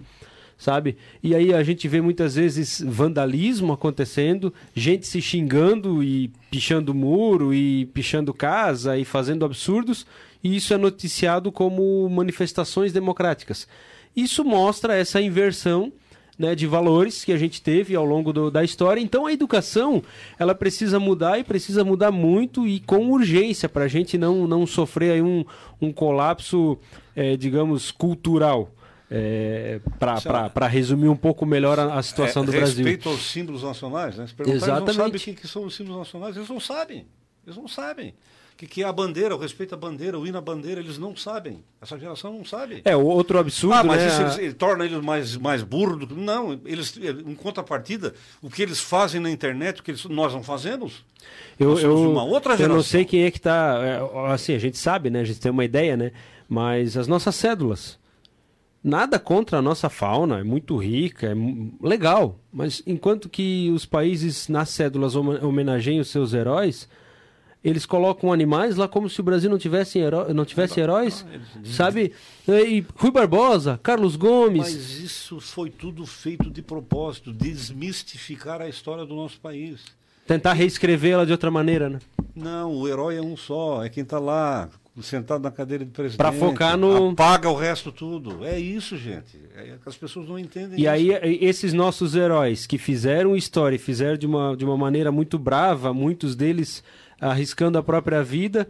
Sabe? 0.58 0.98
E 1.22 1.36
aí 1.36 1.54
a 1.54 1.64
gente 1.64 1.86
vê 1.88 2.00
muitas 2.00 2.36
vezes 2.36 2.82
vandalismo 2.86 3.74
acontecendo, 3.74 4.54
gente 4.74 5.06
se 5.06 5.22
xingando 5.22 6.02
e 6.02 6.32
pichando 6.50 6.94
muro 6.94 7.54
e 7.54 7.86
pichando 7.88 8.34
casa 8.34 8.98
e 8.98 9.04
fazendo 9.04 9.44
absurdos. 9.44 10.06
E 10.46 10.56
isso 10.56 10.76
é 10.76 10.78
noticiado 10.78 11.52
como 11.52 12.08
manifestações 12.08 12.94
democráticas. 12.94 13.68
Isso 14.16 14.46
mostra 14.46 14.96
essa 14.96 15.20
inversão 15.20 15.92
né, 16.38 16.54
de 16.54 16.68
valores 16.68 17.26
que 17.26 17.32
a 17.32 17.38
gente 17.38 17.64
teve 17.64 17.96
ao 17.96 18.06
longo 18.06 18.32
do, 18.32 18.52
da 18.52 18.64
história. 18.64 19.02
Então 19.02 19.26
a 19.26 19.34
educação 19.34 20.04
ela 20.38 20.54
precisa 20.54 21.00
mudar 21.00 21.40
e 21.40 21.44
precisa 21.44 21.84
mudar 21.84 22.12
muito 22.12 22.68
e 22.68 22.80
com 22.80 23.10
urgência 23.10 23.68
para 23.68 23.86
a 23.86 23.88
gente 23.88 24.20
não, 24.20 24.46
não 24.46 24.68
sofrer 24.68 25.14
aí 25.14 25.22
um, 25.24 25.44
um 25.82 25.92
colapso, 25.92 26.78
é, 27.16 27.36
digamos, 27.36 27.90
cultural. 27.90 28.70
É, 29.10 29.80
para 30.00 30.68
resumir 30.68 31.10
um 31.10 31.16
pouco 31.16 31.44
melhor 31.44 31.80
a, 31.80 31.96
a 31.96 32.04
situação 32.04 32.44
é, 32.44 32.46
do 32.46 32.52
Brasil. 32.52 32.86
Respeito 32.86 33.10
aos 33.10 33.32
símbolos 33.32 33.64
nacionais, 33.64 34.18
né? 34.18 34.28
Se 34.28 34.34
Exatamente. 34.34 34.52
eles 34.52 34.68
não 34.68 34.94
sabem 34.94 35.16
o 35.16 35.20
que, 35.20 35.34
que 35.34 35.48
são 35.48 35.64
os 35.66 35.76
símbolos 35.76 36.00
nacionais, 36.00 36.36
eles 36.36 36.50
não 36.50 36.60
sabem. 36.60 37.08
Eles 37.46 37.58
não 37.58 37.68
sabem. 37.68 38.14
O 38.56 38.58
que, 38.58 38.68
que 38.68 38.84
é 38.84 38.86
a 38.86 38.94
bandeira, 38.94 39.36
o 39.36 39.38
respeito 39.38 39.76
à 39.76 39.78
bandeira, 39.78 40.18
o 40.18 40.26
hino 40.26 40.38
à 40.38 40.42
bandeira, 40.42 40.80
eles 40.80 40.98
não 40.98 41.14
sabem. 41.14 41.62
Essa 41.82 42.00
geração 42.00 42.32
não 42.32 42.46
sabe. 42.46 42.82
É, 42.86 42.96
outro 42.96 43.38
absurdo, 43.38 43.76
ah, 43.76 43.84
mas 43.84 44.02
né? 44.02 44.08
isso 44.08 44.22
eles, 44.22 44.38
ele 44.38 44.54
torna 44.54 44.86
eles 44.86 45.02
mais, 45.02 45.36
mais 45.36 45.62
burros. 45.62 46.08
Do... 46.08 46.16
Não, 46.16 46.58
eles, 46.64 46.98
em 46.98 47.36
contrapartida, 47.36 48.14
o 48.42 48.50
que 48.50 48.62
eles 48.62 48.80
fazem 48.80 49.20
na 49.20 49.30
internet, 49.30 49.82
o 49.82 49.84
que 49.84 49.92
eles, 49.92 50.06
nós 50.06 50.32
não 50.32 50.42
fazemos, 50.42 51.04
eu, 51.60 51.78
eu, 51.78 52.10
uma 52.10 52.24
outra 52.24 52.54
eu 52.54 52.58
geração. 52.58 52.78
não 52.78 52.82
sei 52.82 53.04
quem 53.04 53.24
é 53.24 53.32
que 53.32 53.40
está... 53.40 53.78
assim, 54.32 54.56
a 54.56 54.58
gente 54.58 54.78
sabe, 54.78 55.10
né? 55.10 55.20
A 55.20 55.26
gente 55.26 55.42
tem 55.42 55.52
uma 55.52 55.66
ideia, 55.66 55.98
né? 55.98 56.14
Mas 56.48 56.96
as 56.96 57.10
nossas 57.10 57.36
cédulas... 57.36 58.00
Nada 58.82 59.18
contra 59.20 59.58
a 59.58 59.62
nossa 59.64 59.90
fauna, 59.90 60.40
é 60.40 60.44
muito 60.44 60.78
rica, 60.78 61.28
é 61.28 61.36
legal. 61.86 62.40
Mas 62.54 62.84
enquanto 62.86 63.28
que 63.28 63.70
os 63.72 63.84
países 63.86 64.48
nas 64.48 64.70
cédulas 64.70 65.16
homenageiam 65.16 66.02
os 66.02 66.10
seus 66.10 66.36
heróis, 66.36 66.88
eles 67.66 67.86
colocam 67.86 68.32
animais 68.32 68.76
lá 68.78 68.88
como 68.88 69.10
se 69.10 69.20
o 69.20 69.24
Brasil 69.24 69.50
não 69.50 69.58
tivesse, 69.58 69.98
heró- 70.00 70.32
não 70.34 70.46
tivesse 70.46 70.80
heróis. 70.80 71.26
Sabe? 71.66 72.14
E 72.48 72.86
Rui 72.96 73.12
Barbosa, 73.12 73.80
Carlos 73.82 74.16
Gomes. 74.16 74.62
Mas 74.62 75.00
isso 75.00 75.40
foi 75.42 75.70
tudo 75.72 76.06
feito 76.06 76.50
de 76.52 76.62
propósito, 76.62 77.34
desmistificar 77.34 78.62
a 78.62 78.70
história 78.70 79.06
do 79.06 79.16
nosso 79.16 79.40
país. 79.40 79.82
Tentar 80.28 80.54
reescrevê-la 80.54 81.26
de 81.26 81.32
outra 81.32 81.52
maneira, 81.52 81.90
né? 81.90 82.00
Não, 82.36 82.72
o 82.74 82.88
herói 82.88 83.16
é 83.18 83.22
um 83.22 83.38
só, 83.38 83.84
é 83.84 83.90
quem 83.90 84.02
está 84.04 84.18
lá, 84.20 84.70
sentado 85.02 85.44
na 85.44 85.52
cadeira 85.52 85.86
de 85.86 85.92
presidente. 85.92 86.18
Pra 86.18 86.32
focar 86.32 86.76
no- 86.78 87.10
Apaga 87.12 87.50
o 87.50 87.56
resto 87.56 87.92
tudo. 87.92 88.44
É 88.44 88.60
isso, 88.60 88.98
gente. 88.98 89.38
É 89.56 89.76
as 89.86 89.96
pessoas 89.96 90.28
não 90.28 90.38
entendem 90.40 90.80
E 90.80 90.82
isso. 90.84 90.90
aí, 90.90 91.38
esses 91.42 91.74
nossos 91.74 92.16
heróis 92.16 92.66
que 92.66 92.78
fizeram 92.78 93.36
história 93.36 93.76
e 93.76 93.80
fizeram 93.80 94.18
de 94.18 94.26
uma, 94.26 94.56
de 94.58 94.66
uma 94.66 94.76
maneira 94.78 95.12
muito 95.12 95.38
brava, 95.38 95.94
muitos 95.94 96.36
deles 96.36 96.84
arriscando 97.20 97.78
a 97.78 97.84
própria 97.84 98.24
vida, 98.24 98.68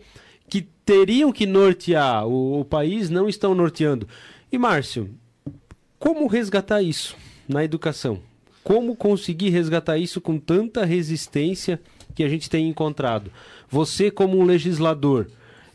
que 0.49 0.61
teriam 0.61 1.31
que 1.31 1.45
nortear 1.45 2.27
o, 2.27 2.59
o 2.59 2.65
país, 2.65 3.09
não 3.09 3.27
estão 3.27 3.55
norteando. 3.55 4.07
E, 4.51 4.57
Márcio, 4.57 5.09
como 5.97 6.27
resgatar 6.27 6.81
isso 6.81 7.15
na 7.47 7.63
educação? 7.63 8.21
Como 8.63 8.95
conseguir 8.95 9.49
resgatar 9.49 9.97
isso 9.97 10.19
com 10.19 10.39
tanta 10.39 10.85
resistência 10.85 11.79
que 12.13 12.23
a 12.23 12.29
gente 12.29 12.49
tem 12.49 12.67
encontrado? 12.67 13.31
Você, 13.69 14.09
como 14.09 14.37
um 14.39 14.43
legislador, 14.43 15.27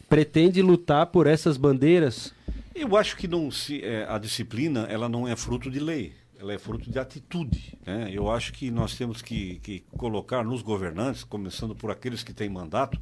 pretende 0.08 0.62
lutar 0.62 1.06
por 1.06 1.26
essas 1.26 1.56
bandeiras? 1.56 2.32
Eu 2.74 2.96
acho 2.96 3.16
que 3.16 3.28
não 3.28 3.50
se, 3.50 3.82
é, 3.84 4.06
a 4.08 4.18
disciplina 4.18 4.86
ela 4.88 5.08
não 5.08 5.26
é 5.26 5.36
fruto 5.36 5.70
de 5.70 5.78
lei, 5.78 6.12
ela 6.40 6.54
é 6.54 6.58
fruto 6.58 6.90
de 6.90 6.98
atitude. 6.98 7.78
né? 7.84 8.08
Eu 8.10 8.30
acho 8.30 8.52
que 8.52 8.70
nós 8.70 8.96
temos 8.96 9.20
que, 9.20 9.56
que 9.56 9.80
colocar 9.96 10.42
nos 10.42 10.62
governantes, 10.62 11.22
começando 11.22 11.74
por 11.74 11.90
aqueles 11.90 12.22
que 12.22 12.32
têm 12.32 12.48
mandato, 12.48 12.98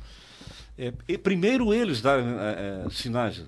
é, 0.76 0.92
e 1.06 1.16
primeiro 1.16 1.72
eles 1.72 2.00
darem 2.00 2.26
é, 2.26 2.84
é, 2.86 2.90
sinais. 2.90 3.44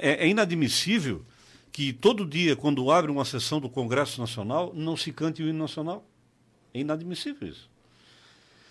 É, 0.00 0.24
é 0.24 0.28
inadmissível 0.28 1.24
que 1.70 1.92
todo 1.92 2.26
dia, 2.26 2.56
quando 2.56 2.90
abre 2.90 3.10
uma 3.10 3.24
sessão 3.24 3.60
do 3.60 3.68
Congresso 3.68 4.18
Nacional, 4.18 4.72
não 4.74 4.96
se 4.96 5.12
cante 5.12 5.42
o 5.42 5.48
hino 5.48 5.58
nacional. 5.58 6.06
É 6.72 6.80
inadmissível 6.80 7.48
isso. 7.48 7.70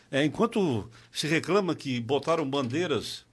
É, 0.10 0.26
enquanto 0.26 0.89
se 1.12 1.28
reclama 1.28 1.76
que 1.76 2.00
botaram 2.02 2.50
bandeiras 2.50 3.26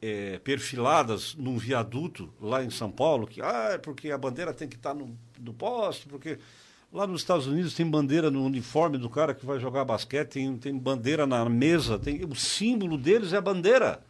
é, 0.00 0.38
perfiladas 0.38 1.34
num 1.34 1.58
viaduto 1.58 2.32
lá 2.40 2.64
em 2.64 2.70
São 2.70 2.90
Paulo, 2.90 3.26
que 3.26 3.40
ah, 3.40 3.78
porque 3.82 4.10
a 4.10 4.18
bandeira 4.18 4.52
tem 4.52 4.68
que 4.68 4.76
estar 4.76 4.94
no, 4.94 5.16
no 5.40 5.52
poste, 5.52 6.06
porque 6.06 6.38
lá 6.92 7.06
nos 7.06 7.20
Estados 7.22 7.46
Unidos 7.46 7.74
tem 7.74 7.86
bandeira 7.88 8.30
no 8.30 8.44
uniforme 8.44 8.98
do 8.98 9.08
cara 9.10 9.34
que 9.34 9.44
vai 9.44 9.58
jogar 9.58 9.84
basquete, 9.84 10.28
tem, 10.30 10.56
tem 10.56 10.76
bandeira 10.76 11.26
na 11.26 11.44
mesa, 11.48 11.98
tem, 11.98 12.24
o 12.24 12.34
símbolo 12.34 12.96
deles 12.96 13.32
é 13.32 13.36
a 13.36 13.40
bandeira. 13.40 14.00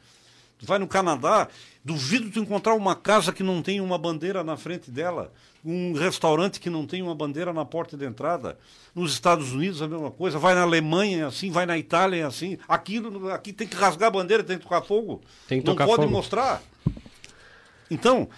Tu 0.57 0.67
vai 0.67 0.79
no 0.79 0.87
Canadá, 0.87 1.49
duvido 1.85 2.31
tu 2.31 2.39
encontrar 2.39 2.75
uma 2.75 2.95
casa 2.95 3.33
que 3.33 3.43
não 3.43 3.61
tem 3.61 3.81
uma 3.81 3.99
bandeira 3.99 4.45
na 4.45 4.57
frente 4.57 4.89
dela, 4.89 5.33
um 5.65 5.93
restaurante 5.95 6.61
que 6.61 6.71
não 6.71 6.87
tem 6.87 7.03
uma 7.03 7.15
bandeira 7.15 7.53
na 7.53 7.65
porta 7.65 7.97
de 7.97 8.05
entrada. 8.05 8.57
Nos 8.95 9.13
Estados 9.13 9.53
Unidos 9.53 9.83
a 9.83 9.89
mesma 9.89 10.13
coisa, 10.13 10.39
vai 10.39 10.55
na 10.55 10.63
Alemanha 10.63 11.25
é 11.25 11.27
assim, 11.27 11.51
vai 11.51 11.67
na 11.67 11.77
Itália 11.77 12.19
é 12.21 12.23
assim. 12.23 12.57
Aqui, 12.69 13.01
no- 13.01 13.31
aqui 13.31 13.53
tem 13.53 13.67
que 13.67 13.75
rasgar 13.75 14.07
a 14.09 14.13
bandeira, 14.13 14.45
tem 14.45 14.57
que 14.57 14.63
tocar 14.63 14.83
fogo. 14.83 15.21
Tem 15.49 15.61
que 15.61 15.67
não 15.67 15.75
tocar 15.75 15.87
pode 15.87 16.03
fogo. 16.03 16.13
mostrar. 16.13 16.63
Então, 17.91 18.29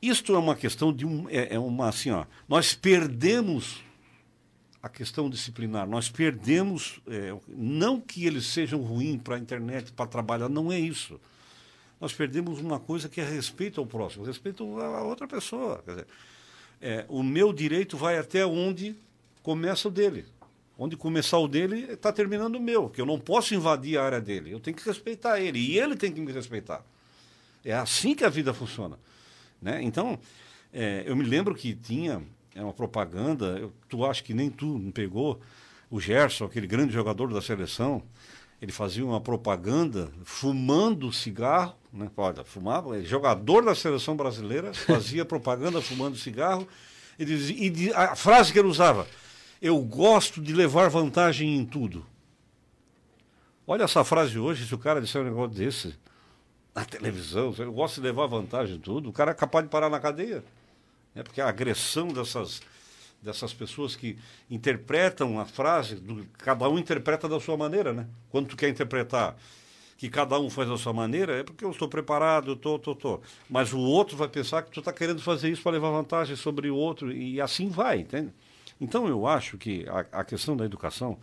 isto 0.00 0.34
é 0.34 0.38
uma 0.38 0.54
questão 0.54 0.92
de 0.92 1.04
um. 1.04 1.28
É, 1.28 1.54
é 1.54 1.58
uma 1.58 1.88
assim, 1.88 2.10
ó. 2.10 2.24
Nós 2.48 2.74
perdemos 2.74 3.82
a 4.82 4.88
questão 4.88 5.28
disciplinar. 5.28 5.88
Nós 5.88 6.08
perdemos. 6.08 7.00
é, 7.06 7.36
não 7.48 8.00
que 8.00 8.24
eles 8.26 8.46
sejam 8.46 8.80
ruins 8.80 9.20
para 9.22 9.36
a 9.36 9.38
internet, 9.38 9.92
para 9.92 10.06
trabalhar, 10.06 10.48
não 10.48 10.72
é 10.72 10.78
isso. 10.78 11.20
Nós 12.00 12.12
perdemos 12.12 12.60
uma 12.60 12.78
coisa 12.78 13.08
que 13.08 13.20
é 13.20 13.24
respeito 13.24 13.80
ao 13.80 13.86
próximo, 13.86 14.24
respeito 14.24 14.80
à 14.80 15.02
outra 15.02 15.26
pessoa. 15.26 15.82
Dizer, 15.86 16.06
é, 16.80 17.04
o 17.08 17.22
meu 17.22 17.52
direito 17.52 17.96
vai 17.96 18.18
até 18.18 18.46
onde 18.46 18.94
começa 19.42 19.88
o 19.88 19.90
dele. 19.90 20.24
Onde 20.78 20.96
começar 20.96 21.38
o 21.38 21.48
dele, 21.48 21.92
está 21.92 22.12
terminando 22.12 22.54
o 22.54 22.60
meu, 22.60 22.88
que 22.88 23.00
eu 23.00 23.06
não 23.06 23.18
posso 23.18 23.52
invadir 23.52 23.98
a 23.98 24.04
área 24.04 24.20
dele. 24.20 24.52
Eu 24.52 24.60
tenho 24.60 24.76
que 24.76 24.84
respeitar 24.84 25.40
ele 25.40 25.58
e 25.58 25.76
ele 25.76 25.96
tem 25.96 26.12
que 26.12 26.20
me 26.20 26.30
respeitar. 26.30 26.84
É 27.64 27.72
assim 27.74 28.14
que 28.14 28.24
a 28.24 28.28
vida 28.28 28.54
funciona. 28.54 28.96
Né? 29.60 29.80
Então, 29.82 30.18
é, 30.72 31.02
eu 31.06 31.16
me 31.16 31.24
lembro 31.24 31.54
que 31.54 31.74
tinha 31.74 32.22
é, 32.54 32.62
uma 32.62 32.72
propaganda, 32.72 33.58
eu, 33.58 33.72
tu 33.88 34.04
acha 34.04 34.22
que 34.22 34.34
nem 34.34 34.50
tu 34.50 34.78
não 34.78 34.90
pegou, 34.90 35.40
o 35.90 36.00
Gerson, 36.00 36.44
aquele 36.44 36.66
grande 36.66 36.92
jogador 36.92 37.32
da 37.32 37.40
seleção, 37.40 38.02
ele 38.60 38.72
fazia 38.72 39.04
uma 39.04 39.20
propaganda 39.20 40.10
fumando 40.24 41.12
cigarro, 41.12 41.74
né? 41.92 42.10
Olha, 42.16 42.44
fumava, 42.44 42.96
ele, 42.96 43.06
jogador 43.06 43.64
da 43.64 43.74
seleção 43.74 44.16
brasileira, 44.16 44.74
fazia 44.74 45.24
propaganda 45.26 45.80
fumando 45.80 46.16
cigarro, 46.16 46.66
e, 47.18 47.24
dizia, 47.24 47.56
e 47.56 47.92
a 47.94 48.14
frase 48.14 48.52
que 48.52 48.58
ele 48.58 48.68
usava, 48.68 49.06
eu 49.62 49.78
gosto 49.80 50.40
de 50.40 50.52
levar 50.52 50.88
vantagem 50.88 51.56
em 51.56 51.64
tudo. 51.64 52.04
Olha 53.66 53.84
essa 53.84 54.04
frase 54.04 54.38
hoje, 54.38 54.66
se 54.66 54.74
o 54.74 54.78
cara 54.78 55.00
disser 55.00 55.20
um 55.22 55.24
negócio 55.24 55.56
desse 55.56 55.94
na 56.78 56.84
televisão, 56.84 57.54
eu 57.58 57.72
gosto 57.72 57.96
de 57.96 58.02
levar 58.02 58.26
vantagem 58.26 58.76
em 58.76 58.80
tudo, 58.80 59.08
o 59.08 59.12
cara 59.12 59.32
é 59.32 59.34
capaz 59.34 59.64
de 59.64 59.70
parar 59.70 59.90
na 59.90 59.98
cadeia. 59.98 60.44
Né? 61.14 61.22
Porque 61.22 61.40
a 61.40 61.48
agressão 61.48 62.08
dessas, 62.08 62.62
dessas 63.20 63.52
pessoas 63.52 63.96
que 63.96 64.16
interpretam 64.50 65.40
a 65.40 65.44
frase, 65.44 65.96
do- 65.96 66.24
cada 66.38 66.68
um 66.68 66.78
interpreta 66.78 67.28
da 67.28 67.40
sua 67.40 67.56
maneira, 67.56 67.92
né? 67.92 68.06
Quando 68.30 68.48
tu 68.48 68.56
quer 68.56 68.68
interpretar 68.68 69.36
que 69.96 70.08
cada 70.08 70.38
um 70.38 70.48
faz 70.48 70.68
da 70.68 70.78
sua 70.78 70.92
maneira, 70.92 71.40
é 71.40 71.42
porque 71.42 71.64
eu 71.64 71.70
estou 71.72 71.88
preparado, 71.88 72.52
eu 72.52 72.54
estou, 72.54 72.76
estou, 72.76 72.94
estou. 72.94 73.22
Mas 73.50 73.72
o 73.72 73.80
outro 73.80 74.16
vai 74.16 74.28
pensar 74.28 74.62
que 74.62 74.70
tu 74.70 74.78
está 74.78 74.92
querendo 74.92 75.20
fazer 75.20 75.50
isso 75.50 75.62
para 75.62 75.72
levar 75.72 75.90
vantagem 75.90 76.36
sobre 76.36 76.70
o 76.70 76.76
outro, 76.76 77.10
e 77.10 77.40
assim 77.40 77.68
vai, 77.68 77.98
entende? 78.00 78.32
Então 78.80 79.08
eu 79.08 79.26
acho 79.26 79.58
que 79.58 79.84
a, 79.88 80.20
a 80.20 80.24
questão 80.24 80.56
da 80.56 80.64
educação, 80.64 81.18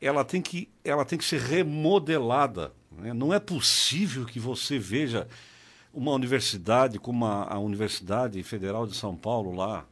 ela 0.00 0.24
tem 0.24 0.40
que, 0.40 0.68
ela 0.82 1.04
tem 1.04 1.18
que 1.18 1.24
ser 1.24 1.40
remodelada. 1.40 2.72
Né? 3.00 3.12
Não 3.12 3.32
é 3.32 3.38
possível 3.38 4.24
que 4.24 4.38
você 4.38 4.78
veja 4.78 5.26
uma 5.92 6.12
universidade 6.12 6.98
como 6.98 7.24
a, 7.24 7.54
a 7.54 7.58
Universidade 7.58 8.42
Federal 8.42 8.86
de 8.86 8.94
São 8.94 9.16
Paulo 9.16 9.54
lá. 9.54 9.84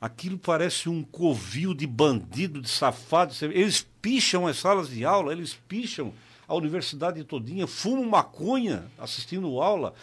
Aquilo 0.00 0.36
parece 0.36 0.88
um 0.88 1.02
covil 1.02 1.74
de 1.74 1.86
bandido, 1.86 2.60
de 2.60 2.68
safado. 2.68 3.32
Eles 3.42 3.86
picham 4.00 4.46
as 4.46 4.56
salas 4.56 4.88
de 4.88 5.04
aula, 5.04 5.32
eles 5.32 5.56
picham 5.68 6.12
a 6.48 6.54
universidade 6.54 7.22
todinha, 7.22 7.66
fumam 7.66 8.04
maconha 8.04 8.84
assistindo 8.98 9.60
aula, 9.60 9.94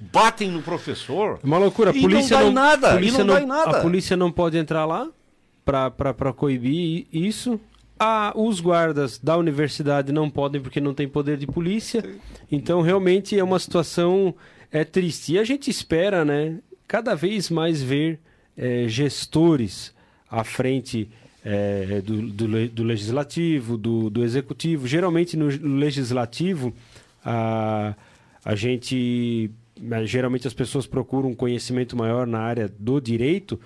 batem 0.00 0.50
no 0.50 0.60
professor. 0.62 1.38
É 1.42 1.46
uma 1.46 1.58
loucura. 1.58 1.90
A 1.90 1.94
polícia 1.94 2.40
não 2.40 2.48
em 2.48 2.52
nada, 2.52 2.92
polícia 2.94 3.24
não 3.24 3.38
em 3.38 3.46
nada. 3.46 3.78
A 3.78 3.80
polícia 3.80 4.16
não 4.16 4.32
pode 4.32 4.58
entrar 4.58 4.84
lá 4.84 5.08
para 5.64 6.32
coibir 6.32 7.06
isso. 7.12 7.60
Ah, 8.06 8.34
os 8.36 8.60
guardas 8.60 9.18
da 9.18 9.34
universidade 9.34 10.12
não 10.12 10.28
podem 10.28 10.60
porque 10.60 10.78
não 10.78 10.92
tem 10.92 11.08
poder 11.08 11.38
de 11.38 11.46
polícia. 11.46 12.04
Então, 12.52 12.82
realmente, 12.82 13.38
é 13.38 13.42
uma 13.42 13.58
situação 13.58 14.34
é, 14.70 14.84
triste. 14.84 15.32
E 15.32 15.38
a 15.38 15.44
gente 15.44 15.70
espera, 15.70 16.22
né, 16.22 16.58
cada 16.86 17.14
vez 17.14 17.48
mais 17.48 17.82
ver 17.82 18.20
eh, 18.58 18.84
gestores 18.88 19.94
à 20.30 20.44
frente 20.44 21.08
eh, 21.42 22.02
do, 22.04 22.20
do 22.20 22.68
do 22.68 22.84
legislativo, 22.84 23.78
do, 23.78 24.10
do 24.10 24.22
executivo. 24.22 24.86
Geralmente, 24.86 25.34
no 25.34 25.46
legislativo, 25.78 26.74
a, 27.24 27.94
a 28.44 28.54
gente 28.54 29.50
né, 29.80 30.04
geralmente 30.04 30.46
as 30.46 30.52
pessoas 30.52 30.86
procuram 30.86 31.30
um 31.30 31.34
conhecimento 31.34 31.96
maior 31.96 32.26
na 32.26 32.40
área 32.40 32.70
do 32.78 33.00
direito, 33.00 33.58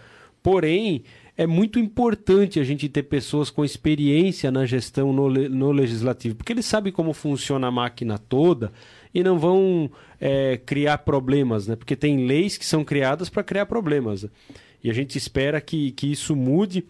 porém 0.44 1.02
é 1.38 1.46
muito 1.46 1.78
importante 1.78 2.58
a 2.58 2.64
gente 2.64 2.88
ter 2.88 3.04
pessoas 3.04 3.48
com 3.48 3.64
experiência 3.64 4.50
na 4.50 4.66
gestão 4.66 5.12
no, 5.12 5.30
no 5.30 5.70
legislativo, 5.70 6.34
porque 6.34 6.52
eles 6.52 6.66
sabem 6.66 6.92
como 6.92 7.12
funciona 7.12 7.68
a 7.68 7.70
máquina 7.70 8.18
toda 8.18 8.72
e 9.14 9.22
não 9.22 9.38
vão 9.38 9.88
é, 10.20 10.56
criar 10.56 10.98
problemas, 10.98 11.68
né? 11.68 11.76
Porque 11.76 11.94
tem 11.94 12.26
leis 12.26 12.58
que 12.58 12.66
são 12.66 12.84
criadas 12.84 13.28
para 13.28 13.44
criar 13.44 13.66
problemas. 13.66 14.26
E 14.82 14.90
a 14.90 14.92
gente 14.92 15.16
espera 15.16 15.60
que, 15.60 15.92
que 15.92 16.10
isso 16.10 16.34
mude. 16.34 16.84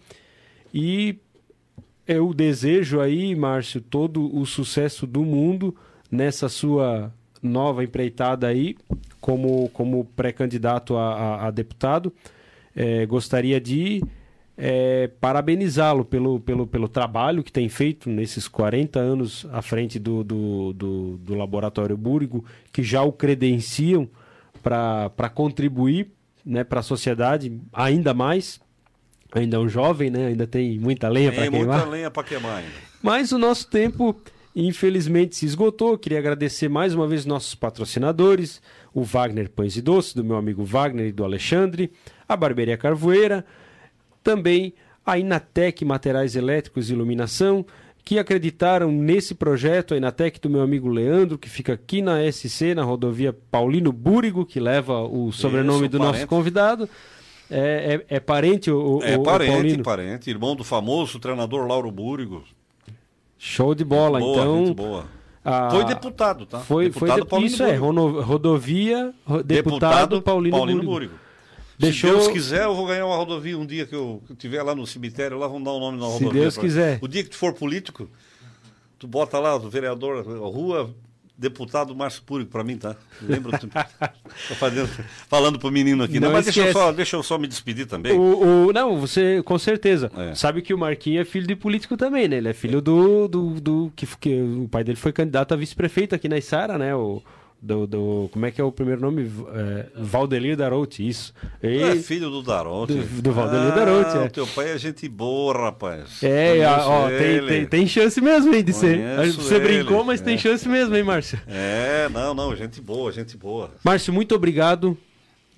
E 0.73 1.17
eu 2.07 2.33
desejo 2.33 2.99
aí, 2.99 3.35
Márcio, 3.35 3.79
todo 3.79 4.35
o 4.35 4.47
sucesso 4.47 5.05
do 5.05 5.23
mundo 5.23 5.75
nessa 6.11 6.49
sua 6.49 7.13
nova 7.41 7.83
empreitada 7.83 8.47
aí, 8.47 8.75
como, 9.21 9.69
como 9.69 10.05
pré-candidato 10.15 10.97
a, 10.97 11.13
a, 11.13 11.47
a, 11.47 11.51
deputado. 11.51 12.11
É, 12.75 13.05
gostaria 13.05 13.61
de 13.61 14.01
é, 14.61 15.09
parabenizá-lo 15.21 16.03
pelo, 16.03 16.37
pelo, 16.41 16.67
pelo 16.67 16.89
trabalho 16.89 17.41
que 17.41 17.51
tem 17.51 17.69
feito 17.69 18.09
nesses 18.09 18.45
40 18.45 18.99
anos 18.99 19.47
à 19.53 19.61
frente 19.61 19.97
do, 19.97 20.21
do, 20.21 20.73
do, 20.73 21.17
do 21.17 21.33
Laboratório 21.33 21.95
Búrigo, 21.95 22.43
que 22.73 22.83
já 22.83 23.01
o 23.01 23.13
credenciam 23.13 24.09
para 24.61 25.29
contribuir 25.33 26.11
né, 26.45 26.65
para 26.65 26.81
a 26.81 26.83
sociedade 26.83 27.57
ainda 27.71 28.13
mais. 28.13 28.59
Ainda 29.31 29.55
é 29.55 29.59
um 29.59 29.69
jovem, 29.69 30.09
né? 30.09 30.27
ainda 30.27 30.45
tem 30.45 30.77
muita 30.77 31.07
lenha 31.07 31.31
para 31.31 31.43
queimar. 31.43 31.59
Tem 31.59 31.67
muita 31.67 31.85
lenha 31.85 32.11
para 32.11 32.23
queimar 32.23 32.57
ainda. 32.57 32.71
Mas 33.01 33.31
o 33.31 33.37
nosso 33.37 33.69
tempo, 33.69 34.19
infelizmente, 34.53 35.37
se 35.37 35.45
esgotou. 35.45 35.97
Queria 35.97 36.19
agradecer 36.19 36.67
mais 36.67 36.93
uma 36.93 37.07
vez 37.07 37.25
nossos 37.25 37.55
patrocinadores, 37.55 38.61
o 38.93 39.03
Wagner 39.03 39.49
Pães 39.49 39.77
e 39.77 39.81
Doces, 39.81 40.13
do 40.13 40.23
meu 40.23 40.35
amigo 40.35 40.65
Wagner 40.65 41.05
e 41.05 41.11
do 41.13 41.23
Alexandre, 41.23 41.91
a 42.27 42.35
Barbearia 42.35 42.75
Carvoeira, 42.75 43.45
também 44.23 44.73
a 45.05 45.17
Inatec 45.17 45.83
Materiais 45.83 46.35
Elétricos 46.35 46.89
e 46.89 46.93
Iluminação, 46.93 47.65
que 48.03 48.17
acreditaram 48.17 48.91
nesse 48.91 49.35
projeto, 49.35 49.93
a 49.93 49.97
Inatec 49.97 50.39
do 50.39 50.49
meu 50.49 50.61
amigo 50.61 50.87
Leandro, 50.87 51.37
que 51.37 51.49
fica 51.49 51.73
aqui 51.73 52.01
na 52.01 52.19
SC, 52.31 52.73
na 52.73 52.83
rodovia 52.83 53.35
Paulino 53.51 53.91
Búrigo, 53.91 54.45
que 54.45 54.59
leva 54.59 55.01
o 55.01 55.31
sobrenome 55.31 55.81
Isso, 55.81 55.89
do 55.89 55.97
parente. 55.99 56.17
nosso 56.17 56.27
convidado. 56.27 56.89
É, 57.51 58.03
é, 58.09 58.15
é 58.15 58.19
parente 58.19 58.69
o, 58.69 58.99
É 59.03 59.17
o, 59.17 59.23
parente, 59.23 59.51
o 59.51 59.53
Paulino. 59.53 59.83
parente, 59.83 60.29
irmão 60.29 60.55
do 60.55 60.63
famoso 60.63 61.19
treinador 61.19 61.67
Lauro 61.67 61.91
Búrigo. 61.91 62.43
Show 63.37 63.73
de 63.73 63.83
bola, 63.83 64.19
boa, 64.19 64.41
então. 64.41 64.73
boa. 64.73 65.05
A... 65.43 65.71
Foi 65.71 65.85
deputado, 65.85 66.45
tá? 66.45 66.59
Foi, 66.59 66.85
deputado 66.85 67.25
foi 67.27 67.39
de... 67.39 67.45
Isso 67.45 67.63
é, 67.63 67.77
Búrigo. 67.77 68.19
é, 68.19 68.23
rodovia, 68.23 69.13
deputado, 69.25 69.43
deputado 69.43 70.21
Paulino, 70.21 70.57
Paulino 70.57 70.83
Búrigo. 70.83 70.91
Búrigo. 70.91 71.28
Deixou... 71.79 72.09
Se 72.09 72.15
Deus 72.17 72.27
quiser, 72.27 72.63
eu 72.65 72.75
vou 72.75 72.85
ganhar 72.85 73.05
uma 73.05 73.15
rodovia 73.15 73.57
um 73.57 73.65
dia 73.65 73.85
que 73.85 73.95
eu 73.95 74.21
estiver 74.29 74.61
lá 74.61 74.75
no 74.75 74.85
cemitério, 74.85 75.37
lá 75.37 75.47
vão 75.47 75.63
dar 75.63 75.71
o 75.71 75.77
um 75.77 75.79
nome 75.79 75.97
na 75.97 76.05
rodovia. 76.05 76.29
Se 76.29 76.39
Deus 76.39 76.57
quiser. 76.57 76.99
O 77.01 77.07
dia 77.07 77.23
que 77.23 77.29
tu 77.29 77.37
for 77.37 77.53
político, 77.53 78.09
tu 78.99 79.07
bota 79.07 79.39
lá 79.39 79.55
o 79.55 79.69
vereador, 79.69 80.17
a 80.17 80.47
rua 80.47 80.93
deputado 81.39 81.95
Márcio 81.95 82.21
Púrico 82.23 82.51
para 82.51 82.65
mim, 82.65 82.77
tá? 82.77 82.97
Lembra? 83.21 83.57
fazendo, 84.59 84.89
falando 85.29 85.57
pro 85.57 85.71
menino 85.71 86.03
aqui, 86.03 86.19
né? 86.19 86.27
Mas 86.27 86.45
deixa 86.45 86.67
eu, 86.67 86.73
só, 86.73 86.91
deixa 86.91 87.15
eu 87.15 87.23
só 87.23 87.37
me 87.37 87.47
despedir 87.47 87.85
também. 87.85 88.11
O, 88.11 88.67
o 88.67 88.73
não, 88.73 88.99
você, 88.99 89.41
com 89.43 89.57
certeza. 89.57 90.11
É. 90.17 90.35
Sabe 90.35 90.61
que 90.61 90.73
o 90.73 90.77
Marquinhos 90.77 91.21
é 91.21 91.25
filho 91.25 91.47
de 91.47 91.55
político 91.55 91.95
também, 91.95 92.27
né? 92.27 92.37
Ele 92.37 92.49
é 92.49 92.53
filho 92.53 92.81
do. 92.81 93.29
do, 93.29 93.61
do 93.61 93.93
que, 93.95 94.05
que 94.17 94.41
o 94.41 94.67
pai 94.67 94.83
dele 94.83 94.97
foi 94.97 95.13
candidato 95.13 95.53
a 95.53 95.57
vice-prefeito 95.57 96.13
aqui 96.13 96.27
na 96.27 96.37
Isara, 96.37 96.77
né? 96.77 96.93
O, 96.93 97.23
do, 97.61 97.85
do, 97.85 98.29
como 98.31 98.45
é 98.45 98.51
que 98.51 98.61
é 98.61 98.63
o 98.63 98.71
primeiro 98.71 99.01
nome? 99.01 99.29
É, 99.53 99.87
Valdelir 99.95 100.55
Darouti, 100.55 101.07
isso. 101.07 101.33
E, 101.61 101.81
é 101.81 101.95
filho 101.97 102.29
do 102.29 102.41
Darouti. 102.41 102.93
Do, 102.93 103.21
do 103.21 103.31
Valdelir 103.33 103.73
ah, 103.73 103.75
Darouti, 103.75 104.17
é. 104.17 104.29
teu 104.29 104.47
pai 104.47 104.71
é 104.71 104.77
gente 104.77 105.09
boa, 105.09 105.53
rapaz. 105.53 106.23
É, 106.23 106.65
ó, 106.65 107.09
tem, 107.09 107.45
tem, 107.45 107.65
tem, 107.65 107.87
chance 107.87 108.21
mesmo, 108.21 108.55
hein, 108.55 108.63
de 108.63 108.71
Conheço 108.71 109.41
ser. 109.41 109.41
Você 109.41 109.55
ele. 109.55 109.63
brincou, 109.65 110.05
mas 110.05 110.21
é. 110.21 110.23
tem 110.23 110.37
chance 110.37 110.67
mesmo, 110.69 110.95
hein, 110.95 111.03
Márcio? 111.03 111.39
É, 111.47 112.07
não, 112.09 112.33
não, 112.33 112.55
gente 112.55 112.79
boa, 112.79 113.11
gente 113.11 113.35
boa. 113.35 113.71
Márcio, 113.83 114.13
muito 114.13 114.33
obrigado, 114.33 114.97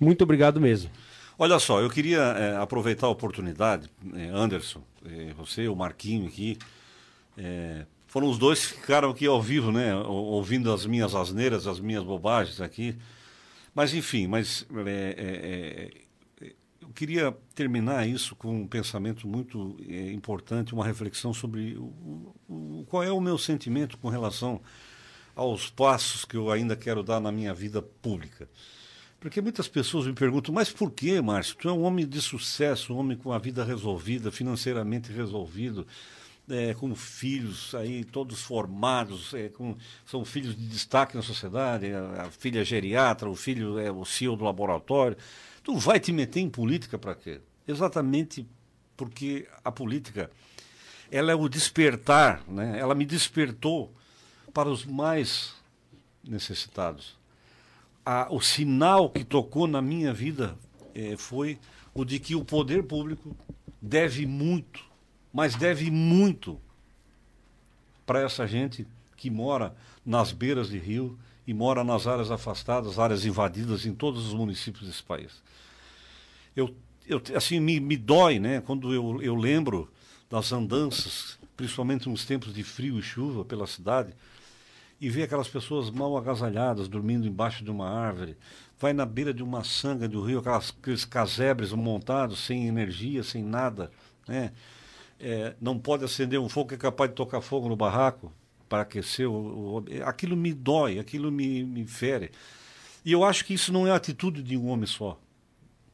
muito 0.00 0.22
obrigado 0.22 0.60
mesmo. 0.60 0.90
Olha 1.38 1.58
só, 1.58 1.80
eu 1.80 1.88
queria 1.88 2.20
é, 2.20 2.56
aproveitar 2.56 3.06
a 3.06 3.10
oportunidade, 3.10 3.88
é, 4.14 4.28
Anderson, 4.32 4.82
é, 5.06 5.32
você, 5.34 5.68
o 5.68 5.76
Marquinho 5.76 6.26
aqui, 6.26 6.58
é, 7.38 7.84
foram 8.12 8.28
os 8.28 8.36
dois 8.36 8.66
que 8.66 8.74
ficaram 8.74 9.08
aqui 9.08 9.26
ao 9.26 9.40
vivo, 9.40 9.72
né? 9.72 9.94
Ouvindo 9.94 10.70
as 10.70 10.84
minhas 10.84 11.14
asneiras, 11.14 11.66
as 11.66 11.80
minhas 11.80 12.04
bobagens 12.04 12.60
aqui. 12.60 12.94
Mas, 13.74 13.94
enfim, 13.94 14.26
mas 14.26 14.66
é, 14.86 15.14
é, 15.16 16.44
é, 16.44 16.52
eu 16.82 16.88
queria 16.88 17.34
terminar 17.54 18.06
isso 18.06 18.36
com 18.36 18.54
um 18.54 18.66
pensamento 18.66 19.26
muito 19.26 19.78
é, 19.88 20.12
importante, 20.12 20.74
uma 20.74 20.84
reflexão 20.84 21.32
sobre 21.32 21.74
o, 21.78 22.34
o, 22.46 22.84
qual 22.86 23.02
é 23.02 23.10
o 23.10 23.18
meu 23.18 23.38
sentimento 23.38 23.96
com 23.96 24.10
relação 24.10 24.60
aos 25.34 25.70
passos 25.70 26.26
que 26.26 26.36
eu 26.36 26.50
ainda 26.50 26.76
quero 26.76 27.02
dar 27.02 27.18
na 27.18 27.32
minha 27.32 27.54
vida 27.54 27.80
pública. 27.80 28.46
Porque 29.18 29.40
muitas 29.40 29.68
pessoas 29.68 30.06
me 30.06 30.12
perguntam, 30.12 30.54
mas 30.54 30.70
por 30.70 30.90
que, 30.90 31.18
Márcio? 31.18 31.56
Tu 31.56 31.66
é 31.66 31.72
um 31.72 31.84
homem 31.84 32.06
de 32.06 32.20
sucesso, 32.20 32.92
um 32.92 32.98
homem 32.98 33.16
com 33.16 33.32
a 33.32 33.38
vida 33.38 33.64
resolvida, 33.64 34.30
financeiramente 34.30 35.10
resolvido 35.10 35.86
é, 36.48 36.74
com 36.74 36.94
filhos 36.94 37.74
aí 37.74 38.04
todos 38.04 38.42
formados, 38.42 39.32
é, 39.34 39.48
com, 39.48 39.76
são 40.04 40.24
filhos 40.24 40.56
de 40.56 40.66
destaque 40.66 41.16
na 41.16 41.22
sociedade, 41.22 41.92
a, 41.92 42.24
a, 42.24 42.30
filha 42.30 42.60
é 42.60 42.64
geriatra, 42.64 43.28
o 43.28 43.36
filho 43.36 43.78
é 43.78 43.90
o 43.90 44.04
CEO 44.04 44.36
do 44.36 44.44
laboratório. 44.44 45.16
Tu 45.62 45.76
vai 45.76 46.00
te 46.00 46.12
meter 46.12 46.40
em 46.40 46.50
política 46.50 46.98
para 46.98 47.14
quê? 47.14 47.40
Exatamente 47.66 48.46
porque 48.96 49.48
a 49.64 49.70
política 49.70 50.30
ela 51.10 51.30
é 51.30 51.34
o 51.34 51.48
despertar, 51.48 52.42
né? 52.48 52.78
ela 52.78 52.94
me 52.94 53.04
despertou 53.04 53.92
para 54.52 54.68
os 54.68 54.84
mais 54.84 55.54
necessitados. 56.24 57.16
A, 58.04 58.28
o 58.30 58.40
sinal 58.40 59.10
que 59.10 59.22
tocou 59.22 59.66
na 59.66 59.80
minha 59.80 60.12
vida 60.12 60.56
é, 60.94 61.16
foi 61.16 61.58
o 61.94 62.04
de 62.04 62.18
que 62.18 62.34
o 62.34 62.44
poder 62.44 62.82
público 62.82 63.36
deve 63.80 64.26
muito 64.26 64.91
mas 65.32 65.54
deve 65.54 65.90
muito 65.90 66.60
para 68.04 68.20
essa 68.20 68.46
gente 68.46 68.86
que 69.16 69.30
mora 69.30 69.74
nas 70.04 70.32
beiras 70.32 70.68
de 70.68 70.78
rio 70.78 71.18
e 71.46 71.54
mora 71.54 71.82
nas 71.82 72.06
áreas 72.06 72.30
afastadas, 72.30 72.98
áreas 72.98 73.24
invadidas 73.24 73.86
em 73.86 73.94
todos 73.94 74.26
os 74.26 74.34
municípios 74.34 74.86
desse 74.86 75.02
país. 75.02 75.42
Eu, 76.54 76.74
eu 77.06 77.20
assim, 77.34 77.58
me, 77.58 77.80
me 77.80 77.96
dói, 77.96 78.38
né, 78.38 78.60
quando 78.60 78.92
eu, 78.92 79.22
eu 79.22 79.34
lembro 79.34 79.90
das 80.30 80.52
andanças, 80.52 81.38
principalmente 81.56 82.08
nos 82.08 82.24
tempos 82.24 82.52
de 82.54 82.62
frio 82.62 82.98
e 82.98 83.02
chuva 83.02 83.44
pela 83.44 83.66
cidade, 83.66 84.12
e 85.00 85.10
ver 85.10 85.24
aquelas 85.24 85.48
pessoas 85.48 85.90
mal 85.90 86.16
agasalhadas, 86.16 86.88
dormindo 86.88 87.26
embaixo 87.26 87.64
de 87.64 87.70
uma 87.70 87.88
árvore, 87.88 88.36
vai 88.78 88.92
na 88.92 89.04
beira 89.04 89.34
de 89.34 89.42
uma 89.42 89.64
sanga 89.64 90.08
do 90.08 90.22
rio, 90.22 90.38
aquelas, 90.38 90.72
aqueles 90.80 91.04
casebres 91.04 91.72
montados, 91.72 92.38
sem 92.38 92.68
energia, 92.68 93.22
sem 93.24 93.42
nada, 93.42 93.90
né? 94.28 94.52
É, 95.22 95.54
não 95.60 95.78
pode 95.78 96.04
acender 96.04 96.40
um 96.40 96.48
fogo 96.48 96.70
que 96.70 96.74
é 96.74 96.78
capaz 96.78 97.08
de 97.08 97.16
tocar 97.16 97.40
fogo 97.40 97.68
no 97.68 97.76
barraco 97.76 98.32
para 98.68 98.82
aquecer. 98.82 99.30
O, 99.30 99.78
o, 99.78 99.84
aquilo 100.04 100.36
me 100.36 100.52
dói, 100.52 100.98
aquilo 100.98 101.30
me, 101.30 101.62
me 101.62 101.86
fere. 101.86 102.32
E 103.04 103.12
eu 103.12 103.24
acho 103.24 103.44
que 103.44 103.54
isso 103.54 103.72
não 103.72 103.86
é 103.86 103.92
a 103.92 103.96
atitude 103.96 104.42
de 104.42 104.56
um 104.56 104.68
homem 104.68 104.86
só. 104.86 105.18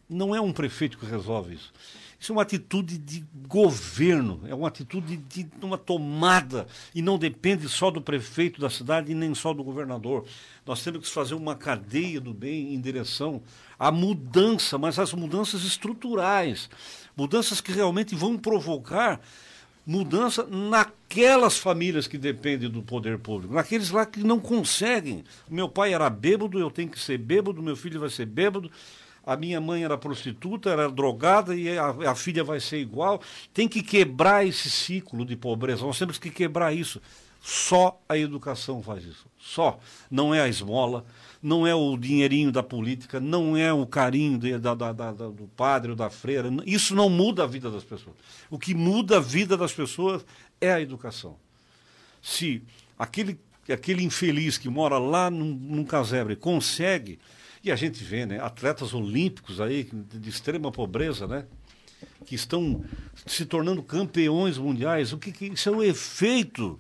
Não 0.09 0.35
é 0.35 0.41
um 0.41 0.53
prefeito 0.53 0.97
que 0.97 1.05
resolve 1.05 1.55
isso. 1.55 1.73
Isso 2.19 2.33
é 2.33 2.35
uma 2.35 2.43
atitude 2.43 2.99
de 2.99 3.25
governo, 3.47 4.41
é 4.47 4.55
uma 4.55 4.67
atitude 4.67 5.17
de 5.17 5.49
uma 5.63 5.79
tomada 5.79 6.67
e 6.93 7.01
não 7.01 7.17
depende 7.17 7.69
só 7.69 7.93
do 7.93 8.01
prefeito 8.01 8.61
da 8.61 8.69
cidade 8.69 9.13
e 9.13 9.15
nem 9.15 9.33
só 9.37 9.55
do 9.55 9.63
governador. 9.63 10.25
Nós 10.67 10.83
temos 10.83 11.07
que 11.07 11.15
fazer 11.15 11.35
uma 11.35 11.55
cadeia 11.55 12.21
do 12.21 12.35
bem 12.35 12.75
em 12.75 12.81
direção 12.81 13.41
à 13.79 13.93
mudança, 13.93 14.77
mas 14.77 14.99
as 14.99 15.13
mudanças 15.13 15.63
estruturais, 15.63 16.69
mudanças 17.19 17.61
que 17.61 17.73
realmente 17.73 18.15
vão 18.15 18.39
provocar 18.39 19.21
mudança 19.85 20.47
naquelas 20.47 21.59
famílias 21.59 22.07
que 22.07 22.17
dependem 22.17 22.71
do 22.71 22.83
poder 22.83 23.19
público, 23.19 23.55
naqueles 23.55 23.91
lá 23.91 24.07
que 24.07 24.23
não 24.23 24.39
conseguem. 24.39 25.25
Meu 25.51 25.69
pai 25.69 25.93
era 25.93 26.09
bêbado, 26.09 26.59
eu 26.59 26.71
tenho 26.71 26.89
que 26.89 27.01
ser 27.01 27.19
bêbado, 27.19 27.63
meu 27.63 27.75
filho 27.75 27.99
vai 27.99 28.11
ser 28.11 28.27
bêbado 28.27 28.71
a 29.29 29.37
minha 29.37 29.61
mãe 29.61 29.85
era 29.85 29.99
prostituta, 29.99 30.71
era 30.71 30.89
drogada 30.89 31.55
e 31.55 31.77
a, 31.77 31.89
a, 32.11 32.15
filha 32.15 32.43
vai 32.43 32.61
ser 32.61 32.79
igual. 32.79 33.21
Tem 33.53 33.69
que 33.69 33.83
quebrar 33.83 34.47
esse 34.47 34.71
ciclo 34.71 35.23
de 35.23 35.37
pobreza. 35.37 35.85
Nós 35.85 35.99
temos 35.99 36.17
que 36.17 36.31
quebrar 36.31 36.73
isso. 36.73 36.99
Só 37.43 38.01
a 38.09 38.17
educação 38.17 38.83
faz 38.83 39.05
isso. 39.05 39.27
Só. 39.39 39.79
Não 40.11 40.35
é 40.35 40.41
a 40.41 40.49
esmola, 40.49 41.05
não 41.43 41.67
é 41.67 41.75
o 41.75 41.97
dinheirinho 41.97 42.51
da 42.51 42.63
política, 42.63 43.21
não 43.21 43.57
é 43.57 43.73
o 43.73 43.87
carinho 43.87 44.39
de, 44.39 44.59
da, 44.59 44.75
da, 44.75 44.93
da, 44.93 45.13
do 45.13 45.49
padre 45.57 45.91
ou 45.91 45.97
da 45.97 46.11
freira. 46.11 46.51
Isso 46.67 46.95
não 46.95 47.09
muda 47.09 47.45
a 47.45 47.47
vida 47.47 47.71
das 47.71 47.85
pessoas. 47.85 48.17
O 48.51 48.59
que 48.59 48.75
muda 48.75 49.19
a 49.19 49.21
vida 49.21 49.57
das 49.57 49.73
pessoas 49.73 50.25
é 50.61 50.73
a 50.73 50.81
educação. 50.81 51.37
Se 52.21 52.63
aquele, 52.99 53.39
aquele 53.69 54.03
infeliz 54.03 54.59
que 54.59 54.69
mora 54.69 54.99
lá 54.99 55.31
num, 55.31 55.55
num 55.55 55.85
casebre 55.85 56.35
consegue 56.35 57.19
e 57.63 57.71
a 57.71 57.77
gente 57.77 58.03
vê, 58.03 58.27
né, 58.27 58.41
atletas 58.41 58.95
olímpicos 58.95 59.61
aí 59.61 59.89
de, 59.93 60.19
de 60.19 60.29
extrema 60.29 60.71
pobreza, 60.71 61.27
né? 61.27 61.45
Que 62.25 62.35
estão 62.35 62.85
se 63.27 63.45
tornando 63.45 63.83
campeões 63.83 64.57
mundiais. 64.57 65.13
O 65.13 65.19
que, 65.19 65.33
que 65.33 65.47
isso 65.47 65.69
é 65.69 65.73
o 65.73 65.83
efeito 65.83 66.79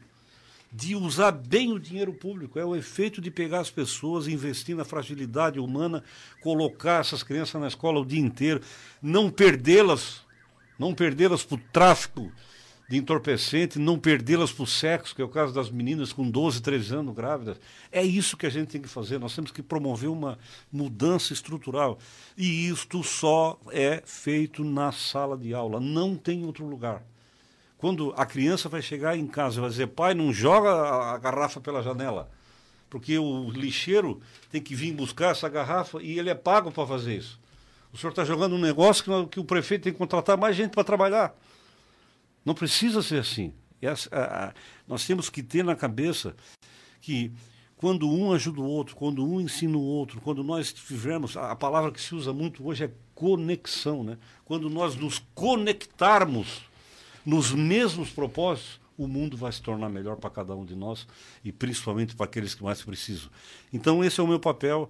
de 0.73 0.95
usar 0.95 1.33
bem 1.33 1.73
o 1.73 1.81
dinheiro 1.81 2.13
público, 2.13 2.59
é 2.59 2.65
o 2.65 2.77
efeito 2.77 3.21
de 3.21 3.31
pegar 3.31 3.61
as 3.61 3.71
pessoas, 3.71 4.29
investir 4.29 4.77
na 4.77 4.85
fragilidade 4.85 5.59
humana, 5.59 6.05
colocar 6.43 7.01
essas 7.01 7.23
crianças 7.23 7.61
na 7.61 7.69
escola 7.69 8.01
o 8.01 8.07
dia 8.07 8.21
inteiro, 8.21 8.61
não 9.01 9.31
perdê-las, 9.31 10.23
não 10.79 10.95
perdê-las 10.95 11.43
para 11.43 11.57
o 11.57 11.61
tráfico 11.73 12.31
de 12.89 12.97
entorpecente, 12.97 13.79
não 13.79 13.99
perdê-las 13.99 14.51
para 14.51 14.63
o 14.63 14.67
sexo, 14.67 15.15
que 15.15 15.21
é 15.21 15.25
o 15.25 15.29
caso 15.29 15.53
das 15.53 15.71
meninas 15.71 16.13
com 16.13 16.29
12, 16.29 16.63
13 16.63 16.95
anos 16.97 17.15
grávidas. 17.15 17.59
É 17.93 18.03
isso 18.03 18.37
que 18.37 18.47
a 18.47 18.51
gente 18.51 18.69
tem 18.69 18.81
que 18.81 18.89
fazer. 18.89 19.19
Nós 19.19 19.35
temos 19.35 19.51
que 19.51 19.63
promover 19.63 20.09
uma 20.09 20.39
mudança 20.73 21.35
estrutural. 21.35 21.99
E 22.37 22.69
isto 22.69 23.03
só 23.03 23.61
é 23.71 24.03
feito 24.07 24.65
na 24.65 24.91
sala 24.91 25.37
de 25.37 25.53
aula, 25.53 25.79
não 25.79 26.17
tem 26.17 26.47
outro 26.47 26.67
lugar. 26.67 27.03
Quando 27.79 28.13
a 28.17 28.27
criança 28.27 28.69
vai 28.69 28.83
chegar 28.83 29.17
em 29.17 29.27
casa 29.27 29.61
vai 29.61 29.71
dizer, 29.71 29.87
pai, 29.87 30.13
não 30.13 30.33
joga 30.33 30.71
a 30.71 31.17
garrafa 31.17 31.61
pela 31.61 31.81
janela, 31.81 32.29
porque 32.91 33.17
o 33.17 33.51
lixeiro 33.51 34.21
tem 34.51 34.61
que 34.61 34.75
vir 34.75 34.93
buscar 34.93 35.31
essa 35.31 35.49
garrafa 35.49 36.03
e 36.03 36.19
ele 36.19 36.29
é 36.29 36.35
pago 36.35 36.73
para 36.73 36.87
fazer 36.87 37.17
isso. 37.17 37.41
O 37.93 37.97
senhor 37.97 38.11
está 38.11 38.25
jogando 38.25 38.57
um 38.57 38.61
negócio 38.61 39.05
que, 39.05 39.29
que 39.29 39.41
o 39.41 39.45
prefeito 39.45 39.85
tem 39.85 39.93
que 39.93 39.99
contratar 39.99 40.37
mais 40.37 40.57
gente 40.57 40.73
para 40.73 40.83
trabalhar. 40.83 41.35
Não 42.45 42.53
precisa 42.53 43.01
ser 43.01 43.21
assim. 43.21 43.55
Essa, 43.81 44.09
a, 44.13 44.49
a, 44.49 44.53
nós 44.87 45.07
temos 45.07 45.31
que 45.31 45.43
ter 45.43 45.63
na 45.63 45.77
cabeça 45.77 46.35
que 47.01 47.33
quando 47.77 48.11
um 48.11 48.33
ajuda 48.33 48.61
o 48.61 48.67
outro, 48.67 48.97
quando 48.97 49.25
um 49.25 49.41
ensina 49.41 49.79
o 49.79 49.83
outro, 49.83 50.21
quando 50.21 50.43
nós 50.43 50.75
vivemos, 50.89 51.37
a, 51.37 51.53
a 51.53 51.57
palavra 51.57 51.93
que 51.93 52.01
se 52.01 52.13
usa 52.13 52.33
muito 52.33 52.67
hoje 52.67 52.85
é 52.85 52.91
conexão, 53.15 54.03
né? 54.03 54.19
Quando 54.45 54.69
nós 54.69 54.97
nos 54.97 55.21
conectarmos 55.33 56.68
nos 57.29 57.53
mesmos 57.53 58.09
propósitos, 58.09 58.81
o 58.97 59.07
mundo 59.07 59.37
vai 59.37 59.53
se 59.53 59.61
tornar 59.61 59.91
melhor 59.91 60.17
para 60.17 60.31
cada 60.31 60.57
um 60.57 60.65
de 60.65 60.75
nós 60.75 61.07
e 61.45 61.53
principalmente 61.53 62.17
para 62.17 62.25
aqueles 62.25 62.55
que 62.55 62.65
mais 62.65 62.81
precisam. 62.81 63.29
Então 63.71 64.03
esse 64.03 64.19
é 64.19 64.23
o 64.23 64.27
meu 64.27 64.41
papel. 64.41 64.89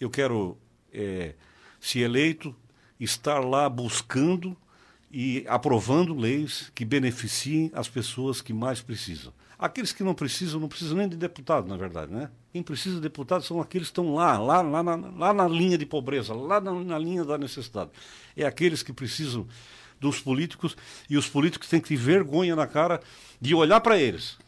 Eu 0.00 0.08
quero, 0.08 0.56
é, 0.90 1.34
se 1.78 2.00
eleito, 2.00 2.56
estar 2.98 3.40
lá 3.40 3.68
buscando 3.68 4.56
e 5.12 5.44
aprovando 5.46 6.14
leis 6.14 6.72
que 6.74 6.86
beneficiem 6.86 7.70
as 7.74 7.86
pessoas 7.86 8.40
que 8.40 8.54
mais 8.54 8.80
precisam. 8.80 9.30
Aqueles 9.58 9.92
que 9.92 10.02
não 10.02 10.14
precisam, 10.14 10.58
não 10.58 10.68
precisam 10.68 10.96
nem 10.96 11.08
de 11.08 11.18
deputado, 11.18 11.68
na 11.68 11.76
verdade, 11.76 12.10
né? 12.10 12.30
Quem 12.50 12.62
precisa 12.62 12.94
de 12.94 13.02
deputado 13.02 13.44
são 13.44 13.60
aqueles 13.60 13.88
que 13.88 13.92
estão 13.92 14.14
lá, 14.14 14.38
lá, 14.38 14.62
lá, 14.62 14.82
na, 14.82 14.96
lá 14.96 15.32
na 15.34 15.46
linha 15.46 15.76
de 15.76 15.84
pobreza, 15.84 16.32
lá 16.32 16.62
na, 16.62 16.72
na 16.72 16.98
linha 16.98 17.26
da 17.26 17.36
necessidade. 17.36 17.90
É 18.34 18.46
aqueles 18.46 18.82
que 18.82 18.92
precisam 18.92 19.46
dos 20.00 20.20
políticos 20.20 20.76
e 21.08 21.16
os 21.16 21.28
políticos 21.28 21.68
têm 21.68 21.80
que 21.80 21.88
ter 21.88 21.96
vergonha 21.96 22.54
na 22.54 22.66
cara 22.66 23.00
de 23.40 23.54
olhar 23.54 23.80
para 23.80 23.98
eles, 23.98 24.38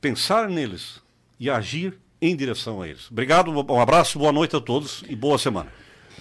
pensar 0.00 0.48
neles 0.48 1.00
e 1.38 1.50
agir 1.50 1.98
em 2.20 2.34
direção 2.34 2.82
a 2.82 2.88
eles. 2.88 3.10
Obrigado, 3.10 3.50
um 3.50 3.80
abraço, 3.80 4.18
boa 4.18 4.32
noite 4.32 4.56
a 4.56 4.60
todos 4.60 5.04
e 5.08 5.14
boa 5.14 5.38
semana. 5.38 5.70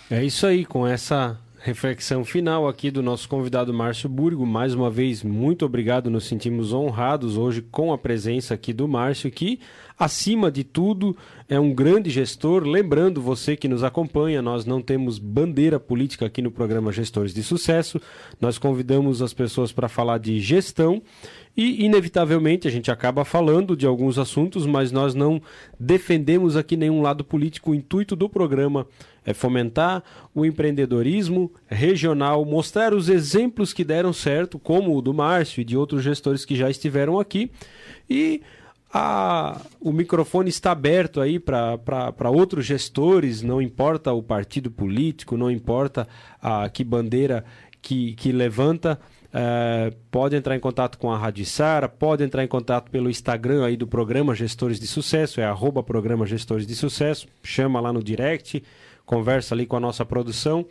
É 0.09 0.23
isso 0.23 0.45
aí, 0.45 0.65
com 0.65 0.85
essa 0.85 1.39
reflexão 1.65 2.23
final 2.23 2.67
aqui 2.67 2.91
do 2.91 3.01
nosso 3.01 3.27
convidado 3.27 3.73
Márcio 3.73 4.07
Burgo. 4.07 4.45
Mais 4.45 4.75
uma 4.75 4.87
vez, 4.91 5.23
muito 5.23 5.65
obrigado. 5.65 6.11
Nos 6.11 6.25
sentimos 6.25 6.71
honrados 6.71 7.37
hoje 7.37 7.59
com 7.59 7.91
a 7.91 7.97
presença 7.97 8.53
aqui 8.53 8.71
do 8.71 8.87
Márcio, 8.87 9.31
que, 9.31 9.59
acima 9.97 10.51
de 10.51 10.63
tudo, 10.63 11.17
é 11.47 11.59
um 11.59 11.73
grande 11.73 12.09
gestor. 12.09 12.63
Lembrando 12.63 13.21
você 13.21 13.55
que 13.55 13.67
nos 13.67 13.83
acompanha, 13.83 14.41
nós 14.41 14.65
não 14.65 14.81
temos 14.81 15.19
bandeira 15.19 15.79
política 15.79 16.25
aqui 16.25 16.41
no 16.41 16.51
programa 16.51 16.91
Gestores 16.91 17.33
de 17.33 17.43
Sucesso. 17.43 18.01
Nós 18.41 18.57
convidamos 18.57 19.21
as 19.21 19.33
pessoas 19.33 19.71
para 19.71 19.87
falar 19.87 20.17
de 20.17 20.39
gestão 20.39 21.01
e, 21.55 21.85
inevitavelmente, 21.85 22.67
a 22.67 22.71
gente 22.71 22.89
acaba 22.89 23.23
falando 23.23 23.77
de 23.77 23.85
alguns 23.85 24.17
assuntos, 24.17 24.65
mas 24.65 24.91
nós 24.91 25.13
não 25.13 25.41
defendemos 25.79 26.57
aqui 26.57 26.75
nenhum 26.75 27.01
lado 27.01 27.23
político. 27.23 27.71
O 27.71 27.75
intuito 27.75 28.15
do 28.15 28.27
programa 28.27 28.87
é 29.23 29.33
fomentar 29.33 30.03
o 30.33 30.45
empreendedorismo 30.45 31.51
regional, 31.67 32.43
mostrar 32.43 32.93
os 32.93 33.07
exemplos 33.07 33.71
que 33.71 33.83
deram 33.83 34.11
certo, 34.11 34.57
como 34.57 34.97
o 34.97 35.01
do 35.01 35.13
Márcio 35.13 35.61
e 35.61 35.65
de 35.65 35.77
outros 35.77 36.03
gestores 36.03 36.43
que 36.43 36.55
já 36.55 36.69
estiveram 36.69 37.19
aqui. 37.19 37.51
E 38.09 38.41
a, 38.97 39.59
o 39.81 39.91
microfone 39.91 40.47
está 40.47 40.71
aberto 40.71 41.19
aí 41.19 41.37
para 41.37 42.29
outros 42.29 42.65
gestores, 42.65 43.41
não 43.41 43.61
importa 43.61 44.13
o 44.13 44.23
partido 44.23 44.71
político, 44.71 45.35
não 45.35 45.51
importa 45.51 46.07
a 46.41 46.69
que 46.69 46.81
bandeira 46.81 47.43
que, 47.81 48.13
que 48.13 48.31
levanta. 48.31 48.97
É, 49.33 49.91
pode 50.09 50.37
entrar 50.37 50.55
em 50.55 50.61
contato 50.61 50.97
com 50.97 51.11
a 51.11 51.17
Rádio 51.17 51.45
Sara, 51.45 51.89
pode 51.89 52.23
entrar 52.23 52.41
em 52.41 52.47
contato 52.47 52.89
pelo 52.89 53.09
Instagram 53.09 53.65
aí 53.65 53.75
do 53.75 53.85
programa 53.85 54.33
Gestores 54.33 54.79
de 54.79 54.87
Sucesso, 54.87 55.41
é 55.41 55.43
arroba 55.43 55.83
programa 55.83 56.25
Gestores 56.25 56.65
de 56.65 56.73
Sucesso, 56.73 57.27
chama 57.43 57.81
lá 57.81 57.91
no 57.91 58.01
direct, 58.01 58.63
conversa 59.05 59.53
ali 59.53 59.65
com 59.65 59.75
a 59.75 59.81
nossa 59.81 60.05
produção. 60.05 60.65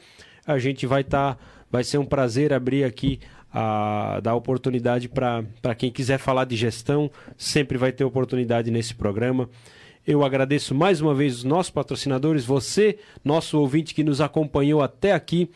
A 0.47 0.59
gente 0.59 0.87
vai 0.87 1.03
estar, 1.03 1.35
tá, 1.35 1.41
vai 1.71 1.85
ser 1.85 1.99
um 1.99 2.07
prazer 2.07 2.55
abrir 2.55 2.85
aqui 2.85 3.21
a 3.57 4.19
dar 4.21 4.35
oportunidade 4.35 5.09
para 5.09 5.75
quem 5.79 5.93
quiser 5.93 6.19
falar 6.19 6.45
de 6.45 6.57
gestão, 6.57 7.09
sempre 7.37 7.79
vai 7.79 7.93
ter 7.93 8.03
oportunidade 8.03 8.69
nesse 8.69 8.93
programa. 8.97 9.49
Eu 10.05 10.25
agradeço 10.25 10.75
mais 10.75 11.01
uma 11.01 11.15
vez 11.15 11.37
os 11.37 11.45
nossos 11.45 11.71
patrocinadores, 11.71 12.45
você, 12.45 12.99
nosso 13.25 13.59
ouvinte 13.61 13.95
que 13.95 14.03
nos 14.03 14.21
acompanhou 14.21 14.83
até 14.83 15.13
aqui. 15.13 15.49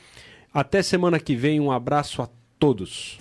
Até 0.54 0.80
semana 0.80 1.18
que 1.18 1.34
vem, 1.34 1.58
um 1.58 1.72
abraço 1.72 2.22
a 2.22 2.28
todos. 2.56 3.18